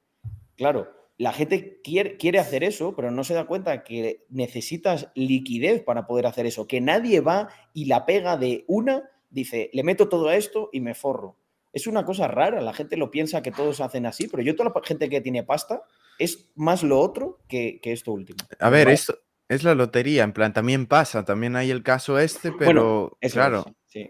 Claro, 0.57 0.89
la 1.19 1.33
gente 1.33 1.81
quiere, 1.83 2.17
quiere, 2.17 2.39
hacer 2.39 2.63
eso, 2.65 2.95
pero 2.95 3.11
no 3.11 3.25
se 3.25 3.35
da 3.35 3.47
cuenta 3.47 3.83
que 3.83 4.25
necesitas 4.31 5.09
liquidez 5.15 5.83
para 5.83 6.07
poder 6.07 6.27
hacer 6.27 6.47
eso, 6.47 6.67
que 6.67 6.81
nadie 6.81 7.21
va 7.21 7.49
y 7.73 7.87
la 7.87 8.07
pega 8.07 8.37
de 8.37 8.65
una, 8.69 9.11
dice, 9.29 9.71
le 9.73 9.83
meto 9.83 10.09
todo 10.09 10.29
a 10.29 10.37
esto 10.37 10.71
y 10.73 10.81
me 10.81 10.95
forro. 10.95 11.37
Es 11.73 11.89
una 11.89 12.05
cosa 12.05 12.29
rara, 12.29 12.61
la 12.61 12.73
gente 12.73 12.97
lo 12.97 13.11
piensa 13.11 13.43
que 13.43 13.51
todos 13.51 13.81
hacen 13.81 14.07
así, 14.07 14.29
pero 14.29 14.43
yo 14.43 14.55
toda 14.55 14.73
la 14.73 14.81
gente 14.85 15.09
que 15.09 15.21
tiene 15.21 15.43
pasta 15.43 15.83
es 16.19 16.51
más 16.55 16.83
lo 16.83 17.01
otro 17.01 17.41
que, 17.49 17.81
esto 17.83 18.13
último. 18.13 18.39
A 18.59 18.71
ver, 18.71 18.89
esto 18.89 19.19
es 19.49 19.63
la 19.63 19.75
lotería, 19.75 20.25
en 20.25 20.33
plan, 20.33 20.53
también 20.53 20.87
pasa, 20.87 21.25
también 21.25 21.57
hay 21.57 21.71
el 21.71 21.83
caso 21.83 22.19
este, 22.19 22.53
pero 22.53 23.17
claro. 23.33 23.65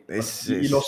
Es, 0.09 0.48
y, 0.48 0.68
lo 0.68 0.80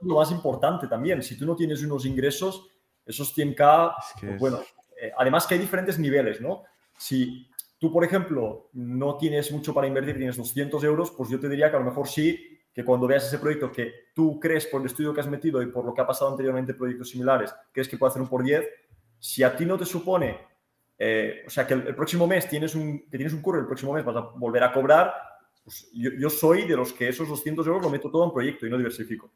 más 0.00 0.32
importante 0.32 0.88
también, 0.88 1.22
si 1.22 1.38
tú 1.38 1.46
no 1.46 1.54
tienes 1.54 1.82
unos 1.82 2.04
ingresos, 2.04 2.68
esos 3.06 3.36
100k, 3.36 3.94
pues 4.20 4.38
bueno, 4.38 4.60
eh, 5.00 5.12
además 5.16 5.46
que 5.46 5.54
hay 5.54 5.60
diferentes 5.60 5.98
niveles, 5.98 6.40
¿no? 6.40 6.64
Si 6.98 7.48
tú, 7.78 7.92
por 7.92 8.04
ejemplo, 8.04 8.70
no 8.72 9.16
tienes 9.16 9.52
mucho 9.52 9.72
para 9.72 9.86
invertir, 9.86 10.16
tienes 10.16 10.36
200 10.36 10.82
euros, 10.84 11.12
pues 11.12 11.30
yo 11.30 11.38
te 11.38 11.48
diría 11.48 11.70
que 11.70 11.76
a 11.76 11.80
lo 11.80 11.86
mejor 11.86 12.08
sí, 12.08 12.58
que 12.74 12.84
cuando 12.84 13.06
veas 13.06 13.26
ese 13.26 13.38
proyecto 13.38 13.70
que 13.70 13.92
tú 14.14 14.38
crees 14.40 14.66
por 14.66 14.80
el 14.80 14.88
estudio 14.88 15.14
que 15.14 15.20
has 15.20 15.28
metido 15.28 15.62
y 15.62 15.66
por 15.66 15.84
lo 15.84 15.94
que 15.94 16.00
ha 16.00 16.06
pasado 16.06 16.30
anteriormente 16.30 16.72
en 16.72 16.78
proyectos 16.78 17.10
similares, 17.10 17.54
crees 17.72 17.88
que 17.88 17.96
puede 17.96 18.10
hacer 18.10 18.22
un 18.22 18.28
por 18.28 18.42
10, 18.42 18.66
si 19.18 19.42
a 19.42 19.56
ti 19.56 19.64
no 19.64 19.78
te 19.78 19.84
supone, 19.84 20.38
eh, 20.98 21.44
o 21.46 21.50
sea, 21.50 21.66
que 21.66 21.74
el, 21.74 21.94
próximo 21.94 22.26
mes 22.26 22.48
tienes 22.48 22.74
un, 22.74 23.08
que 23.08 23.16
tienes 23.16 23.32
un 23.32 23.42
curro, 23.42 23.60
el 23.60 23.66
próximo 23.66 23.92
mes 23.92 24.04
vas 24.04 24.16
a 24.16 24.20
volver 24.20 24.62
a 24.64 24.72
cobrar, 24.72 25.14
pues 25.62 25.88
yo, 25.92 26.30
soy 26.30 26.66
de 26.66 26.76
los 26.76 26.92
que 26.92 27.08
esos 27.08 27.28
200 27.28 27.66
euros 27.66 27.82
lo 27.82 27.90
meto 27.90 28.10
todo 28.10 28.24
en 28.24 28.32
proyecto 28.32 28.66
y 28.66 28.70
no 28.70 28.78
diversifico. 28.78 29.30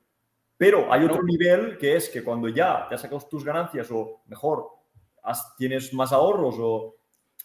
Pero 0.56 0.92
hay 0.92 1.04
otro 1.04 1.22
nivel 1.22 1.76
que 1.76 1.96
es 1.96 2.08
que 2.08 2.22
cuando 2.22 2.48
ya 2.48 2.86
te 2.88 2.94
has 2.94 3.00
sacado 3.00 3.20
tus 3.28 3.44
ganancias 3.44 3.88
o 3.90 4.22
mejor 4.26 4.66
tienes 5.58 5.92
más 5.92 6.12
ahorros 6.12 6.56
o 6.58 6.96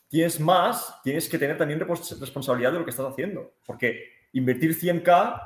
tienes 0.08 0.40
más, 0.40 1.02
tienes 1.04 1.28
que 1.28 1.38
tener 1.38 1.58
también 1.58 1.80
responsabilidad 1.80 2.72
de 2.72 2.80
lo 2.80 2.86
que 2.86 2.92
estás 2.92 3.08
haciendo. 3.12 3.56
Porque 3.66 4.04
invertir 4.34 4.74
100k, 4.74 5.42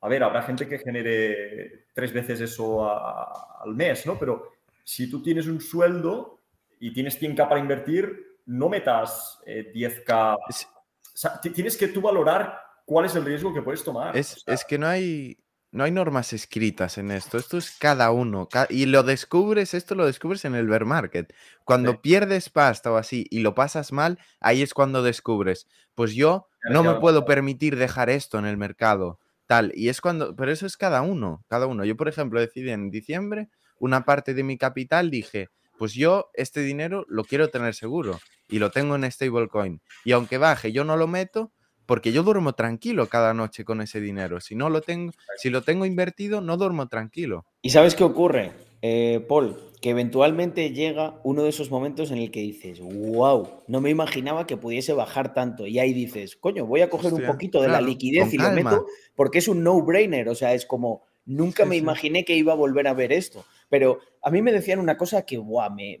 a 0.00 0.08
ver, 0.08 0.22
habrá 0.22 0.42
gente 0.42 0.66
que 0.66 0.78
genere 0.78 1.86
tres 1.92 2.12
veces 2.12 2.40
eso 2.40 2.88
al 3.62 3.74
mes, 3.74 4.06
¿no? 4.06 4.18
Pero 4.18 4.50
si 4.90 5.08
tú 5.08 5.22
tienes 5.22 5.46
un 5.46 5.60
sueldo 5.60 6.40
y 6.80 6.92
tienes 6.92 7.22
100k 7.22 7.48
para 7.48 7.60
invertir, 7.60 8.38
no 8.46 8.68
metas 8.68 9.38
10k. 9.46 10.36
Eh, 11.44 11.50
tienes 11.54 11.76
que 11.76 11.86
tú 11.86 12.00
valorar 12.00 12.58
cuál 12.84 13.06
es 13.06 13.14
el 13.14 13.24
riesgo 13.24 13.54
que 13.54 13.62
puedes 13.62 13.84
tomar. 13.84 14.16
Es, 14.16 14.44
que 14.66 14.78
no 14.78 14.88
hay, 14.88 15.38
no 15.70 15.84
hay 15.84 15.92
normas 15.92 16.32
escritas 16.32 16.98
en 16.98 17.12
esto. 17.12 17.38
Esto 17.38 17.56
es 17.56 17.70
cada 17.78 18.10
uno. 18.10 18.48
y 18.68 18.86
lo 18.86 19.04
descubres, 19.04 19.74
esto 19.74 19.94
lo 19.94 20.06
descubres 20.06 20.44
en 20.44 20.56
el 20.56 20.66
bear 20.66 20.86
market. 20.86 21.32
Cuando 21.64 22.02
pierdes 22.02 22.50
pasta 22.50 22.90
o 22.90 22.96
así 22.96 23.28
y 23.30 23.40
lo 23.40 23.54
pasas 23.54 23.92
mal, 23.92 24.18
ahí 24.40 24.60
es 24.60 24.74
cuando 24.74 25.04
descubres. 25.04 25.68
Pues 25.94 26.14
yo 26.14 26.48
no 26.68 26.82
me 26.82 26.94
puedo 26.94 27.24
permitir 27.24 27.76
dejar 27.76 28.10
esto 28.10 28.40
en 28.40 28.46
el 28.46 28.56
mercado. 28.56 29.20
Tal. 29.46 29.70
Y 29.76 29.88
es 29.88 30.00
cuando. 30.00 30.34
Pero 30.34 30.50
eso 30.50 30.66
es 30.66 30.76
cada 30.76 31.02
uno. 31.02 31.44
Cada 31.48 31.66
uno. 31.66 31.84
Yo, 31.84 31.96
por 31.96 32.08
ejemplo, 32.08 32.40
decidí 32.40 32.70
en 32.70 32.90
diciembre 32.90 33.50
una 33.80 34.04
parte 34.04 34.34
de 34.34 34.44
mi 34.44 34.56
capital, 34.56 35.10
dije, 35.10 35.48
pues 35.76 35.94
yo 35.94 36.30
este 36.34 36.60
dinero 36.60 37.04
lo 37.08 37.24
quiero 37.24 37.48
tener 37.48 37.74
seguro 37.74 38.20
y 38.48 38.58
lo 38.58 38.70
tengo 38.70 38.94
en 38.94 39.10
stablecoin. 39.10 39.80
Y 40.04 40.12
aunque 40.12 40.38
baje, 40.38 40.70
yo 40.70 40.84
no 40.84 40.96
lo 40.96 41.08
meto 41.08 41.50
porque 41.86 42.12
yo 42.12 42.22
duermo 42.22 42.52
tranquilo 42.52 43.08
cada 43.08 43.34
noche 43.34 43.64
con 43.64 43.80
ese 43.80 44.00
dinero. 44.00 44.40
Si 44.40 44.54
no 44.54 44.70
lo 44.70 44.80
tengo, 44.80 45.12
si 45.38 45.50
lo 45.50 45.62
tengo 45.62 45.86
invertido, 45.86 46.40
no 46.40 46.56
duermo 46.56 46.86
tranquilo. 46.86 47.46
¿Y 47.62 47.70
sabes 47.70 47.96
qué 47.96 48.04
ocurre, 48.04 48.52
eh, 48.82 49.24
Paul? 49.28 49.56
Que 49.80 49.90
eventualmente 49.90 50.70
llega 50.70 51.18
uno 51.24 51.42
de 51.42 51.48
esos 51.48 51.70
momentos 51.70 52.12
en 52.12 52.18
el 52.18 52.30
que 52.30 52.42
dices, 52.42 52.78
wow, 52.80 53.64
no 53.66 53.80
me 53.80 53.90
imaginaba 53.90 54.46
que 54.46 54.56
pudiese 54.56 54.92
bajar 54.92 55.34
tanto. 55.34 55.66
Y 55.66 55.78
ahí 55.78 55.92
dices, 55.92 56.36
coño, 56.36 56.66
voy 56.66 56.82
a 56.82 56.90
coger 56.90 57.12
un 57.12 57.24
poquito 57.24 57.60
de 57.60 57.68
la 57.68 57.80
liquidez 57.80 58.32
y 58.34 58.36
lo 58.36 58.52
meto 58.52 58.86
porque 59.16 59.38
es 59.38 59.48
un 59.48 59.64
no-brainer. 59.64 60.28
O 60.28 60.36
sea, 60.36 60.54
es 60.54 60.66
como, 60.66 61.02
nunca 61.24 61.64
me 61.64 61.76
imaginé 61.76 62.24
que 62.24 62.36
iba 62.36 62.52
a 62.52 62.56
volver 62.56 62.86
a 62.86 62.94
ver 62.94 63.12
esto. 63.12 63.44
Pero 63.70 64.00
a 64.20 64.30
mí 64.30 64.42
me 64.42 64.52
decían 64.52 64.80
una 64.80 64.98
cosa 64.98 65.24
que 65.24 65.40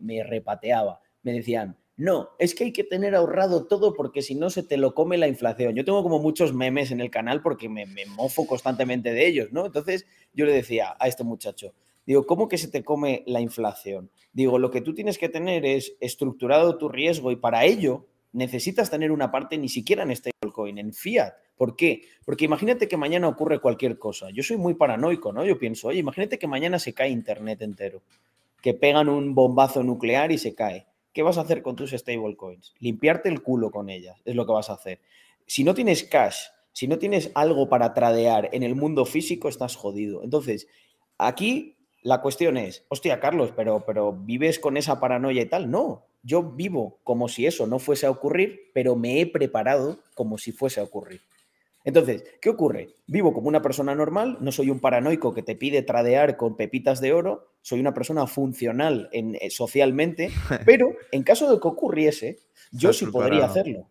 me, 0.00 0.22
repateaba. 0.24 1.00
Me 1.22 1.32
decían, 1.32 1.78
no, 1.96 2.30
es 2.38 2.54
que 2.54 2.64
hay 2.64 2.72
que 2.72 2.84
tener 2.84 3.14
ahorrado 3.14 3.66
todo 3.66 3.94
porque 3.94 4.20
si 4.20 4.34
no 4.34 4.50
se 4.50 4.62
te 4.62 4.76
lo 4.76 4.94
come 4.94 5.16
la 5.16 5.28
inflación. 5.28 5.74
Yo 5.74 5.84
tengo 5.84 6.02
como 6.02 6.18
muchos 6.18 6.52
memes 6.52 6.90
en 6.90 7.00
el 7.00 7.10
canal 7.10 7.40
porque 7.40 7.68
me, 7.68 7.86
me, 7.86 8.04
mofo 8.06 8.46
constantemente 8.46 9.12
de 9.12 9.26
ellos, 9.26 9.52
¿no? 9.52 9.64
Entonces 9.64 10.06
yo 10.34 10.44
le 10.44 10.52
decía 10.52 10.96
a 10.98 11.08
este 11.08 11.24
muchacho, 11.24 11.72
digo, 12.04 12.26
¿cómo 12.26 12.48
que 12.48 12.58
se 12.58 12.68
te 12.68 12.82
come 12.82 13.22
la 13.26 13.40
inflación? 13.40 14.10
Digo, 14.32 14.58
lo 14.58 14.70
que 14.70 14.80
tú 14.80 14.94
tienes 14.94 15.16
que 15.16 15.28
tener 15.28 15.64
es 15.64 15.94
estructurado 16.00 16.76
tu 16.76 16.88
riesgo 16.88 17.30
y 17.30 17.36
para 17.36 17.64
ello 17.64 18.06
necesitas 18.32 18.90
tener 18.90 19.12
una 19.12 19.30
parte 19.30 19.58
ni 19.58 19.68
siquiera 19.68 20.02
en 20.02 20.14
stablecoin, 20.14 20.78
en 20.78 20.92
fiat. 20.92 21.34
¿Por 21.56 21.76
qué? 21.76 22.02
Porque 22.24 22.44
imagínate 22.44 22.88
que 22.88 22.96
mañana 22.96 23.28
ocurre 23.28 23.60
cualquier 23.60 23.98
cosa. 23.98 24.30
Yo 24.30 24.42
soy 24.42 24.56
muy 24.56 24.74
paranoico, 24.74 25.32
¿no? 25.32 25.44
Yo 25.44 25.58
pienso, 25.58 25.88
oye, 25.88 25.98
imagínate 25.98 26.38
que 26.38 26.46
mañana 26.46 26.78
se 26.78 26.94
cae 26.94 27.10
Internet 27.10 27.62
entero, 27.62 28.02
que 28.62 28.74
pegan 28.74 29.08
un 29.08 29.34
bombazo 29.34 29.82
nuclear 29.82 30.32
y 30.32 30.38
se 30.38 30.54
cae. 30.54 30.86
¿Qué 31.12 31.22
vas 31.22 31.38
a 31.38 31.42
hacer 31.42 31.62
con 31.62 31.76
tus 31.76 31.90
stablecoins? 31.90 32.74
Limpiarte 32.78 33.28
el 33.28 33.42
culo 33.42 33.70
con 33.70 33.90
ellas, 33.90 34.20
es 34.24 34.36
lo 34.36 34.46
que 34.46 34.52
vas 34.52 34.70
a 34.70 34.74
hacer. 34.74 35.00
Si 35.46 35.64
no 35.64 35.74
tienes 35.74 36.04
cash, 36.04 36.46
si 36.72 36.86
no 36.86 36.98
tienes 36.98 37.32
algo 37.34 37.68
para 37.68 37.92
tradear 37.94 38.48
en 38.52 38.62
el 38.62 38.76
mundo 38.76 39.04
físico, 39.04 39.48
estás 39.48 39.74
jodido. 39.74 40.22
Entonces, 40.22 40.68
aquí 41.18 41.76
la 42.02 42.20
cuestión 42.22 42.56
es, 42.56 42.86
hostia, 42.88 43.20
Carlos, 43.20 43.52
pero, 43.54 43.84
pero 43.84 44.12
vives 44.12 44.58
con 44.58 44.76
esa 44.76 45.00
paranoia 45.00 45.42
y 45.42 45.46
tal. 45.46 45.70
No, 45.70 46.06
yo 46.22 46.42
vivo 46.42 47.00
como 47.04 47.28
si 47.28 47.46
eso 47.46 47.66
no 47.66 47.78
fuese 47.78 48.06
a 48.06 48.10
ocurrir, 48.10 48.70
pero 48.74 48.96
me 48.96 49.20
he 49.20 49.26
preparado 49.26 50.00
como 50.14 50.38
si 50.38 50.52
fuese 50.52 50.80
a 50.80 50.84
ocurrir. 50.84 51.22
Entonces, 51.82 52.24
¿qué 52.42 52.50
ocurre? 52.50 52.90
Vivo 53.06 53.32
como 53.32 53.48
una 53.48 53.62
persona 53.62 53.94
normal, 53.94 54.36
no 54.40 54.52
soy 54.52 54.70
un 54.70 54.80
paranoico 54.80 55.32
que 55.32 55.42
te 55.42 55.56
pide 55.56 55.82
tradear 55.82 56.36
con 56.36 56.56
pepitas 56.56 57.00
de 57.00 57.14
oro, 57.14 57.48
soy 57.62 57.80
una 57.80 57.94
persona 57.94 58.26
funcional 58.26 59.08
en, 59.12 59.36
eh, 59.36 59.50
socialmente, 59.50 60.30
pero 60.66 60.94
en 61.10 61.22
caso 61.22 61.50
de 61.50 61.58
que 61.58 61.68
ocurriese, 61.68 62.38
yo 62.70 62.92
sí 62.92 63.06
podría 63.06 63.46
hacerlo. 63.46 63.88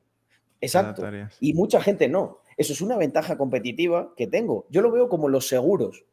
Exacto. 0.62 1.04
Y 1.40 1.54
mucha 1.54 1.82
gente 1.82 2.10
no. 2.10 2.40
eso 2.58 2.74
es 2.74 2.82
una 2.82 2.98
ventaja 2.98 3.38
competitiva 3.38 4.14
que 4.16 4.28
tengo. 4.28 4.68
Yo 4.70 4.82
lo 4.82 4.92
veo 4.92 5.10
como 5.10 5.30
los 5.30 5.48
seguros. 5.48 6.04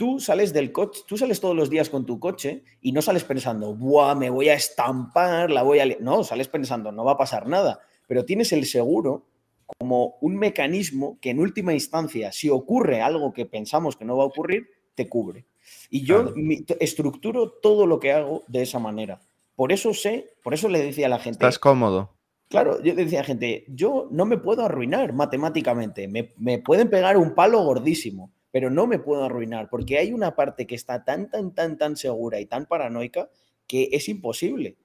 Tú 0.00 0.18
sales 0.18 0.54
del 0.54 0.72
coche, 0.72 1.02
tú 1.06 1.18
sales 1.18 1.40
todos 1.40 1.54
los 1.54 1.68
días 1.68 1.90
con 1.90 2.06
tu 2.06 2.18
coche 2.18 2.64
y 2.80 2.92
no 2.92 3.02
sales 3.02 3.22
pensando, 3.22 3.74
¡buah, 3.74 4.14
me 4.14 4.30
voy 4.30 4.48
a 4.48 4.54
estampar, 4.54 5.50
la 5.50 5.62
voy 5.62 5.78
a... 5.80 5.84
No, 6.00 6.24
sales 6.24 6.48
pensando, 6.48 6.90
no 6.90 7.04
va 7.04 7.12
a 7.12 7.18
pasar 7.18 7.46
nada. 7.46 7.80
Pero 8.06 8.24
tienes 8.24 8.50
el 8.54 8.64
seguro 8.64 9.26
como 9.66 10.16
un 10.22 10.38
mecanismo 10.38 11.18
que 11.20 11.28
en 11.28 11.38
última 11.38 11.74
instancia, 11.74 12.32
si 12.32 12.48
ocurre 12.48 13.02
algo 13.02 13.34
que 13.34 13.44
pensamos 13.44 13.94
que 13.94 14.06
no 14.06 14.16
va 14.16 14.22
a 14.22 14.28
ocurrir, 14.28 14.70
te 14.94 15.06
cubre. 15.06 15.44
Y 15.90 16.02
yo 16.02 16.32
estructuro 16.80 17.50
todo 17.50 17.84
lo 17.86 18.00
que 18.00 18.12
hago 18.12 18.44
de 18.48 18.62
esa 18.62 18.78
manera. 18.78 19.20
Por 19.54 19.70
eso 19.70 19.92
sé, 19.92 20.30
por 20.42 20.54
eso 20.54 20.70
le 20.70 20.82
decía 20.82 21.08
a 21.08 21.10
la 21.10 21.18
gente. 21.18 21.44
Estás 21.44 21.58
cómodo. 21.58 22.16
Claro, 22.48 22.82
yo 22.82 22.94
decía 22.94 23.18
a 23.18 23.22
la 23.24 23.26
gente, 23.26 23.66
yo 23.68 24.08
no 24.10 24.24
me 24.24 24.38
puedo 24.38 24.64
arruinar 24.64 25.12
matemáticamente, 25.12 26.08
me, 26.08 26.32
me, 26.38 26.58
pueden 26.58 26.88
pegar 26.88 27.18
un 27.18 27.34
palo 27.34 27.62
gordísimo, 27.62 28.32
pero 28.50 28.70
no 28.70 28.86
me 28.86 28.98
puedo 28.98 29.24
arruinar 29.24 29.68
porque 29.70 29.98
hay 29.98 30.12
una 30.12 30.34
parte 30.34 30.66
que 30.66 30.74
está 30.74 31.04
tan, 31.04 31.30
tan, 31.30 31.54
tan, 31.54 31.78
tan 31.78 31.96
segura 31.96 32.40
y 32.40 32.46
tan 32.46 32.66
paranoica 32.66 33.30
que 33.66 33.90
es 33.92 34.08
imposible. 34.08 34.76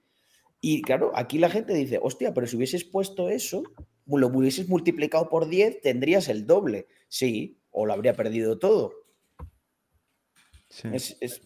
Y 0.62 0.82
claro, 0.82 1.12
aquí 1.16 1.38
la 1.38 1.50
gente 1.50 1.74
dice, 1.74 2.00
hostia, 2.02 2.34
pero 2.34 2.48
si 2.48 2.56
hubieses 2.56 2.86
puesto 2.86 3.30
eso, 3.30 3.64
lo 4.06 4.28
hubieses 4.28 4.70
multiplicado 4.70 5.30
por 5.30 5.48
10, 5.48 5.82
tendrías 5.82 6.30
el 6.30 6.46
doble. 6.46 6.88
Sí, 7.08 7.60
o 7.72 7.86
lo 7.86 7.94
habría 7.94 8.14
perdido 8.14 8.58
todo. 8.58 8.94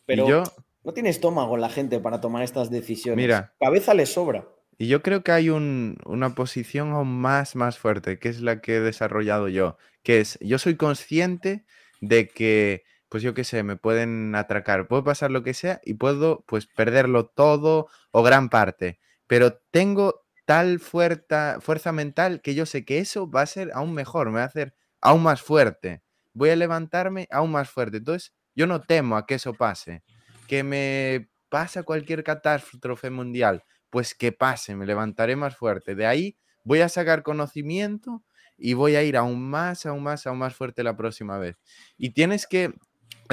pero 0.05 0.27
yo, 0.27 0.43
no 0.83 0.93
tiene 0.93 1.09
estómago 1.09 1.57
la 1.57 1.69
gente 1.69 1.99
para 1.99 2.21
tomar 2.21 2.43
estas 2.43 2.69
decisiones. 2.69 3.23
Mira, 3.23 3.53
cabeza 3.59 3.93
le 3.93 4.05
sobra. 4.05 4.47
Y 4.77 4.87
yo 4.87 5.01
creo 5.01 5.23
que 5.23 5.33
hay 5.33 5.49
una 5.49 6.35
posición 6.35 6.91
aún 6.91 7.19
más, 7.19 7.55
más 7.55 7.77
fuerte, 7.77 8.17
que 8.17 8.29
es 8.29 8.39
la 8.39 8.61
que 8.61 8.77
he 8.77 8.79
desarrollado 8.79 9.49
yo, 9.49 9.77
que 10.03 10.21
es, 10.21 10.39
yo 10.39 10.57
soy 10.57 10.77
consciente 10.77 11.65
de 12.01 12.27
que, 12.27 12.83
pues 13.09 13.23
yo 13.23 13.33
qué 13.33 13.43
sé, 13.43 13.63
me 13.63 13.75
pueden 13.75 14.35
atracar, 14.35 14.87
puede 14.87 15.03
pasar 15.03 15.31
lo 15.31 15.43
que 15.43 15.53
sea 15.53 15.81
y 15.83 15.95
puedo 15.95 16.43
pues 16.47 16.67
perderlo 16.67 17.25
todo 17.27 17.87
o 18.11 18.23
gran 18.23 18.49
parte, 18.49 18.99
pero 19.27 19.53
tengo 19.71 20.25
tal 20.45 20.79
fuerza, 20.79 21.57
fuerza 21.61 21.91
mental 21.91 22.41
que 22.41 22.55
yo 22.55 22.65
sé 22.65 22.85
que 22.85 22.99
eso 22.99 23.29
va 23.29 23.41
a 23.41 23.45
ser 23.45 23.71
aún 23.73 23.93
mejor, 23.93 24.29
me 24.29 24.37
va 24.37 24.43
a 24.43 24.45
hacer 24.45 24.73
aún 25.01 25.23
más 25.23 25.41
fuerte, 25.41 26.03
voy 26.33 26.49
a 26.49 26.55
levantarme 26.55 27.27
aún 27.31 27.51
más 27.51 27.69
fuerte, 27.69 27.97
entonces 27.97 28.33
yo 28.55 28.67
no 28.67 28.81
temo 28.81 29.15
a 29.17 29.25
que 29.25 29.35
eso 29.35 29.53
pase 29.53 30.03
que 30.49 30.63
me 30.63 31.29
pasa 31.49 31.83
cualquier 31.83 32.23
catástrofe 32.23 33.11
mundial, 33.11 33.63
pues 33.91 34.15
que 34.15 34.31
pase, 34.31 34.75
me 34.75 34.87
levantaré 34.87 35.35
más 35.35 35.55
fuerte. 35.55 35.93
De 35.93 36.07
ahí 36.07 36.37
voy 36.63 36.81
a 36.81 36.89
sacar 36.89 37.21
conocimiento 37.21 38.23
y 38.59 38.73
voy 38.73 38.95
a 38.95 39.03
ir 39.03 39.17
aún 39.17 39.49
más, 39.49 39.85
aún 39.85 40.03
más, 40.03 40.27
aún 40.27 40.37
más 40.37 40.55
fuerte 40.55 40.83
la 40.83 40.95
próxima 40.95 41.37
vez. 41.37 41.57
Y 41.97 42.11
tienes 42.11 42.47
que, 42.47 42.73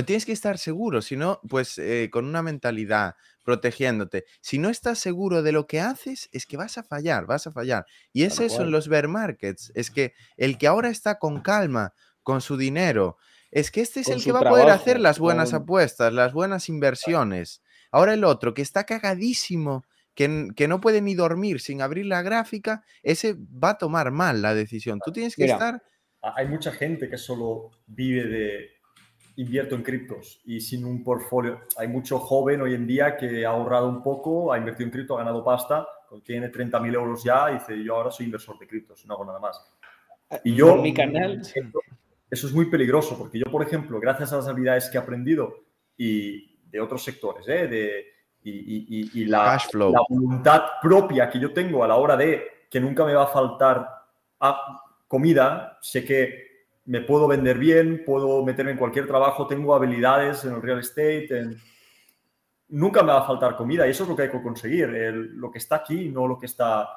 tienes 0.04 0.26
que 0.26 0.32
estar 0.32 0.58
seguro, 0.58 1.02
si 1.02 1.16
no, 1.16 1.40
pues 1.48 1.78
eh, 1.78 2.08
con 2.12 2.24
una 2.24 2.42
mentalidad, 2.42 3.14
protegiéndote. 3.42 4.24
Si 4.40 4.58
no 4.58 4.68
estás 4.68 4.98
seguro 4.98 5.42
de 5.42 5.52
lo 5.52 5.66
que 5.66 5.80
haces, 5.80 6.28
es 6.32 6.46
que 6.46 6.56
vas 6.56 6.78
a 6.78 6.82
fallar, 6.82 7.26
vas 7.26 7.46
a 7.46 7.52
fallar. 7.52 7.86
Y 8.12 8.24
es 8.24 8.40
eso 8.40 8.62
en 8.62 8.70
los 8.70 8.88
bear 8.88 9.08
markets, 9.08 9.72
es 9.74 9.90
que 9.90 10.14
el 10.36 10.58
que 10.58 10.66
ahora 10.66 10.88
está 10.88 11.18
con 11.18 11.40
calma, 11.40 11.94
con 12.22 12.40
su 12.40 12.56
dinero, 12.56 13.18
es 13.50 13.70
que 13.70 13.80
este 13.80 14.00
es 14.00 14.08
el 14.08 14.22
que 14.22 14.32
va 14.32 14.40
a 14.40 14.50
poder 14.50 14.70
hacer 14.70 15.00
las 15.00 15.18
buenas 15.18 15.54
apuestas, 15.54 16.12
las 16.12 16.32
buenas 16.32 16.68
inversiones. 16.68 17.62
Ahora 17.90 18.14
el 18.14 18.24
otro, 18.24 18.52
que 18.52 18.62
está 18.62 18.84
cagadísimo, 18.84 19.84
que, 20.16 20.48
que, 20.56 20.66
no 20.66 20.80
puede 20.80 21.01
ni 21.01 21.14
dormir 21.14 21.60
sin 21.60 21.80
abrir 21.80 22.06
la 22.06 22.22
gráfica, 22.22 22.84
ese 23.05 23.34
va 23.34 23.70
a 23.70 23.78
tomar 23.78 24.10
mal 24.10 24.43
la 24.43 24.55
decisión. 24.55 24.98
Tú 25.05 25.12
tienes 25.12 25.36
que 25.36 25.44
estar... 25.44 25.80
Hay 26.22 26.48
mucha 26.48 26.72
gente 26.72 27.09
que 27.09 27.16
solo 27.16 27.70
vive 27.86 28.24
de 28.24 28.70
invierto 29.36 29.76
en 29.76 29.84
criptos 29.84 30.40
y 30.44 30.60
sin 30.60 30.84
un 30.84 31.05
portfolio. 31.05 31.60
Hay 31.76 31.86
mucho 31.86 32.18
joven 32.18 32.62
hoy 32.62 32.74
en 32.74 32.86
día 32.88 33.16
que 33.16 33.47
ha 33.47 33.51
ahorrado 33.51 33.88
un 33.88 34.02
poco, 34.02 34.52
ha 34.52 34.59
invertido 34.59 34.86
en 34.86 34.93
cripto, 34.93 35.14
ha 35.14 35.18
ganado 35.18 35.44
pasta, 35.44 35.86
tiene 36.24 36.51
30.000 36.51 36.94
euros 36.94 37.22
ya 37.22 37.51
y 37.52 37.55
dice, 37.55 37.84
yo 37.84 37.94
ahora 37.94 38.10
soy 38.10 38.26
inversor 38.26 38.59
de 38.59 38.66
criptos, 38.66 39.06
no 39.06 39.14
hago 39.14 39.24
nada 39.24 39.38
más. 39.38 39.62
Ah, 40.30 40.40
y 40.43 40.55
yo... 40.55 40.76
Mi 40.82 40.93
canal 40.93 41.43
eso 42.30 42.47
es 42.48 42.52
muy 42.52 42.66
peligroso 42.66 43.16
porque 43.16 43.38
yo, 43.38 43.47
por 43.51 43.62
ejemplo, 43.62 44.01
gracias 44.01 44.32
a 44.32 44.36
las 44.36 44.48
habilidades 44.48 44.90
que 44.90 44.98
he 44.98 45.01
aprendido 45.01 45.64
y 45.97 46.59
de 46.68 46.80
otros 46.80 47.05
sectores, 47.05 47.47
¿eh? 47.48 47.68
de, 47.68 48.05
y, 48.48 49.24
la, 49.24 49.59
la, 49.73 50.01
voluntad 50.09 50.62
propia 50.81 51.28
que 51.28 51.40
yo 51.40 51.52
tengo 51.52 51.82
a 51.82 51.89
la 51.89 51.97
hora 51.97 52.16
de 52.16 52.44
que 52.70 52.81
nunca 52.81 53.05
me 53.05 53.14
va 53.14 53.24
a 53.24 53.28
faltar 53.28 53.89
comida, 55.09 55.78
sé 55.81 56.05
que 56.05 56.47
me 56.86 57.01
puedo 57.01 57.27
vender 57.27 57.59
bien, 57.59 58.05
puedo 58.05 58.44
meterme 58.44 58.73
en 58.73 58.78
cualquier 58.78 59.06
trabajo, 59.06 59.47
tengo 59.47 59.74
habilidades 59.74 60.44
en 60.44 60.55
el 60.55 60.62
real 60.62 60.78
estate, 60.78 61.56
nunca 62.68 63.02
me 63.02 63.12
va 63.12 63.20
a 63.20 63.27
faltar 63.27 63.56
comida 63.56 63.86
y 63.86 63.90
eso 63.90 64.05
es 64.05 64.09
lo 64.09 64.16
que 64.16 64.23
hay 64.23 64.31
que 64.31 64.43
conseguir, 64.43 64.89
lo 64.89 65.51
que 65.51 65.59
está 65.59 65.77
aquí, 65.77 66.09
no 66.09 66.28
lo 66.28 66.39
que 66.39 66.47
está 66.47 66.89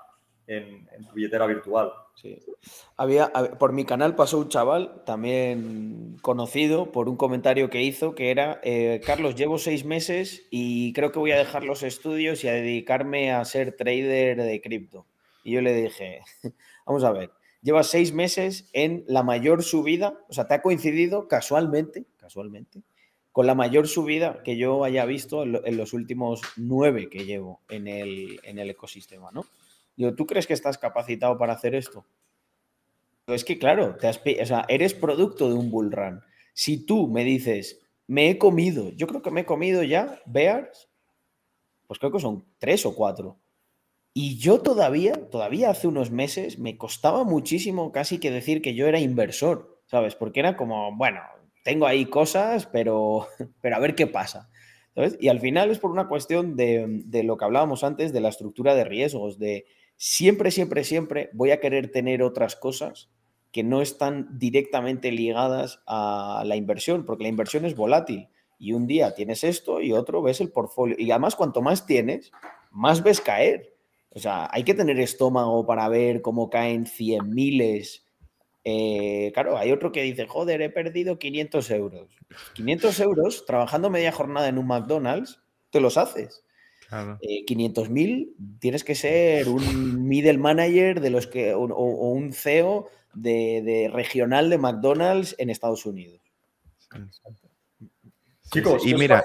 en, 0.50 0.88
billetera 1.14 1.46
virtual. 1.46 1.92
Sí. 2.16 2.40
Había, 2.98 3.32
por 3.60 3.72
mi 3.72 3.86
canal 3.86 4.16
pasó 4.16 4.40
un 4.40 4.50
chaval, 4.50 5.04
también 5.06 6.18
conocido, 6.22 6.92
por 6.92 7.08
un 7.08 7.16
comentario 7.16 7.70
que 7.70 7.84
hizo, 7.84 8.16
que 8.16 8.32
era, 8.32 8.60
eh, 8.64 9.00
Carlos, 9.06 9.36
llevo 9.36 9.58
seis 9.58 9.86
meses 9.86 10.48
y 10.50 10.92
creo 10.94 11.12
que 11.12 11.20
voy 11.20 11.32
a 11.32 11.38
dejar 11.38 11.64
los 11.64 11.84
estudios 11.84 12.44
y 12.44 12.48
a 12.48 12.54
dedicarme 12.54 13.32
a 13.32 13.46
ser 13.46 13.78
trader 13.78 14.42
de 14.42 14.62
cripto. 14.62 15.06
Y 15.44 15.54
yo 15.54 15.62
le 15.62 15.74
dije, 15.74 16.22
vamos 16.86 17.04
a 17.04 17.12
ver, 17.12 17.32
llevas 17.62 17.88
seis 17.88 18.12
meses 18.12 18.70
en 18.74 19.06
la 19.08 19.24
mayor 19.24 19.64
subida, 19.64 20.20
o 20.28 20.34
sea, 20.34 20.48
te 20.48 20.56
ha 20.56 20.62
coincidido 20.62 21.28
casualmente, 21.28 22.06
casualmente, 22.18 22.82
con 23.32 23.46
la 23.46 23.56
mayor 23.56 23.88
subida 23.88 24.42
que 24.44 24.58
yo 24.58 24.84
haya 24.84 25.06
visto 25.06 25.44
en, 25.44 25.78
los 25.78 25.94
últimos 25.94 26.42
nueve 26.58 27.08
que 27.10 27.26
llevo 27.26 27.62
en 27.70 27.88
el, 27.88 28.40
en 28.44 28.58
el 28.58 28.72
ecosistema, 28.72 29.32
¿no? 29.32 29.46
¿Tú 30.16 30.26
crees 30.26 30.48
que 30.48 30.54
estás 30.54 30.78
capacitado 30.78 31.38
para 31.38 31.54
hacer 31.54 31.76
esto? 31.76 32.06
Es 33.28 33.44
que, 33.44 33.60
claro, 33.60 33.96
te 33.96 34.10
eres 34.70 34.94
producto 34.94 35.50
de 35.50 35.54
un 35.54 35.70
bull 35.70 35.92
run. 35.92 36.22
Si 36.54 36.86
tú 36.86 37.08
me 37.08 37.24
dices, 37.24 37.82
me 38.08 38.30
he 38.30 38.38
comido, 38.38 38.90
yo 38.92 39.08
creo 39.08 39.22
que 39.22 39.32
me 39.32 39.42
he 39.42 39.46
comido 39.46 39.84
ya 39.84 40.20
bears, 40.26 40.90
pues 41.86 42.00
creo 42.00 42.12
que 42.12 42.20
son 42.20 42.46
tres 42.58 42.86
o 42.86 42.96
cuatro. 42.96 43.40
Y 44.14 44.38
yo 44.38 44.62
todavía, 44.62 45.30
todavía 45.30 45.70
hace 45.70 45.88
unos 45.88 46.12
meses, 46.12 46.58
me 46.58 46.78
costaba 46.78 47.24
muchísimo 47.24 47.92
casi 47.92 48.20
que 48.20 48.32
decir 48.32 48.62
que 48.62 48.74
yo 48.74 48.88
era 48.88 49.00
inversor, 49.00 49.82
¿sabes? 49.86 50.16
Porque 50.16 50.40
era 50.40 50.58
como, 50.58 50.96
bueno, 50.96 51.22
tengo 51.64 51.86
ahí 51.86 52.06
cosas, 52.06 52.66
pero, 52.66 53.28
pero 53.62 53.76
a 53.76 53.80
ver 53.80 53.96
qué 53.96 54.08
pasa. 54.08 54.50
Y 55.20 55.30
al 55.30 55.40
final 55.40 55.70
es 55.70 55.80
por 55.80 55.92
una 55.92 56.08
cuestión 56.08 56.56
de, 56.56 57.04
de 57.06 57.24
lo 57.24 57.38
que 57.38 57.46
hablábamos 57.46 57.84
antes, 57.84 58.12
de 58.12 58.22
la 58.22 58.30
estructura 58.30 58.76
de 58.76 58.84
riesgos, 58.84 59.38
de 59.40 59.66
siempre, 60.00 60.50
siempre, 60.50 60.86
siempre 60.86 61.30
voy 61.34 61.52
a 61.52 61.60
querer 61.60 61.92
tener 61.92 62.24
otras 62.24 62.56
cosas 62.56 63.10
que 63.52 63.64
no 63.64 63.82
están 63.82 64.40
directamente 64.40 65.12
ligadas 65.12 65.82
a 65.86 66.44
la 66.46 66.56
inversión, 66.56 67.06
porque 67.06 67.24
la 67.24 67.30
inversión 67.30 67.66
es 67.66 67.76
volátil 67.76 68.30
y 68.58 68.72
un 68.72 68.88
día 68.88 69.14
tienes 69.14 69.44
esto 69.44 69.82
y 69.82 69.92
otro 69.92 70.22
ves 70.22 70.40
el 70.40 70.52
portfolio. 70.52 70.96
Y 70.98 71.12
además, 71.12 71.36
cuanto 71.36 71.62
más 71.62 71.86
tienes, 71.86 72.32
más 72.72 73.04
ves 73.04 73.20
caer. 73.20 73.76
O 74.12 74.20
sea, 74.20 74.50
hay 74.52 74.64
que 74.64 74.74
tener 74.74 75.00
estómago 75.00 75.66
para 75.66 75.90
ver 75.90 76.22
cómo 76.22 76.50
caen 76.50 76.86
cien 76.86 77.30
miles. 77.34 78.06
Eh, 78.64 79.32
claro, 79.34 79.58
hay 79.58 79.72
otro 79.72 79.92
que 79.92 80.04
dice, 80.04 80.28
joder, 80.28 80.62
he 80.62 80.70
perdido 80.70 81.20
500 81.20 81.72
euros. 81.72 82.18
500 82.54 83.00
euros 83.02 83.46
trabajando 83.46 83.90
media 83.90 84.14
jornada 84.14 84.48
en 84.48 84.58
un 84.58 84.68
McDonald's, 84.68 85.42
te 85.72 85.82
los 85.82 85.98
haces. 85.98 86.44
500.000 86.90 88.22
eh, 88.22 88.34
tienes 88.60 88.84
que 88.84 88.95
ser 88.95 89.48
un 89.48 90.07
middle 90.07 90.38
manager 90.38 91.02
de 91.02 91.10
los 91.10 91.28
que, 91.28 91.53
o, 91.53 91.61
un 91.61 92.34
CEO 92.34 92.90
de, 93.14 93.90
regional 93.94 94.49
de 94.49 94.57
McDonald's 94.57 95.36
en 95.38 95.49
Estados 95.49 95.86
Unidos. 95.86 96.20
Chicos, 98.52 98.86
y 98.86 98.95
mira, 98.95 99.24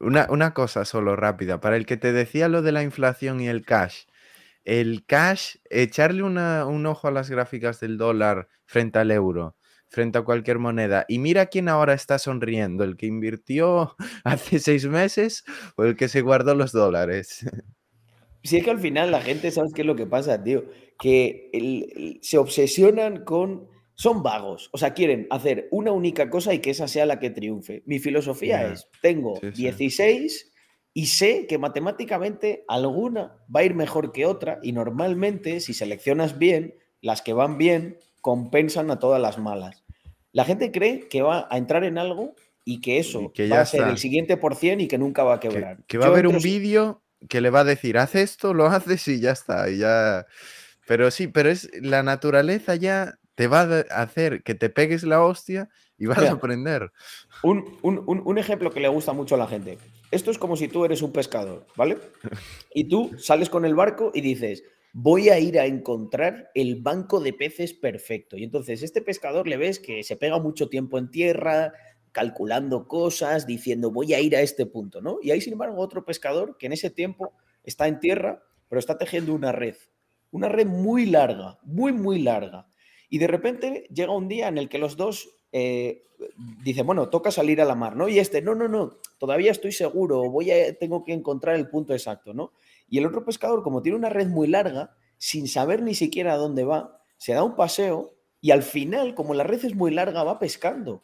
una, 0.00 0.54
cosa 0.54 0.84
solo 0.84 1.14
rápida, 1.14 1.60
para 1.60 1.76
el 1.76 1.86
que 1.86 1.96
te 1.96 2.12
decía 2.12 2.48
lo 2.48 2.62
de 2.62 2.72
la 2.72 2.82
inflación 2.82 3.40
y 3.40 3.46
el 3.46 3.64
cash, 3.64 4.06
el 4.64 5.04
cash, 5.06 5.56
echarle 5.70 6.24
un 6.24 6.86
ojo 6.86 7.06
a 7.06 7.12
las 7.12 7.30
gráficas 7.30 7.78
del 7.78 7.96
dólar 7.98 8.48
frente 8.64 8.98
al 8.98 9.12
euro 9.12 9.54
frente 9.88 10.18
a 10.18 10.22
cualquier 10.22 10.58
moneda. 10.58 11.04
Y 11.08 11.18
mira 11.18 11.46
quién 11.46 11.68
ahora 11.68 11.94
está 11.94 12.18
sonriendo, 12.18 12.84
el 12.84 12.96
que 12.96 13.06
invirtió 13.06 13.96
hace 14.24 14.58
seis 14.58 14.86
meses 14.86 15.44
o 15.76 15.84
el 15.84 15.96
que 15.96 16.08
se 16.08 16.22
guardó 16.22 16.54
los 16.54 16.72
dólares. 16.72 17.44
Si 18.42 18.56
es 18.56 18.62
que 18.62 18.70
al 18.70 18.78
final 18.78 19.10
la 19.10 19.20
gente, 19.20 19.50
¿sabes 19.50 19.72
qué 19.74 19.82
es 19.82 19.86
lo 19.86 19.96
que 19.96 20.06
pasa, 20.06 20.40
tío? 20.44 20.66
Que 21.00 22.20
se 22.22 22.38
obsesionan 22.38 23.24
con... 23.24 23.66
Son 23.96 24.22
vagos, 24.22 24.68
o 24.72 24.78
sea, 24.78 24.94
quieren 24.94 25.26
hacer 25.30 25.68
una 25.72 25.90
única 25.90 26.30
cosa 26.30 26.54
y 26.54 26.60
que 26.60 26.70
esa 26.70 26.86
sea 26.86 27.06
la 27.06 27.18
que 27.18 27.30
triunfe. 27.30 27.82
Mi 27.86 27.98
filosofía 27.98 28.70
es, 28.70 28.86
tengo 29.02 29.40
16 29.40 30.52
y 30.92 31.06
sé 31.06 31.46
que 31.46 31.58
matemáticamente 31.58 32.64
alguna 32.68 33.38
va 33.52 33.60
a 33.60 33.64
ir 33.64 33.74
mejor 33.74 34.12
que 34.12 34.26
otra 34.26 34.60
y 34.62 34.72
normalmente 34.72 35.60
si 35.60 35.74
seleccionas 35.74 36.38
bien, 36.38 36.74
las 37.00 37.22
que 37.22 37.32
van 37.32 37.58
bien 37.58 37.98
compensan 38.26 38.90
a 38.90 38.98
todas 38.98 39.22
las 39.22 39.38
malas. 39.38 39.84
La 40.32 40.44
gente 40.44 40.72
cree 40.72 41.06
que 41.08 41.22
va 41.22 41.46
a 41.48 41.58
entrar 41.58 41.84
en 41.84 41.96
algo 41.96 42.34
y 42.64 42.80
que 42.80 42.98
eso 42.98 43.30
que 43.32 43.48
va 43.48 43.60
a 43.60 43.64
ser 43.66 43.82
está. 43.82 43.92
el 43.92 43.98
siguiente 43.98 44.36
por 44.36 44.56
cien 44.56 44.80
y 44.80 44.88
que 44.88 44.98
nunca 44.98 45.22
va 45.22 45.34
a 45.34 45.38
Que, 45.40 45.48
quebrar. 45.48 45.84
que 45.86 45.96
va 45.96 46.06
a 46.06 46.08
haber 46.08 46.26
un 46.26 46.38
vídeo 46.38 47.04
que 47.28 47.40
le 47.40 47.50
va 47.50 47.60
a 47.60 47.64
decir, 47.64 47.96
haz 47.98 48.16
esto, 48.16 48.52
lo 48.52 48.66
haces 48.66 49.06
y 49.06 49.20
ya 49.20 49.30
está. 49.30 49.70
Y 49.70 49.78
ya... 49.78 50.26
Pero 50.88 51.12
sí, 51.12 51.28
pero 51.28 51.50
es 51.50 51.70
la 51.80 52.02
naturaleza 52.02 52.74
ya 52.74 53.14
te 53.36 53.46
va 53.46 53.60
a 53.60 54.02
hacer 54.02 54.42
que 54.42 54.56
te 54.56 54.70
pegues 54.70 55.04
la 55.04 55.22
hostia 55.22 55.68
y 55.96 56.06
vas 56.06 56.18
Mira. 56.18 56.30
a 56.32 56.34
aprender. 56.34 56.90
Un- 57.44 57.78
un- 57.82 58.02
un 58.24 58.38
ejemplo 58.38 58.72
que 58.72 58.80
le 58.80 58.88
gusta 58.88 59.12
mucho 59.12 59.36
a 59.36 59.38
la 59.38 59.46
gente. 59.46 59.78
Esto 60.10 60.32
es 60.32 60.38
como 60.38 60.56
si 60.56 60.66
tú 60.66 60.84
eres 60.84 61.00
un 61.00 61.12
pescador, 61.12 61.64
¿vale? 61.76 61.98
Y 62.74 62.88
tú 62.88 63.12
sales 63.18 63.48
con 63.50 63.64
el 63.64 63.76
barco 63.76 64.10
y 64.12 64.20
dices, 64.20 64.64
voy 64.98 65.28
a 65.28 65.38
ir 65.38 65.60
a 65.60 65.66
encontrar 65.66 66.50
el 66.54 66.76
banco 66.76 67.20
de 67.20 67.34
peces 67.34 67.74
perfecto. 67.74 68.38
Y 68.38 68.44
entonces 68.44 68.82
este 68.82 69.02
pescador 69.02 69.46
le 69.46 69.58
ves 69.58 69.78
que 69.78 70.02
se 70.02 70.16
pega 70.16 70.38
mucho 70.38 70.70
tiempo 70.70 70.96
en 70.96 71.10
tierra, 71.10 71.74
calculando 72.12 72.88
cosas, 72.88 73.46
diciendo, 73.46 73.90
voy 73.90 74.14
a 74.14 74.20
ir 74.20 74.34
a 74.34 74.40
este 74.40 74.64
punto, 74.64 75.02
¿no? 75.02 75.18
Y 75.22 75.32
hay, 75.32 75.42
sin 75.42 75.52
embargo, 75.52 75.82
otro 75.82 76.06
pescador 76.06 76.56
que 76.56 76.64
en 76.64 76.72
ese 76.72 76.88
tiempo 76.88 77.34
está 77.62 77.88
en 77.88 78.00
tierra, 78.00 78.42
pero 78.70 78.78
está 78.78 78.96
tejiendo 78.96 79.34
una 79.34 79.52
red. 79.52 79.76
Una 80.30 80.48
red 80.48 80.66
muy 80.66 81.04
larga, 81.04 81.58
muy, 81.62 81.92
muy 81.92 82.22
larga. 82.22 82.66
Y 83.10 83.18
de 83.18 83.26
repente 83.26 83.86
llega 83.92 84.16
un 84.16 84.28
día 84.28 84.48
en 84.48 84.56
el 84.56 84.70
que 84.70 84.78
los 84.78 84.96
dos 84.96 85.28
eh, 85.52 86.04
dicen, 86.64 86.86
bueno, 86.86 87.10
toca 87.10 87.30
salir 87.30 87.60
a 87.60 87.66
la 87.66 87.74
mar, 87.74 87.96
¿no? 87.96 88.08
Y 88.08 88.18
este, 88.18 88.40
no, 88.40 88.54
no, 88.54 88.66
no, 88.66 88.98
todavía 89.18 89.50
estoy 89.50 89.72
seguro, 89.72 90.30
voy 90.30 90.52
a, 90.52 90.74
tengo 90.78 91.04
que 91.04 91.12
encontrar 91.12 91.56
el 91.56 91.68
punto 91.68 91.92
exacto, 91.92 92.32
¿no? 92.32 92.52
Y 92.88 92.98
el 92.98 93.06
otro 93.06 93.24
pescador, 93.24 93.62
como 93.62 93.82
tiene 93.82 93.98
una 93.98 94.08
red 94.08 94.28
muy 94.28 94.46
larga, 94.46 94.96
sin 95.18 95.48
saber 95.48 95.82
ni 95.82 95.94
siquiera 95.94 96.34
a 96.34 96.36
dónde 96.36 96.64
va, 96.64 97.02
se 97.16 97.32
da 97.32 97.42
un 97.42 97.56
paseo 97.56 98.16
y 98.40 98.50
al 98.50 98.62
final, 98.62 99.14
como 99.14 99.34
la 99.34 99.44
red 99.44 99.64
es 99.64 99.74
muy 99.74 99.90
larga, 99.90 100.22
va 100.22 100.38
pescando. 100.38 101.02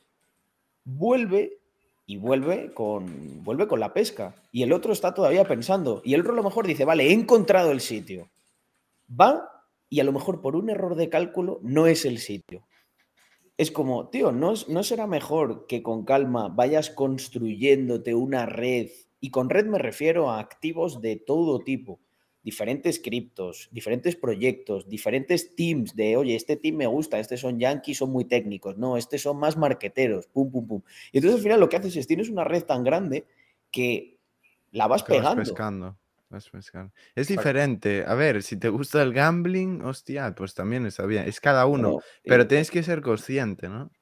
Vuelve 0.84 1.58
y 2.06 2.16
vuelve 2.16 2.72
con, 2.74 3.42
vuelve 3.42 3.66
con 3.66 3.80
la 3.80 3.92
pesca. 3.94 4.34
Y 4.52 4.62
el 4.62 4.72
otro 4.72 4.92
está 4.92 5.14
todavía 5.14 5.44
pensando. 5.44 6.02
Y 6.04 6.14
el 6.14 6.20
otro 6.20 6.34
a 6.34 6.36
lo 6.36 6.42
mejor 6.42 6.66
dice, 6.66 6.84
vale, 6.84 7.08
he 7.08 7.12
encontrado 7.12 7.72
el 7.72 7.80
sitio. 7.80 8.28
Va 9.08 9.48
y 9.88 10.00
a 10.00 10.04
lo 10.04 10.12
mejor 10.12 10.40
por 10.40 10.56
un 10.56 10.70
error 10.70 10.94
de 10.94 11.08
cálculo 11.08 11.58
no 11.62 11.86
es 11.86 12.04
el 12.04 12.18
sitio. 12.18 12.66
Es 13.56 13.70
como, 13.70 14.08
tío, 14.08 14.32
¿no, 14.32 14.54
¿no 14.68 14.82
será 14.82 15.06
mejor 15.06 15.66
que 15.66 15.82
con 15.82 16.04
calma 16.04 16.48
vayas 16.48 16.90
construyéndote 16.90 18.14
una 18.14 18.46
red? 18.46 18.88
Y 19.22 19.30
con 19.30 19.48
red 19.48 19.66
me 19.66 19.78
refiero 19.78 20.30
a 20.30 20.40
activos 20.40 21.00
de 21.00 21.14
todo 21.14 21.60
tipo, 21.60 22.00
diferentes 22.42 22.98
criptos, 22.98 23.68
diferentes 23.70 24.16
proyectos, 24.16 24.88
diferentes 24.88 25.54
teams 25.54 25.94
de, 25.94 26.16
oye, 26.16 26.34
este 26.34 26.56
team 26.56 26.74
me 26.74 26.88
gusta, 26.88 27.20
este 27.20 27.36
son 27.36 27.60
yankees, 27.60 27.98
son 27.98 28.10
muy 28.10 28.24
técnicos, 28.24 28.76
no, 28.76 28.96
este 28.96 29.18
son 29.18 29.38
más 29.38 29.56
marqueteros, 29.56 30.26
pum, 30.26 30.50
pum, 30.50 30.66
pum. 30.66 30.82
Y 31.12 31.18
entonces 31.18 31.36
al 31.38 31.42
final 31.44 31.60
lo 31.60 31.68
que 31.68 31.76
haces 31.76 31.94
es, 31.94 32.08
tienes 32.08 32.30
una 32.30 32.42
red 32.42 32.64
tan 32.64 32.82
grande 32.82 33.24
que 33.70 34.18
la 34.72 34.88
vas 34.88 35.04
que 35.04 35.12
vas 35.12 35.20
pegando. 35.20 35.42
pescando. 35.42 35.98
vas 36.28 36.50
pescando. 36.50 36.92
Es 37.14 37.30
Exacto. 37.30 37.48
diferente. 37.48 38.04
A 38.04 38.14
ver, 38.14 38.42
si 38.42 38.56
te 38.56 38.70
gusta 38.70 39.02
el 39.04 39.12
gambling, 39.12 39.82
hostia, 39.82 40.34
pues 40.34 40.52
también 40.52 40.84
está 40.84 41.06
bien. 41.06 41.28
Es 41.28 41.38
cada 41.38 41.66
uno. 41.66 41.92
Bueno, 41.92 42.04
Pero 42.24 42.42
eh, 42.42 42.46
tienes 42.46 42.72
que 42.72 42.82
ser 42.82 43.02
consciente, 43.02 43.68
¿no? 43.68 43.92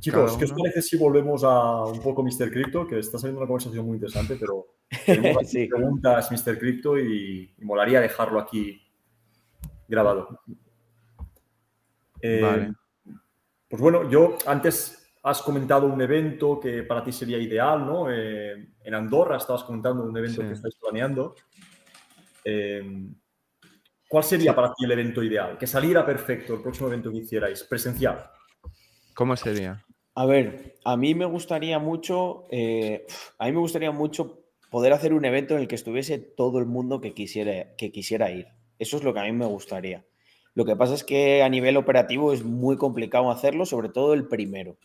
Chicos, 0.00 0.36
¿qué 0.36 0.44
os 0.46 0.52
parece 0.52 0.82
si 0.82 0.96
volvemos 0.96 1.44
a 1.44 1.84
un 1.84 2.00
poco 2.00 2.22
Mr. 2.24 2.50
Crypto? 2.50 2.86
Que 2.86 2.98
está 2.98 3.18
saliendo 3.18 3.40
una 3.40 3.46
conversación 3.46 3.86
muy 3.86 3.96
interesante, 3.96 4.36
pero 4.38 4.66
tenemos 5.06 5.48
Sí. 5.48 5.66
preguntas 5.66 6.30
Mr. 6.30 6.58
Crypto 6.58 6.98
y, 6.98 7.54
y 7.56 7.64
molaría 7.64 8.00
dejarlo 8.00 8.40
aquí 8.40 8.80
grabado. 9.86 10.40
Eh, 12.20 12.40
Vale. 12.40 12.72
Pues 13.68 13.80
bueno, 13.80 14.08
yo 14.10 14.36
antes 14.46 14.98
has 15.22 15.40
comentado 15.42 15.86
un 15.86 16.00
evento 16.02 16.58
que 16.58 16.82
para 16.82 17.04
ti 17.04 17.12
sería 17.12 17.38
ideal, 17.38 17.86
¿no? 17.86 18.10
Eh, 18.10 18.72
en 18.82 18.94
Andorra 18.94 19.36
estabas 19.36 19.62
comentando 19.64 20.02
un 20.02 20.16
evento 20.16 20.40
Sí. 20.42 20.48
que 20.48 20.54
estáis 20.54 20.74
planeando. 20.76 21.34
Eh, 22.44 23.06
¿Cuál 24.08 24.24
sería 24.24 24.54
para 24.54 24.74
ti 24.74 24.84
el 24.84 24.90
evento 24.92 25.22
ideal? 25.22 25.56
Que 25.56 25.66
saliera 25.66 26.04
perfecto 26.04 26.54
el 26.54 26.60
próximo 26.60 26.88
evento 26.88 27.10
que 27.10 27.18
hicierais, 27.18 27.62
presencial. 27.64 28.30
¿Cómo 29.22 29.36
sería? 29.36 29.86
A 30.16 30.26
ver, 30.26 30.74
a 30.84 30.96
mí 30.96 31.14
me 31.14 31.26
gustaría 31.26 31.78
mucho, 31.78 32.42
eh, 32.50 33.06
a 33.38 33.46
mí 33.46 33.52
me 33.52 33.60
gustaría 33.60 33.92
mucho 33.92 34.42
poder 34.68 34.92
hacer 34.92 35.14
un 35.14 35.24
evento 35.24 35.54
en 35.54 35.60
el 35.60 35.68
que 35.68 35.76
estuviese 35.76 36.18
todo 36.18 36.58
el 36.58 36.66
mundo 36.66 37.00
que 37.00 37.14
quisiera, 37.14 37.76
que 37.76 37.92
quisiera 37.92 38.32
ir. 38.32 38.48
Eso 38.80 38.96
es 38.96 39.04
lo 39.04 39.14
que 39.14 39.20
a 39.20 39.22
mí 39.22 39.30
me 39.30 39.46
gustaría. 39.46 40.04
Lo 40.54 40.64
que 40.64 40.74
pasa 40.74 40.94
es 40.94 41.04
que 41.04 41.44
a 41.44 41.48
nivel 41.48 41.76
operativo 41.76 42.32
es 42.32 42.42
muy 42.42 42.76
complicado 42.76 43.30
hacerlo, 43.30 43.64
sobre 43.64 43.90
todo 43.90 44.12
el 44.12 44.26
primero. 44.26 44.76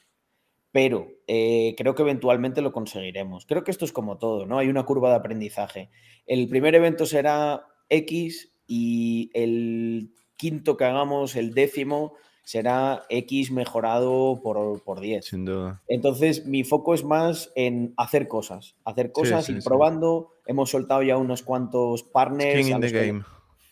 Pero 0.72 1.07
eh, 1.26 1.73
creo 1.76 1.95
que 1.95 2.03
eventualmente 2.03 2.61
lo 2.61 2.72
conseguiremos. 2.72 3.47
Creo 3.47 3.64
que 3.64 3.72
esto 3.72 3.85
es 3.85 3.91
como 3.91 4.19
todo, 4.19 4.45
¿no? 4.45 4.59
Hay 4.59 4.68
una 4.68 4.85
curva 4.85 5.09
de 5.09 5.15
aprendizaje. 5.15 5.89
El 6.27 6.47
primer 6.47 6.76
evento 6.76 7.07
será 7.07 7.65
X 7.89 8.53
y 8.68 9.31
el 9.34 10.11
quinto 10.35 10.77
que 10.77 10.85
hagamos, 10.85 11.35
el 11.35 11.55
décimo, 11.55 12.14
será 12.48 13.03
X 13.10 13.52
mejorado 13.52 14.40
por, 14.41 14.82
por 14.82 15.02
10. 15.02 15.26
Sin 15.26 15.44
duda. 15.44 15.82
Entonces, 15.90 16.45
mi 16.45 16.64
foco 16.64 16.94
es 16.94 17.03
más 17.03 17.52
en 17.56 17.94
hacer 17.98 18.30
cosas, 18.30 18.78
hacer 18.86 19.11
cosas, 19.11 19.44
sí, 19.45 19.52
ir 19.52 19.61
sí. 19.61 19.68
probando. 19.68 20.32
Hemos 20.45 20.69
soltado 20.69 21.03
ya 21.03 21.18
unos 21.18 21.44
cuantos 21.44 22.03
partners. 22.03 22.61
Skin 22.64 22.74
a 22.74 22.76
in 22.78 22.82
the 22.82 22.91
que- 22.91 23.07
game. 23.07 23.24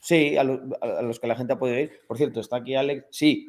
Sí, 0.01 0.35
a, 0.35 0.43
lo- 0.43 0.61
a 0.81 1.01
los 1.01 1.21
que 1.21 1.25
la 1.27 1.35
gente 1.37 1.53
ha 1.53 1.57
podido 1.57 1.79
ir. 1.79 1.91
Por 2.05 2.17
cierto, 2.17 2.41
está 2.41 2.57
aquí 2.57 2.75
Alex. 2.75 3.05
Sí, 3.11 3.47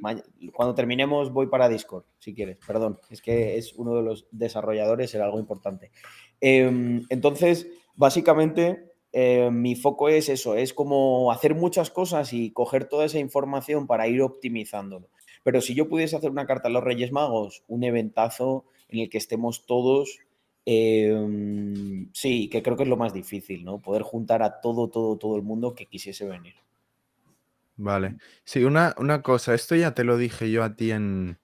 cuando 0.54 0.74
terminemos 0.76 1.32
voy 1.32 1.48
para 1.48 1.68
Discord, 1.68 2.04
si 2.20 2.32
quieres. 2.32 2.58
Perdón, 2.64 3.00
es 3.10 3.20
que 3.20 3.58
es 3.58 3.74
uno 3.74 3.96
de 3.96 4.02
los 4.02 4.28
desarrolladores, 4.30 5.12
era 5.14 5.24
algo 5.24 5.40
importante. 5.40 5.90
Em, 6.40 7.04
entonces, 7.10 7.66
básicamente, 7.96 8.92
eh, 9.12 9.50
mi 9.52 9.74
foco 9.74 10.08
es 10.08 10.28
eso, 10.28 10.54
es 10.54 10.72
como 10.72 11.30
hacer 11.32 11.54
muchas 11.54 11.90
cosas 11.90 12.32
y 12.32 12.52
coger 12.52 12.88
toda 12.88 13.04
esa 13.04 13.18
información 13.18 13.86
para 13.86 14.06
ir 14.08 14.22
optimizándolo. 14.22 15.08
Pero 15.46 15.60
si 15.60 15.76
yo 15.76 15.88
pudiese 15.88 16.16
hacer 16.16 16.32
una 16.32 16.44
carta 16.44 16.66
a 16.66 16.72
los 16.72 16.82
Reyes 16.82 17.12
Magos, 17.12 17.62
un 17.68 17.84
eventazo 17.84 18.64
en 18.88 18.98
el 18.98 19.08
que 19.08 19.18
estemos 19.18 19.64
todos, 19.64 20.18
em, 20.64 22.08
sí, 22.12 22.48
que 22.48 22.64
creo 22.64 22.76
que 22.76 22.82
es 22.82 22.88
lo 22.88 22.96
más 22.96 23.12
difícil, 23.12 23.64
¿no? 23.64 23.78
Poder 23.78 24.02
juntar 24.02 24.42
a 24.42 24.60
todo, 24.60 24.88
todo, 24.88 25.16
todo 25.18 25.36
el 25.36 25.42
mundo 25.42 25.76
que 25.76 25.86
quisiese 25.86 26.26
venir. 26.26 26.54
Vale. 27.76 28.16
Sí, 28.42 28.64
una, 28.64 28.96
una 28.98 29.22
cosa, 29.22 29.54
esto 29.54 29.76
ya 29.76 29.94
te 29.94 30.02
lo 30.02 30.16
dije 30.16 30.50
yo 30.50 30.64
a 30.64 30.74
ti 30.74 30.90
en, 30.90 31.38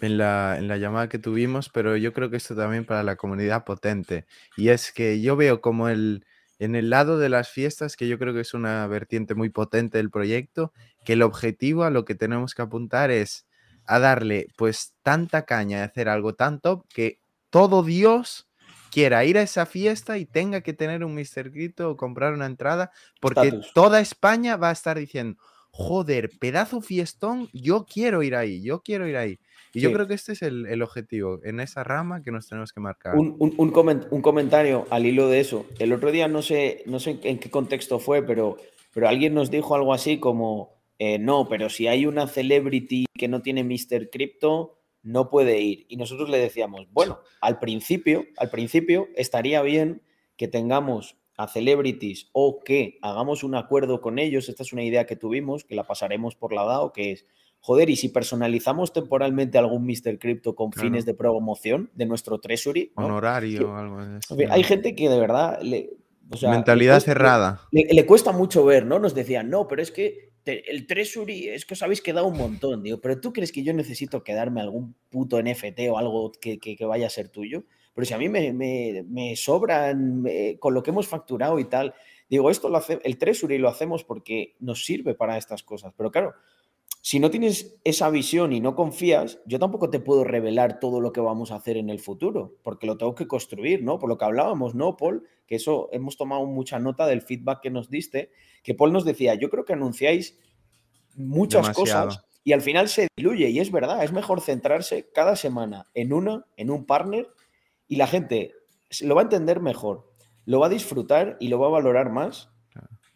en 0.00 0.16
la, 0.16 0.56
en 0.56 0.66
la 0.66 0.78
llamada 0.78 1.10
que 1.10 1.18
tuvimos, 1.18 1.68
pero 1.68 1.98
yo 1.98 2.14
creo 2.14 2.30
que 2.30 2.38
esto 2.38 2.56
también 2.56 2.86
para 2.86 3.02
la 3.02 3.16
comunidad 3.16 3.66
potente. 3.66 4.24
Y 4.56 4.70
es 4.70 4.90
que 4.90 5.20
yo 5.20 5.36
veo 5.36 5.60
como 5.60 5.90
el, 5.90 6.24
en 6.58 6.74
el 6.74 6.90
lado 6.90 7.18
de 7.18 7.28
las 7.28 7.50
fiestas, 7.50 7.96
que 7.96 8.08
yo 8.08 8.18
creo 8.18 8.34
que 8.34 8.40
es 8.40 8.52
una 8.52 8.86
vertiente 8.86 9.34
muy 9.34 9.48
potente 9.48 9.98
del 9.98 10.10
proyecto, 10.10 10.72
que 11.08 11.14
el 11.14 11.22
objetivo 11.22 11.84
a 11.84 11.90
lo 11.90 12.04
que 12.04 12.14
tenemos 12.14 12.54
que 12.54 12.60
apuntar 12.60 13.10
es 13.10 13.46
a 13.86 13.98
darle 13.98 14.48
pues 14.58 14.92
tanta 15.02 15.46
caña 15.46 15.78
de 15.78 15.84
hacer 15.84 16.06
algo 16.06 16.34
tan 16.34 16.60
top 16.60 16.84
que 16.92 17.18
todo 17.48 17.82
Dios 17.82 18.46
quiera 18.90 19.24
ir 19.24 19.38
a 19.38 19.42
esa 19.42 19.64
fiesta 19.64 20.18
y 20.18 20.26
tenga 20.26 20.60
que 20.60 20.74
tener 20.74 21.02
un 21.04 21.14
Mr. 21.14 21.50
Crypto 21.50 21.88
o 21.88 21.96
comprar 21.96 22.34
una 22.34 22.44
entrada, 22.44 22.90
porque 23.22 23.48
toda 23.72 24.00
España 24.00 24.58
va 24.58 24.68
a 24.68 24.72
estar 24.72 24.98
diciendo, 24.98 25.40
joder, 25.70 26.28
pedazo 26.38 26.82
fiestón, 26.82 27.48
yo 27.54 27.86
quiero 27.90 28.22
ir 28.22 28.36
ahí, 28.36 28.60
yo 28.62 28.82
quiero 28.82 29.08
ir 29.08 29.16
ahí. 29.16 29.38
Y 29.72 29.80
yo 29.80 29.88
creo 29.94 30.06
que 30.08 30.14
este 30.14 30.32
es 30.32 30.42
el, 30.42 30.66
el 30.66 30.82
objetivo, 30.82 31.40
en 31.42 31.60
esa 31.60 31.84
rama 31.84 32.22
que 32.22 32.30
nos 32.32 32.48
tenemos 32.48 32.70
que 32.72 32.80
marcar. 32.80 33.16
Un, 33.16 33.34
un- 33.38 33.54
un 33.56 33.72
coment- 33.72 34.08
un 34.10 34.20
comentario 34.20 34.86
al 34.90 35.06
hilo 35.06 35.28
de 35.30 35.40
eso. 35.40 35.64
El 35.78 35.94
otro 35.94 36.10
día 36.12 36.28
no 36.28 36.42
sé, 36.42 36.82
no 36.84 37.00
sé 37.00 37.18
en 37.22 37.38
qué 37.38 37.50
contexto 37.50 37.98
fue, 37.98 38.22
pero, 38.22 38.58
pero 38.92 39.08
alguien 39.08 39.32
nos 39.32 39.50
dijo 39.50 39.74
algo 39.74 39.94
así 39.94 40.18
como, 40.18 40.77
eh, 40.98 41.18
no, 41.18 41.48
pero 41.48 41.68
si 41.70 41.86
hay 41.86 42.06
una 42.06 42.26
celebrity 42.26 43.06
que 43.14 43.28
no 43.28 43.42
tiene 43.42 43.64
Mr. 43.64 44.10
Crypto, 44.10 44.78
no 45.02 45.30
puede 45.30 45.60
ir. 45.60 45.86
Y 45.88 45.96
nosotros 45.96 46.28
le 46.28 46.38
decíamos, 46.38 46.86
bueno, 46.92 47.20
al 47.40 47.58
principio, 47.58 48.24
al 48.36 48.50
principio 48.50 49.08
estaría 49.16 49.62
bien 49.62 50.02
que 50.36 50.48
tengamos 50.48 51.16
a 51.36 51.46
celebrities 51.46 52.28
o 52.32 52.58
que 52.64 52.98
hagamos 53.00 53.44
un 53.44 53.54
acuerdo 53.54 54.00
con 54.00 54.18
ellos. 54.18 54.48
Esta 54.48 54.64
es 54.64 54.72
una 54.72 54.82
idea 54.82 55.06
que 55.06 55.14
tuvimos, 55.16 55.64
que 55.64 55.76
la 55.76 55.86
pasaremos 55.86 56.34
por 56.34 56.52
la 56.52 56.64
DAO, 56.64 56.92
que 56.92 57.12
es, 57.12 57.26
joder, 57.60 57.90
y 57.90 57.96
si 57.96 58.08
personalizamos 58.08 58.92
temporalmente 58.92 59.56
algún 59.56 59.86
Mr. 59.86 60.18
Crypto 60.18 60.56
con 60.56 60.70
Claro. 60.70 60.88
fines 60.88 61.06
de 61.06 61.14
promoción 61.14 61.90
de 61.94 62.06
nuestro 62.06 62.40
treasury, 62.40 62.92
¿no? 62.96 63.06
Honorario 63.06 63.70
o 63.70 63.76
algo 63.76 64.04
de 64.04 64.18
eso. 64.18 64.34
A 64.34 64.36
ver, 64.36 64.50
Hay 64.50 64.64
gente 64.64 64.96
que 64.96 65.08
de 65.08 65.18
verdad 65.20 65.60
le, 65.62 65.90
o 66.30 66.36
sea, 66.36 66.50
le 66.50 66.56
Mentalidad 66.56 66.94
cuesta- 66.96 67.12
cerrada. 67.12 67.60
Le, 67.70 67.84
le 67.88 68.04
cuesta 68.04 68.32
mucho 68.32 68.64
ver, 68.64 68.84
¿no? 68.84 68.98
Nos 68.98 69.14
decían, 69.14 69.48
no, 69.48 69.68
pero 69.68 69.80
es 69.80 69.92
que 69.92 70.27
el 70.52 70.86
Treasury 70.86 71.48
es 71.48 71.64
que 71.66 71.74
os 71.74 71.82
habéis 71.82 72.00
quedado 72.02 72.26
un 72.26 72.36
montón. 72.36 72.82
Digo, 72.82 73.00
pero 73.00 73.20
tú 73.20 73.32
crees 73.32 73.52
que 73.52 73.62
yo 73.62 73.72
necesito 73.72 74.22
quedarme 74.24 74.60
algún 74.60 74.94
puto 75.10 75.40
NFT 75.42 75.80
o 75.90 75.98
algo 75.98 76.32
que, 76.32 76.58
que- 76.58 76.76
vaya 76.84 77.06
a 77.06 77.10
ser 77.10 77.28
tuyo. 77.28 77.64
Pero 77.94 78.04
si 78.04 78.14
a 78.14 78.18
mí 78.18 78.28
me, 78.28 78.52
me- 78.52 79.36
sobran 79.36 80.24
con 80.60 80.74
lo 80.74 80.82
que 80.82 80.90
hemos 80.90 81.06
facturado 81.08 81.58
y 81.58 81.64
tal. 81.64 81.94
Digo, 82.30 82.50
esto 82.50 82.68
lo 82.68 82.76
hace, 82.76 82.98
el 83.04 83.16
Treasury 83.18 83.58
lo 83.58 83.68
hacemos 83.68 84.04
porque 84.04 84.54
nos 84.60 84.84
sirve 84.84 85.14
para 85.14 85.36
estas 85.38 85.62
cosas. 85.62 85.92
Pero 85.96 86.10
claro, 86.10 86.34
si 87.08 87.20
no 87.20 87.30
tienes 87.30 87.78
esa 87.84 88.10
visión 88.10 88.52
y 88.52 88.60
no 88.60 88.74
confías, 88.74 89.40
yo 89.46 89.58
tampoco 89.58 89.88
te 89.88 89.98
puedo 89.98 90.24
revelar 90.24 90.78
todo 90.78 91.00
lo 91.00 91.10
que 91.10 91.22
vamos 91.22 91.50
a 91.50 91.54
hacer 91.54 91.78
en 91.78 91.88
el 91.88 92.00
futuro, 92.00 92.58
porque 92.62 92.86
lo 92.86 92.98
tengo 92.98 93.14
que 93.14 93.26
construir, 93.26 93.82
¿no? 93.82 93.98
Por 93.98 94.10
lo 94.10 94.18
que 94.18 94.26
hablábamos, 94.26 94.74
¿no, 94.74 94.94
Paul? 94.94 95.26
Que 95.46 95.54
eso 95.54 95.88
hemos 95.90 96.18
tomado 96.18 96.44
mucha 96.44 96.78
nota 96.78 97.06
del 97.06 97.22
feedback 97.22 97.62
que 97.62 97.70
nos 97.70 97.88
diste, 97.88 98.30
que 98.62 98.74
Paul 98.74 98.92
nos 98.92 99.06
decía, 99.06 99.36
yo 99.36 99.48
creo 99.48 99.64
que 99.64 99.72
anunciáis 99.72 100.38
muchas 101.14 101.70
cosas 101.70 102.26
y 102.44 102.52
al 102.52 102.60
final 102.60 102.90
se 102.90 103.08
diluye, 103.16 103.48
y 103.48 103.58
es 103.58 103.72
verdad, 103.72 104.04
es 104.04 104.12
mejor 104.12 104.42
centrarse 104.42 105.08
cada 105.10 105.34
semana 105.34 105.86
en 105.94 106.12
una, 106.12 106.44
en 106.58 106.70
un 106.70 106.84
partner, 106.84 107.26
y 107.86 107.96
la 107.96 108.06
gente 108.06 108.52
lo 109.00 109.14
va 109.14 109.22
a 109.22 109.24
entender 109.24 109.60
mejor, 109.60 110.12
lo 110.44 110.60
va 110.60 110.66
a 110.66 110.68
disfrutar 110.68 111.38
y 111.40 111.48
lo 111.48 111.58
va 111.58 111.68
a 111.68 111.70
valorar 111.70 112.12
más 112.12 112.50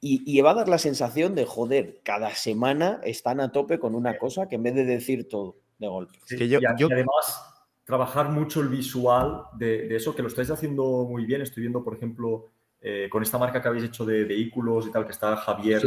y, 0.05 0.41
va 0.41 0.51
a 0.51 0.55
dar 0.55 0.69
la 0.69 0.79
sensación 0.79 1.37
de, 1.37 1.47
joder, 1.47 2.01
cada 2.03 2.35
semana 2.35 3.01
están 3.05 3.39
a 3.39 3.53
tope 3.53 3.79
con 3.79 3.95
una 3.95 4.19
cosa 4.19 4.49
que 4.49 4.57
en 4.57 4.65
vez 4.65 4.75
de 4.75 4.85
decir 4.85 5.29
todo 5.29 5.59
de 5.79 5.87
golpe. 5.87 6.19
y, 6.29 6.55
además, 6.57 7.65
trabajar 7.85 8.29
mucho 8.31 8.61
el 8.63 8.69
visual 8.69 9.45
de, 9.57 9.95
eso, 9.95 10.13
que 10.13 10.23
lo 10.23 10.27
estáis 10.27 10.51
haciendo 10.51 11.07
muy 11.09 11.25
bien. 11.25 11.41
Estoy 11.41 11.61
viendo, 11.61 11.85
por 11.85 11.95
ejemplo, 11.95 12.51
eh, 12.81 13.07
con 13.09 13.23
esta 13.23 13.39
marca 13.39 13.63
que 13.63 13.69
habéis 13.69 13.85
hecho 13.85 14.05
de 14.05 14.25
vehículos 14.25 14.89
y 14.89 14.91
tal, 14.91 15.07
que 15.07 15.13
está 15.13 15.37
Javier 15.37 15.81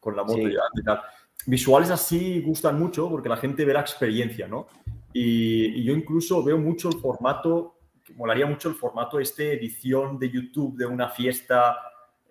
con 0.00 0.16
la 0.16 0.24
moto 0.24 0.48
y 0.48 0.82
tal. 0.82 1.02
Visuales 1.44 1.90
así 1.90 2.40
gustan 2.40 2.78
mucho 2.78 3.10
porque 3.10 3.28
la 3.28 3.36
gente 3.36 3.66
ve 3.66 3.74
la 3.74 3.80
experiencia, 3.80 4.48
¿no? 4.48 4.66
Y, 5.12 5.78
y 5.78 5.84
yo 5.84 5.92
incluso 5.92 6.42
veo 6.42 6.56
mucho 6.56 6.88
el 6.88 6.94
formato, 7.00 7.76
molaría 8.16 8.46
mucho 8.46 8.70
el 8.70 8.76
formato 8.76 9.20
este 9.20 9.52
edición 9.52 10.18
de 10.18 10.30
YouTube 10.30 10.78
de 10.78 10.86
una 10.86 11.10
fiesta 11.10 11.76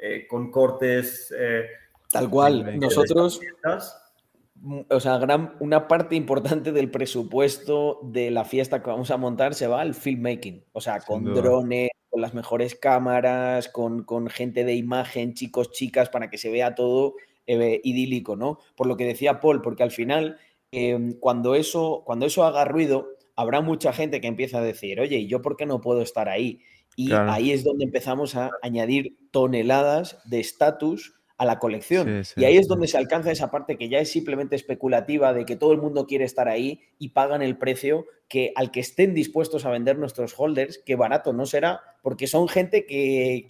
eh, 0.05 0.27
con 0.27 0.51
cortes. 0.51 1.33
Eh, 1.37 1.65
Tal 2.11 2.29
cual, 2.29 2.77
nosotros. 2.77 3.39
O 4.89 4.99
sea, 4.99 5.17
gran, 5.17 5.55
una 5.61 5.87
parte 5.87 6.15
importante 6.15 6.73
del 6.73 6.91
presupuesto 6.91 7.99
de 8.03 8.29
la 8.29 8.43
fiesta 8.43 8.83
que 8.83 8.89
vamos 8.89 9.11
a 9.11 9.17
montar 9.17 9.55
se 9.55 9.67
va 9.67 9.79
al 9.79 9.93
filmmaking. 9.93 10.65
O 10.73 10.81
sea, 10.81 10.99
con 10.99 11.23
drones, 11.33 11.89
con 12.09 12.21
las 12.21 12.33
mejores 12.33 12.75
cámaras, 12.75 13.69
con, 13.69 14.05
gente 14.29 14.65
de 14.65 14.75
imagen, 14.75 15.33
chicos, 15.33 15.71
chicas, 15.71 16.09
para 16.09 16.29
que 16.29 16.37
se 16.37 16.51
vea 16.51 16.75
todo 16.75 17.15
eh, 17.47 17.79
idílico, 17.83 18.35
¿no? 18.35 18.59
Por 18.75 18.87
lo 18.87 18.97
que 18.97 19.05
decía 19.05 19.39
Paul, 19.39 19.61
porque 19.61 19.83
al 19.83 19.91
final, 19.91 20.37
em, 20.71 21.13
cuando, 21.19 21.55
eso, 21.55 22.03
cuando 22.05 22.25
eso 22.25 22.43
haga 22.43 22.65
ruido, 22.65 23.07
habrá 23.37 23.61
mucha 23.61 23.93
gente 23.93 24.19
que 24.19 24.27
empieza 24.27 24.59
a 24.59 24.63
decir, 24.63 24.99
oye, 24.99 25.17
¿y 25.17 25.27
yo 25.27 25.41
por 25.41 25.55
qué 25.55 25.65
no 25.65 25.81
puedo 25.81 26.01
estar 26.01 26.29
ahí? 26.29 26.59
Y 26.95 27.11
ahí 27.13 27.51
es 27.51 27.63
donde 27.63 27.85
empezamos 27.85 28.35
a 28.35 28.51
añadir 28.61 29.17
toneladas 29.31 30.17
de 30.25 30.39
estatus 30.39 31.13
a 31.37 31.45
la 31.45 31.59
colección. 31.59 32.23
y 32.35 32.45
ahí 32.45 32.57
es 32.57 32.67
donde 32.67 32.87
se 32.87 32.97
alcanza 32.97 33.31
esa 33.31 33.49
parte 33.49 33.77
que 33.77 33.89
ya 33.89 33.99
es 33.99 34.11
simplemente 34.11 34.55
especulativa 34.55 35.33
de 35.33 35.45
que 35.45 35.55
todo 35.55 35.73
el 35.73 35.79
mundo 35.79 36.05
quiere 36.05 36.25
estar 36.25 36.47
ahí 36.47 36.81
y 36.99 37.09
pagan 37.09 37.41
el 37.41 37.57
precio 37.57 38.05
que 38.27 38.51
al 38.55 38.71
que 38.71 38.79
estén 38.79 39.13
dispuestos 39.13 39.65
a 39.65 39.69
vender 39.69 39.97
nuestros 39.97 40.33
holders, 40.37 40.79
que 40.79 40.95
barato 40.95 41.33
no 41.33 41.45
será, 41.45 41.81
porque 42.01 42.27
son 42.27 42.47
gente 42.47 42.85
que, 42.85 43.47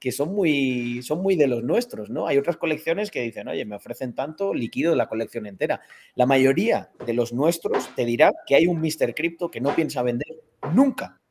que, 0.00 0.12
son, 0.12 0.34
muy, 0.34 1.02
son 1.02 1.22
muy 1.22 1.36
de 1.36 1.46
los 1.46 1.62
nuestros, 1.62 2.10
¿no? 2.10 2.26
Hay 2.26 2.38
otras 2.38 2.56
colecciones 2.56 3.10
que 3.10 3.20
dicen, 3.20 3.46
oye, 3.48 3.64
me 3.64 3.76
ofrecen 3.76 4.14
tanto 4.14 4.54
líquido 4.54 4.90
de 4.90 4.96
la 4.96 5.08
colección 5.08 5.46
entera. 5.46 5.80
La 6.14 6.26
mayoría 6.26 6.90
de 7.06 7.12
los 7.14 7.32
nuestros 7.32 7.94
te 7.94 8.04
dirá 8.04 8.32
que 8.46 8.56
hay 8.56 8.66
un 8.66 8.80
Mr. 8.80 9.14
Crypto 9.14 9.50
que 9.50 9.60
no 9.60 9.74
piensa 9.74 10.02
vender 10.02 10.34
nunca 10.72 11.21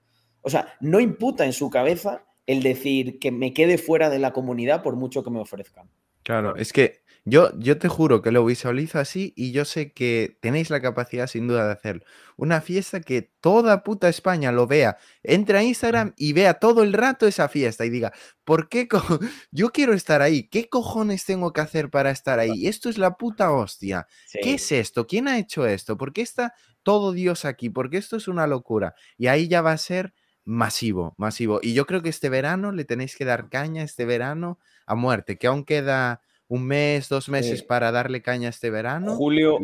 o 0.42 0.50
sea, 0.50 0.74
no 0.80 1.00
imputa 1.00 1.46
en 1.46 1.54
su 1.54 1.70
cabeza 1.70 2.26
el 2.46 2.64
decir 2.64 3.20
que 3.20 3.32
me 3.32 3.54
quede 3.54 3.78
fuera 3.78 4.10
de 4.10 4.20
la 4.20 4.34
comunidad 4.34 4.84
por 4.84 4.96
mucho 4.96 5.24
que 5.24 5.30
me 5.30 5.40
ofrezcan. 5.40 5.90
Claro, 6.24 6.56
es 6.56 6.74
que 6.74 7.02
yo, 7.24 7.52
yo 7.60 7.78
te 7.78 7.88
juro 7.88 8.24
que 8.24 8.32
lo 8.32 8.44
visualizo 8.44 8.98
así 8.98 9.32
y 9.36 9.52
yo 9.52 9.64
sé 9.64 9.94
que 9.94 10.38
tenéis 10.42 10.72
la 10.72 10.82
capacidad 10.82 11.28
sin 11.28 11.48
duda 11.48 11.68
de 11.68 11.74
hacerlo. 11.74 12.04
Una 12.36 12.62
fiesta 12.62 13.00
que 13.00 13.32
toda 13.40 13.84
puta 13.84 14.10
España 14.10 14.52
lo 14.52 14.66
vea, 14.66 14.98
entre 15.22 15.60
a 15.60 15.64
Instagram 15.64 16.14
y 16.18 16.34
vea 16.34 16.56
todo 16.56 16.82
el 16.82 16.94
rato 16.94 17.28
esa 17.28 17.48
fiesta 17.48 17.86
y 17.86 17.92
diga, 17.92 18.12
¿por 18.44 18.70
qué 18.70 18.88
yo 19.52 19.70
quiero 19.70 19.94
estar 19.94 20.24
ahí? 20.24 20.50
¿Qué 20.50 20.68
cojones 20.68 21.26
tengo 21.26 21.54
que 21.54 21.62
hacer 21.62 21.92
para 21.92 22.10
estar 22.10 22.40
ahí? 22.40 22.66
Esto 22.66 22.90
es 22.90 22.98
la 22.98 23.18
puta 23.18 23.52
hostia. 23.52 24.08
¿Qué 24.42 24.56
es 24.56 24.72
esto? 24.72 25.06
¿Quién 25.06 25.28
ha 25.28 25.38
hecho 25.38 25.68
esto? 25.68 25.98
¿Por 25.98 26.14
qué 26.14 26.24
está 26.24 26.56
todo 26.82 27.12
Dios 27.12 27.46
aquí? 27.46 27.70
Porque 27.70 27.98
esto 27.98 28.18
es 28.18 28.28
una 28.28 28.48
locura. 28.48 28.96
Y 29.18 29.28
ahí 29.28 29.48
ya 29.48 29.62
va 29.62 29.74
a 29.74 29.78
ser 29.78 30.14
masivo, 30.46 31.14
masivo. 31.18 31.60
Y 31.62 31.74
yo 31.74 31.86
creo 31.86 32.02
que 32.02 32.10
este 32.10 32.30
verano 32.30 32.72
le 32.72 32.86
tenéis 32.86 33.16
que 33.16 33.26
dar 33.26 33.50
caña, 33.50 33.84
este 33.84 34.06
verano, 34.06 34.60
a 34.86 34.96
muerte, 34.96 35.38
que 35.38 35.48
aún 35.48 35.66
queda 35.66 36.22
un 36.52 36.66
mes, 36.68 37.08
dos 37.08 37.30
meses 37.30 37.64
para 37.64 37.94
darle 37.94 38.22
caña 38.22 38.50
este 38.50 38.70
verano. 38.70 39.16
Julio, 39.16 39.60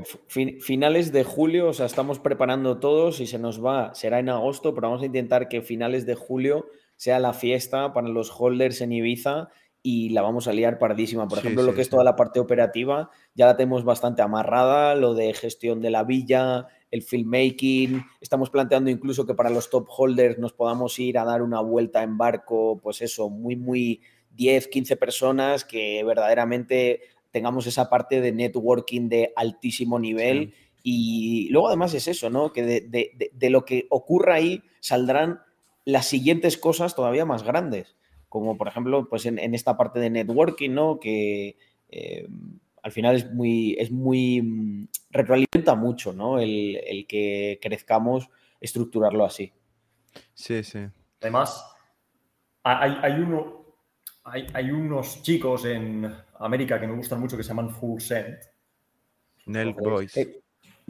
finales 0.62 1.12
de 1.12 1.26
julio, 1.26 1.68
o 1.68 1.74
sea, 1.74 1.86
estamos 1.86 2.20
preparando 2.20 2.80
todos 2.80 3.20
y 3.20 3.28
se 3.28 3.40
nos 3.40 3.64
va, 3.64 3.94
será 3.94 4.20
en 4.20 4.30
agosto, 4.30 4.74
pero 4.74 4.88
vamos 4.88 5.02
a 5.02 5.08
intentar 5.08 5.50
que 5.50 5.62
finales 5.62 6.06
de 6.06 6.16
julio 6.16 6.68
sea 6.96 7.20
la 7.20 7.34
fiesta 7.34 7.92
para 7.92 8.08
los 8.08 8.32
holders 8.32 8.80
en 8.80 8.94
Ibiza 8.94 9.50
y 9.84 10.10
la 10.10 10.22
vamos 10.22 10.48
a 10.48 10.54
liar 10.54 10.80
pardísima. 10.80 11.28
Por 11.28 11.40
ejemplo, 11.40 11.62
lo 11.64 11.74
que 11.74 11.82
es 11.82 11.90
toda 11.90 12.06
la 12.06 12.16
parte 12.16 12.40
operativa, 12.40 13.10
ya 13.36 13.48
la 13.48 13.58
tenemos 13.58 13.84
bastante 13.84 14.22
amarrada, 14.22 14.96
lo 14.96 15.14
de 15.14 15.34
gestión 15.34 15.82
de 15.82 15.90
la 15.90 16.06
villa, 16.06 16.68
el 16.92 17.02
filmmaking, 17.02 18.06
estamos 18.22 18.50
planteando 18.50 18.90
incluso 18.90 19.26
que 19.26 19.34
para 19.34 19.50
los 19.50 19.70
top 19.70 19.88
holders 19.90 20.38
nos 20.38 20.54
podamos 20.54 20.98
ir 21.00 21.18
a 21.18 21.26
dar 21.26 21.42
una 21.42 21.60
vuelta 21.60 22.04
en 22.04 22.18
barco, 22.18 22.80
pues 22.82 23.02
eso, 23.02 23.30
muy, 23.30 23.56
muy 23.56 24.02
10, 24.32 24.68
15 24.68 24.96
personas 24.96 25.66
que 25.66 26.04
verdaderamente 26.04 27.02
tengamos 27.32 27.68
esa 27.68 27.90
parte 27.90 28.22
de 28.22 28.32
networking 28.32 29.10
de 29.10 29.34
altísimo 29.36 30.00
nivel. 30.00 30.54
Y 30.84 31.50
luego 31.50 31.68
además 31.68 31.94
es 31.94 32.08
eso, 32.08 32.30
¿no? 32.30 32.54
Que 32.54 32.64
de, 32.64 33.50
lo 33.50 33.66
que 33.66 33.88
ocurra 33.90 34.36
ahí 34.36 34.64
saldrán 34.80 35.42
las 35.84 36.06
siguientes 36.06 36.58
cosas 36.58 36.96
todavía 36.96 37.26
más 37.26 37.44
grandes, 37.44 37.96
como 38.30 38.58
por 38.58 38.68
ejemplo, 38.68 39.10
pues 39.10 39.26
en, 39.26 39.54
esta 39.54 39.76
parte 39.76 40.00
de 40.00 40.10
networking, 40.10 40.72
¿no? 40.72 41.00
Que 41.00 41.58
eh, 41.90 42.28
al 42.88 42.94
final 42.94 43.18
es 43.18 43.30
muy, 43.34 43.74
es 43.78 43.92
muy, 43.92 44.42
mm, 44.42 44.88
retroalimenta 45.10 45.76
mucho, 45.76 46.14
¿no? 46.14 46.40
El, 46.40 47.06
que 47.06 47.60
crezcamos, 47.62 48.30
estructurarlo 48.62 49.26
así. 49.26 49.52
Sí, 50.34 50.64
sí. 50.64 50.88
Además, 51.20 51.66
hay, 52.64 53.12
uno, 53.20 53.66
hay, 54.24 54.72
unos 54.72 55.22
chicos 55.22 55.66
en 55.66 56.10
América 56.40 56.80
que 56.80 56.88
me 56.88 56.96
gustan 56.96 57.20
mucho 57.20 57.36
que 57.36 57.44
se 57.44 57.50
llaman 57.50 57.72
Full 57.72 58.00
Send. 58.00 58.38
Nelk 59.48 59.82
Boys. 59.82 60.16
Eh, 60.16 60.42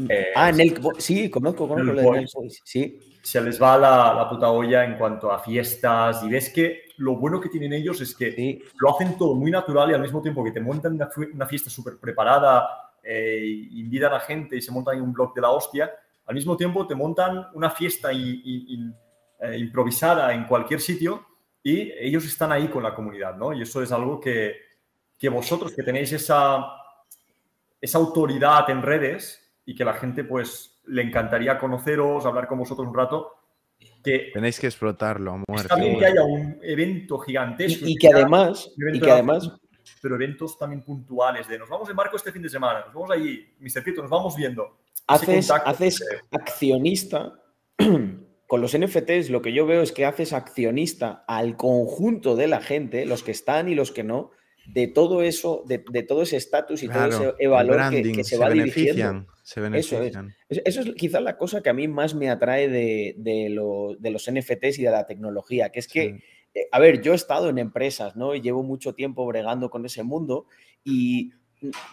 eh, 0.10 0.28
ah, 0.36 0.52
Nelk 0.52 0.80
Boys. 0.80 1.04
Sí, 1.04 1.30
conozco, 1.30 1.68
conozco 1.68 1.94
Nelk 1.94 2.32
Boys. 2.34 2.62
Sí. 2.64 3.00
Se 3.22 3.42
les 3.42 3.62
va 3.62 3.78
la, 3.78 4.14
la, 4.14 4.30
puta 4.30 4.50
olla 4.52 4.86
en 4.86 4.98
cuanto 4.98 5.32
a 5.32 5.40
fiestas 5.40 6.24
y 6.24 6.30
ves 6.30 6.50
que 6.50 6.84
lo 6.98 7.16
bueno 7.16 7.42
que 7.42 7.50
tienen 7.50 7.74
ellos 7.74 8.00
es 8.02 8.16
que 8.16 8.62
lo 8.80 8.96
hacen 8.96 9.18
todo 9.18 9.36
muy 9.36 9.52
natural 9.52 9.92
y 9.92 9.94
al 9.94 10.02
mismo 10.02 10.22
tiempo 10.22 10.44
que 10.44 10.52
te 10.52 10.62
montan 10.62 10.94
una, 11.34 11.46
fiesta 11.46 11.70
súper 11.70 11.98
preparada, 11.98 12.92
eh, 13.04 13.68
invitan 13.72 14.14
a 14.14 14.20
gente 14.20 14.56
y 14.56 14.62
se 14.62 14.72
montan 14.72 14.98
en 14.98 15.04
un 15.04 15.14
blog 15.14 15.34
de 15.34 15.42
la 15.42 15.52
hostia, 15.52 15.92
al 16.26 16.36
mismo 16.36 16.56
tiempo 16.56 16.88
te 16.88 16.96
montan 16.96 17.48
una 17.54 17.70
fiesta 17.70 18.12
eh, 18.12 19.58
improvisada 19.58 20.34
en 20.34 20.46
cualquier 20.46 20.80
sitio 20.80 21.26
y 21.62 21.92
ellos 22.00 22.26
están 22.26 22.52
ahí 22.52 22.68
con 22.68 22.84
la 22.84 22.96
comunidad, 22.96 23.36
¿no? 23.36 23.52
Y 23.52 23.62
eso 23.62 23.82
es 23.82 23.92
algo 23.92 24.20
que, 24.20 24.56
que 25.18 25.30
vosotros 25.30 25.74
que 25.76 25.84
tenéis 25.84 26.14
esa, 26.14 26.66
esa 27.82 27.98
autoridad 27.98 28.70
en 28.70 28.82
redes 28.82 29.47
y 29.68 29.76
que 29.76 29.86
la 29.86 29.94
gente 29.94 30.24
pues 30.24 30.82
le 30.88 31.04
encantaría 31.04 31.60
conoceros, 31.60 32.26
hablar 32.26 32.48
con 32.48 32.58
vosotros 32.58 32.88
un 32.88 32.96
rato, 32.96 33.34
Tenéis 34.34 34.58
que 34.58 34.68
explotarlo 34.68 35.34
a 35.34 35.44
muerte. 35.46 35.68
También 35.68 36.00
que 36.00 36.06
haya 36.06 36.24
un 36.24 36.58
evento 36.64 37.20
gigantesco. 37.20 37.86
Y, 37.86 37.98
que 37.98 38.08
además... 38.08 38.72
Y 38.78 39.00
que 39.02 39.12
además 39.12 39.52
pero 40.02 40.16
eventos 40.16 40.58
también 40.58 40.82
puntuales 40.82 41.48
de 41.48 41.58
nos 41.58 41.70
vamos 41.70 41.90
en 41.90 41.96
barco 41.96 42.18
este 42.18 42.32
fin 42.32 42.42
de 42.42 42.50
semana, 42.50 42.82
nos 42.86 42.94
vamos 42.94 43.12
allí, 43.12 43.56
Mr. 43.60 43.84
Crypto, 43.84 44.02
nos 44.02 44.12
vamos 44.12 44.36
viendo. 44.36 44.80
Haces, 45.08 45.50
haces 45.50 46.04
accionista 46.32 47.40
con 48.48 48.62
los 48.62 48.78
NFTs, 48.78 49.30
lo 49.30 49.42
que 49.42 49.54
yo 49.54 49.66
veo 49.66 49.82
es 49.82 49.92
que 49.92 50.06
haces 50.06 50.34
accionista 50.34 51.24
al 51.28 51.56
conjunto 51.56 52.36
de 52.36 52.48
la 52.48 52.62
gente, 52.62 53.06
los 53.06 53.24
que 53.24 53.32
están 53.32 53.70
y 53.70 53.76
los 53.76 53.92
que 53.92 54.04
no, 54.04 54.32
de 54.68 54.88
todo 54.88 55.22
eso, 55.22 55.64
de, 55.66 55.80
todo 56.04 56.22
ese 56.22 56.38
estatus 56.38 56.84
y 56.84 56.90
todo 56.90 57.06
ese 57.06 57.48
valor 57.48 57.90
que, 57.90 58.24
se, 58.24 58.38
va 58.38 58.50
dirigiendo. 58.50 59.26
Se 59.48 59.62
benefician. 59.62 60.36
Eso 60.50 60.62
es. 60.62 60.62
eso 60.66 60.82
es 60.82 60.96
quizás 60.96 61.22
la 61.22 61.38
cosa 61.38 61.64
que 61.64 61.70
a 61.70 61.74
mí 61.74 61.88
más 61.88 62.14
me 62.16 62.30
atrae 62.30 62.68
de, 62.68 63.16
de, 63.18 63.50
los 63.50 64.30
NFTs 64.30 64.78
y 64.80 64.84
de 64.84 64.92
la 64.92 65.06
tecnología, 65.06 65.70
que 65.70 65.80
es 65.80 65.88
que, 65.88 66.20
eh, 66.54 66.68
a 66.70 66.80
ver, 66.80 67.02
yo 67.02 67.14
he 67.14 67.16
estado 67.16 67.48
en 67.48 67.58
empresas, 67.58 68.18
¿no? 68.18 68.36
Y 68.36 68.42
llevo 68.42 68.62
mucho 68.62 68.94
tiempo 68.94 69.26
bregando 69.26 69.70
con 69.70 69.86
ese 69.86 70.04
mundo 70.04 70.48
y 70.84 71.32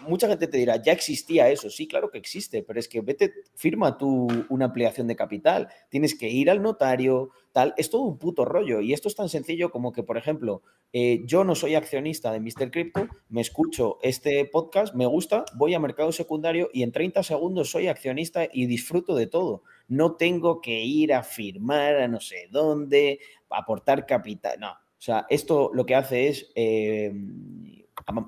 mucha 0.06 0.28
gente 0.28 0.46
te 0.46 0.58
dirá, 0.58 0.82
ya 0.82 0.92
existía 0.92 1.48
eso. 1.48 1.70
Sí, 1.70 1.86
claro 1.86 2.10
que 2.10 2.18
existe, 2.18 2.62
pero 2.62 2.78
es 2.78 2.88
que 2.88 3.00
vete, 3.00 3.32
firma 3.54 3.96
tú 3.96 4.28
una 4.48 4.66
ampliación 4.66 5.06
de 5.06 5.16
capital. 5.16 5.68
Tienes 5.88 6.16
que 6.18 6.28
ir 6.28 6.50
al 6.50 6.62
notario, 6.62 7.30
tal. 7.52 7.74
Es 7.76 7.90
todo 7.90 8.02
un 8.02 8.18
puto 8.18 8.44
rollo. 8.44 8.80
Y 8.80 8.92
esto 8.92 9.08
es 9.08 9.14
tan 9.14 9.28
sencillo 9.28 9.70
como 9.70 9.92
que, 9.92 10.02
por 10.02 10.18
ejemplo, 10.18 10.62
eh, 10.92 11.22
yo 11.24 11.44
no 11.44 11.54
soy 11.54 11.74
accionista 11.74 12.30
de 12.32 12.40
Mr. 12.40 12.70
Crypto, 12.70 13.08
me 13.28 13.40
escucho 13.40 13.98
este 14.02 14.44
podcast, 14.44 14.94
me 14.94 15.06
gusta, 15.06 15.44
voy 15.56 15.74
a 15.74 15.80
mercado 15.80 16.12
secundario 16.12 16.68
y 16.72 16.82
en 16.82 16.92
30 16.92 17.22
segundos 17.22 17.70
soy 17.70 17.88
accionista 17.88 18.46
y 18.52 18.66
disfruto 18.66 19.14
de 19.14 19.26
todo. 19.26 19.62
No 19.88 20.16
tengo 20.16 20.60
que 20.60 20.84
ir 20.84 21.12
a 21.12 21.22
firmar 21.22 21.96
a 21.96 22.08
no 22.08 22.20
sé 22.20 22.48
dónde, 22.50 23.18
aportar 23.50 24.06
capital. 24.06 24.60
No. 24.60 24.70
O 24.72 25.02
sea, 25.04 25.26
esto 25.28 25.70
lo 25.74 25.84
que 25.84 25.94
hace 25.94 26.28
es 26.28 26.50
eh, 26.54 27.12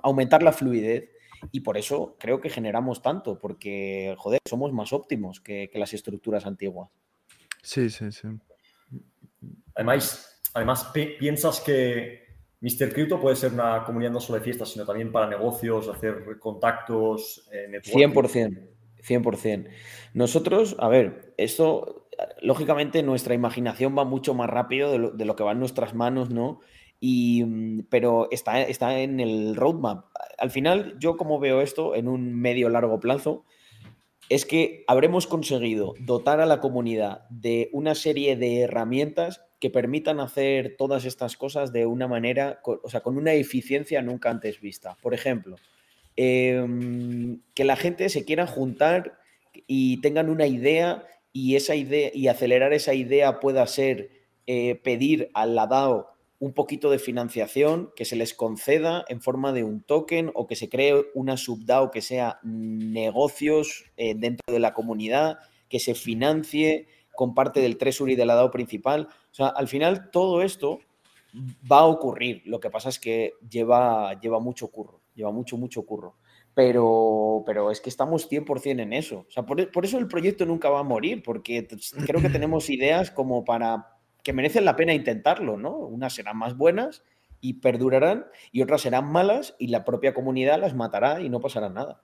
aumentar 0.03 0.43
la 0.43 0.53
fluidez 0.53 1.11
y 1.53 1.61
por 1.61 1.77
eso 1.77 2.17
creo 2.19 2.41
que 2.41 2.51
generamos 2.51 3.03
tanto, 3.03 3.39
porque, 3.39 4.15
joder, 4.19 4.41
somos 4.49 4.73
más 4.73 4.93
óptimos 4.93 5.41
que, 5.41 5.71
las 5.75 5.93
estructuras 5.93 6.47
antiguas. 6.47 6.91
Sí, 7.63 7.91
sí, 7.91 8.11
sí. 8.13 8.29
Además, 9.75 10.41
además 10.55 10.93
piensas 11.19 11.61
que 11.61 12.27
Mr. 12.61 12.93
Crypto 12.93 13.21
puede 13.21 13.37
ser 13.37 13.53
una 13.53 13.85
comunidad 13.85 14.11
no 14.11 14.21
solo 14.21 14.39
de 14.39 14.45
fiestas, 14.45 14.71
sino 14.71 14.85
también 14.85 15.13
para 15.13 15.29
negocios, 15.29 15.89
hacer 15.89 16.39
contactos, 16.39 17.49
eh, 17.53 17.69
networking. 17.69 18.69
100%, 19.03 19.23
100%. 19.23 19.69
Nosotros, 20.15 20.77
a 20.79 20.89
ver, 20.89 21.35
esto, 21.37 22.09
lógicamente 22.41 23.03
nuestra 23.03 23.35
imaginación 23.35 23.97
va 23.97 24.05
mucho 24.05 24.35
más 24.35 24.49
rápido 24.49 24.91
de 24.91 24.99
lo, 24.99 25.11
de 25.11 25.25
lo 25.25 25.37
que 25.37 25.45
va 25.45 25.53
en 25.53 25.61
nuestras 25.61 25.95
manos, 25.95 26.31
¿no? 26.31 26.61
Y, 27.01 27.45
mm, 27.45 27.87
pero 27.91 28.29
está, 28.31 28.63
está 28.63 28.99
en 28.99 29.21
el 29.21 29.55
roadmap. 29.55 30.07
Al 30.39 30.51
final, 30.51 30.97
yo 30.99 31.17
como 31.17 31.39
veo 31.39 31.61
esto 31.61 31.95
en 31.95 32.09
un 32.09 32.35
medio 32.35 32.69
largo 32.69 33.01
plazo, 33.01 33.45
es 34.29 34.45
que 34.45 34.85
habremos 34.87 35.27
conseguido 35.27 35.95
dotar 36.01 36.41
a 36.41 36.47
la 36.47 36.61
comunidad 36.61 37.29
de 37.31 37.71
una 37.73 37.95
serie 37.95 38.37
de 38.37 38.61
herramientas 38.61 39.43
que 39.61 39.71
permitan 39.71 40.21
hacer 40.21 40.75
todas 40.77 41.05
estas 41.05 41.37
cosas 41.37 41.73
de 41.73 41.87
una 41.87 42.09
manera, 42.09 42.61
o 42.65 42.89
sea, 42.91 43.01
con 43.01 43.17
una 43.17 43.33
eficiencia 43.35 44.03
nunca 44.03 44.31
antes 44.31 44.61
vista. 44.61 44.97
Por 45.01 45.15
ejemplo, 45.15 45.57
em, 46.17 47.41
que 47.55 47.65
la 47.65 47.77
gente 47.77 48.09
se 48.09 48.25
quiera 48.25 48.47
juntar 48.47 49.19
y 49.67 50.01
tengan 50.01 50.29
una 50.29 50.47
idea 50.47 51.07
y 51.33 51.57
esa 51.57 51.75
idea 51.75 52.11
y 52.13 52.29
acelerar 52.29 52.73
esa 52.73 52.95
idea 52.95 53.41
pueda 53.41 53.67
ser 53.67 54.11
eh, 54.47 54.77
pedir 54.77 55.31
al 55.35 55.55
DAO 55.55 56.15
un 56.39 56.53
poquito 56.53 56.91
de 56.91 56.99
financiación 56.99 57.91
que 57.97 58.05
se 58.05 58.17
les 58.17 58.35
conceda 58.35 59.05
en 59.09 59.21
forma 59.21 59.53
de 59.53 59.65
un 59.65 59.83
token 59.83 60.31
o 60.35 60.47
que 60.47 60.57
se 60.57 60.69
cree 60.69 61.07
una 61.15 61.37
subDAO 61.37 61.91
que 61.91 62.03
sea 62.03 62.41
negocios 62.43 63.85
eh, 63.97 64.15
dentro 64.15 64.53
de 64.53 64.61
la 64.61 64.75
comunidad, 64.75 65.39
que 65.69 65.81
se 65.81 65.95
financie 65.95 66.89
con 67.15 67.35
parte 67.35 67.61
del 67.61 67.79
treasury 67.79 68.15
de 68.15 68.27
la 68.27 68.35
DAO 68.35 68.51
principal. 68.51 69.09
O 69.11 69.35
sea, 69.35 69.49
al 69.49 69.69
final 69.69 70.11
todo 70.11 70.43
esto 70.43 70.81
va 71.71 71.81
a 71.81 71.87
ocurrir. 71.87 72.43
Lo 72.45 72.61
que 72.61 72.71
pasa 72.71 72.91
es 72.91 72.99
que 72.99 73.33
lleva, 73.49 74.19
lleva 74.21 74.39
mucho 74.39 74.69
curro, 74.69 75.01
lleva 75.15 75.33
mucho, 75.33 75.57
mucho 75.57 75.85
curro. 75.85 76.17
Pero, 76.55 77.43
pero 77.45 77.71
es 77.71 77.81
que 77.81 77.91
estamos 77.91 78.31
100% 78.31 78.81
en 78.81 78.93
eso. 78.93 79.27
O 79.29 79.31
sea, 79.31 79.45
por, 79.45 79.71
por 79.71 79.85
eso 79.85 79.99
el 79.99 80.09
proyecto 80.09 80.47
nunca 80.47 80.71
va 80.71 80.81
a 80.81 80.85
morir, 80.85 81.23
porque 81.23 81.67
creo 82.07 82.23
que 82.23 82.31
tenemos 82.31 82.71
ideas 82.71 83.11
como 83.11 83.45
para 83.45 83.95
que 84.27 84.32
merecen 84.32 84.65
la 84.65 84.74
pena 84.74 84.93
intentarlo, 84.93 85.57
¿no? 85.57 85.70
Unas 85.70 86.12
serán 86.12 86.36
más 86.36 86.57
buenas 86.57 87.05
y 87.40 87.61
perdurarán 87.61 88.27
y 88.51 88.61
otras 88.61 88.81
serán 88.81 89.12
malas 89.12 89.55
y 89.57 89.69
la 89.69 89.85
propia 89.85 90.15
comunidad 90.15 90.59
las 90.61 90.74
matará 90.74 91.20
y 91.20 91.28
no 91.28 91.39
pasará 91.39 91.69
nada. 91.69 92.03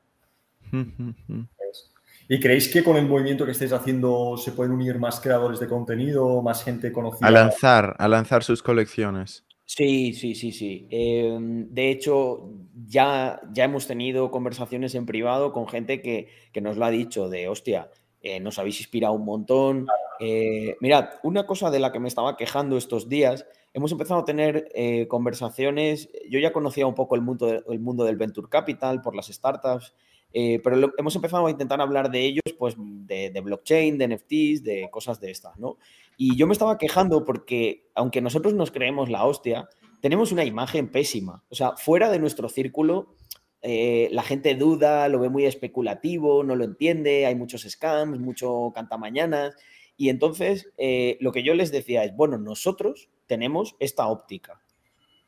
¿Y 2.28 2.39
creéis 2.39 2.69
que 2.69 2.85
con 2.85 2.97
el 2.97 3.09
movimiento 3.09 3.44
que 3.44 3.51
estáis 3.51 3.73
haciendo 3.73 4.36
se 4.36 4.53
pueden 4.53 4.73
unir 4.73 5.01
más 5.01 5.19
creadores 5.20 5.59
de 5.59 5.66
contenido, 5.66 6.40
más 6.43 6.62
gente 6.62 6.93
conocida? 6.93 7.27
A 7.27 7.32
lanzar, 7.32 7.97
a 7.99 8.07
lanzar 8.07 8.44
sus 8.44 8.62
colecciones. 8.62 9.44
Sí, 9.65 10.12
sí, 10.12 10.36
sí, 10.36 10.53
sí. 10.53 10.86
Em, 10.90 11.74
de 11.74 11.90
hecho, 11.90 12.53
ya, 12.86 13.40
ya 13.53 13.65
hemos 13.65 13.89
tenido 13.89 14.31
conversaciones 14.31 14.94
en 14.94 15.07
privado 15.07 15.53
con 15.53 15.66
gente 15.66 16.01
que, 16.01 16.28
que 16.53 16.61
nos 16.61 16.77
lo 16.77 16.85
ha 16.85 16.90
dicho 16.93 17.28
de, 17.28 17.49
hostia, 17.49 17.90
eh, 18.23 18.40
nos 18.40 18.59
habéis 18.59 18.78
inspirado 18.78 19.15
un 19.15 19.24
montón. 19.24 19.86
Eh, 20.20 20.77
mirad, 20.81 21.11
una 21.23 21.44
cosa 21.44 21.70
de 21.70 21.81
la 21.81 21.90
que 21.90 21.99
me 21.99 22.09
estaba 22.09 22.36
quejando 22.36 22.77
estos 22.77 23.09
días, 23.09 23.47
hemos 23.74 23.90
empezado 23.90 24.20
a 24.20 24.24
tener 24.24 24.69
eh, 24.74 25.09
conversaciones, 25.09 26.09
yo 26.31 26.39
ya 26.39 26.53
conocía 26.53 26.86
un 26.86 26.94
poco 26.94 27.16
el 27.16 27.23
mundo, 27.23 27.62
mundo 27.81 28.05
del 28.05 28.16
Venture 28.16 28.49
Capital 28.49 29.01
por 29.03 29.16
las 29.16 29.27
startups, 29.27 29.94
pero 30.32 30.93
hemos 30.97 31.15
empezado 31.15 31.47
a 31.47 31.51
intentar 31.51 31.81
hablar 31.82 32.11
de 32.11 32.20
ellos, 32.20 32.55
pues 32.59 32.74
de, 32.78 33.28
de, 33.31 33.40
blockchain, 33.43 33.99
de 33.99 34.09
NFTs, 34.09 34.62
de 34.62 34.89
cosas 34.90 35.20
de 35.20 35.31
estas, 35.31 35.59
¿no? 35.59 35.77
Y 36.16 36.36
yo 36.36 36.47
me 36.47 36.55
estaba 36.55 36.78
quejando 36.78 37.24
porque, 37.24 37.90
aunque 37.94 38.23
nosotros 38.23 38.55
nos 38.55 38.70
creemos 38.70 39.11
la 39.11 39.27
hostia, 39.27 39.69
tenemos 40.01 40.32
una 40.32 40.44
imagen 40.44 40.90
pésima. 40.90 41.43
O 41.49 41.55
sea, 41.55 41.77
fuera 41.77 42.11
de 42.11 42.19
nuestro 42.19 42.49
círculo, 42.49 43.15
eh, 43.62 44.09
la 44.10 44.24
gente 44.24 44.56
duda, 44.56 45.09
lo 45.09 45.20
ve 45.20 45.28
muy 45.28 45.47
especulativo, 45.47 46.43
no 46.43 46.56
lo 46.56 46.64
entiende, 46.64 47.26
hay 47.26 47.36
muchos 47.36 47.62
scams, 47.62 48.18
mucho 48.18 48.72
cantamañanas. 48.74 49.55
Y 49.97 50.09
entonces 50.09 50.72
eh, 50.78 51.16
lo 51.20 51.30
que 51.30 51.44
yo 51.44 51.55
les 51.55 51.70
decía 51.70 52.05
es, 52.05 52.14
bueno, 52.16 52.39
nosotros 52.39 53.09
tenemos 53.26 53.76
esta 53.78 54.09
óptica. 54.09 54.60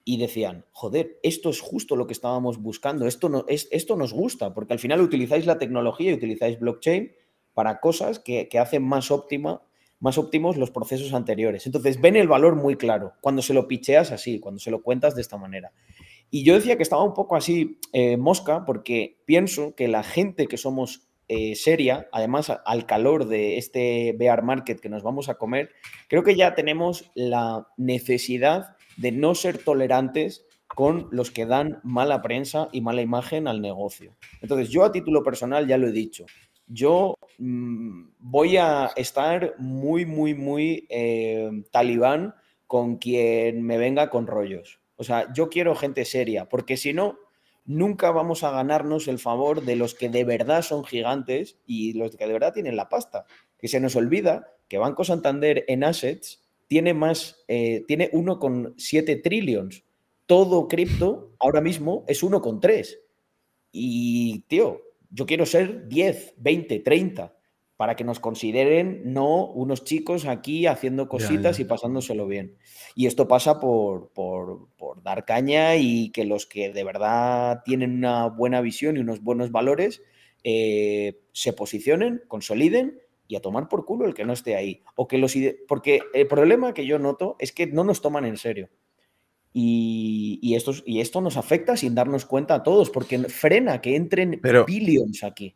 Y 0.06 0.19
decían, 0.19 0.66
joder, 0.73 1.19
esto 1.23 1.48
es 1.48 1.61
justo 1.61 1.97
lo 1.97 2.06
que 2.06 2.12
estábamos 2.12 2.59
buscando, 2.59 3.06
esto, 3.06 3.31
no, 3.31 3.47
es, 3.48 3.69
esto 3.70 3.97
nos 3.97 4.12
gusta, 4.12 4.52
porque 4.52 4.74
al 4.74 4.78
final 4.78 5.01
utilizáis 5.01 5.47
la 5.47 5.56
tecnología 5.56 6.11
y 6.11 6.15
utilizáis 6.15 6.59
blockchain 6.59 7.12
para 7.55 7.81
cosas 7.81 8.19
que, 8.19 8.48
que 8.48 8.59
hacen 8.59 8.82
más, 8.82 9.11
óptima, 9.11 9.62
más 10.01 10.19
óptimos 10.19 10.59
los 10.59 10.70
procesos 10.70 11.15
anteriores. 11.15 11.65
Entonces 11.65 12.02
ven 12.02 12.16
el 12.16 12.28
valor 12.28 12.55
muy 12.56 12.77
claro 12.77 13.15
cuando 13.23 13.40
se 13.40 13.55
lo 13.55 13.66
picheas 13.66 14.12
así, 14.12 14.40
cuando 14.40 14.59
se 14.59 14.70
lo 14.70 14.82
cuentas 14.82 15.15
de 15.15 15.23
esta 15.23 15.39
manera. 15.39 15.73
Y 16.35 16.43
yo 16.43 16.55
decía 16.55 16.77
que 16.77 16.82
estaba 16.82 17.05
un 17.05 17.15
poco 17.15 17.36
así 17.36 17.78
eh, 17.93 18.16
mosca 18.16 18.65
porque 18.65 19.23
pienso 19.24 19.77
que 19.77 19.86
la 19.86 20.02
gente 20.02 20.48
que 20.48 20.56
somos 20.56 21.06
eh, 21.28 21.55
seria, 21.55 22.09
además 22.11 22.51
al 22.65 22.86
calor 22.86 23.28
de 23.28 23.56
este 23.56 24.16
bear 24.19 24.43
market 24.43 24.81
que 24.81 24.89
nos 24.89 25.05
vamos 25.05 25.28
a 25.28 25.36
comer, 25.36 25.70
creo 26.09 26.24
que 26.24 26.35
ya 26.35 26.56
tenemos 26.56 27.12
la 27.15 27.69
necesidad 27.77 28.74
de 28.97 29.12
no 29.12 29.36
ser 29.36 29.59
tolerantes 29.59 30.44
con 30.66 31.06
los 31.12 31.31
que 31.31 31.47
dan 31.47 31.78
mala 31.85 32.20
prensa 32.20 32.66
y 32.73 32.81
mala 32.81 33.02
imagen 33.02 33.47
al 33.47 33.61
negocio. 33.61 34.16
Entonces, 34.43 34.70
yo 34.70 34.82
a 34.82 34.90
título 34.90 35.23
personal 35.23 35.69
ya 35.69 35.78
lo 35.78 35.86
he 35.86 35.93
dicho, 35.93 36.27
yo 36.66 37.15
mm, 37.39 38.09
voy 38.19 38.56
a 38.56 38.90
estar 38.97 39.55
muy, 39.59 40.05
muy, 40.05 40.35
muy 40.35 40.89
eh, 40.90 41.62
talibán 41.70 42.35
con 42.66 42.97
quien 42.97 43.62
me 43.62 43.78
venga 43.78 44.11
con 44.11 44.27
rollos. 44.27 44.81
O 44.97 45.05
sea, 45.05 45.33
yo 45.33 45.49
quiero 45.49 45.75
gente 45.75 46.05
seria, 46.05 46.49
porque 46.49 46.77
si 46.77 46.93
no, 46.93 47.19
nunca 47.65 48.11
vamos 48.11 48.45
a 48.45 48.51
ganarnos 48.51 49.09
el 49.09 49.19
favor 49.19 49.65
de 49.65 49.77
los 49.77 49.95
que 49.95 50.09
de 50.09 50.25
verdad 50.25 50.62
son 50.62 50.85
gigantes 50.85 51.59
y 51.66 51.95
los 51.95 52.16
que 52.16 52.27
de 52.27 52.33
verdad 52.33 52.53
tienen 52.53 52.77
la 52.77 52.89
pasta. 52.89 53.25
Que 53.59 53.69
se 53.69 53.81
nos 53.81 53.97
olvida 53.97 54.55
que 54.69 54.79
Banco 54.79 55.05
Santander 55.05 55.65
en 55.69 55.85
assets 55.85 56.43
tiene 56.69 56.95
más, 56.95 57.45
eh, 57.49 57.85
tiene 57.87 58.11
1,7 58.12 59.23
trillions. 59.23 59.85
Todo 60.27 60.69
cripto 60.69 61.35
ahora 61.39 61.61
mismo 61.61 62.05
es 62.09 62.23
1,3. 62.23 62.99
Y, 63.73 64.41
tío, 64.47 64.83
yo 65.11 65.27
quiero 65.27 65.47
ser 65.47 65.89
10, 65.89 66.35
20, 66.39 66.81
30 66.81 67.35
para 67.77 67.97
que 67.97 68.05
nos 68.05 68.21
consideren 68.21 69.03
no 69.13 69.47
unos 69.47 69.85
chicos 69.85 70.27
aquí 70.27 70.67
haciendo 70.67 71.09
cositas 71.09 71.59
y 71.59 71.65
pasándoselo 71.65 72.27
bien. 72.27 72.57
Y 72.95 73.07
esto 73.07 73.27
pasa 73.27 73.59
por, 73.59 74.13
por, 74.13 74.69
dar 75.03 75.25
caña 75.25 75.77
y 75.77 76.11
que 76.11 76.25
los 76.25 76.47
que 76.47 76.73
de 76.73 76.85
verdad 76.85 77.63
tienen 77.65 77.97
una 77.97 78.29
buena 78.29 78.61
visión 78.61 78.97
y 78.97 79.01
unos 79.01 79.23
buenos 79.23 79.51
valores 79.51 80.03
eh, 80.45 81.21
se 81.33 81.53
posicionen, 81.53 82.23
consoliden 82.29 83.01
y 83.27 83.37
a 83.37 83.41
tomar 83.41 83.69
por 83.69 83.85
culo 83.85 84.07
el 84.07 84.15
que 84.15 84.25
no 84.25 84.33
esté 84.33 84.55
ahí. 84.55 84.83
O 84.95 85.09
que 85.09 85.19
los 85.19 85.35
porque 85.67 86.01
el 86.13 86.29
problema 86.29 86.75
que 86.75 86.87
yo 86.87 86.99
noto 87.01 87.35
es 87.41 87.51
que 87.51 87.67
no 87.67 87.83
nos 87.83 88.01
toman 88.01 88.25
en 88.25 88.37
serio. 88.37 88.69
Y, 89.57 90.41
y, 90.43 90.57
esto, 90.57 90.73
y 90.85 91.01
esto 91.01 91.21
nos 91.21 91.37
afecta 91.37 91.77
sin 91.77 91.95
darnos 91.95 92.25
cuenta 92.25 92.57
a 92.57 92.63
todos, 92.65 92.91
porque 92.91 93.21
frena 93.21 93.81
que 93.81 93.95
entren 93.95 94.41
billions 94.67 95.23
aquí. 95.23 95.55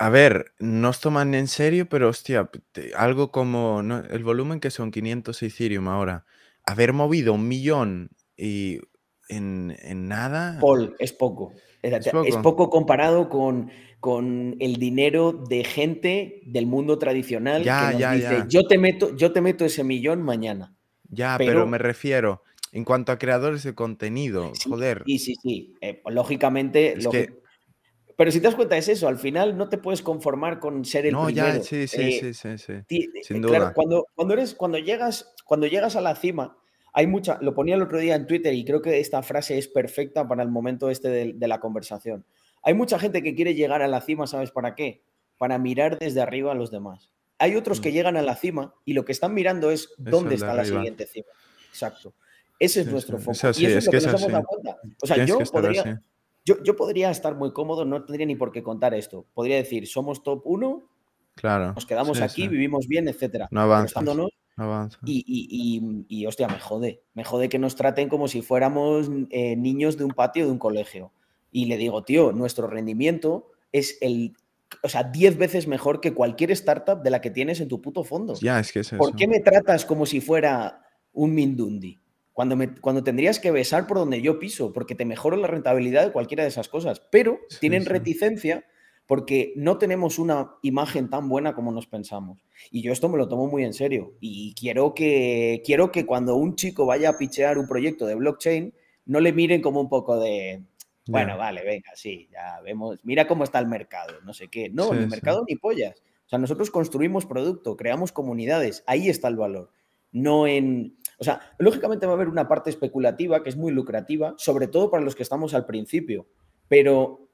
A 0.00 0.08
ver, 0.08 0.54
nos 0.58 0.98
toman 1.00 1.34
en 1.34 1.46
serio, 1.46 1.86
pero 1.86 2.08
hostia, 2.08 2.50
algo 2.96 3.30
como 3.30 3.82
el 3.82 4.24
volumen 4.24 4.58
que 4.58 4.70
son 4.70 4.90
500 4.90 5.42
Ethereum 5.42 5.88
ahora, 5.88 6.24
haber 6.64 6.94
movido 6.94 7.34
un 7.34 7.46
millón 7.46 8.08
y 8.34 8.80
en, 9.28 9.76
nada. 10.08 10.58
Paul, 10.58 10.96
es 10.98 11.12
poco. 11.12 11.52
Es 11.82 12.36
poco, 12.42 12.70
comparado 12.70 13.28
con, 13.28 13.70
con, 14.00 14.56
el 14.58 14.76
dinero 14.76 15.32
de 15.32 15.64
gente 15.64 16.40
del 16.46 16.64
mundo 16.64 16.98
tradicional 16.98 17.62
que 17.62 17.98
nos 17.98 18.14
dice, 18.14 18.44
Yo, 18.48 18.66
te 18.66 18.78
meto, 18.78 19.14
yo 19.16 19.34
te 19.34 19.42
meto 19.42 19.66
ese 19.66 19.84
millón 19.84 20.22
mañana. 20.22 20.74
Ya, 21.10 21.34
pero, 21.36 21.66
me 21.66 21.76
refiero, 21.76 22.42
en 22.72 22.86
cuanto 22.86 23.12
a 23.12 23.18
creadores 23.18 23.64
de 23.64 23.74
contenido, 23.74 24.50
joder. 24.66 25.02
Sí, 25.04 25.18
sí, 25.18 25.34
sí. 25.42 25.74
Eh, 25.82 26.00
lógicamente, 26.06 26.96
pero 28.20 28.30
si 28.32 28.38
te 28.38 28.48
das 28.48 28.54
cuenta 28.54 28.76
es 28.76 28.86
eso, 28.86 29.08
al 29.08 29.16
final 29.16 29.56
no 29.56 29.70
te 29.70 29.78
puedes 29.78 30.02
conformar 30.02 30.60
con 30.60 30.84
ser 30.84 31.06
el 31.06 31.14
No, 31.14 31.24
primero. 31.24 31.54
ya, 31.56 31.62
sí, 31.62 31.88
sí, 31.88 32.02
Eh, 32.02 32.18
sí, 32.20 32.34
sí, 32.34 32.58
sí. 32.58 32.72
ti- 32.86 33.08
Sin 33.22 33.38
eh, 33.38 33.40
claro, 33.40 33.64
duda. 33.64 33.72
cuando, 33.72 34.06
cuando, 34.14 34.34
eres, 34.34 34.54
cuando, 34.54 34.76
llegas, 34.76 35.32
cuando 35.46 35.66
llegas 35.66 35.96
a 35.96 36.02
la 36.02 36.14
cima, 36.14 36.58
hay 36.92 37.06
mucha, 37.06 37.38
lo 37.40 37.54
ponía 37.54 37.76
el 37.76 37.80
otro 37.82 37.98
día 37.98 38.14
en 38.16 38.26
Twitter 38.26 38.52
y 38.52 38.62
creo 38.66 38.82
que 38.82 39.00
esta 39.00 39.22
frase 39.22 39.56
es 39.56 39.68
perfecta 39.68 40.28
para 40.28 40.42
el 40.42 40.50
momento 40.50 40.90
este 40.90 41.08
de, 41.08 41.32
de 41.34 41.48
la 41.48 41.60
conversación. 41.60 42.26
Hay 42.62 42.74
mucha 42.74 42.98
gente 42.98 43.22
que 43.22 43.34
quiere 43.34 43.54
llegar 43.54 43.80
a 43.80 43.88
la 43.88 44.02
cima, 44.02 44.26
¿sabes 44.26 44.50
para 44.50 44.74
qué? 44.74 45.00
Para 45.38 45.56
mirar 45.56 45.98
desde 45.98 46.20
arriba 46.20 46.52
a 46.52 46.54
los 46.54 46.70
demás. 46.70 47.10
Hay 47.38 47.56
otros 47.56 47.80
que 47.80 47.88
Mm. 47.88 47.92
llegan 47.94 48.16
a 48.18 48.22
la 48.22 48.36
cima 48.36 48.74
y 48.84 48.92
lo 48.92 49.06
que 49.06 49.12
están 49.12 49.32
mirando 49.32 49.70
es 49.70 49.94
dónde 49.96 50.34
está 50.34 50.52
la 50.52 50.66
siguiente 50.66 51.06
cima. 51.06 51.28
Exacto. 51.70 52.12
Ese 52.58 52.80
es 52.80 52.86
Sí, 52.86 52.92
nuestro 52.92 53.16
foco. 53.18 53.32
es 53.32 53.44
así, 53.44 53.62
y 53.62 53.66
eso 53.66 53.78
es 53.78 53.84
es 53.84 53.86
lo 53.86 53.92
que 53.92 53.98
que, 53.98 54.06
nos 54.12 54.20
hemos 54.20 54.32
dado 54.32 54.44
cuenta. 54.44 54.76
O 55.02 55.06
sea, 55.06 55.14
Tienes 55.16 55.30
yo 55.30 55.38
que 55.38 55.44
podría, 55.46 55.80
así. 55.80 55.90
Yo, 56.44 56.62
yo 56.64 56.76
podría 56.76 57.10
estar 57.10 57.34
muy 57.36 57.52
cómodo, 57.52 57.84
no 57.84 58.04
tendría 58.04 58.26
ni 58.26 58.36
por 58.36 58.52
qué 58.52 58.62
contar 58.62 58.94
esto. 58.94 59.26
Podría 59.34 59.56
decir, 59.56 59.86
somos 59.86 60.22
top 60.22 60.42
1, 60.44 60.82
Claro. 61.36 61.72
nos 61.74 61.86
quedamos 61.86 62.18
sí, 62.18 62.24
aquí, 62.24 62.42
sí. 62.42 62.48
vivimos 62.48 62.86
bien, 62.88 63.08
etcétera. 63.08 63.48
No 63.50 63.60
avanzas. 63.60 64.02
y, 65.04 65.24
y, 65.26 65.48
y- 65.78 66.04
y, 66.22 66.26
hostia, 66.26 66.48
me 66.48 66.58
jode. 66.60 67.02
Me 67.14 67.24
jode 67.24 67.48
que 67.48 67.58
nos 67.58 67.76
traten 67.76 68.08
como 68.08 68.28
si 68.28 68.42
fuéramos 68.42 69.08
eh, 69.30 69.56
niños 69.56 69.96
de 69.96 70.04
un 70.04 70.10
patio 70.10 70.44
de 70.44 70.50
un 70.52 70.58
colegio. 70.58 71.12
Y 71.50 71.64
le 71.66 71.76
digo, 71.78 72.02
tío, 72.02 72.32
nuestro 72.32 72.66
rendimiento 72.66 73.52
es 73.72 73.96
el, 74.02 74.34
o 74.82 74.88
sea, 74.88 75.04
10 75.04 75.38
veces 75.38 75.66
mejor 75.66 76.00
que 76.00 76.12
cualquier 76.12 76.50
startup 76.50 77.02
de 77.02 77.10
la 77.10 77.20
que 77.20 77.30
tienes 77.30 77.60
en 77.60 77.68
tu 77.68 77.80
puto 77.80 78.04
fondo. 78.04 78.34
Ya, 78.34 78.60
es 78.60 78.70
que 78.72 78.80
es 78.80 78.88
eso. 78.88 78.98
¿Por 78.98 79.14
qué 79.16 79.26
me 79.26 79.40
tratas 79.40 79.84
como 79.86 80.04
si 80.04 80.20
fuera 80.20 80.82
un 81.12 81.34
Mindundi? 81.34 81.98
Cuando, 82.40 82.56
me, 82.56 82.74
cuando 82.74 83.04
tendrías 83.04 83.38
que 83.38 83.50
besar 83.50 83.86
por 83.86 83.98
donde 83.98 84.22
yo 84.22 84.38
piso, 84.38 84.72
porque 84.72 84.94
te 84.94 85.04
mejoro 85.04 85.36
la 85.36 85.46
rentabilidad 85.46 86.06
de 86.06 86.10
cualquiera 86.10 86.42
de 86.42 86.48
esas 86.48 86.68
cosas. 86.68 87.02
Pero 87.10 87.38
tienen 87.60 87.82
sí. 87.82 87.90
reticencia 87.90 88.64
porque 89.04 89.52
no 89.56 89.76
tenemos 89.76 90.18
una 90.18 90.52
imagen 90.62 91.10
tan 91.10 91.28
buena 91.28 91.54
como 91.54 91.70
nos 91.70 91.86
pensamos. 91.86 92.42
Y 92.70 92.80
yo 92.80 92.92
esto 92.92 93.10
me 93.10 93.18
lo 93.18 93.28
tomo 93.28 93.46
muy 93.46 93.62
en 93.62 93.74
serio. 93.74 94.14
Y 94.20 94.54
quiero 94.54 94.94
que, 94.94 95.60
quiero 95.66 95.92
que 95.92 96.06
cuando 96.06 96.36
un 96.36 96.56
chico 96.56 96.86
vaya 96.86 97.10
a 97.10 97.18
pichear 97.18 97.58
un 97.58 97.68
proyecto 97.68 98.06
de 98.06 98.14
blockchain, 98.14 98.72
no 99.04 99.20
le 99.20 99.34
miren 99.34 99.60
como 99.60 99.82
un 99.82 99.90
poco 99.90 100.18
de, 100.18 100.62
bueno, 101.08 101.36
vale, 101.36 101.62
venga, 101.62 101.90
sí, 101.94 102.26
ya 102.32 102.58
vemos, 102.62 103.00
mira 103.02 103.26
cómo 103.26 103.44
está 103.44 103.58
el 103.58 103.66
mercado, 103.66 104.14
no 104.24 104.32
sé 104.32 104.48
qué. 104.48 104.70
No, 104.70 104.84
Sí, 104.88 104.94
ni 104.94 105.02
sí. 105.02 105.08
mercado 105.10 105.44
ni 105.46 105.56
pollas. 105.56 106.02
O 106.24 106.28
sea, 106.30 106.38
nosotros 106.38 106.70
construimos 106.70 107.26
producto, 107.26 107.76
creamos 107.76 108.12
comunidades, 108.12 108.82
ahí 108.86 109.10
está 109.10 109.28
el 109.28 109.36
valor. 109.36 109.70
No 110.12 110.46
en. 110.46 110.96
O 111.18 111.24
sea, 111.24 111.40
lógicamente 111.58 112.06
va 112.06 112.12
a 112.12 112.14
haber 112.16 112.28
una 112.28 112.48
parte 112.48 112.70
especulativa 112.70 113.42
que 113.42 113.50
es 113.50 113.56
muy 113.56 113.72
lucrativa, 113.72 114.34
sobre 114.38 114.68
todo 114.68 114.90
para 114.90 115.02
los 115.04 115.14
que 115.14 115.22
estamos 115.22 115.52
al 115.54 115.66
principio, 115.66 116.26
pero 116.68 117.28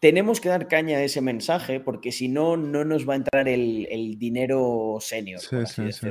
tenemos 0.00 0.40
que 0.40 0.48
dar 0.48 0.66
caña 0.66 0.98
a 0.98 1.02
ese 1.02 1.20
mensaje 1.20 1.78
porque 1.78 2.10
si 2.10 2.28
no, 2.28 2.56
no 2.56 2.84
nos 2.84 3.08
va 3.08 3.12
a 3.12 3.16
entrar 3.16 3.46
el, 3.48 3.86
el 3.90 4.18
dinero 4.18 4.96
senior. 5.00 5.40
Sí, 5.40 5.56
sí, 5.66 5.92
sí. 5.92 6.08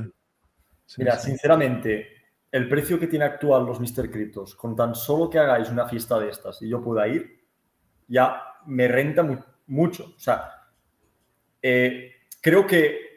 Mira, 0.98 1.18
sí. 1.18 1.31
sinceramente, 1.31 2.07
el 2.52 2.69
precio 2.69 2.98
que 2.99 3.07
tiene 3.07 3.26
actual 3.26 3.65
los 3.65 3.80
Mr. 3.80 4.10
Cryptos, 4.10 4.56
con 4.56 4.76
tan 4.76 4.95
solo 4.95 5.30
que 5.30 5.40
hagáis 5.40 5.69
una 5.69 5.88
fiesta 5.88 6.18
de 6.19 6.30
estas 6.30 6.61
y 6.61 6.69
yo 6.69 6.81
pueda 6.81 7.07
ir, 7.07 7.41
ya 8.07 8.41
me 8.65 8.88
renta 8.88 9.23
mu- 9.23 9.44
mucho. 9.68 10.14
O 10.15 10.19
sea, 10.19 10.52
eh, 11.61 12.11
creo 12.41 12.65
que 12.65 13.09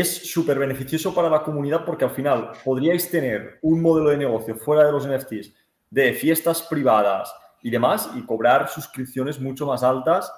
es 0.00 0.30
súper 0.32 0.58
beneficioso 0.58 1.14
para 1.14 1.28
la 1.30 1.42
comunidad 1.42 1.84
porque 1.84 2.04
al 2.04 2.10
final 2.10 2.52
podríais 2.64 3.10
tener 3.10 3.58
un 3.62 3.80
modelo 3.80 4.10
de 4.10 4.16
negocio 4.18 4.56
fuera 4.56 4.84
de 4.84 4.92
los 4.92 5.06
NFTs 5.06 5.52
de 5.90 6.12
fiestas 6.12 6.62
privadas 6.62 7.32
y 7.62 7.70
demás 7.70 8.10
y 8.14 8.22
cobrar 8.24 8.68
suscripciones 8.68 9.40
mucho 9.40 9.66
más 9.66 9.82
altas 9.82 10.32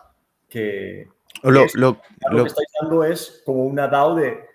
que 0.49 1.09
Lo- 1.43 1.51
lo- 1.51 1.67
lo, 1.75 2.01
lo- 2.31 2.43
que 2.45 2.49
estáis 2.49 2.69
dando 2.81 3.05
es 3.05 3.43
como 3.45 3.65
una 3.65 3.87
DAO 3.89 4.15
de 4.15 4.48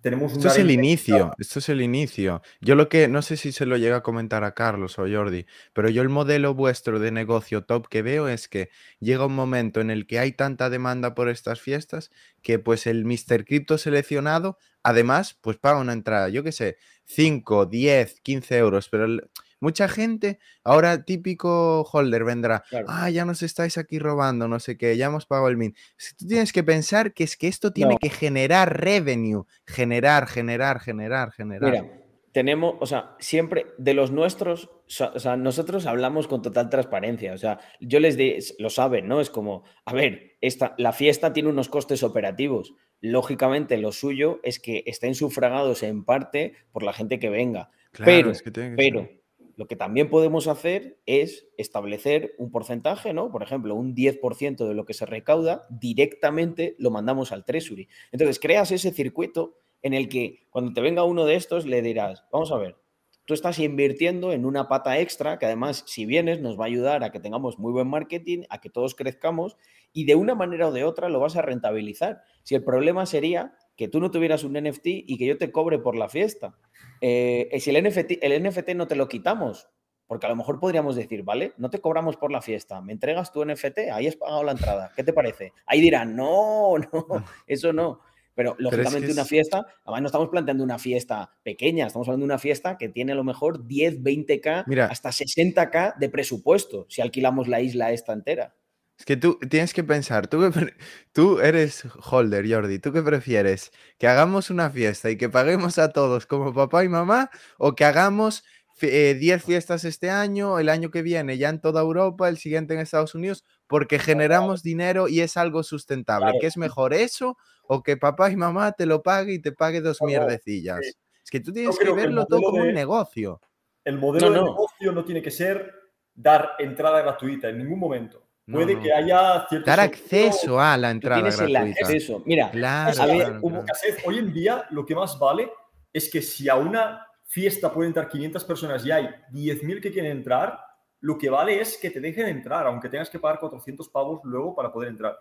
tenemos 0.00 0.32
Esto 0.32 0.48
una 0.48 0.52
es 0.52 0.58
el 0.58 0.70
inicio, 0.70 1.32
esto 1.38 1.58
es 1.58 1.68
el 1.68 1.80
inicio. 1.82 2.42
Yo 2.60 2.74
lo 2.74 2.88
que, 2.88 3.08
no 3.08 3.22
sé 3.22 3.36
si 3.36 3.52
se 3.52 3.66
lo 3.66 3.76
llega 3.76 3.96
a 3.96 4.02
comentar 4.02 4.44
a 4.44 4.54
Carlos 4.54 4.98
o 4.98 5.06
Jordi, 5.08 5.46
pero 5.72 5.88
yo 5.88 6.02
el 6.02 6.08
modelo 6.08 6.54
vuestro 6.54 6.98
de 6.98 7.10
negocio 7.10 7.64
top 7.64 7.88
que 7.88 8.02
veo 8.02 8.28
es 8.28 8.48
que 8.48 8.70
llega 9.00 9.26
un 9.26 9.34
momento 9.34 9.80
en 9.80 9.90
el 9.90 10.06
que 10.06 10.18
hay 10.18 10.32
tanta 10.32 10.70
demanda 10.70 11.14
por 11.14 11.28
estas 11.28 11.60
fiestas 11.60 12.10
que 12.42 12.58
pues 12.58 12.86
el 12.86 13.04
Mr. 13.04 13.44
Crypto 13.44 13.78
seleccionado, 13.78 14.58
además, 14.82 15.38
pues 15.40 15.56
paga 15.56 15.80
una 15.80 15.92
entrada, 15.92 16.28
yo 16.28 16.42
qué 16.44 16.52
sé, 16.52 16.76
5, 17.04 17.66
10, 17.66 18.20
15 18.20 18.56
euros, 18.58 18.88
pero 18.88 19.04
el- 19.06 19.28
mucha 19.60 19.88
gente, 19.88 20.38
ahora 20.64 21.04
típico 21.04 21.82
holder 21.82 22.24
vendrá, 22.24 22.64
Claro. 22.68 22.86
ah, 22.88 23.10
ya 23.10 23.24
nos 23.24 23.42
estáis 23.42 23.78
aquí 23.78 23.98
robando, 23.98 24.48
no 24.48 24.60
sé 24.60 24.76
qué, 24.76 24.96
ya 24.96 25.06
hemos 25.06 25.26
pagado 25.26 25.48
el 25.48 25.56
min. 25.56 25.74
Si 25.96 26.14
tú 26.16 26.26
tienes 26.26 26.52
que 26.52 26.62
pensar 26.62 27.12
que 27.12 27.24
es 27.24 27.36
que 27.36 27.48
esto 27.48 27.72
tiene 27.72 27.94
No. 27.94 27.98
que 27.98 28.10
generar 28.10 28.80
revenue, 28.80 29.44
generar, 29.66 30.26
generar, 30.26 30.80
generar, 30.80 31.32
generar. 31.32 31.70
Mira, 31.70 31.84
tenemos, 32.32 32.74
o 32.80 32.86
sea, 32.86 33.16
siempre 33.18 33.68
de 33.78 33.94
los 33.94 34.10
nuestros, 34.10 34.68
o 35.14 35.18
sea, 35.18 35.38
nosotros 35.38 35.86
hablamos 35.86 36.28
con 36.28 36.42
total 36.42 36.68
transparencia. 36.68 37.32
O 37.32 37.38
sea, 37.38 37.60
yo 37.80 37.98
les 37.98 38.18
di, 38.18 38.36
lo 38.58 38.68
saben, 38.68 39.08
¿no? 39.08 39.22
Es 39.22 39.30
como, 39.30 39.64
a 39.86 39.94
ver, 39.94 40.36
esta, 40.42 40.74
la 40.76 40.92
fiesta 40.92 41.32
tiene 41.32 41.48
unos 41.48 41.70
costes 41.70 42.02
operativos. 42.02 42.74
Lógicamente, 43.00 43.78
lo 43.78 43.90
suyo 43.90 44.40
es 44.42 44.60
que 44.60 44.82
estén 44.84 45.14
sufragados 45.14 45.82
en 45.82 46.04
parte 46.04 46.52
por 46.72 46.82
la 46.82 46.92
gente 46.92 47.18
que 47.18 47.30
venga. 47.30 47.70
Claro, 47.92 48.12
pero, 48.12 48.30
es 48.32 48.42
que 48.42 48.50
tiene 48.50 48.70
que 48.70 48.76
pero 48.76 49.00
ser. 49.00 49.22
Lo 49.56 49.66
que 49.66 49.74
también 49.74 50.10
podemos 50.10 50.48
hacer 50.48 51.00
es 51.06 51.48
establecer 51.56 52.34
un 52.38 52.50
porcentaje, 52.50 53.14
¿no? 53.14 53.32
Por 53.32 53.42
ejemplo, 53.42 53.74
un 53.74 53.94
10% 53.94 54.68
de 54.68 54.74
lo 54.74 54.84
que 54.84 54.94
se 54.94 55.06
recauda 55.06 55.66
directamente 55.70 56.76
lo 56.78 56.90
mandamos 56.90 57.32
al 57.32 57.44
Treasury. 57.44 57.88
Entonces, 58.12 58.38
creas 58.38 58.70
ese 58.70 58.92
circuito 58.92 59.58
en 59.82 59.94
el 59.94 60.08
que 60.08 60.46
cuando 60.50 60.74
te 60.74 60.82
venga 60.82 61.04
uno 61.04 61.24
de 61.24 61.36
estos 61.36 61.64
le 61.64 61.80
dirás, 61.80 62.24
vamos 62.30 62.52
a 62.52 62.58
ver, 62.58 62.76
tú 63.24 63.32
estás 63.32 63.58
invirtiendo 63.58 64.32
en 64.32 64.44
una 64.44 64.68
pata 64.68 64.98
extra 64.98 65.38
que 65.38 65.46
además, 65.46 65.84
si 65.86 66.04
vienes, 66.04 66.40
nos 66.40 66.58
va 66.58 66.64
a 66.64 66.68
ayudar 66.68 67.02
a 67.02 67.10
que 67.10 67.20
tengamos 67.20 67.58
muy 67.58 67.72
buen 67.72 67.88
marketing, 67.88 68.42
a 68.50 68.60
que 68.60 68.68
todos 68.68 68.94
crezcamos 68.94 69.56
y 69.92 70.04
de 70.04 70.16
una 70.16 70.34
manera 70.34 70.68
o 70.68 70.72
de 70.72 70.84
otra 70.84 71.08
lo 71.08 71.18
vas 71.18 71.36
a 71.36 71.42
rentabilizar. 71.42 72.22
Si 72.42 72.54
el 72.54 72.62
problema 72.62 73.06
sería 73.06 73.56
que 73.76 73.88
tú 73.88 74.00
no 74.00 74.10
tuvieras 74.10 74.42
un 74.44 74.54
NFT 74.54 74.86
y 74.86 75.18
que 75.18 75.26
yo 75.26 75.36
te 75.38 75.52
cobre 75.52 75.78
por 75.78 75.96
la 75.96 76.08
fiesta. 76.08 76.56
Eh, 77.00 77.48
si 77.60 77.70
el 77.70 77.84
NFT, 77.86 78.12
el 78.22 78.42
NFT 78.42 78.70
no 78.70 78.86
te 78.86 78.96
lo 78.96 79.06
quitamos, 79.08 79.68
porque 80.06 80.26
a 80.26 80.28
lo 80.30 80.36
mejor 80.36 80.58
podríamos 80.60 80.96
decir, 80.96 81.22
vale, 81.22 81.52
no 81.58 81.68
te 81.68 81.80
cobramos 81.80 82.16
por 82.16 82.30
la 82.32 82.40
fiesta, 82.40 82.80
me 82.80 82.92
entregas 82.92 83.32
tu 83.32 83.44
NFT, 83.44 83.90
ahí 83.92 84.06
has 84.06 84.16
pagado 84.16 84.42
la 84.44 84.52
entrada, 84.52 84.92
¿qué 84.96 85.02
te 85.04 85.12
parece? 85.12 85.52
Ahí 85.66 85.80
dirán, 85.80 86.16
no, 86.16 86.74
no, 86.92 87.24
eso 87.46 87.72
no. 87.72 88.00
Pero 88.34 88.52
es 88.52 88.60
lógicamente 88.60 89.12
una 89.12 89.22
es- 89.22 89.28
fiesta, 89.28 89.66
además 89.84 90.02
no 90.02 90.06
estamos 90.08 90.28
planteando 90.28 90.62
una 90.62 90.78
fiesta 90.78 91.30
pequeña, 91.42 91.86
estamos 91.86 92.06
hablando 92.06 92.24
de 92.24 92.32
una 92.32 92.38
fiesta 92.38 92.76
que 92.76 92.90
tiene 92.90 93.12
a 93.12 93.14
lo 93.14 93.24
mejor 93.24 93.66
10, 93.66 94.02
20k, 94.02 94.64
Mira. 94.66 94.86
hasta 94.86 95.08
60k 95.10 95.96
de 95.96 96.08
presupuesto, 96.10 96.84
si 96.88 97.00
alquilamos 97.00 97.48
la 97.48 97.60
isla 97.62 97.92
esta 97.92 98.12
entera. 98.12 98.54
Es 98.98 99.04
que 99.04 99.16
tú 99.16 99.38
tienes 99.50 99.74
que 99.74 99.84
pensar, 99.84 100.26
tú, 100.26 100.40
que 100.40 100.50
pre- 100.50 100.74
tú 101.12 101.38
eres 101.40 101.84
holder, 102.02 102.50
Jordi, 102.50 102.78
¿tú 102.78 102.92
qué 102.92 103.02
prefieres? 103.02 103.70
¿Que 103.98 104.08
hagamos 104.08 104.48
una 104.50 104.70
fiesta 104.70 105.10
y 105.10 105.18
que 105.18 105.28
paguemos 105.28 105.78
a 105.78 105.92
todos 105.92 106.24
como 106.26 106.54
papá 106.54 106.82
y 106.82 106.88
mamá? 106.88 107.30
¿O 107.58 107.74
que 107.74 107.84
hagamos 107.84 108.42
fi- 108.74 108.88
eh, 108.90 109.14
10 109.14 109.44
fiestas 109.44 109.84
este 109.84 110.08
año, 110.08 110.58
el 110.58 110.70
año 110.70 110.90
que 110.90 111.02
viene 111.02 111.36
ya 111.36 111.50
en 111.50 111.60
toda 111.60 111.82
Europa, 111.82 112.28
el 112.30 112.38
siguiente 112.38 112.72
en 112.72 112.80
Estados 112.80 113.14
Unidos? 113.14 113.44
Porque 113.66 113.98
generamos 113.98 114.62
dinero 114.62 115.08
y 115.08 115.20
es 115.20 115.36
algo 115.36 115.62
sustentable. 115.62 116.26
Claro. 116.26 116.38
¿Qué 116.40 116.46
es 116.46 116.56
mejor 116.56 116.94
eso 116.94 117.36
o 117.68 117.82
que 117.82 117.98
papá 117.98 118.30
y 118.30 118.36
mamá 118.36 118.72
te 118.72 118.86
lo 118.86 119.02
pague 119.02 119.34
y 119.34 119.38
te 119.40 119.52
pague 119.52 119.82
dos 119.82 119.98
Claro, 119.98 120.24
mierdecillas? 120.24 120.80
sí. 120.86 120.92
Es 121.22 121.30
que 121.30 121.40
tú 121.40 121.52
tienes 121.52 121.78
que 121.78 121.92
verlo 121.92 122.24
todo 122.24 122.38
modelo 122.40 122.50
como 122.50 122.62
un 122.62 122.68
de- 122.68 122.72
negocio. 122.72 123.40
El 123.84 123.98
modelo 123.98 124.30
No, 124.30 124.34
de 124.36 124.42
negocio 124.44 124.92
no 124.92 125.04
tiene 125.04 125.20
que 125.20 125.30
ser 125.30 125.74
dar 126.14 126.52
entrada 126.58 127.02
gratuita 127.02 127.50
en 127.50 127.58
ningún 127.58 127.78
momento. 127.78 128.25
No, 128.46 128.58
Puede 128.58 128.74
no. 128.76 128.82
que 128.82 128.92
haya 128.92 129.46
cierto 129.48 129.66
Dar 129.68 129.80
acceso 129.80 130.60
a 130.60 130.76
la 130.76 130.90
entrada 130.90 131.16
tienes 131.22 131.40
el 131.40 131.50
gratuita. 131.52 131.80
acceso. 131.80 132.22
Mira, 132.24 132.50
Claro, 132.50 133.02
a 133.02 133.06
ver, 133.06 133.16
claro, 133.16 133.40
como 133.40 133.64
claro. 133.64 133.96
Hoy 134.06 134.18
en 134.18 134.32
día 134.32 134.66
lo 134.70 134.86
que 134.86 134.94
más 134.94 135.18
vale 135.18 135.50
es 135.92 136.08
que 136.10 136.22
si 136.22 136.48
a 136.48 136.54
una 136.54 137.04
fiesta 137.24 137.72
pueden 137.72 137.88
entrar 137.90 138.08
500 138.08 138.44
personas 138.44 138.86
y 138.86 138.92
hay 138.92 139.08
10.000 139.32 139.80
que 139.80 139.90
quieren 139.90 140.12
entrar, 140.12 140.60
lo 141.00 141.18
que 141.18 141.28
vale 141.28 141.60
es 141.60 141.76
que 141.76 141.90
te 141.90 142.00
dejen 142.00 142.28
entrar, 142.28 142.66
aunque 142.68 142.88
tengas 142.88 143.10
que 143.10 143.18
pagar 143.18 143.40
400 143.40 143.88
pavos 143.88 144.20
luego 144.22 144.54
para 144.54 144.72
poder 144.72 144.90
entrar. 144.90 145.18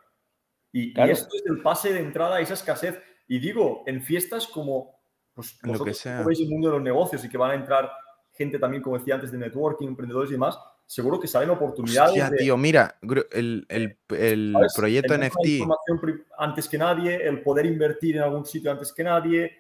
Y, 0.72 0.90
y 1.00 1.10
esto 1.10 1.36
es 1.36 1.44
el 1.48 1.62
pase 1.64 1.94
de 1.94 2.02
entrada 2.02 2.36
a 2.36 2.42
esa 2.42 2.54
escasez. 2.54 3.02
Y 3.28 3.40
digo, 3.40 3.84
en 3.88 4.04
fiestas 4.04 4.46
como 4.46 5.00
pues, 5.34 5.58
Lo 5.64 5.84
que 5.84 5.94
sea. 5.96 6.22
veis 6.22 6.40
el 6.42 6.50
mundo 6.50 6.68
de 6.68 6.74
los 6.76 6.84
negocios 6.84 7.26
y 7.26 7.30
que 7.30 7.38
van 7.38 7.52
a 7.52 7.56
entrar 7.56 7.92
gente 8.34 8.60
también, 8.60 8.84
como 8.84 8.98
decía 9.00 9.16
antes, 9.16 9.32
de 9.32 9.38
networking, 9.40 9.88
emprendedores 9.88 10.30
y 10.30 10.34
demás, 10.34 10.60
seguro 10.86 11.20
que 11.20 11.28
salen 11.28 11.50
oportunidades. 11.50 12.12
Hostia, 12.12 12.30
de- 12.30 12.38
tío, 12.38 12.58
mira, 12.58 12.98
el, 13.32 13.66
el- 13.70 13.98
el 14.10 14.54
¿sabes? 14.54 14.74
proyecto 14.76 15.14
Tener 15.14 15.32
NFT, 15.32 15.48
información 15.48 16.26
antes 16.38 16.70
que 16.70 16.78
nadie, 16.78 17.28
el 17.28 17.42
poder 17.42 17.66
invertir 17.66 18.18
en 18.18 18.24
algún 18.24 18.46
sitio 18.46 18.72
antes 18.72 18.94
que 18.94 19.04
nadie. 19.04 19.52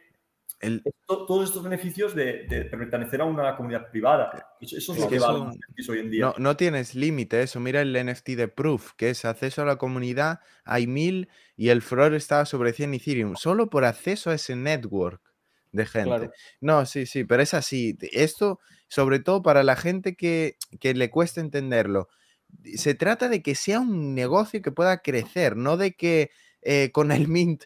todos 1.05 1.47
estos 1.47 1.63
beneficios 1.63 2.15
de, 2.15 2.67
pertenecer 2.71 3.21
a 3.21 3.25
una 3.25 3.55
comunidad 3.55 3.89
privada. 3.89 4.55
Eso, 4.61 4.93
es 4.93 4.99
lo 4.99 5.07
que 5.09 5.19
vale 5.19 5.57
hoy 5.89 5.99
en 5.99 6.09
día. 6.09 6.25
No, 6.25 6.33
no 6.37 6.57
tienes 6.57 6.95
límite 6.95 7.41
eso. 7.41 7.59
Mira 7.59 7.81
el 7.81 7.93
NFT 7.93 8.29
de 8.29 8.47
Proof, 8.47 8.93
que 8.95 9.09
es 9.09 9.25
acceso 9.25 9.61
a 9.61 9.65
la 9.65 9.77
comunidad, 9.77 10.39
hay 10.63 10.87
mil 10.87 11.29
y 11.57 11.69
el 11.69 11.81
floor 11.81 12.13
estaba 12.13 12.45
sobre 12.45 12.73
100 12.73 12.93
Ethereum, 12.95 13.35
solo 13.35 13.69
por 13.69 13.85
acceso 13.85 14.29
a 14.29 14.35
ese 14.35 14.55
network 14.55 15.21
de 15.75 15.85
gente. 15.85 16.31
No, 16.61 16.85
sí, 16.85 17.05
sí, 17.05 17.23
pero 17.23 17.43
es 17.43 17.53
así. 17.53 17.97
Esto, 18.11 18.59
sobre 18.87 19.19
todo 19.19 19.43
para 19.43 19.63
la 19.63 19.75
gente 19.75 20.15
que, 20.15 20.57
que 20.79 20.93
le 20.93 21.09
cuesta 21.09 21.41
entenderlo, 21.41 22.07
se 22.75 22.95
trata 22.95 23.29
de 23.29 23.41
que 23.41 23.55
sea 23.55 23.79
un 23.79 24.15
negocio 24.15 24.61
que 24.61 24.71
pueda 24.71 24.99
crecer, 24.99 25.55
no 25.55 25.77
de 25.77 25.93
que 25.93 26.31
eh, 26.61 26.91
con 26.91 27.11
el 27.11 27.27
Mint 27.27 27.65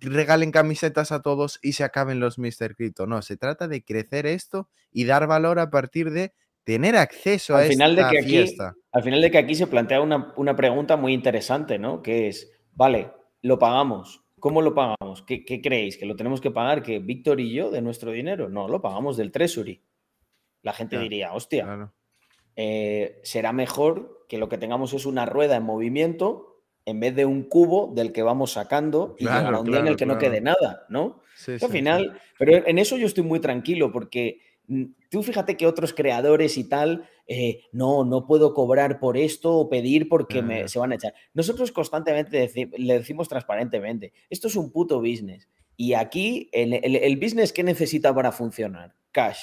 regalen 0.00 0.52
camisetas 0.52 1.10
a 1.10 1.22
todos 1.22 1.58
y 1.62 1.72
se 1.72 1.84
acaben 1.84 2.20
los 2.20 2.38
Mr. 2.38 2.76
Crypto. 2.76 3.06
No, 3.06 3.22
se 3.22 3.36
trata 3.36 3.66
de 3.66 3.82
crecer 3.82 4.26
esto 4.26 4.68
y 4.92 5.04
dar 5.04 5.26
valor 5.26 5.58
a 5.58 5.70
partir 5.70 6.10
de 6.10 6.34
tener 6.62 6.96
acceso 6.96 7.56
a 7.56 7.62
final 7.62 7.96
esta 7.96 8.10
de 8.10 8.16
que 8.16 8.22
fiesta. 8.24 8.74
al 8.92 9.02
final 9.02 9.22
de 9.22 9.30
que 9.30 9.38
aquí 9.38 9.54
se 9.54 9.66
plantea 9.66 10.00
una, 10.00 10.56
pregunta 10.56 10.96
muy 10.96 11.14
interesante, 11.14 11.78
¿no? 11.78 12.02
Que 12.02 12.28
es, 12.28 12.52
vale, 12.72 13.12
lo 13.40 13.58
pagamos. 13.58 14.22
¿Cómo 14.46 14.62
lo 14.62 14.74
pagamos? 14.74 15.22
¿Qué, 15.22 15.60
creéis? 15.60 15.98
¿Que 15.98 16.06
lo 16.06 16.14
tenemos 16.14 16.40
que 16.40 16.52
pagar 16.52 16.80
que 16.80 17.00
Víctor 17.00 17.40
y 17.40 17.52
yo 17.52 17.72
de 17.72 17.82
nuestro 17.82 18.12
dinero? 18.12 18.48
No, 18.48 18.68
lo 18.68 18.80
pagamos 18.80 19.16
del 19.16 19.32
Treasury. 19.32 19.82
La 20.62 20.72
gente 20.72 21.00
diría, 21.00 21.32
hostia, 21.32 21.90
eh, 22.54 23.18
será 23.24 23.52
mejor 23.52 24.24
que 24.28 24.38
lo 24.38 24.48
que 24.48 24.56
tengamos 24.56 24.92
es 24.92 25.04
una 25.04 25.26
rueda 25.26 25.56
en 25.56 25.64
movimiento 25.64 26.62
en 26.84 27.00
vez 27.00 27.16
de 27.16 27.26
un 27.26 27.42
cubo 27.42 27.92
del 27.92 28.12
que 28.12 28.22
vamos 28.22 28.52
sacando 28.52 29.16
y 29.18 29.24
llegar 29.24 29.52
un 29.52 29.66
día 29.66 29.80
en 29.80 29.88
el 29.88 29.96
que 29.96 30.06
no 30.06 30.16
quede 30.16 30.40
nada, 30.40 30.86
¿no? 30.90 31.22
al 31.48 31.68
final, 31.68 32.20
pero 32.38 32.64
en 32.68 32.78
eso 32.78 32.96
yo 32.96 33.08
estoy 33.08 33.24
muy 33.24 33.40
tranquilo 33.40 33.90
porque 33.90 34.42
tú 35.10 35.22
fíjate 35.22 35.56
que 35.56 35.66
otros 35.66 35.92
creadores 35.92 36.56
y 36.58 36.68
tal, 36.68 37.08
eh, 37.26 37.60
no, 37.72 38.04
no 38.04 38.26
puedo 38.26 38.54
cobrar 38.54 38.98
por 38.98 39.16
esto 39.16 39.54
o 39.54 39.68
pedir 39.68 40.08
porque 40.08 40.42
me, 40.42 40.68
se 40.68 40.78
van 40.78 40.92
a 40.92 40.96
echar. 40.96 41.14
Nosotros 41.34 41.72
constantemente 41.72 42.50
le 42.76 42.98
decimos 42.98 43.28
transparentemente, 43.28 44.12
esto 44.30 44.48
es 44.48 44.56
un 44.56 44.70
puto 44.70 45.00
business. 45.00 45.48
Y 45.76 45.94
aquí 45.94 46.48
el, 46.52 46.72
el 46.72 47.16
business 47.16 47.52
que 47.52 47.62
necesita 47.62 48.14
para 48.14 48.32
funcionar, 48.32 48.94
cash. 49.12 49.38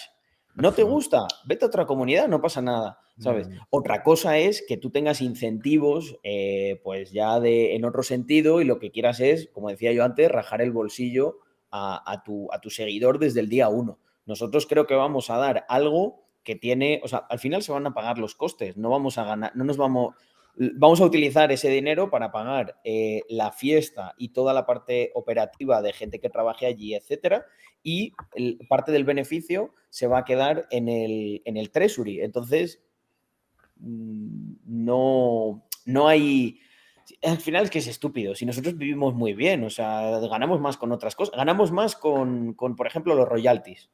¿No 0.55 0.71
te 0.71 0.83
gusta? 0.83 1.27
Vete 1.45 1.65
a 1.65 1.67
otra 1.67 1.85
comunidad, 1.85 2.27
no 2.27 2.41
pasa 2.41 2.61
nada. 2.61 2.99
¿sabes? 3.17 3.49
Mm. 3.49 3.57
Otra 3.69 4.03
cosa 4.03 4.37
es 4.37 4.63
que 4.67 4.77
tú 4.77 4.89
tengas 4.89 5.21
incentivos, 5.21 6.17
eh, 6.23 6.79
pues 6.83 7.11
ya 7.11 7.39
de, 7.39 7.75
en 7.75 7.85
otro 7.85 8.03
sentido, 8.03 8.61
y 8.61 8.65
lo 8.65 8.79
que 8.79 8.91
quieras 8.91 9.19
es, 9.19 9.49
como 9.53 9.69
decía 9.69 9.91
yo 9.91 10.03
antes, 10.03 10.31
rajar 10.31 10.61
el 10.61 10.71
bolsillo 10.71 11.39
a, 11.75 12.21
tu, 12.23 12.53
a 12.53 12.61
tu 12.61 12.69
seguidor 12.69 13.17
desde 13.17 13.39
el 13.39 13.49
día 13.49 13.67
uno. 13.67 13.97
Nosotros 14.25 14.65
creo 14.67 14.87
que 14.87 14.95
vamos 14.95 15.29
a 15.29 15.37
dar 15.37 15.65
algo 15.69 16.23
que 16.43 16.55
tiene, 16.55 17.01
o 17.03 17.07
sea, 17.07 17.19
al 17.29 17.39
final 17.39 17.63
se 17.63 17.71
van 17.71 17.87
a 17.87 17.93
pagar 17.93 18.17
los 18.17 18.35
costes, 18.35 18.77
no 18.77 18.89
vamos 18.89 19.17
a 19.17 19.23
ganar, 19.23 19.55
no 19.55 19.63
nos 19.63 19.77
vamos, 19.77 20.15
vamos 20.55 20.99
a 20.99 21.05
utilizar 21.05 21.51
ese 21.51 21.69
dinero 21.69 22.09
para 22.09 22.31
pagar 22.31 22.79
eh, 22.83 23.21
la 23.29 23.51
fiesta 23.51 24.13
y 24.17 24.29
toda 24.29 24.53
la 24.53 24.65
parte 24.65 25.11
operativa 25.15 25.81
de 25.81 25.93
gente 25.93 26.19
que 26.19 26.29
trabaje 26.29 26.65
allí, 26.65 26.95
etcétera, 26.95 27.45
y 27.81 28.13
parte 28.67 28.91
del 28.91 29.05
beneficio 29.05 29.73
se 29.89 30.07
va 30.07 30.19
a 30.19 30.25
quedar 30.25 30.67
en 30.71 30.89
el, 30.89 31.41
en 31.45 31.57
el 31.57 31.71
treasury. 31.71 32.21
Entonces, 32.21 32.81
Mm, 33.83 34.55
no, 34.65 35.65
no 35.85 36.07
hay... 36.07 36.59
Al 37.21 37.37
final 37.37 37.65
es 37.65 37.69
que 37.69 37.79
es 37.79 37.87
estúpido. 37.87 38.33
Si 38.33 38.45
nosotros 38.45 38.77
vivimos 38.77 39.13
muy 39.13 39.33
bien, 39.33 39.63
o 39.65 39.69
sea, 39.69 40.19
ganamos 40.19 40.61
más 40.61 40.77
con 40.77 40.91
otras 40.93 41.15
cosas. 41.15 41.35
Ganamos 41.35 41.71
más 41.71 41.95
con, 41.95 42.55
por 42.55 42.87
ejemplo, 42.87 43.13
los 43.13 43.27
royalties. 43.27 43.89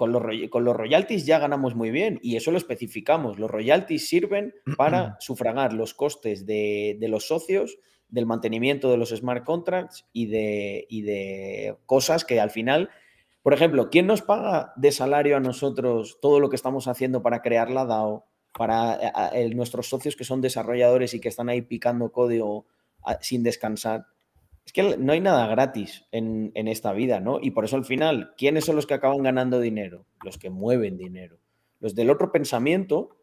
Con 0.00 0.12
los, 0.12 0.22
con 0.48 0.64
los, 0.64 0.74
royalties 0.74 1.26
ya 1.26 1.38
ganamos 1.38 1.74
muy 1.74 1.90
bien 1.90 2.18
y 2.22 2.36
eso 2.36 2.50
lo 2.50 2.56
especificamos. 2.56 3.38
Los 3.38 3.50
royalties 3.50 4.08
sirven 4.08 4.54
para 4.78 5.16
sufragar 5.20 5.74
los 5.74 5.92
costes 5.92 6.46
de, 6.46 6.96
los 7.02 7.26
socios, 7.28 7.76
del 8.08 8.24
mantenimiento 8.24 8.90
de 8.90 8.96
los 8.96 9.10
smart 9.10 9.44
contracts 9.44 10.06
y 10.14 10.24
de, 10.24 10.86
y 10.88 11.02
de 11.02 11.76
cosas 11.84 12.24
que 12.24 12.40
al 12.40 12.48
final, 12.48 12.88
por 13.42 13.52
ejemplo, 13.52 13.90
¿quién 13.90 14.06
nos 14.06 14.22
paga 14.22 14.72
de 14.74 14.90
salario 14.90 15.36
a 15.36 15.40
nosotros 15.40 16.16
todo 16.22 16.40
lo 16.40 16.48
que 16.48 16.56
estamos 16.56 16.88
haciendo 16.88 17.20
para 17.20 17.42
crear 17.42 17.70
la 17.70 17.84
DAO, 17.84 18.24
para 18.56 19.30
eh, 19.34 19.50
nuestros 19.54 19.90
socios 19.90 20.16
que 20.16 20.24
son 20.24 20.40
desarrolladores 20.40 21.12
y 21.12 21.20
que 21.20 21.28
están 21.28 21.50
ahí 21.50 21.60
picando 21.60 22.10
código 22.10 22.64
sin 23.20 23.42
descansar. 23.42 24.06
Es 24.64 24.72
que 24.72 24.96
no 24.98 25.12
hay 25.12 25.20
nada 25.20 25.46
gratis 25.46 26.06
en, 26.12 26.52
esta 26.54 26.92
vida, 26.92 27.20
¿no? 27.20 27.38
Y 27.40 27.50
por 27.50 27.64
eso 27.64 27.76
al 27.76 27.84
final, 27.84 28.34
¿quiénes 28.36 28.64
son 28.64 28.76
los 28.76 28.86
que 28.86 28.94
acaban 28.94 29.22
ganando 29.22 29.58
dinero? 29.58 30.06
Los 30.24 30.38
que 30.38 30.50
mueven 30.50 30.96
dinero. 30.96 31.38
Los 31.80 31.94
del 31.94 32.10
otro 32.10 32.30
pensamiento, 32.30 33.16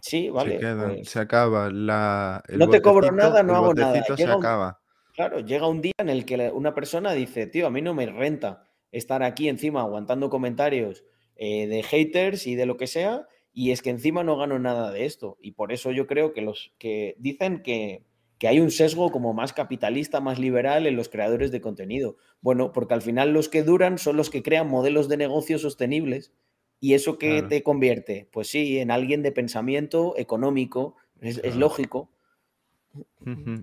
sí, 0.00 0.30
vale. 0.30 0.60
Se, 0.60 0.74
pues 0.74 1.16
acaba. 1.16 1.70
La, 1.70 2.42
no 2.48 2.68
te 2.68 2.80
cobro 2.80 3.10
nada, 3.10 3.42
no 3.42 3.56
hago 3.56 3.74
nada. 3.74 4.02
se 4.04 4.24
acaba. 4.24 4.80
claro, 5.14 5.40
llega 5.40 5.66
un 5.66 5.80
día 5.80 5.94
en 5.98 6.10
el 6.10 6.24
que 6.24 6.50
una 6.52 6.74
persona 6.74 7.12
dice, 7.12 7.46
tío, 7.46 7.66
a 7.66 7.70
mí 7.70 7.82
no 7.82 7.94
me 7.94 8.06
renta 8.06 8.62
estar 8.92 9.22
aquí 9.22 9.48
encima 9.48 9.80
aguantando 9.80 10.30
comentarios 10.30 11.04
eh, 11.36 11.66
de 11.66 11.82
haters 11.82 12.46
y 12.46 12.54
de 12.54 12.66
lo 12.66 12.76
que 12.76 12.86
sea, 12.86 13.26
y 13.52 13.70
es 13.70 13.82
que 13.82 13.90
encima 13.90 14.24
no 14.24 14.36
gano 14.36 14.58
nada 14.58 14.90
de 14.90 15.04
esto. 15.04 15.38
Y 15.40 15.52
por 15.52 15.72
eso 15.72 15.90
yo 15.92 16.06
creo 16.06 16.32
que 16.32 16.42
los 16.42 16.72
que 16.78 17.14
dicen 17.18 17.62
que, 17.62 18.04
hay 18.46 18.60
un 18.60 18.70
sesgo 18.70 19.10
como 19.10 19.34
más 19.34 19.52
capitalista, 19.52 20.20
más 20.20 20.38
liberal 20.38 20.86
en 20.86 20.94
los 20.94 21.08
creadores 21.08 21.50
de 21.50 21.60
contenido. 21.60 22.16
Bueno, 22.40 22.72
porque 22.72 22.94
al 22.94 23.02
final 23.02 23.32
los 23.32 23.48
que 23.48 23.64
duran 23.64 23.98
son 23.98 24.16
los 24.16 24.30
que 24.30 24.44
crean 24.44 24.68
modelos 24.68 25.08
de 25.08 25.16
negocio 25.16 25.58
sostenibles. 25.58 26.32
¿Y 26.80 26.94
eso 26.94 27.18
qué 27.18 27.42
te 27.42 27.64
convierte? 27.64 28.28
Pues 28.30 28.46
sí, 28.48 28.78
en 28.78 28.92
alguien 28.92 29.22
de 29.22 29.32
pensamiento 29.32 30.14
económico, 30.16 30.94
es 31.20 31.56
lógico. 31.56 32.10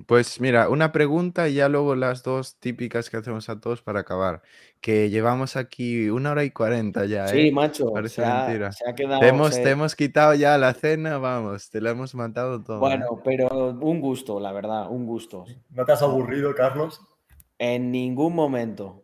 Pues 0.06 0.40
mira, 0.40 0.70
una 0.70 0.92
pregunta 0.92 1.50
y 1.50 1.56
ya 1.56 1.70
luego 1.70 1.96
las 1.96 2.22
dos 2.22 2.58
típicas 2.60 3.10
que 3.10 3.18
hacemos 3.18 3.50
a 3.50 3.60
todos 3.60 3.82
para 3.82 4.02
acabar. 4.02 4.44
Que 4.80 5.10
llevamos 5.10 5.56
aquí 5.56 6.10
una 6.10 6.32
hora 6.32 6.44
y 6.44 6.52
cuarenta 6.52 7.06
ya, 7.06 7.28
Sí, 7.28 7.48
¿eh? 7.48 7.52
macho, 7.52 7.92
Parece 7.92 8.16
se 8.16 8.26
ha, 8.26 8.44
mentira. 8.46 8.72
se 8.72 8.88
ha 8.88 8.94
quedado. 8.94 9.20
Te 9.22 9.28
hemos, 9.30 9.52
te 9.56 9.70
hemos 9.72 9.96
quitado 9.96 10.36
ya 10.36 10.58
la 10.60 10.74
cena, 10.74 11.18
vamos, 11.18 11.70
te 11.72 11.82
la 11.82 11.90
hemos 11.92 12.14
matado 12.14 12.62
todo. 12.62 12.76
¿eh? 12.78 12.80
Bueno, 12.80 13.22
pero 13.24 13.70
un 13.70 14.00
gusto, 14.02 14.40
la 14.40 14.52
verdad, 14.52 14.90
un 14.92 15.06
gusto. 15.08 15.46
¿No 15.72 15.86
te 15.86 15.92
has 15.94 16.02
aburrido, 16.04 16.54
Carlos? 16.54 17.02
En 17.58 17.92
ningún 17.92 18.36
momento. 18.36 19.04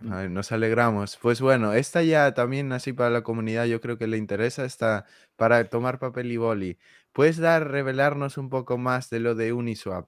nos 0.00 0.50
alegramos. 0.50 1.16
Pues 1.20 1.40
bueno, 1.40 1.74
esta 1.74 2.02
ya 2.02 2.34
también 2.34 2.72
así 2.72 2.92
para 2.92 3.10
la 3.10 3.22
comunidad, 3.22 3.66
yo 3.66 3.80
creo 3.80 3.98
que 3.98 4.06
le 4.08 4.16
interesa, 4.16 4.64
está 4.64 5.04
para 5.36 5.62
tomar 5.68 5.98
papel 6.00 6.32
y 6.32 6.38
boli. 6.38 6.78
¿Puedes 7.12 7.36
dar, 7.36 7.70
revelarnos 7.70 8.38
un 8.38 8.48
poco 8.48 8.78
más 8.78 9.10
de 9.10 9.20
lo 9.20 9.34
de 9.34 9.52
Uniswap? 9.52 10.06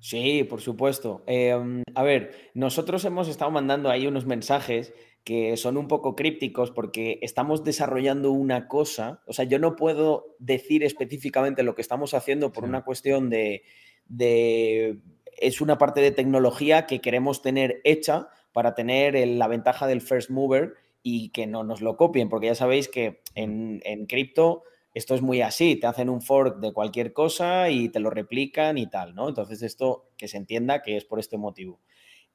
Sí, 0.00 0.44
por 0.44 0.60
supuesto. 0.60 1.22
Em, 1.26 1.82
a 1.94 2.02
ver, 2.02 2.50
nosotros 2.54 3.04
hemos 3.04 3.28
estado 3.28 3.50
mandando 3.50 3.90
ahí 3.90 4.06
unos 4.06 4.26
mensajes 4.26 4.92
que 5.24 5.56
son 5.56 5.76
un 5.76 5.88
poco 5.88 6.14
crípticos 6.14 6.70
porque 6.70 7.18
estamos 7.22 7.64
desarrollando 7.64 8.30
una 8.30 8.68
cosa, 8.68 9.22
o 9.26 9.32
sea, 9.32 9.44
yo 9.44 9.58
no 9.58 9.74
puedo 9.74 10.36
decir 10.38 10.84
específicamente 10.84 11.64
lo 11.64 11.74
que 11.74 11.82
estamos 11.82 12.14
haciendo 12.14 12.52
por 12.52 12.62
una 12.62 12.84
cuestión 12.84 13.28
de, 13.28 13.62
de, 14.06 14.98
es 15.36 15.60
una 15.60 15.78
parte 15.78 16.00
de 16.00 16.12
tecnología 16.12 16.86
que 16.86 17.00
queremos 17.00 17.42
tener 17.42 17.80
hecha 17.82 18.28
para 18.52 18.76
tener 18.76 19.16
la 19.26 19.48
ventaja 19.48 19.88
del 19.88 20.00
first 20.00 20.30
mover 20.30 20.74
y 21.02 21.30
que 21.30 21.48
no 21.48 21.64
nos 21.64 21.80
lo 21.80 21.96
copien, 21.96 22.28
porque 22.28 22.46
ya 22.46 22.54
sabéis 22.54 22.88
que 22.88 23.20
en, 23.34 23.80
en 23.84 24.06
cripto 24.06 24.62
esto 24.96 25.14
es 25.14 25.20
muy 25.20 25.42
así, 25.42 25.76
te 25.76 25.86
hacen 25.86 26.08
un 26.08 26.22
fork 26.22 26.58
de 26.58 26.72
cualquier 26.72 27.12
cosa 27.12 27.68
y 27.68 27.90
te 27.90 28.00
lo 28.00 28.08
replican 28.08 28.78
y 28.78 28.86
tal, 28.86 29.14
¿no? 29.14 29.28
Entonces 29.28 29.60
esto 29.60 30.08
que 30.16 30.26
se 30.26 30.38
entienda 30.38 30.80
que 30.80 30.96
es 30.96 31.04
por 31.04 31.18
este 31.18 31.36
motivo. 31.36 31.80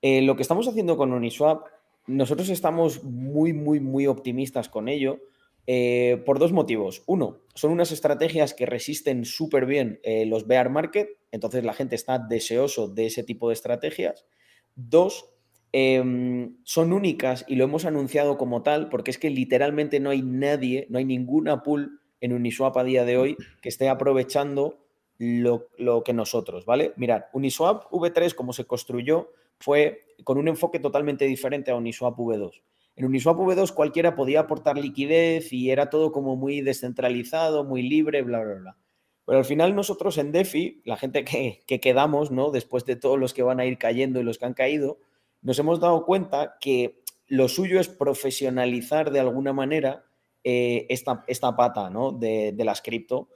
Eh, 0.03 0.21
lo 0.21 0.35
que 0.35 0.43
estamos 0.43 0.67
haciendo 0.67 0.95
con 0.95 1.11
Uniswap, 1.11 1.65
nosotros 2.05 2.49
estamos 2.49 3.03
muy, 3.03 3.51
muy, 3.51 3.79
muy 3.79 4.05
optimistas 4.05 4.69
con 4.69 4.89
ello 4.89 5.21
eh, 5.65 6.21
por 6.23 6.37
dos 6.37 6.51
motivos. 6.51 7.01
Uno, 7.07 7.39
son 7.55 7.71
unas 7.71 7.91
estrategias 7.91 8.53
que 8.53 8.67
resisten 8.67 9.25
súper 9.25 9.65
bien 9.65 9.99
eh, 10.03 10.27
los 10.27 10.45
bear 10.45 10.69
market, 10.69 11.09
entonces 11.31 11.63
la 11.63 11.73
gente 11.73 11.95
está 11.95 12.19
deseoso 12.19 12.87
de 12.87 13.07
ese 13.07 13.23
tipo 13.23 13.47
de 13.47 13.55
estrategias. 13.55 14.27
Dos, 14.75 15.33
em, 15.71 16.57
son 16.63 16.93
únicas 16.93 17.43
y 17.47 17.55
lo 17.55 17.63
hemos 17.63 17.85
anunciado 17.85 18.37
como 18.37 18.61
tal 18.61 18.87
porque 18.89 19.09
es 19.09 19.17
que 19.17 19.31
literalmente 19.31 19.99
no 19.99 20.11
hay 20.11 20.21
nadie, 20.21 20.85
no 20.91 20.99
hay 20.99 21.05
ninguna 21.05 21.63
pool 21.63 22.00
en 22.21 22.33
Uniswap 22.33 22.77
a 22.77 22.83
día 22.83 23.03
de 23.03 23.17
hoy 23.17 23.37
que 23.61 23.69
esté 23.69 23.89
aprovechando 23.89 24.77
lo, 25.17 26.03
que 26.03 26.13
nosotros, 26.13 26.65
¿vale? 26.65 26.93
Mirad, 26.95 27.25
Uniswap 27.33 27.91
V3, 27.91 28.33
como 28.33 28.53
se 28.53 28.65
construyó, 28.65 29.31
fue 29.59 30.05
con 30.23 30.37
un 30.37 30.47
enfoque 30.47 30.79
totalmente 30.79 31.25
diferente 31.25 31.69
a 31.69 31.75
Uniswap 31.75 32.17
V2. 32.17 32.63
En 32.95 33.05
Uniswap 33.05 33.37
V2 33.37 33.73
cualquiera 33.73 34.15
podía 34.15 34.41
aportar 34.41 34.77
liquidez 34.77 35.53
y 35.53 35.69
era 35.69 35.89
todo 35.89 36.11
como 36.11 36.35
muy 36.35 36.61
descentralizado, 36.61 37.63
muy 37.63 37.83
libre, 37.83 38.21
bla, 38.23 38.43
bla, 38.43 38.55
bla. 38.55 38.77
Pero 39.25 39.37
al 39.37 39.45
final 39.45 39.75
nosotros 39.75 40.17
en 40.17 40.31
DeFi, 40.31 40.81
la 40.85 40.97
gente 40.97 41.23
que, 41.23 41.79
quedamos, 41.79 42.31
¿no? 42.31 42.51
Después 42.51 42.85
de 42.85 42.95
todos 42.95 43.19
los 43.19 43.33
que 43.33 43.43
van 43.43 43.59
a 43.59 43.65
ir 43.65 43.77
cayendo 43.77 44.19
y 44.19 44.23
los 44.23 44.37
que 44.37 44.45
han 44.45 44.53
caído, 44.53 44.99
nos 45.41 45.57
hemos 45.59 45.79
dado 45.79 46.05
cuenta 46.05 46.57
que 46.59 47.01
lo 47.27 47.47
suyo 47.47 47.79
es 47.79 47.87
profesionalizar 47.87 49.11
de 49.11 49.19
alguna 49.19 49.53
manera 49.53 50.03
eh, 50.43 50.85
esta, 50.89 51.23
esta, 51.27 51.55
pata 51.55 51.89
¿no? 51.89 52.11
de, 52.11 52.51
de 52.53 52.65
las 52.65 52.81
cripto. 52.81 53.29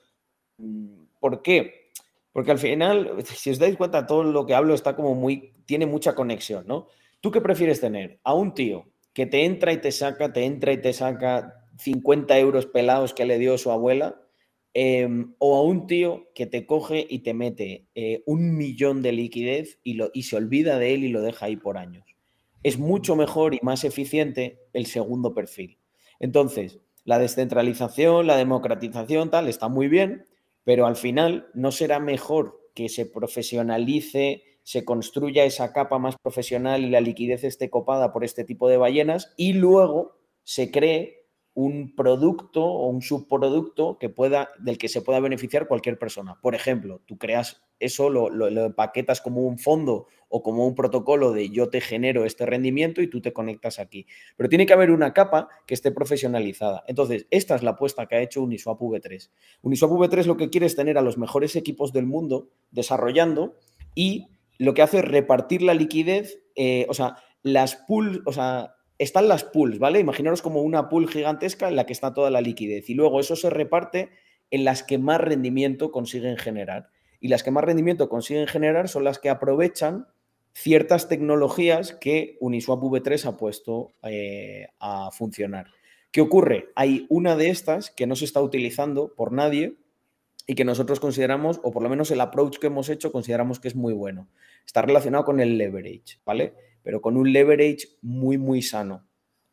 ¿Por 1.20 1.42
qué? 1.42 1.92
Porque 2.32 2.52
al 2.52 2.60
final, 2.60 3.16
si 3.24 3.50
os 3.50 3.60
dais 3.60 3.78
cuenta, 3.78 4.06
todo 4.06 4.24
lo 4.24 4.46
que 4.46 4.56
hablo 4.56 4.74
está 4.74 4.96
como 4.96 5.16
muy, 5.16 5.54
tiene 5.66 5.86
mucha 5.86 6.16
conexión, 6.16 6.66
¿no? 6.68 6.88
¿Tú 7.22 7.32
qué 7.32 7.42
prefieres 7.42 7.80
tener? 7.80 8.20
A 8.24 8.34
un 8.34 8.54
tío 8.54 8.86
que 9.14 9.26
te 9.26 9.46
entra 9.46 9.72
y 9.72 9.78
te 9.80 9.92
saca, 9.94 10.34
te 10.34 10.44
entra 10.44 10.74
y 10.74 10.82
te 10.82 10.92
saca 10.92 11.66
50 11.78 12.38
euros 12.38 12.66
pelados 12.66 13.14
que 13.14 13.26
le 13.26 13.40
dio 13.40 13.58
su 13.58 13.72
abuela, 13.72 14.22
em, 14.74 15.34
o 15.40 15.56
a 15.56 15.64
un 15.64 15.88
tío 15.88 16.28
que 16.36 16.46
te 16.46 16.66
coge 16.66 17.08
y 17.10 17.20
te 17.20 17.34
mete 17.34 17.88
eh, 17.96 18.22
un 18.26 18.58
millón 18.58 19.02
de 19.02 19.14
liquidez 19.14 19.80
y, 19.84 19.94
lo, 19.94 20.12
y 20.14 20.24
se 20.24 20.36
olvida 20.36 20.78
de 20.78 20.94
él 20.94 21.06
y 21.06 21.10
lo 21.10 21.22
deja 21.22 21.46
ahí 21.46 21.56
por 21.56 21.78
años. 21.78 22.06
Es 22.64 22.78
mucho 22.78 23.16
mejor 23.16 23.54
y 23.56 23.60
más 23.62 23.86
eficiente 23.86 24.60
el 24.74 24.86
segundo 24.88 25.34
perfil. 25.34 25.78
Entonces, 26.20 26.80
la 27.06 27.20
descentralización, 27.20 28.28
la 28.28 28.36
democratización, 28.36 29.30
tal, 29.30 29.48
está 29.48 29.70
muy 29.70 29.88
bien, 29.88 30.26
pero 30.64 30.88
al 30.88 30.98
final 30.98 31.48
no 31.54 31.72
será 31.72 32.00
mejor 32.00 32.60
que 32.74 32.90
se 32.90 33.06
profesionalice, 33.06 34.44
se 34.64 34.84
construya 34.84 35.46
esa 35.46 35.72
capa 35.72 36.00
más 36.00 36.18
profesional 36.18 36.84
y 36.84 36.90
la 36.90 37.00
liquidez 37.00 37.44
esté 37.44 37.70
copada 37.70 38.12
por 38.12 38.24
este 38.24 38.44
tipo 38.44 38.68
de 38.68 38.78
ballenas 38.78 39.34
y 39.38 39.54
luego 39.54 40.18
se 40.44 40.72
cree 40.72 41.26
un 41.54 41.96
producto 41.96 42.66
o 42.66 42.88
un 42.90 43.02
subproducto 43.02 43.98
que 43.98 44.10
pueda, 44.10 44.50
del 44.60 44.78
que 44.78 44.90
se 44.90 45.02
pueda 45.02 45.22
beneficiar 45.22 45.68
cualquier 45.68 45.98
persona. 45.98 46.38
Por 46.42 46.54
ejemplo, 46.54 47.02
tú 47.06 47.18
creas 47.18 47.64
eso, 47.80 48.10
lo, 48.10 48.30
lo, 48.30 48.66
empaquetas 48.66 49.22
como 49.22 49.42
un 49.42 49.58
fondo 49.58 50.08
o 50.30 50.44
como 50.44 50.68
un 50.68 50.76
protocolo 50.76 51.32
de 51.32 51.50
yo 51.50 51.70
te 51.70 51.82
genero 51.82 52.26
este 52.26 52.46
rendimiento 52.46 53.02
y 53.02 53.08
tú 53.08 53.22
te 53.22 53.34
conectas 53.34 53.80
aquí. 53.80 54.08
Pero 54.36 54.50
tiene 54.50 54.66
que 54.66 54.74
haber 54.74 54.92
una 54.92 55.14
capa 55.14 55.50
que 55.66 55.74
esté 55.74 55.92
profesionalizada. 55.92 56.84
Entonces, 56.88 57.28
esta 57.32 57.56
es 57.56 57.64
la 57.64 57.72
apuesta 57.72 58.08
que 58.08 58.16
ha 58.16 58.22
hecho 58.22 58.42
Uniswap 58.42 58.80
V3. 58.80 59.30
Uniswap 59.62 59.92
V3 59.92 60.26
lo 60.26 60.38
que 60.38 60.50
quiere 60.50 60.66
es 60.66 60.76
tener 60.76 60.98
a 60.98 61.02
los 61.02 61.18
mejores 61.18 61.56
equipos 61.56 61.94
del 61.94 62.06
mundo 62.06 62.50
desarrollando 62.72 63.56
y 63.94 64.28
lo 64.58 64.74
que 64.74 64.82
hace 64.82 65.00
es 65.00 65.06
repartir 65.06 65.62
la 65.62 65.74
liquidez, 65.74 66.42
eh, 66.56 66.86
o 66.90 66.94
sea, 66.94 67.18
las 67.44 67.76
pools, 67.76 68.22
o 68.26 68.32
sea, 68.32 68.76
están 68.98 69.28
las 69.28 69.44
pools, 69.44 69.80
¿vale? 69.80 70.00
Imaginaros 70.00 70.42
como 70.42 70.62
una 70.62 70.90
pool 70.90 71.10
gigantesca 71.10 71.68
en 71.68 71.76
la 71.76 71.86
que 71.86 71.94
está 71.94 72.14
toda 72.14 72.32
la 72.32 72.42
liquidez 72.42 72.90
y 72.90 72.94
luego 72.94 73.20
eso 73.20 73.36
se 73.36 73.50
reparte 73.50 74.10
en 74.52 74.64
las 74.64 74.84
que 74.84 74.98
más 74.98 75.20
rendimiento 75.20 75.92
consiguen 75.92 76.38
generar. 76.38 76.90
Y 77.20 77.28
las 77.28 77.44
que 77.44 77.52
más 77.52 77.64
rendimiento 77.64 78.10
consiguen 78.10 78.48
generar 78.48 78.88
son 78.88 79.04
las 79.04 79.20
que 79.20 79.30
aprovechan 79.30 80.08
ciertas 80.56 81.10
tecnologías 81.10 81.94
que 81.94 82.38
Uniswap 82.40 82.82
V3 82.82 83.26
ha 83.26 83.38
puesto 83.38 83.92
eh, 84.04 84.68
a 84.80 85.12
funcionar. 85.12 85.68
¿Qué 86.12 86.22
ocurre? 86.22 86.70
Hay 86.76 87.06
una 87.10 87.36
de 87.36 87.50
estas 87.50 87.92
que 87.92 88.08
no 88.08 88.16
se 88.16 88.26
está 88.26 88.42
utilizando 88.42 89.14
por 89.14 89.34
nadie 89.34 89.76
y 90.48 90.56
que 90.56 90.64
nosotros 90.64 91.00
consideramos, 91.00 91.60
o 91.64 91.72
por 91.72 91.84
lo 91.84 91.90
menos 91.90 92.10
el 92.12 92.22
approach 92.22 92.58
que 92.58 92.68
hemos 92.68 92.90
hecho, 92.90 93.12
consideramos 93.12 93.60
que 93.60 93.68
es 93.68 93.76
muy 93.76 93.94
bueno. 93.94 94.30
Está 94.66 94.82
relacionado 94.82 95.26
con 95.26 95.40
el 95.40 95.58
leverage, 95.58 96.20
¿vale? 96.26 96.54
pero 96.86 97.02
con 97.02 97.18
un 97.18 97.34
leverage 97.34 97.98
muy, 98.04 98.38
muy 98.38 98.62
sano. 98.62 99.08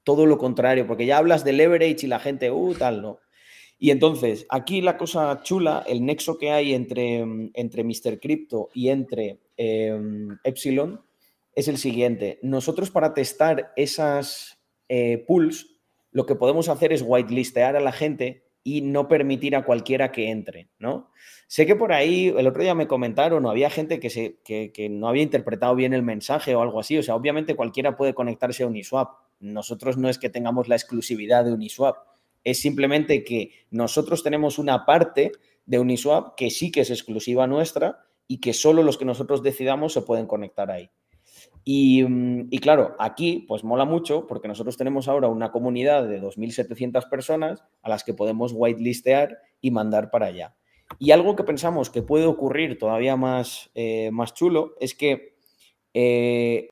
Todo 0.04 0.26
lo 0.26 0.36
contrario, 0.36 0.86
porque 0.86 1.06
ya 1.06 1.16
hablas 1.16 1.44
de 1.44 1.54
leverage 1.54 2.04
y 2.04 2.06
la 2.06 2.20
gente, 2.20 2.50
uh, 2.50 2.74
tal, 2.74 3.00
no. 3.00 3.20
Y 3.82 3.90
entonces, 3.90 4.46
aquí 4.48 4.80
la 4.80 4.96
cosa 4.96 5.40
chula, 5.42 5.82
el 5.88 6.06
nexo 6.06 6.38
que 6.38 6.52
hay 6.52 6.72
entre, 6.72 7.18
entre 7.52 7.82
Mr. 7.82 8.20
Crypto 8.20 8.68
y 8.72 8.90
entre 8.90 9.40
em, 9.56 10.38
Epsilon 10.44 11.00
es 11.56 11.66
el 11.66 11.78
siguiente. 11.78 12.38
Nosotros 12.42 12.92
para 12.92 13.12
testar 13.12 13.72
esas 13.74 14.60
eh, 14.88 15.24
pools, 15.26 15.80
lo 16.12 16.26
que 16.26 16.36
podemos 16.36 16.68
hacer 16.68 16.92
es 16.92 17.02
whitelistear 17.04 17.74
a 17.74 17.80
la 17.80 17.90
gente 17.90 18.44
y 18.62 18.82
no 18.82 19.09
permitir 19.09 19.56
a 19.56 19.64
cualquiera 19.64 20.12
que 20.12 20.30
entre, 20.30 20.68
¿no? 20.78 21.10
Sé 21.48 21.66
que 21.66 21.74
por 21.74 21.92
ahí, 21.92 22.28
el 22.28 22.46
otro 22.46 22.62
día 22.62 22.76
me 22.76 22.86
comentaron, 22.86 23.44
o 23.44 23.50
había 23.50 23.68
gente 23.68 23.98
que, 23.98 24.10
se, 24.10 24.38
que, 24.44 24.88
no 24.90 25.09
había 25.09 25.24
interpretado 25.24 25.74
bien 25.74 25.92
el 25.92 26.04
mensaje 26.04 26.54
o 26.54 26.62
algo 26.62 26.78
así. 26.78 26.98
O 26.98 27.02
sea, 27.02 27.16
obviamente 27.16 27.56
cualquiera 27.56 27.96
puede 27.96 28.14
conectarse 28.14 28.62
a 28.62 28.68
Uniswap. 28.68 29.10
Nosotros 29.40 29.96
no 29.96 30.09
es 30.09 30.18
que 30.18 30.30
tengamos 30.30 30.68
la 30.68 30.76
exclusividad 30.76 31.44
de 31.44 31.52
Uniswap, 31.52 32.11
es 32.44 32.60
simplemente 32.60 33.24
que 33.24 33.52
nosotros 33.70 34.23
tenemos 34.23 34.59
una 34.59 34.85
parte 34.85 35.32
de 35.66 35.78
Uniswap 35.78 36.35
que 36.36 36.51
sí 36.51 36.70
que 36.70 36.81
es 36.81 36.90
exclusiva 36.90 37.47
nuestra 37.47 38.05
y 38.27 38.39
que 38.39 38.52
solo 38.52 38.82
los 38.82 38.98
que 38.98 39.05
nosotros 39.05 39.43
decidamos 39.43 39.93
se 39.93 40.02
pueden 40.02 40.27
conectar 40.27 40.70
ahí. 40.70 40.90
Y, 41.64 42.02
mm, 42.02 42.48
y, 42.51 42.59
claro, 42.59 42.97
aquí 42.98 43.44
pues 43.47 43.62
mola 43.64 43.85
mucho 43.85 44.27
porque 44.27 44.48
nosotros 44.48 44.77
tenemos 44.77 45.09
ahora 45.09 45.28
una 45.28 45.52
comunidad 45.52 46.09
de 46.09 46.20
2.700 46.20 47.09
personas 47.09 47.62
a 47.82 47.89
las 47.89 48.05
que 48.05 48.14
podemos 48.14 48.52
whitelistear 48.55 49.39
y 49.60 49.70
mandar 49.70 50.10
para 50.10 50.27
allá. 50.27 50.56
Y 50.98 51.12
algo 51.12 51.36
que 51.36 51.44
pensamos 51.44 51.90
que 51.90 52.02
puede 52.02 52.27
ocurrir 52.27 52.78
todavía 52.78 53.16
más, 53.16 53.70
eh, 53.74 54.10
más 54.12 54.35
chulo 54.35 54.74
es 54.81 54.94
que 54.94 55.36
eh, 55.94 56.69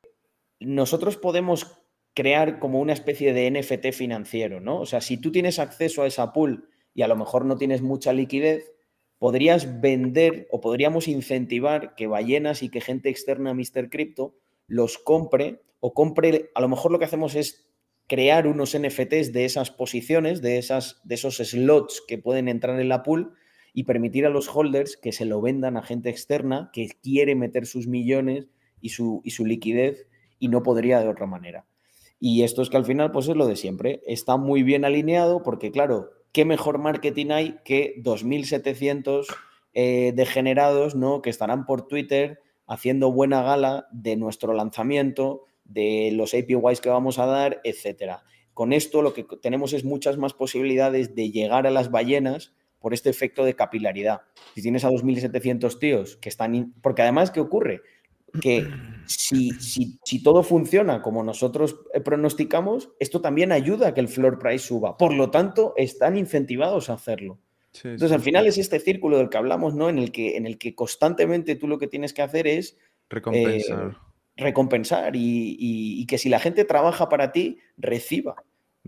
nosotros 0.58 1.16
podemos 1.16 1.79
crear 2.14 2.58
como 2.58 2.80
una 2.80 2.92
especie 2.92 3.32
de 3.32 3.50
NFT 3.50 3.92
financiero, 3.92 4.60
¿no? 4.60 4.80
O 4.80 4.86
sea, 4.86 5.00
si 5.00 5.16
tú 5.16 5.32
tienes 5.32 5.58
acceso 5.58 6.02
a 6.02 6.06
esa 6.06 6.32
pool 6.32 6.68
y 6.94 7.02
a 7.02 7.08
lo 7.08 7.16
mejor 7.16 7.44
no 7.44 7.56
tienes 7.56 7.82
mucha 7.82 8.12
liquidez, 8.12 8.72
podrías 9.18 9.80
vender 9.80 10.48
o 10.50 10.60
podríamos 10.60 11.06
incentivar 11.06 11.94
que 11.94 12.06
ballenas 12.06 12.62
y 12.62 12.70
que 12.70 12.80
gente 12.80 13.10
externa 13.10 13.50
a 13.50 13.54
Mr. 13.54 13.90
Crypto 13.90 14.34
los 14.66 14.98
compre 14.98 15.62
o 15.78 15.94
compre, 15.94 16.50
a 16.54 16.60
lo 16.60 16.68
mejor 16.68 16.90
lo 16.90 16.98
que 16.98 17.04
hacemos 17.04 17.34
es 17.34 17.70
crear 18.06 18.46
unos 18.46 18.76
NFTs 18.76 19.32
de 19.32 19.44
esas 19.44 19.70
posiciones, 19.70 20.42
de, 20.42 20.58
esas, 20.58 21.00
de 21.04 21.14
esos 21.14 21.36
slots 21.36 22.02
que 22.06 22.18
pueden 22.18 22.48
entrar 22.48 22.80
en 22.80 22.88
la 22.88 23.02
pool 23.02 23.34
y 23.72 23.84
permitir 23.84 24.26
a 24.26 24.30
los 24.30 24.48
holders 24.48 24.96
que 24.96 25.12
se 25.12 25.24
lo 25.24 25.40
vendan 25.40 25.76
a 25.76 25.82
gente 25.82 26.10
externa 26.10 26.70
que 26.72 26.88
quiere 27.02 27.34
meter 27.36 27.66
sus 27.66 27.86
millones 27.86 28.48
y 28.80 28.88
su, 28.88 29.20
y 29.22 29.30
su 29.30 29.46
liquidez 29.46 30.08
y 30.38 30.48
no 30.48 30.62
podría 30.62 31.00
de 31.00 31.08
otra 31.08 31.26
manera. 31.26 31.66
Y 32.20 32.42
esto 32.42 32.60
es 32.60 32.68
que 32.68 32.76
al 32.76 32.84
final, 32.84 33.10
pues 33.12 33.28
es 33.28 33.34
lo 33.34 33.46
de 33.46 33.56
siempre. 33.56 34.02
Está 34.06 34.36
muy 34.36 34.62
bien 34.62 34.84
alineado 34.84 35.42
porque, 35.42 35.72
claro, 35.72 36.10
¿qué 36.32 36.44
mejor 36.44 36.78
marketing 36.78 37.30
hay 37.30 37.56
que 37.64 37.94
2.700 38.02 39.26
eh, 39.72 40.12
degenerados 40.14 40.94
¿no? 40.94 41.22
que 41.22 41.30
estarán 41.30 41.64
por 41.64 41.88
Twitter 41.88 42.40
haciendo 42.66 43.10
buena 43.10 43.42
gala 43.42 43.88
de 43.90 44.16
nuestro 44.16 44.52
lanzamiento, 44.52 45.46
de 45.64 46.10
los 46.12 46.34
APYs 46.34 46.80
que 46.82 46.90
vamos 46.90 47.18
a 47.18 47.24
dar, 47.24 47.60
etcétera? 47.64 48.22
Con 48.52 48.74
esto 48.74 49.00
lo 49.00 49.14
que 49.14 49.24
tenemos 49.40 49.72
es 49.72 49.84
muchas 49.84 50.18
más 50.18 50.34
posibilidades 50.34 51.14
de 51.14 51.30
llegar 51.30 51.66
a 51.66 51.70
las 51.70 51.90
ballenas 51.90 52.52
por 52.80 52.92
este 52.92 53.08
efecto 53.08 53.44
de 53.44 53.54
capilaridad. 53.54 54.22
Si 54.54 54.62
tienes 54.62 54.84
a 54.84 54.90
2.700 54.90 55.78
tíos 55.78 56.16
que 56.16 56.28
están... 56.28 56.74
Porque 56.82 57.02
además, 57.02 57.30
¿qué 57.30 57.40
ocurre? 57.40 57.80
Que 58.40 58.68
si, 59.06 59.50
si, 60.04 60.22
todo 60.22 60.42
funciona 60.42 61.02
como 61.02 61.22
nosotros 61.22 61.80
eh, 61.92 62.00
pronosticamos, 62.00 62.90
esto 63.00 63.20
también 63.20 63.50
ayuda 63.50 63.88
a 63.88 63.94
que 63.94 64.00
el 64.00 64.08
floor 64.08 64.38
price 64.38 64.66
suba. 64.66 64.96
Por 64.96 65.12
lo 65.14 65.30
tanto, 65.30 65.74
están 65.76 66.16
incentivados 66.16 66.90
a 66.90 66.94
hacerlo. 66.94 67.38
Entonces, 67.74 68.12
al 68.12 68.20
final 68.20 68.46
es 68.46 68.58
este 68.58 68.80
círculo 68.80 69.18
del 69.18 69.28
que 69.28 69.38
hablamos, 69.38 69.74
¿no? 69.74 69.88
En 69.88 69.98
el 69.98 70.12
que, 70.12 70.36
en 70.36 70.46
el 70.46 70.58
que 70.58 70.74
constantemente 70.74 71.56
tú 71.56 71.68
lo 71.68 71.78
que 71.78 71.86
tienes 71.86 72.12
que 72.12 72.22
hacer 72.22 72.46
es... 72.46 72.76
Recompensar. 73.08 73.90
Eh, 73.90 73.96
recompensar 74.36 75.12
y, 75.14 76.06
que 76.06 76.18
si 76.18 76.28
la 76.28 76.40
gente 76.40 76.64
trabaja 76.64 77.08
para 77.08 77.32
ti, 77.32 77.58
reciba 77.76 78.36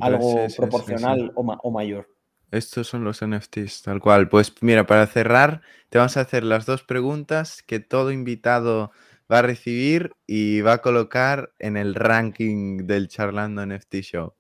algo 0.00 0.46
proporcional 0.56 1.32
o 1.34 1.70
mayor. 1.70 2.08
Estos 2.52 2.86
son 2.86 3.02
los 3.02 3.24
NFTs, 3.24 3.82
tal 3.82 3.98
cual. 3.98 4.28
Pues 4.28 4.52
mira, 4.60 4.86
para 4.86 5.06
cerrar, 5.06 5.62
te 5.88 5.96
vamos 5.96 6.18
a 6.18 6.20
hacer 6.20 6.44
las 6.44 6.66
dos 6.66 6.82
preguntas 6.82 7.62
que 7.62 7.80
todo 7.80 8.12
invitado 8.12 8.92
va 9.32 9.38
a 9.38 9.42
recibir 9.42 10.12
y 10.26 10.60
va 10.60 10.74
a 10.74 10.82
colocar 10.82 11.52
en 11.58 11.76
el 11.76 11.94
ranking 11.94 12.86
del 12.86 13.08
Charlando 13.08 13.64
NFT 13.64 13.94
Show. 14.02 14.34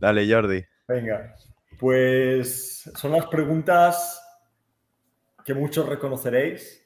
Dale, 0.00 0.30
Jordi. 0.30 0.64
Venga, 0.88 1.34
pues 1.78 2.90
son 2.94 3.12
las 3.12 3.26
preguntas 3.26 4.20
que 5.44 5.54
muchos 5.54 5.88
reconoceréis. 5.88 6.84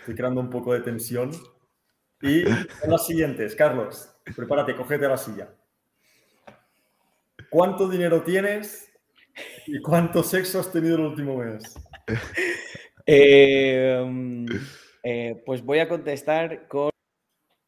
Estoy 0.00 0.14
creando 0.14 0.40
un 0.40 0.50
poco 0.50 0.74
de 0.74 0.80
tensión. 0.80 1.30
Y 2.20 2.44
son 2.44 2.90
las 2.90 3.06
siguientes. 3.06 3.54
Carlos, 3.54 4.10
prepárate, 4.36 4.74
cógete 4.76 5.08
la 5.08 5.16
silla. 5.16 5.48
¿Cuánto 7.48 7.88
dinero 7.88 8.22
tienes 8.22 8.92
y 9.66 9.80
cuánto 9.80 10.22
sexo 10.22 10.60
has 10.60 10.70
tenido 10.70 10.96
el 10.96 11.02
último 11.02 11.36
mes? 11.38 11.74
Em, 13.10 14.44
eh, 15.02 15.42
pues 15.46 15.62
voy 15.62 15.78
a 15.78 15.88
contestar 15.88 16.68
con 16.68 16.90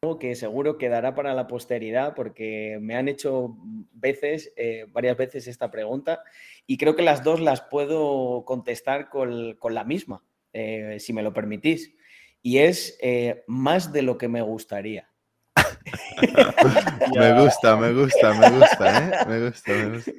algo 0.03 0.17
que 0.17 0.35
seguro 0.35 0.79
quedará 0.79 1.13
para 1.13 1.35
la 1.35 1.47
posteridad 1.47 2.15
porque 2.15 2.79
me 2.81 2.95
han 2.95 3.07
hecho 3.07 3.55
veces, 3.91 4.51
eh, 4.55 4.87
varias 4.91 5.15
veces 5.15 5.47
esta 5.47 5.69
pregunta 5.69 6.23
y 6.65 6.77
creo 6.77 6.95
que 6.95 7.03
las 7.03 7.23
dos 7.23 7.39
las 7.39 7.61
puedo 7.61 8.43
contestar 8.45 9.09
con, 9.09 9.57
la 9.69 9.83
misma, 9.83 10.23
eh, 10.53 10.97
si 10.99 11.13
me 11.13 11.21
lo 11.21 11.33
permitís. 11.33 11.93
y 12.41 12.57
es 12.57 12.97
eh, 13.01 13.43
más 13.45 13.93
de 13.93 14.01
lo 14.01 14.17
que 14.17 14.27
me 14.27 14.41
gustaría. 14.41 15.07
me 17.15 17.41
gusta, 17.43 17.75
me 17.75 17.93
gusta, 17.93 18.33
me 18.33 18.49
gusta, 18.49 18.97
¿eh? 18.97 19.11
Me 19.27 19.45
gusta, 19.47 19.71
me 19.71 19.89
gusta. 19.95 20.11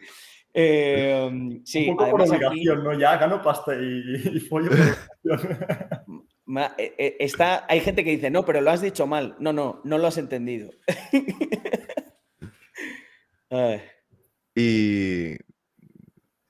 Eh, 0.54 1.60
sí, 1.64 1.88
un 1.88 1.96
poco 1.96 2.10
por 2.10 2.22
obligación, 2.22 2.84
¿no? 2.84 2.92
Ya 2.98 3.16
gano 3.16 3.40
pasta 3.40 3.74
y, 3.74 4.36
y 4.36 4.40
pollo 4.40 4.70
Está, 6.78 7.66
hay 7.68 7.80
gente 7.80 8.04
que 8.04 8.10
dice, 8.10 8.30
no, 8.30 8.44
pero 8.44 8.60
lo 8.60 8.70
has 8.70 8.80
dicho 8.80 9.06
mal. 9.06 9.36
No, 9.38 9.52
no, 9.52 9.80
no 9.84 9.98
lo 9.98 10.06
has 10.06 10.18
entendido. 10.18 10.70
y 14.54 15.36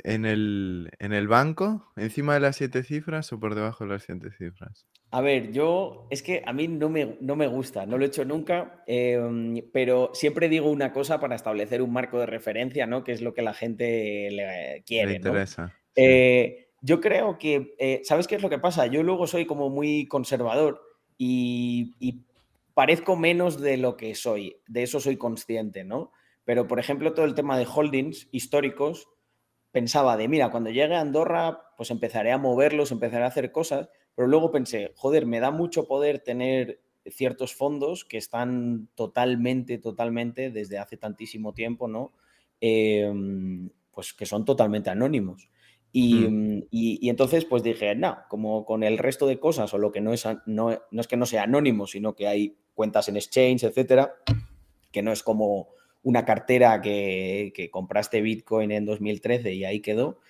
en 0.04 0.24
el, 0.24 0.90
en 0.98 1.12
el 1.12 1.28
banco, 1.28 1.92
encima 1.96 2.34
de 2.34 2.40
las 2.40 2.56
siete 2.56 2.82
cifras 2.82 3.32
o 3.32 3.40
por 3.40 3.54
debajo 3.54 3.84
de 3.84 3.90
las 3.90 4.04
siete 4.04 4.30
cifras. 4.36 4.86
A 5.10 5.20
ver, 5.20 5.52
yo 5.52 6.06
es 6.10 6.22
que 6.22 6.42
a 6.46 6.54
mí 6.54 6.68
no 6.68 6.88
me, 6.88 7.18
no 7.20 7.36
me 7.36 7.46
gusta, 7.46 7.84
no 7.84 7.98
lo 7.98 8.04
he 8.04 8.08
hecho 8.08 8.24
nunca, 8.24 8.82
em, 8.86 9.62
pero 9.70 10.10
siempre 10.14 10.48
digo 10.48 10.70
una 10.70 10.92
cosa 10.92 11.20
para 11.20 11.34
establecer 11.34 11.82
un 11.82 11.92
marco 11.92 12.18
de 12.18 12.26
referencia, 12.26 12.86
¿no? 12.86 13.04
Que 13.04 13.12
es 13.12 13.20
lo 13.20 13.34
que 13.34 13.42
la 13.42 13.52
gente 13.52 14.30
le 14.30 14.82
quiere. 14.86 15.16
interesa. 15.16 15.76
Eh, 15.94 16.61
yo 16.82 17.00
creo 17.00 17.38
que, 17.38 17.74
eh, 17.78 18.02
¿sabes 18.04 18.26
qué 18.26 18.34
es 18.34 18.42
lo 18.42 18.50
que 18.50 18.58
pasa? 18.58 18.86
Yo 18.86 19.02
luego 19.02 19.26
soy 19.26 19.46
como 19.46 19.70
muy 19.70 20.06
conservador 20.06 20.82
y, 21.16 21.94
parezco 22.74 23.16
menos 23.16 23.60
de 23.60 23.76
lo 23.76 23.96
que 23.96 24.14
soy, 24.14 24.56
de 24.66 24.82
eso 24.82 24.98
soy 24.98 25.16
consciente, 25.16 25.84
¿no? 25.84 26.10
Pero, 26.44 26.66
por 26.66 26.80
ejemplo, 26.80 27.12
todo 27.12 27.26
el 27.26 27.34
tema 27.34 27.58
de 27.58 27.66
holdings 27.66 28.28
históricos, 28.32 29.08
pensaba 29.70 30.16
de, 30.16 30.28
mira, 30.28 30.50
cuando 30.50 30.70
llegue 30.70 30.94
a 30.94 31.00
Andorra, 31.00 31.62
pues 31.76 31.90
empezaré 31.90 32.32
a 32.32 32.38
moverlos, 32.38 32.90
empezaré 32.92 33.24
a 33.24 33.28
hacer 33.28 33.52
cosas 33.52 33.88
pero 34.14 34.28
luego 34.28 34.50
pensé, 34.50 34.92
joder, 34.96 35.26
me 35.26 35.40
da 35.40 35.50
mucho 35.50 35.86
poder 35.86 36.20
tener 36.20 36.80
ciertos 37.06 37.54
fondos 37.54 38.04
que 38.04 38.18
están 38.18 38.88
totalmente, 38.94 39.78
totalmente, 39.78 40.50
desde 40.50 40.78
hace 40.78 40.96
tantísimo 40.96 41.52
tiempo, 41.52 41.88
¿no? 41.88 42.12
Em, 42.60 43.70
pues 43.90 44.12
que 44.12 44.26
son 44.26 44.44
totalmente 44.44 44.90
anónimos. 44.90 45.48
Mm. 45.92 46.62
Y, 46.70 47.08
entonces, 47.08 47.44
pues 47.44 47.62
dije, 47.62 47.94
no, 47.94 48.18
como 48.28 48.64
con 48.64 48.82
el 48.82 48.98
resto 48.98 49.26
de 49.26 49.38
cosas, 49.38 49.72
o 49.74 49.78
lo 49.78 49.92
que 49.92 50.00
no 50.00 50.12
es, 50.12 50.26
no, 50.46 50.70
es 50.70 51.08
que 51.08 51.16
no 51.16 51.26
sea 51.26 51.42
anónimo, 51.42 51.86
sino 51.86 52.14
que 52.14 52.26
hay 52.26 52.56
cuentas 52.74 53.08
en 53.08 53.16
exchange, 53.16 53.64
etcétera, 53.64 54.14
que 54.90 55.02
no 55.02 55.12
es 55.12 55.22
como 55.22 55.68
una 56.02 56.24
cartera 56.24 56.80
que, 56.80 57.68
compraste 57.70 58.22
Bitcoin 58.22 58.72
en 58.72 58.86
2013 58.86 59.52
y 59.52 59.64
ahí 59.64 59.80
quedó, 59.80 60.20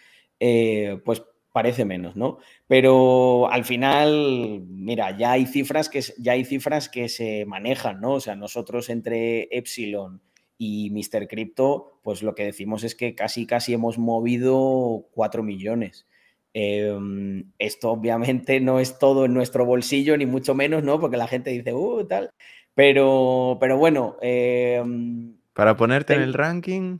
eh, 0.40 1.00
pues 1.04 1.22
parece 1.52 1.84
menos, 1.84 2.16
¿no? 2.16 2.38
Pero 2.66 3.50
al 3.50 3.64
final, 3.64 4.64
mira, 4.66 5.16
ya 5.16 5.32
hay 5.32 5.46
cifras 5.46 5.88
que, 5.88 6.02
ya 6.18 6.32
hay 6.32 6.44
cifras 6.44 6.88
que 6.88 7.08
se 7.08 7.44
manejan, 7.44 8.00
¿no? 8.00 8.14
O 8.14 8.20
sea, 8.20 8.34
nosotros 8.34 8.88
entre 8.88 9.48
Epsilon 9.56 10.22
y 10.64 10.90
Mr. 10.90 11.26
Crypto, 11.26 11.98
pues 12.02 12.22
lo 12.22 12.36
que 12.36 12.44
decimos 12.44 12.84
es 12.84 12.94
que 12.94 13.16
casi, 13.16 13.46
casi 13.46 13.74
hemos 13.74 13.98
movido 13.98 15.08
4 15.10 15.42
millones. 15.42 16.06
Em, 16.54 17.50
esto 17.58 17.90
obviamente 17.90 18.60
no 18.60 18.78
es 18.78 18.96
todo 19.00 19.24
en 19.24 19.34
nuestro 19.34 19.64
bolsillo, 19.64 20.16
ni 20.16 20.24
mucho 20.24 20.54
menos, 20.54 20.84
¿no? 20.84 21.00
Porque 21.00 21.16
la 21.16 21.26
gente 21.26 21.50
dice, 21.50 21.74
uh, 21.74 22.06
tal. 22.06 22.30
Pero, 22.74 23.56
pero 23.60 23.76
bueno. 23.76 24.16
Em, 24.20 25.36
Para 25.52 25.76
ponerte 25.76 26.14
en 26.14 26.22
el 26.22 26.32
ranking. 26.32 26.98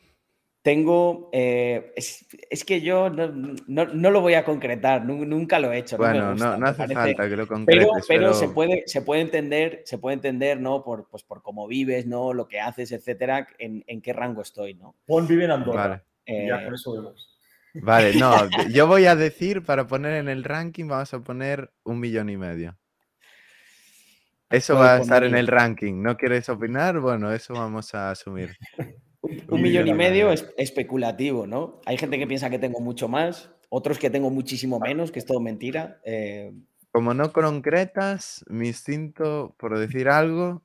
Tengo, 0.62 1.28
eh, 1.32 1.92
es, 1.96 2.64
que 2.64 2.80
yo 2.82 3.10
no, 3.10 4.10
lo 4.10 4.20
voy 4.20 4.34
a 4.34 4.44
concretar, 4.44 5.04
nunca 5.04 5.58
lo 5.58 5.72
he 5.72 5.78
hecho. 5.78 5.96
Bueno, 5.96 6.36
no, 6.36 6.66
hace 6.66 6.86
falta 6.94 7.28
que 7.28 7.36
lo 7.36 7.48
concretes. 7.48 7.84
Pero, 7.84 8.02
pero, 8.06 8.32
Se, 8.34 8.48
puede, 8.48 8.84
se 8.86 9.02
puede 9.02 9.22
entender, 9.22 9.82
se 9.84 9.98
puede 9.98 10.14
entender, 10.14 10.60
¿no? 10.60 10.84
Por, 10.84 11.08
pues 11.08 11.24
por 11.24 11.42
cómo 11.42 11.66
vives, 11.66 12.06
¿no? 12.06 12.32
Lo 12.32 12.46
que 12.46 12.60
haces, 12.60 12.92
etcétera, 12.92 13.48
en, 13.58 14.00
qué 14.02 14.12
rango 14.12 14.42
estoy, 14.42 14.74
¿no? 14.74 14.94
Pon 15.04 15.26
vive 15.26 15.46
en 15.46 15.50
Andorra. 15.50 16.04
Vale. 16.28 16.46
ya 16.46 16.60
eh, 16.60 16.64
con 16.64 16.74
eso 16.74 16.92
vemos. 16.92 17.38
Vale, 17.74 18.14
no, 18.14 18.32
yo 18.72 18.86
voy 18.86 19.06
a 19.06 19.16
decir, 19.16 19.64
para 19.64 19.88
poner 19.88 20.14
en 20.14 20.28
el 20.28 20.44
ranking, 20.44 20.86
vamos 20.86 21.12
a 21.12 21.18
poner 21.18 21.72
un 21.82 21.98
millón 21.98 22.30
y 22.30 22.36
medio. 22.36 22.76
Eso 24.48 24.76
va 24.76 24.94
a 24.94 24.98
estar 24.98 25.24
en 25.24 25.34
el 25.34 25.48
ranking. 25.48 26.02
¿No 26.02 26.16
quieres 26.16 26.48
opinar? 26.50 27.00
Bueno, 27.00 27.32
eso 27.32 27.54
vamos 27.54 27.94
a 27.94 28.10
asumir. 28.10 28.56
Un, 29.22 29.62
millón 29.62 29.86
y 29.86 29.94
medio 29.94 30.32
es 30.32 30.52
especulativo, 30.56 31.46
¿no? 31.46 31.80
Hay 31.86 31.96
gente 31.96 32.18
que 32.18 32.26
piensa 32.26 32.50
que 32.50 32.58
tengo 32.58 32.80
mucho 32.80 33.08
más, 33.08 33.50
otros 33.68 33.98
que 33.98 34.10
tengo 34.10 34.30
muchísimo 34.30 34.80
menos, 34.80 35.12
que 35.12 35.20
es 35.20 35.26
todo 35.26 35.40
mentira. 35.40 36.00
Eh. 36.04 36.52
Como 36.90 37.14
no 37.14 37.32
concretas, 37.32 38.44
mi 38.48 38.68
instinto, 38.68 39.54
por 39.58 39.78
decir 39.78 40.08
algo, 40.08 40.62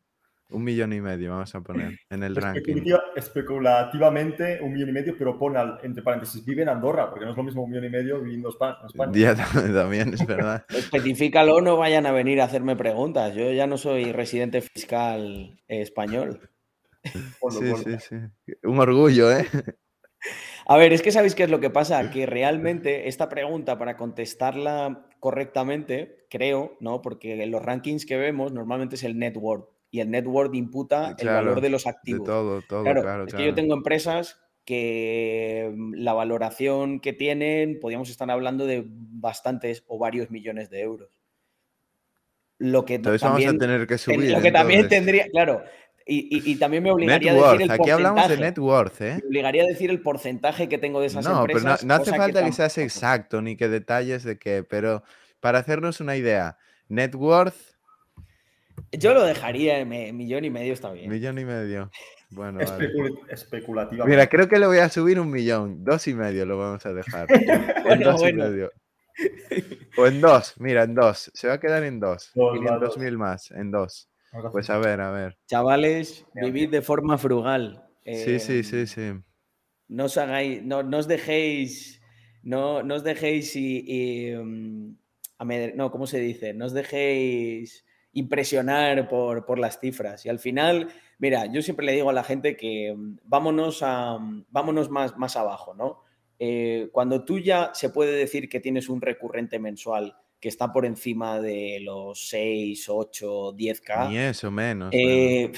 un 0.50 0.64
millón 0.64 0.94
y 0.94 1.02
medio 1.02 1.32
vamos 1.32 1.54
a 1.54 1.62
poner 1.62 2.00
en 2.10 2.24
el 2.24 2.36
ranking. 2.36 2.84
Especulativamente 3.16 4.60
un 4.62 4.74
millón 4.74 4.90
y 4.90 4.94
medio, 4.94 5.16
pero 5.18 5.38
pon 5.38 5.56
entre 5.84 6.02
paréntesis, 6.02 6.44
vive 6.44 6.64
en 6.64 6.70
Andorra, 6.70 7.10
porque 7.10 7.26
no 7.26 7.32
es 7.32 7.38
lo 7.38 7.44
mismo 7.44 7.64
un 7.64 7.70
millón 7.70 7.86
y 7.86 7.90
medio 7.90 8.22
viviendo 8.22 8.50
en 8.50 8.86
España. 8.86 9.12
Día 9.12 9.36
también, 9.74 10.14
es 10.14 10.26
verdad. 10.26 10.66
Especifícalo, 10.70 11.62
no 11.62 11.78
vayan 11.78 12.06
a 12.06 12.12
venir 12.12 12.42
a 12.42 12.46
hacerme 12.46 12.76
preguntas. 12.76 13.36
Yo 13.36 13.52
ya 13.52 13.68
no 13.68 13.78
soy 13.78 14.12
residente 14.12 14.62
fiscal 14.62 15.60
español. 15.68 16.50
Sí, 17.50 17.74
sí, 17.84 17.98
sí. 18.00 18.54
Un 18.64 18.80
orgullo, 18.80 19.32
¿eh? 19.32 19.48
A 20.66 20.78
ver, 20.78 20.92
es 20.92 21.02
que 21.02 21.12
sabéis 21.12 21.34
qué 21.34 21.44
es 21.44 21.50
lo 21.50 21.60
que 21.60 21.70
pasa, 21.70 22.12
que 22.12 22.26
realmente 22.26 23.08
esta 23.08 23.30
pregunta, 23.30 23.78
para 23.78 23.96
contestarla 23.96 25.08
correctamente, 25.20 26.26
creo, 26.30 26.78
¿no? 26.82 27.02
Porque 27.02 27.42
en 27.42 27.52
los 27.52 27.64
rankings 27.64 28.06
que 28.06 28.18
vemos 28.18 28.52
normalmente 28.52 28.96
es 28.96 29.04
el 29.04 29.18
net 29.18 29.38
worth 29.38 29.70
y 29.92 30.02
el 30.02 30.12
net 30.12 30.26
worth 30.28 30.54
imputa 30.56 31.16
el 31.18 31.28
valor 31.28 31.62
de 31.62 31.70
los 31.70 31.88
activos. 31.88 32.26
todo, 32.26 32.62
todo, 32.68 32.84
claro. 32.84 33.26
es 33.26 33.34
que 33.34 33.46
yo 33.46 33.54
tengo 33.54 33.74
empresas 33.76 34.42
que 34.66 35.72
mm, 35.74 35.94
la 35.96 36.14
valoración 36.14 37.00
que 37.00 37.14
tienen, 37.14 37.80
podríamos 37.80 38.10
estar 38.10 38.30
hablando 38.30 38.66
de 38.66 38.84
bastantes 38.86 39.86
o 39.88 39.98
varios 39.98 40.30
millones 40.30 40.70
de 40.70 40.82
euros. 40.82 41.10
Lo 42.60 42.84
que 42.84 42.96
entonces 42.96 43.22
vamos 43.22 43.46
a 43.46 43.58
tener 43.58 43.88
que 43.88 43.98
subir. 43.98 44.32
Lo 44.32 44.42
que 44.42 44.52
también 44.52 44.90
tendría, 44.90 45.30
claro, 45.30 45.64
y, 46.08 46.56
también 46.56 46.84
me 46.84 46.92
obligaría 46.92 47.32
a 47.32 47.36
decir 47.36 47.62
el 47.64 47.72
Aquí 47.72 47.90
hablamos 47.90 48.28
de 48.30 48.38
net 48.38 48.58
worth, 48.58 49.02
¿eh? 49.02 49.20
Me 49.24 49.28
obligaría 49.28 49.64
a 49.64 49.68
decir 49.68 49.90
el 49.90 50.02
porcentaje 50.02 50.70
que 50.70 50.78
tengo 50.78 51.02
de 51.02 51.08
esas 51.08 51.26
no, 51.26 51.42
empresas. 51.42 51.82
Pero 51.82 51.88
no, 51.88 51.94
hace 51.94 52.12
falta 52.12 52.44
que, 52.44 52.52
seas 52.54 52.78
exacto 52.78 53.42
ni 53.42 53.58
que 53.58 53.68
detalles 53.68 54.24
de 54.24 54.38
qué, 54.38 54.64
pero 54.64 55.04
para 55.40 55.60
hacernos 55.60 56.00
una 56.00 56.16
idea, 56.16 56.58
net 56.88 57.14
worth. 57.16 57.76
Yo 58.92 59.14
lo 59.14 59.24
dejaría 59.26 59.80
en 59.80 60.18
millón 60.18 60.46
y 60.46 60.50
medio, 60.50 60.74
está 60.74 60.92
bien. 60.92 61.10
Millón 61.10 61.40
y 61.40 61.46
medio. 61.46 61.92
Bueno, 62.30 62.60
especulativamente. 63.30 64.10
Mira, 64.10 64.28
creo 64.28 64.48
que 64.48 64.60
le 64.60 64.68
voy 64.68 64.80
a 64.80 64.90
subir 64.90 65.20
un 65.20 65.30
millón. 65.30 65.84
Dos 65.84 66.08
y 66.08 66.14
medio 66.14 66.46
lo 66.46 66.58
vamos 66.58 66.86
a 66.86 66.94
dejar. 66.94 67.28
en 67.90 68.00
dos 68.02 68.22
y 68.22 68.34
medio. 68.34 68.72
O 69.98 70.06
en 70.06 70.22
dos, 70.22 70.54
mira, 70.60 70.84
en 70.84 70.94
dos. 70.94 71.32
Se 71.34 71.48
va 71.48 71.56
a 71.56 71.60
quedar 71.60 71.84
en 71.84 72.00
dos. 72.00 72.32
dos 72.34 72.98
mil 72.98 73.18
más, 73.18 73.52
en 73.52 73.72
dos. 73.72 74.10
Pues 74.52 74.70
a 74.70 74.78
ver, 74.78 75.02
a 75.02 75.12
ver. 75.12 75.38
Chavales, 75.48 76.26
vivid 76.34 76.70
de 76.70 76.82
forma 76.82 77.18
frugal. 77.18 77.90
sí, 78.06 78.40
sí, 78.40 78.64
sí, 78.64 78.78
em, 78.78 78.88
sí. 78.88 79.24
No 79.88 80.06
os 80.06 80.18
hagáis, 80.18 80.64
no, 80.64 80.80
os 80.80 81.08
dejéis, 81.08 82.02
no, 82.44 82.84
no 82.84 82.96
os 82.96 83.04
dejéis 83.04 83.56
y, 83.56 84.30
em, 84.30 84.98
no, 85.76 85.92
¿cómo 85.92 86.08
se 86.08 86.20
dice? 86.20 86.54
No 86.54 86.66
os 86.66 86.74
dejéis 86.74 87.86
impresionar 88.14 89.08
por, 89.08 89.60
las 89.60 89.80
cifras. 89.80 90.26
Y 90.26 90.30
al 90.30 90.40
final, 90.40 90.90
mira, 91.20 91.46
yo 91.46 91.62
siempre 91.62 91.86
le 91.86 91.94
digo 91.94 92.10
a 92.10 92.14
la 92.14 92.24
gente 92.24 92.58
que 92.58 92.90
em, 92.90 93.18
vámonos, 93.24 93.82
a, 93.82 94.18
vámonos 94.50 94.90
más, 94.90 95.18
más 95.18 95.36
abajo, 95.36 95.74
¿no? 95.74 96.04
Eh, 96.40 96.90
cuando 96.92 97.26
tú 97.26 97.40
ya 97.40 97.72
se 97.74 97.90
puede 97.90 98.12
decir 98.16 98.48
que 98.48 98.60
tienes 98.60 98.90
un 98.90 99.02
recurrente 99.02 99.58
mensual 99.58 100.16
que 100.40 100.50
está 100.50 100.72
por 100.72 100.86
encima 100.86 101.40
de 101.40 101.80
los 101.82 102.28
6, 102.30 102.90
8, 102.90 103.54
10K. 103.56 104.10
Ni 104.10 104.18
eso 104.18 104.52
menos. 104.52 104.90
Eh, 104.94 105.52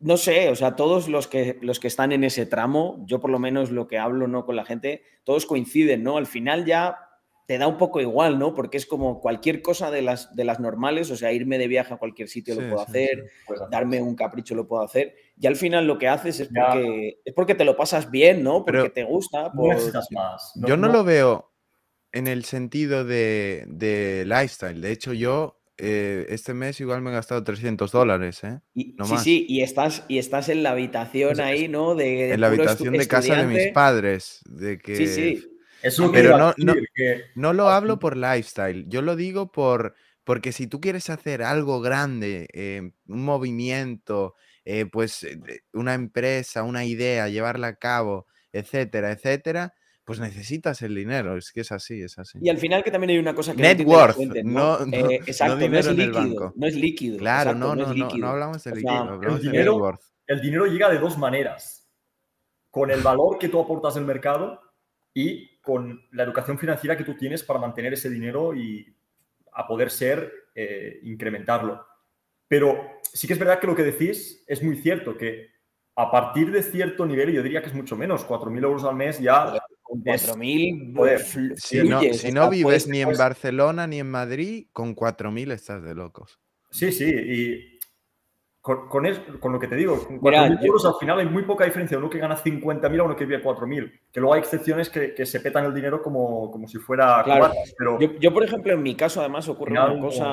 no 0.00 0.16
sé, 0.16 0.50
o 0.50 0.56
sea, 0.56 0.76
todos 0.76 1.08
los 1.08 1.26
que, 1.26 1.58
los 1.62 1.80
que 1.80 1.88
están 1.88 2.12
en 2.12 2.24
ese 2.24 2.46
tramo, 2.46 3.02
yo 3.06 3.20
por 3.20 3.30
lo 3.30 3.38
menos 3.38 3.70
lo 3.70 3.86
que 3.86 3.98
hablo 3.98 4.28
¿no? 4.28 4.44
con 4.44 4.56
la 4.56 4.64
gente, 4.64 5.02
todos 5.24 5.46
coinciden, 5.46 6.02
¿no? 6.02 6.18
Al 6.18 6.26
final 6.26 6.64
ya 6.64 6.98
te 7.46 7.58
da 7.58 7.68
un 7.68 7.78
poco 7.78 8.00
igual, 8.00 8.38
¿no? 8.38 8.54
Porque 8.54 8.76
es 8.76 8.86
como 8.86 9.20
cualquier 9.20 9.62
cosa 9.62 9.90
de 9.90 10.02
las, 10.02 10.34
de 10.34 10.44
las 10.44 10.58
normales, 10.58 11.10
o 11.10 11.16
sea, 11.16 11.32
irme 11.32 11.58
de 11.58 11.68
viaje 11.68 11.94
a 11.94 11.96
cualquier 11.96 12.28
sitio 12.28 12.56
lo 12.56 12.68
puedo 12.68 12.80
hacer, 12.80 13.30
darme 13.70 14.02
un 14.02 14.16
capricho 14.16 14.54
lo 14.54 14.66
puedo 14.66 14.82
hacer, 14.82 15.14
y 15.38 15.46
al 15.46 15.54
final 15.54 15.86
lo 15.86 15.96
que 15.96 16.08
haces 16.08 16.40
es 16.40 16.48
porque, 16.48 17.20
es 17.24 17.34
porque 17.34 17.54
te 17.54 17.64
lo 17.64 17.76
pasas 17.76 18.10
bien, 18.10 18.42
¿no? 18.42 18.64
Porque 18.64 18.90
te 18.90 19.04
gusta. 19.04 19.52
más. 20.10 20.52
yo 20.56 20.76
no, 20.76 20.88
lo 20.88 21.04
veo 21.04 21.52
en 22.16 22.26
el 22.26 22.44
sentido 22.44 23.04
de, 23.04 24.24
lifestyle. 24.26 24.80
De 24.80 24.92
hecho, 24.92 25.12
yo 25.12 25.60
eh, 25.78 26.26
este 26.30 26.54
mes 26.54 26.80
igual 26.80 27.02
me 27.02 27.10
he 27.10 27.12
gastado 27.12 27.44
300 27.44 27.92
dólares, 27.92 28.42
¿eh? 28.44 28.60
sí, 28.74 28.94
sí, 29.22 29.46
y 29.48 29.60
estás, 29.60 30.04
y 30.08 30.18
estás 30.18 30.48
en 30.48 30.62
la 30.62 30.70
habitación 30.70 31.40
ahí, 31.40 31.68
¿no? 31.68 31.94
De, 31.94 32.32
en 32.32 32.40
la 32.40 32.46
habitación 32.46 32.94
de 32.94 33.06
casa 33.06 33.36
de 33.36 33.46
mis 33.46 33.68
padres. 33.72 34.40
De 34.46 34.78
que... 34.78 34.96
Sí, 34.96 35.06
sí. 35.06 35.52
Pero 36.12 36.38
no, 36.38 36.54
no, 36.56 36.74
no, 37.34 37.52
lo 37.52 37.68
hablo 37.68 37.98
por 37.98 38.16
lifestyle, 38.16 38.86
yo 38.88 39.02
lo 39.02 39.14
digo 39.14 39.52
por, 39.52 39.94
Porque 40.24 40.52
si 40.52 40.66
tú 40.66 40.80
quieres 40.80 41.10
hacer 41.10 41.42
algo 41.42 41.80
grande, 41.80 42.48
eh, 42.52 42.90
un 43.06 43.24
movimiento, 43.24 44.34
eh, 44.64 44.86
pues 44.86 45.22
eh, 45.22 45.38
una 45.72 45.94
empresa, 45.94 46.62
una 46.62 46.84
idea, 46.84 47.28
llevarla 47.28 47.68
a 47.68 47.76
cabo, 47.76 48.26
etcétera, 48.52 49.12
etcétera, 49.12 49.74
pues 50.06 50.20
necesitas 50.20 50.80
el 50.82 50.94
dinero. 50.94 51.36
Es 51.36 51.52
que 51.52 51.60
es 51.62 51.72
así, 51.72 52.00
es 52.00 52.16
así. 52.18 52.38
Y 52.40 52.48
al 52.48 52.58
final 52.58 52.82
que 52.84 52.90
también 52.92 53.10
hay 53.10 53.18
una 53.18 53.34
cosa 53.34 53.54
que 53.54 53.60
Net 53.60 53.80
la 53.80 53.84
worth, 53.86 54.16
no- 54.18 54.78
no- 54.78 54.86
no 54.86 55.10
exacto, 55.10 55.68
no, 55.68 55.78
es 55.78 55.86
el 55.88 55.96
líquido, 55.96 56.52
no 56.56 56.66
es 56.66 56.74
líquido. 56.76 57.18
Claro, 57.18 57.50
exacto, 57.50 57.74
no, 57.74 57.74
no, 57.84 57.90
es 57.92 57.98
no, 57.98 58.08
no 58.16 58.28
hablamos 58.28 58.64
de 58.64 58.70
O 58.70 58.74
sea, 58.74 58.80
líquido, 58.80 59.02
el 59.02 59.08
hablamos 59.10 59.40
de 59.40 59.44
net 59.46 59.52
dinero- 59.52 59.76
worth. 59.76 60.00
El 60.28 60.40
dinero 60.40 60.66
llega 60.66 60.88
de 60.88 60.98
dos 60.98 61.18
maneras. 61.18 61.86
Con 62.70 62.90
el 62.90 63.00
valor 63.02 63.38
que 63.38 63.48
tú 63.48 63.60
aportas 63.60 63.96
al 63.96 64.04
mercado 64.04 64.60
y 65.12 65.58
con 65.60 66.00
la 66.12 66.22
educación 66.22 66.56
financiera 66.58 66.96
que 66.96 67.04
tú 67.04 67.14
tienes 67.14 67.42
para 67.42 67.58
mantener 67.58 67.92
ese 67.94 68.08
dinero 68.08 68.54
y 68.54 68.86
a 69.52 69.66
poder 69.66 69.90
ser, 69.90 70.32
eh, 70.54 71.00
incrementarlo. 71.02 71.84
Pero 72.46 73.00
sí 73.02 73.26
que 73.26 73.32
es 73.32 73.38
verdad 73.38 73.58
que 73.58 73.66
lo 73.66 73.74
que 73.74 73.82
decís 73.82 74.44
es 74.46 74.62
muy 74.62 74.76
cierto, 74.76 75.16
que 75.16 75.48
a 75.96 76.10
partir 76.10 76.52
de 76.52 76.62
cierto 76.62 77.06
nivel, 77.06 77.32
yo 77.32 77.42
diría 77.42 77.62
que 77.62 77.68
es 77.68 77.74
mucho 77.74 77.96
menos, 77.96 78.24
4.000 78.24 78.62
euros 78.62 78.84
al 78.84 78.94
mes 78.94 79.18
ya 79.18 79.58
Con 79.88 80.02
es- 80.06 80.22
4.000 80.26 80.94
joder, 80.96 81.20
fl- 81.20 81.54
Si 81.56 81.82
no, 81.88 82.00
si 82.02 82.32
no 82.32 82.50
vives 82.50 82.88
ni 82.88 82.98
en 83.00 83.04
puedes- 83.06 83.18
Barcelona 83.18 83.86
ni 83.86 84.00
en 84.00 84.10
Madrid, 84.10 84.66
con 84.72 84.94
4.000 84.96 85.52
estás 85.52 85.82
de 85.84 85.94
locos. 85.94 86.40
Sí, 86.70 86.90
sí, 86.90 87.04
y 87.08 87.78
con, 88.60 88.88
con, 88.88 89.52
lo 89.52 89.60
que 89.60 89.68
te 89.68 89.76
digo, 89.76 89.96
con 90.04 90.18
Mira, 90.20 90.48
4.000 90.48 90.58
yo- 90.60 90.66
euros 90.66 90.84
al 90.86 90.94
final 90.98 91.20
hay 91.20 91.26
muy 91.26 91.44
poca 91.44 91.64
diferencia, 91.64 91.96
uno 91.98 92.10
que 92.10 92.18
gana 92.18 92.36
50.000 92.36 92.98
a 92.98 93.04
uno 93.04 93.14
que 93.14 93.24
vive 93.24 93.40
4.000, 93.40 93.92
que 94.12 94.18
luego 94.18 94.34
hay 94.34 94.40
excepciones 94.40 94.90
que, 94.90 95.14
que 95.14 95.24
se 95.24 95.38
petan 95.38 95.64
el 95.66 95.72
dinero 95.72 96.02
como, 96.02 96.50
como 96.50 96.66
si 96.66 96.78
fuera 96.78 97.22
Claro. 97.22 97.44
cubatas, 97.46 97.72
pero 97.78 98.00
Yo, 98.00 98.18
yo, 98.18 98.34
por 98.34 98.42
ejemplo, 98.42 98.72
en 98.72 98.82
mi 98.82 98.96
caso, 98.96 99.20
además, 99.20 99.48
ocurre 99.48 99.70
final, 99.70 99.92
una 99.92 100.00
cosa. 100.00 100.24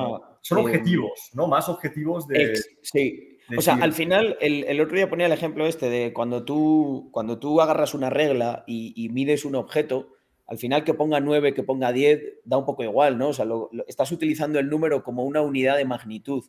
son 0.41 0.57
eh, 0.57 0.61
objetivos, 0.61 1.29
¿no? 1.35 1.45
Más 1.47 1.69
objetivos 1.69 2.27
de... 2.27 2.43
Ex- 2.43 2.69
sí. 2.81 3.32
O 3.57 3.61
sea, 3.61 3.75
al 3.75 3.93
final, 3.93 4.37
el, 4.41 4.63
el 4.65 4.79
otro 4.81 4.95
día 4.95 5.09
ponía 5.09 5.25
el 5.25 5.31
ejemplo 5.31 5.65
este 5.67 5.89
de 5.89 6.13
cuando 6.13 6.43
tú, 6.45 7.09
cuando 7.11 7.39
tú 7.39 7.59
agarras 7.61 7.93
una 7.93 8.09
regla 8.09 8.63
y, 8.67 8.93
y 8.95 9.09
mides 9.09 9.45
un 9.45 9.55
objeto, 9.55 10.09
al 10.47 10.57
final 10.57 10.83
que 10.83 10.93
ponga 10.93 11.19
9, 11.19 11.53
que 11.53 11.63
ponga 11.63 11.91
10, 11.91 12.21
da 12.45 12.57
un 12.57 12.65
poco 12.65 12.83
igual, 12.83 13.17
¿no? 13.17 13.29
O 13.29 13.33
sea, 13.33 13.45
lo- 13.45 13.69
lo- 13.71 13.85
estás 13.87 14.11
utilizando 14.11 14.59
el 14.59 14.69
número 14.69 15.03
como 15.03 15.23
una 15.23 15.41
unidad 15.41 15.77
de 15.77 15.85
magnitud. 15.85 16.43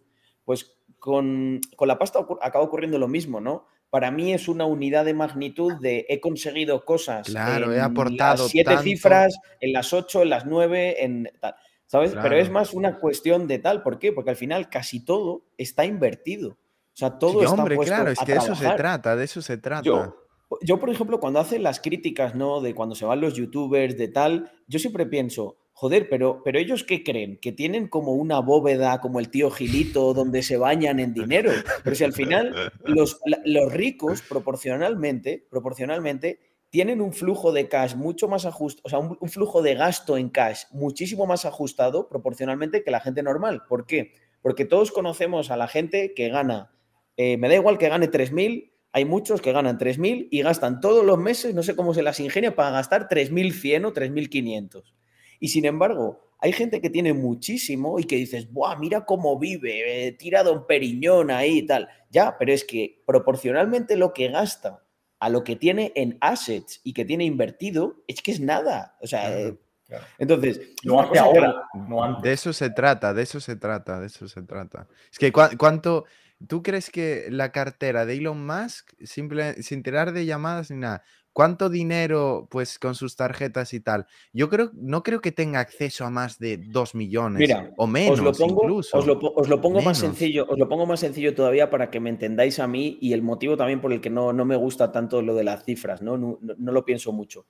Pues 0.45 0.77
con, 0.99 1.61
con 1.77 1.89
la 1.89 1.99
pasta 1.99 2.19
ocur- 2.21 2.39
acaba 2.43 2.65
ocurriendo 2.65 2.99
lo 2.99 3.09
mismo, 3.09 3.41
¿no? 3.41 3.67
Para 3.91 4.11
mí 4.11 4.33
es 4.33 4.49
una 4.49 4.65
unidad 4.67 5.05
de 5.05 5.15
magnitud 5.15 5.75
de 5.81 6.05
he 6.09 6.21
conseguido 6.21 6.85
cosas. 6.85 7.27
Claro, 7.29 7.73
he 7.73 7.81
aportado 7.81 8.43
las 8.43 8.51
siete 8.51 8.71
tanto. 8.71 8.83
cifras, 8.83 9.39
en 9.61 9.73
las 9.73 9.93
ocho, 9.93 10.23
en 10.23 10.31
las 10.31 10.47
nueve, 10.47 11.05
en 11.05 11.31
tal. 11.41 11.55
¿Sabes? 11.87 12.13
Pero 12.23 12.37
es 12.37 12.51
más 12.51 12.73
una 12.75 12.99
cuestión 12.99 13.47
de 13.47 13.59
tal. 13.61 13.83
¿Por 13.83 13.99
qué? 14.01 14.11
Porque 14.13 14.31
al 14.31 14.37
final 14.37 14.69
casi 14.69 15.05
todo 15.05 15.45
está 15.59 15.85
invertido. 15.85 16.57
O 16.95 16.97
sea, 16.97 17.19
todo 17.19 17.41
Sí, 17.41 17.45
está 17.45 17.51
hombre, 17.51 17.75
puesto 17.75 17.93
claro, 17.93 18.11
es 18.11 18.21
a 18.21 18.25
que 18.25 18.33
de 18.33 18.39
eso 18.39 18.55
se 18.55 18.71
trata, 18.71 19.17
de 19.17 19.25
eso 19.25 19.43
se 19.43 19.59
trata. 19.59 19.83
Yo, 19.83 20.17
yo, 20.63 20.79
por 20.79 20.91
ejemplo, 20.91 21.19
cuando 21.19 21.41
hacen 21.41 21.65
las 21.65 21.81
críticas, 21.81 22.37
¿no? 22.37 22.61
De 22.61 22.73
cuando 22.73 22.95
se 22.95 23.05
van 23.05 23.21
los 23.21 23.35
youtubers, 23.35 23.99
de 23.99 24.07
tal, 24.07 24.53
yo 24.69 24.79
siempre 24.79 25.05
pienso, 25.05 25.57
joder, 25.73 26.09
pero, 26.09 26.41
pero 26.45 26.61
ellos 26.61 26.85
qué 26.85 27.03
creen? 27.03 27.39
Que 27.43 27.51
tienen 27.51 27.89
como 27.89 28.13
una 28.13 28.39
bóveda, 28.39 29.01
como 29.01 29.19
el 29.19 29.29
tío 29.29 29.51
Gilito, 29.51 30.15
donde 30.15 30.45
se 30.45 30.57
bañan 30.57 31.01
en 31.01 31.13
dinero. 31.15 31.51
Pero 31.83 31.97
si 31.97 32.05
al 32.05 32.13
final 32.13 32.73
los, 32.85 33.21
los 33.45 33.73
ricos, 33.73 34.23
proporcionalmente, 34.23 35.45
proporcionalmente, 35.51 36.39
tienen 36.71 37.01
un 37.01 37.13
flujo 37.13 37.53
de 37.53 37.69
cash 37.69 37.97
mucho 37.97 38.29
más 38.29 38.47
ajustado, 38.47 38.83
o 38.85 38.89
sea, 38.89 38.99
un, 39.01 39.17
un 39.21 39.29
flujo 39.29 39.63
de 39.63 39.75
gasto 39.75 40.17
en 40.17 40.29
cash 40.29 40.65
muchísimo 40.71 41.27
más 41.27 41.45
ajustado 41.45 42.09
proporcionalmente 42.09 42.85
que 42.85 42.91
la 42.93 43.01
gente 43.01 43.23
normal. 43.25 43.63
¿Por 43.69 43.85
qué? 43.85 44.13
Porque 44.43 44.65
todos 44.65 44.93
conocemos 44.93 45.51
a 45.51 45.57
la 45.57 45.69
gente 45.69 46.15
que 46.15 46.29
gana, 46.29 46.74
eh, 47.17 47.37
me 47.37 47.49
da 47.49 47.55
igual 47.55 47.79
que 47.79 47.89
gane 47.89 48.09
3.000, 48.09 48.73
hay 48.93 49.05
muchos 49.05 49.41
que 49.41 49.53
ganan 49.53 49.77
3.000 49.79 50.29
y 50.31 50.43
gastan 50.43 50.81
todos 50.81 51.05
los 51.05 51.19
meses, 51.19 51.55
no 51.55 51.63
sé 51.63 51.75
cómo 51.75 51.95
se 51.95 52.03
las 52.03 52.21
ingenia, 52.21 52.55
para 52.55 52.71
gastar 52.71 53.09
3.100 53.09 53.85
o 53.87 53.93
3.500. 53.93 54.95
Y 55.41 55.49
sin 55.49 55.65
embargo, 55.65 56.21
hay 56.39 56.53
gente 56.53 56.81
que 56.81 56.91
tiene 56.91 57.13
muchísimo 57.13 57.99
y 57.99 58.05
que 58.05 58.17
dices, 58.17 58.53
¡buah, 58.53 58.77
mira 58.77 59.05
cómo 59.05 59.39
vive! 59.39 60.07
eh, 60.07 60.13
tira 60.13 60.43
Don 60.45 60.67
Periñón 60.67 61.31
ahí 61.31 61.59
y 61.59 61.67
tal. 61.67 61.89
Ya, 62.11 62.37
pero 62.39 62.53
es 62.53 62.65
que 62.65 63.03
proporcionalmente 63.07 63.97
lo 63.97 64.13
que 64.13 64.29
gasta 64.29 64.85
a 65.19 65.29
lo 65.29 65.43
que 65.43 65.57
tiene 65.57 65.91
en 65.97 66.19
assets 66.21 66.81
y 66.85 66.93
que 66.93 67.05
tiene 67.05 67.25
invertido, 67.25 68.05
es 68.07 68.21
que 68.23 68.31
es 68.33 68.41
nada. 68.41 68.97
O 69.01 69.07
sea, 69.07 69.27
Claro, 69.27 69.49
eh, 69.49 69.59
claro. 69.87 70.05
entonces, 70.19 70.61
una 70.85 71.03
hace 71.03 71.13
que- 71.15 71.19
ahora, 71.19 71.55
no 71.89 72.05
antes. 72.05 72.23
De 72.23 72.33
eso 72.33 72.53
se 72.53 72.71
trata, 72.71 73.15
de 73.15 73.23
eso 73.23 73.41
se 73.41 73.57
trata, 73.57 74.01
de 74.01 74.07
eso 74.07 74.29
se 74.29 74.43
trata. 74.43 74.87
Es 75.11 75.19
que 75.19 75.33
cuánto, 75.33 76.05
¿tú 76.49 76.63
crees 76.63 76.91
que 76.91 77.27
la 77.31 77.53
cartera 77.53 78.07
de 78.07 78.15
Elon 78.17 78.45
Musk, 78.47 78.93
simple, 79.05 79.63
sin 79.63 79.83
tirar 79.83 80.13
de 80.13 80.27
llamadas 80.27 80.71
ni 80.71 80.77
nada, 80.79 81.03
cuánto 81.33 81.69
dinero, 81.69 82.47
pues 82.51 82.79
con 82.79 82.95
sus 82.95 83.17
tarjetas 83.17 83.73
y 83.75 83.81
tal? 83.81 84.07
Yo 84.33 84.49
creo, 84.49 84.71
no 84.75 85.03
creo 85.03 85.21
que 85.21 85.33
tenga 85.33 85.61
acceso 85.61 86.05
a 86.05 86.11
más 86.11 86.39
de 86.39 86.59
2 86.59 86.95
millones 86.95 87.41
Mira, 87.41 87.73
o 87.77 87.87
menos 87.87 88.19
os 88.19 88.25
lo 88.25 88.33
pongo, 88.33 88.63
incluso. 88.63 88.99
Os 88.99 89.07
lo, 89.07 89.19
po- 89.19 89.33
os 89.37 89.49
lo 89.49 89.61
pongo 89.61 89.81
más 89.83 89.99
sencillo, 89.99 90.47
os 90.49 90.59
lo 90.59 90.69
pongo 90.69 90.87
más 90.87 91.01
sencillo 91.01 91.35
todavía 91.35 91.71
para 91.71 91.91
que 91.91 92.01
me 92.01 92.11
entendáis 92.11 92.59
a 92.59 92.67
mí 92.69 92.99
y 93.01 93.13
el 93.13 93.23
motivo 93.23 93.57
también 93.57 93.81
por 93.81 93.93
el 93.93 94.01
que 94.01 94.11
no, 94.11 94.33
no 94.33 94.45
me 94.45 94.57
gusta 94.57 94.93
tanto 94.93 95.23
lo 95.23 95.35
de 95.35 95.45
las 95.45 95.65
cifras, 95.65 96.03
¿no? 96.03 96.17
No, 96.17 96.39
no- 96.41 96.55
no 96.59 96.73
lo 96.73 96.85
pienso 96.85 97.13
mucho. 97.13 97.47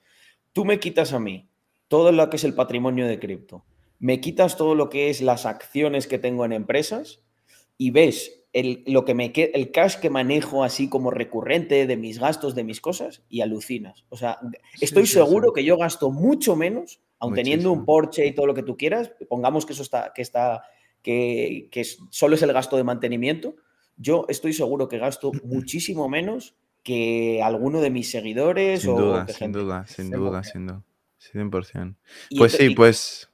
Tú 0.52 0.64
me 0.64 0.78
quitas 0.78 1.12
a 1.12 1.18
mí 1.18 1.50
todo 1.88 2.12
lo 2.12 2.30
que 2.30 2.36
es 2.36 2.44
el 2.44 2.54
patrimonio 2.54 3.06
de 3.06 3.18
cripto, 3.18 3.64
me 3.98 4.20
quitas 4.20 4.56
todo 4.56 4.74
lo 4.74 4.88
que 4.88 5.10
es 5.10 5.20
las 5.20 5.46
acciones 5.46 6.06
que 6.06 6.18
tengo 6.18 6.44
en 6.44 6.52
empresas 6.52 7.22
y 7.76 7.90
ves 7.90 8.43
el, 8.54 8.84
lo 8.86 9.04
que 9.04 9.14
me 9.14 9.32
el 9.34 9.72
cash 9.72 9.96
que 9.96 10.10
manejo 10.10 10.62
así 10.62 10.88
como 10.88 11.10
recurrente 11.10 11.86
de 11.88 11.96
mis 11.96 12.20
gastos, 12.20 12.54
de 12.54 12.62
mis 12.62 12.80
cosas, 12.80 13.22
y 13.28 13.40
alucinas. 13.40 14.06
O 14.08 14.16
sea, 14.16 14.38
estoy 14.80 15.06
sí, 15.06 15.14
seguro 15.14 15.48
sí. 15.48 15.54
que 15.56 15.64
yo 15.64 15.76
gasto 15.76 16.12
mucho 16.12 16.54
menos, 16.54 17.00
aun 17.18 17.34
teniendo 17.34 17.72
un. 17.72 17.84
Porsche 17.84 18.24
y 18.26 18.32
todo 18.32 18.46
lo 18.46 18.54
que 18.54 18.62
tú 18.62 18.76
quieras, 18.76 19.10
pongamos 19.28 19.66
que 19.66 19.72
eso 19.72 19.82
está, 19.82 20.12
que 20.14 20.22
está, 20.22 20.62
que, 21.02 21.68
que 21.72 21.84
solo 22.10 22.36
es 22.36 22.42
el 22.42 22.52
gasto 22.52 22.76
de 22.76 22.84
mantenimiento. 22.84 23.56
Yo 23.96 24.24
estoy 24.28 24.52
seguro 24.52 24.88
que 24.88 24.98
gasto 24.98 25.32
muchísimo 25.44 26.08
menos 26.08 26.54
que 26.84 27.42
alguno 27.42 27.80
de 27.80 27.90
mis 27.90 28.08
seguidores 28.08 28.82
Sin 28.82 28.90
o 28.92 29.00
duda, 29.00 29.26
sin 29.26 29.36
gente. 29.36 29.58
duda, 29.58 29.86
sin 29.88 30.12
100%. 30.12 30.16
duda, 30.16 30.44
sin 30.44 30.66
duda. 30.66 30.82
100%. 31.32 31.96
Y 32.30 32.38
Pues 32.38 32.52
sí, 32.52 32.70
pues... 32.70 33.30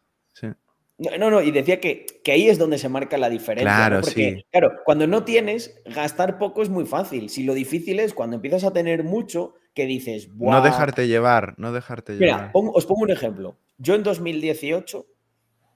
No, 1.19 1.31
no, 1.31 1.41
y 1.41 1.51
decía 1.51 1.81
que, 1.81 2.05
que 2.23 2.33
ahí 2.33 2.49
es 2.49 2.59
donde 2.59 2.77
se 2.77 2.91
marca 2.91 3.17
la 3.17 3.31
diferencia. 3.31 3.71
¿no? 3.73 3.77
Claro, 3.87 4.01
Porque, 4.03 4.35
sí. 4.37 4.45
claro, 4.51 4.73
cuando 4.85 5.07
no 5.07 5.25
tienes, 5.25 5.81
gastar 5.87 6.39
poco 6.39 6.61
es 6.63 6.69
muy 6.69 6.85
fácil. 6.85 7.31
Si 7.31 7.43
lo 7.43 7.55
difícil 7.55 8.01
es 8.01 8.13
cuando 8.13 8.37
empiezas 8.37 8.65
a 8.65 8.73
tener 8.73 9.03
mucho, 9.03 9.55
que 9.75 9.87
dices, 9.87 10.29
No 10.37 10.61
dejarte 10.63 11.09
llevar, 11.09 11.55
no 11.57 11.73
dejarte 11.73 12.13
Mira, 12.15 12.37
llevar. 12.37 12.53
pongo- 12.53 12.73
os 12.75 12.85
pongo 12.85 13.03
un 13.05 13.11
ejemplo. 13.11 13.57
Yo 13.79 13.95
en 13.95 14.03
2018 14.03 15.07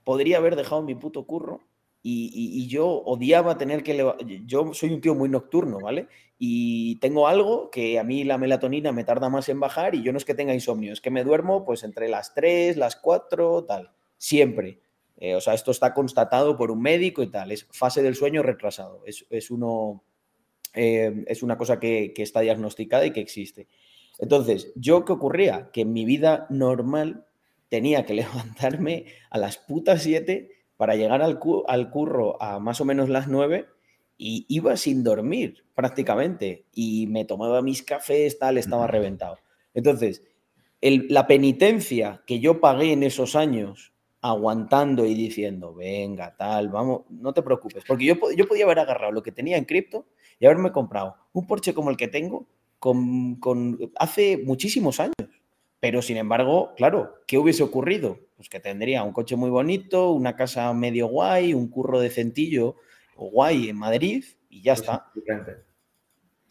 podría 0.05 0.36
haber 0.38 0.56
dejado 0.56 0.82
mi 0.82 0.94
puto 0.94 1.24
curro 1.26 1.60
y, 2.02 2.26
y- 2.34 2.62
y 2.62 2.66
yo 2.66 2.86
odiaba 2.86 3.56
tener 3.56 3.82
que... 3.82 3.96
Yo 4.44 4.74
soy 4.74 4.92
un 4.92 5.01
tío 5.01 5.14
muy 5.14 5.30
nocturno, 5.30 5.78
¿vale? 5.80 6.09
Y 6.38 6.96
tengo 6.96 7.28
algo 7.28 7.70
que 7.70 7.98
a 7.98 8.05
mí 8.05 8.24
la 8.24 8.36
melatonina 8.36 8.92
me 8.92 9.05
tarda 9.05 9.30
más 9.30 9.48
en 9.48 9.59
bajar 9.60 9.94
y 9.94 10.02
yo 10.02 10.12
no 10.12 10.18
es 10.18 10.26
que 10.26 10.34
tenga 10.34 10.52
insomnio, 10.52 10.92
es 10.92 11.01
que 11.01 11.10
me 11.10 11.24
duermo 11.24 11.64
pues 11.64 11.82
entre 11.82 12.09
las 12.09 12.34
3, 12.34 12.76
las 12.76 12.96
4, 12.96 13.64
tal. 13.64 13.90
Siempre. 14.18 14.80
Eh, 15.16 15.34
o 15.34 15.40
sea, 15.40 15.54
esto 15.54 15.70
está 15.70 15.94
constatado 15.94 16.56
por 16.56 16.70
un 16.70 16.80
médico 16.82 17.22
y 17.22 17.28
tal. 17.28 17.52
Es 17.52 17.66
fase 17.70 18.02
del 18.02 18.14
sueño 18.16 18.42
retrasado. 18.42 19.02
Es, 19.06 19.26
es 19.30 19.50
uno, 19.50 20.02
eh, 20.74 21.24
es 21.28 21.42
una 21.42 21.56
cosa 21.56 21.78
que, 21.78 22.12
que 22.14 22.22
está 22.22 22.40
diagnosticada 22.40 23.06
y 23.06 23.12
que 23.12 23.20
existe. 23.20 23.68
Entonces, 24.18 24.72
¿yo 24.76 25.04
qué 25.04 25.12
ocurría? 25.12 25.70
Que 25.72 25.82
en 25.82 25.92
mi 25.92 26.04
vida 26.04 26.46
normal 26.50 27.26
tenía 27.68 28.04
que 28.06 28.14
levantarme 28.14 29.06
a 29.30 29.38
las 29.38 29.58
putas 29.58 30.02
7 30.02 30.50
para 30.76 30.96
llegar 30.96 31.22
al, 31.22 31.38
cu- 31.38 31.64
al 31.68 31.90
curro 31.90 32.40
a 32.42 32.58
más 32.58 32.80
o 32.80 32.84
menos 32.84 33.08
las 33.08 33.28
9 33.28 33.68
y 34.18 34.46
iba 34.48 34.76
sin 34.76 35.02
dormir 35.04 35.64
prácticamente 35.74 36.66
y 36.72 37.06
me 37.08 37.24
tomaba 37.24 37.62
mis 37.62 37.82
cafés, 37.82 38.38
tal, 38.38 38.58
estaba 38.58 38.86
reventado. 38.88 39.38
Entonces, 39.74 40.22
el- 40.80 41.06
la 41.08 41.26
penitencia 41.26 42.22
que 42.26 42.40
yo 42.40 42.60
pagué 42.60 42.92
en 42.92 43.02
esos 43.04 43.34
años 43.36 43.92
aguantando 44.26 45.05
y 45.05 45.12
diciendo, 45.14 45.74
venga, 45.74 46.34
tal, 46.34 46.70
vamos, 46.70 47.02
no 47.10 47.34
te 47.34 47.42
preocupes, 47.42 47.84
porque 47.86 48.06
yo, 48.06 48.14
yo 48.34 48.48
podía 48.48 48.64
haber 48.64 48.78
agarrado 48.78 49.12
lo 49.12 49.22
que 49.22 49.32
tenía 49.32 49.59
en 49.59 49.66
cripto 49.66 50.06
y 50.38 50.46
haberme 50.46 50.72
comprado 50.72 51.16
un 51.34 51.46
Porsche 51.46 51.74
como 51.74 51.90
el 51.90 51.98
que 51.98 52.09
tengo 52.09 52.46
con, 52.78 53.36
con- 53.36 53.78
hace 53.96 54.38
muchísimos 54.38 54.98
años. 54.98 55.12
Pero 55.78 56.01
sin 56.01 56.16
embargo, 56.16 56.72
claro, 56.76 57.16
¿qué 57.26 57.36
hubiese 57.36 57.62
ocurrido? 57.62 58.18
Pues 58.36 58.48
que 58.48 58.60
tendría 58.60 59.02
un 59.02 59.12
coche 59.12 59.36
muy 59.36 59.51
bonito, 59.51 60.12
una 60.12 60.34
casa 60.36 60.72
medio 60.72 61.09
guay, 61.09 61.52
un 61.52 61.68
curro 61.68 62.01
decentillo 62.01 62.76
o 63.16 63.28
guay 63.30 63.68
en 63.68 63.76
Madrid 63.76 64.24
y 64.48 64.62
ya 64.62 64.72
Pues 64.72 64.80
está. 64.80 65.12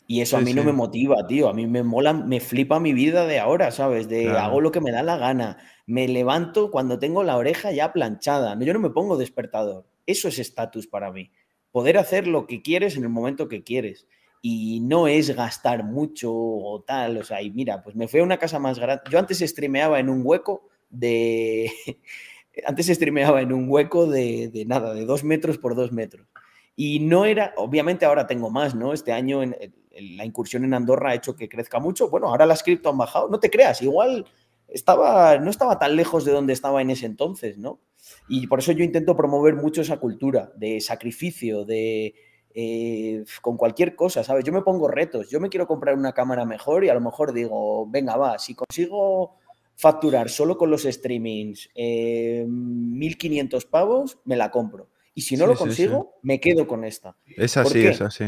Y 0.08 0.22
eso 0.22 0.36
a 0.38 0.40
Sí, 0.40 0.46
mí 0.46 0.54
no 0.54 0.64
me 0.64 0.74
motiva, 0.74 1.26
tío. 1.28 1.48
A 1.50 1.54
mí 1.54 1.66
me 1.66 1.82
mola, 1.84 2.14
me 2.14 2.40
flipa 2.40 2.80
mi 2.80 2.94
vida 2.94 3.26
de 3.26 3.40
ahora, 3.40 3.72
¿sabes? 3.72 4.10
De 4.10 4.24
Claro. 4.24 4.40
hago 4.40 4.62
lo 4.62 4.72
que 4.72 4.82
me 4.82 4.92
da 4.92 5.02
la 5.04 5.18
gana. 5.18 5.58
Me 5.86 6.08
levanto 6.08 6.72
cuando 6.72 7.00
tengo 7.00 7.24
la 7.24 7.38
oreja 7.38 7.72
ya 7.72 7.94
planchada. 7.94 8.56
No, 8.56 8.66
yo 8.66 8.74
no 8.74 8.80
me 8.80 8.90
pongo 8.90 9.18
despertador. 9.18 9.86
Eso 10.06 10.28
es 10.28 10.40
estatus 10.40 10.88
para 10.88 11.12
mí. 11.12 11.32
Poder 11.72 11.98
hacer 11.98 12.28
lo 12.28 12.46
que 12.48 12.62
quieres 12.62 12.98
en 12.98 13.04
el 13.04 13.10
momento 13.10 13.48
que 13.48 13.64
quieres. 13.64 14.08
Y 14.42 14.82
no 14.82 15.08
es 15.08 15.34
gastar 15.36 15.86
mucho 15.86 16.34
o 16.34 16.84
tal. 16.86 17.18
O 17.18 17.24
sea, 17.24 17.42
y 17.42 17.50
mira, 17.52 17.82
pues 17.82 17.96
me 17.96 18.10
fui 18.10 18.20
a 18.20 18.24
una 18.24 18.38
casa 18.38 18.60
más 18.60 18.78
grande. 18.80 19.04
Yo 19.10 19.18
antes 19.20 19.40
streameaba 19.40 20.00
en 20.00 20.10
un 20.10 20.22
hueco 20.26 20.68
de... 20.90 21.72
antes 22.66 22.88
streameaba 22.88 23.42
en 23.42 23.54
un 23.54 23.68
hueco 23.70 24.06
de, 24.06 24.50
de 24.50 24.66
nada, 24.66 24.94
de 24.94 25.06
dos 25.06 25.24
metros 25.24 25.58
por 25.58 25.76
dos 25.76 25.92
metros. 25.94 26.28
Y 26.76 27.00
no 27.00 27.26
era, 27.26 27.54
obviamente 27.58 28.04
ahora 28.06 28.26
tengo 28.28 28.50
más, 28.50 28.74
¿no? 28.76 28.94
Este 28.94 29.12
año 29.12 29.44
en, 29.44 29.56
la 30.00 30.26
incursión 30.26 30.64
en 30.64 30.74
Andorra 30.74 31.12
ha 31.12 31.16
hecho 31.16 31.36
que 31.36 31.50
crezca 31.50 31.80
mucho. 31.80 32.10
Bueno, 32.10 32.28
ahora 32.28 32.46
las 32.46 32.64
cripto 32.64 32.90
han 32.90 32.98
bajado. 32.98 33.30
No 33.30 33.40
te 33.40 33.50
creas, 33.50 33.82
igual 33.82 34.26
estaba, 34.68 35.38
no 35.38 35.50
estaba 35.50 35.80
tan 35.80 35.96
lejos 35.96 36.26
de 36.26 36.32
donde 36.32 36.54
estaba 36.54 36.82
en 36.82 36.90
ese 36.90 37.06
entonces, 37.06 37.58
¿no? 37.58 37.80
Y 38.28 38.48
por 38.48 38.60
eso 38.60 38.72
yo 38.72 38.84
intento 38.84 39.16
promover 39.16 39.56
mucho 39.56 39.82
esa 39.82 39.98
cultura 39.98 40.52
de 40.56 40.82
sacrificio, 40.82 41.64
de 41.64 42.16
eh, 42.54 43.24
con 43.42 43.58
cualquier 43.58 43.96
cosa, 43.96 44.24
¿sabes? 44.24 44.44
Yo 44.44 44.52
me 44.52 44.62
pongo 44.62 44.88
retos, 44.88 45.30
yo 45.30 45.40
me 45.40 45.50
quiero 45.50 45.68
comprar 45.68 45.96
una 45.96 46.14
cámara 46.14 46.46
mejor 46.46 46.84
y 46.84 46.90
a 46.90 46.94
lo 46.94 47.02
mejor 47.02 47.34
digo, 47.34 47.88
venga, 47.88 48.18
va, 48.18 48.38
si 48.40 48.56
consigo 48.56 49.38
facturar 49.76 50.30
solo 50.30 50.58
con 50.58 50.70
los 50.70 50.84
streamings 50.84 51.70
1.500 51.76 53.64
eh, 53.64 53.68
pavos, 53.70 54.20
me 54.26 54.36
la 54.36 54.52
compro. 54.52 54.90
Y 55.16 55.22
si 55.22 55.38
no 55.38 55.46
lo 55.46 55.56
consigo, 55.56 56.16
me 56.24 56.40
quedo 56.40 56.68
con 56.68 56.84
esta. 56.84 57.16
Es 57.26 57.58
así, 57.58 57.86
es 57.86 58.02
así. 58.02 58.26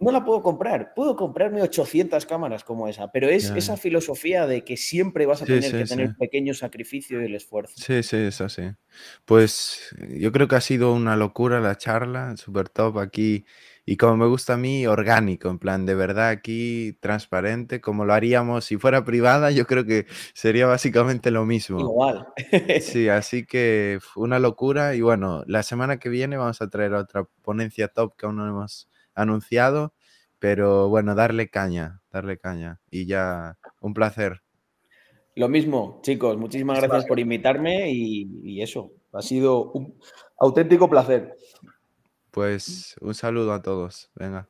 No 0.00 0.12
la 0.12 0.24
puedo 0.24 0.42
comprar. 0.42 0.94
Puedo 0.94 1.16
comprarme 1.16 1.62
800 1.62 2.26
cámaras 2.26 2.64
como 2.64 2.88
esa, 2.88 3.10
pero 3.10 3.28
es 3.28 3.50
esa 3.50 3.76
filosofía 3.76 4.46
de 4.46 4.64
que 4.64 4.76
siempre 4.76 5.26
vas 5.26 5.42
a 5.42 5.44
tener 5.44 5.72
que 5.72 5.84
tener 5.84 6.14
pequeño 6.16 6.54
sacrificio 6.54 7.20
y 7.20 7.26
el 7.26 7.34
esfuerzo. 7.34 7.74
Sí, 7.76 8.02
sí, 8.02 8.16
es 8.16 8.40
así. 8.40 8.70
Pues 9.24 9.94
yo 10.16 10.32
creo 10.32 10.48
que 10.48 10.56
ha 10.56 10.60
sido 10.60 10.92
una 10.92 11.16
locura 11.16 11.60
la 11.60 11.76
charla, 11.76 12.36
súper 12.36 12.68
top 12.68 12.98
aquí 12.98 13.44
y 13.90 13.96
como 13.96 14.18
me 14.18 14.26
gusta 14.26 14.52
a 14.52 14.56
mí, 14.58 14.86
orgánico, 14.86 15.48
en 15.48 15.58
plan, 15.58 15.86
de 15.86 15.94
verdad 15.94 16.28
aquí, 16.28 16.98
transparente, 17.00 17.80
como 17.80 18.04
lo 18.04 18.12
haríamos 18.12 18.66
si 18.66 18.76
fuera 18.76 19.02
privada, 19.02 19.50
yo 19.50 19.66
creo 19.66 19.86
que 19.86 20.06
sería 20.34 20.66
básicamente 20.66 21.30
lo 21.30 21.46
mismo. 21.46 21.80
Igual. 21.80 22.26
Sí, 22.82 23.08
así 23.08 23.46
que 23.46 23.98
una 24.14 24.38
locura 24.38 24.94
y 24.94 25.00
bueno, 25.00 25.42
la 25.46 25.62
semana 25.62 25.98
que 25.98 26.10
viene 26.10 26.36
vamos 26.36 26.60
a 26.60 26.68
traer 26.68 26.92
otra 26.92 27.24
ponencia 27.40 27.88
top 27.88 28.14
que 28.14 28.26
aún 28.26 28.36
no 28.36 28.46
hemos 28.46 28.90
anunciado, 29.20 29.94
pero 30.38 30.88
bueno, 30.88 31.14
darle 31.14 31.50
caña, 31.50 32.00
darle 32.10 32.38
caña 32.38 32.80
y 32.90 33.06
ya, 33.06 33.58
un 33.80 33.94
placer. 33.94 34.42
Lo 35.34 35.48
mismo, 35.48 36.00
chicos, 36.02 36.36
muchísimas 36.36 36.80
gracias 36.80 37.06
por 37.06 37.20
invitarme 37.20 37.90
y, 37.92 38.40
y 38.42 38.62
eso, 38.62 38.92
ha 39.12 39.22
sido 39.22 39.70
un 39.72 39.98
auténtico 40.38 40.88
placer. 40.88 41.36
Pues 42.30 42.96
un 43.00 43.14
saludo 43.14 43.52
a 43.52 43.62
todos. 43.62 44.10
Venga. 44.14 44.48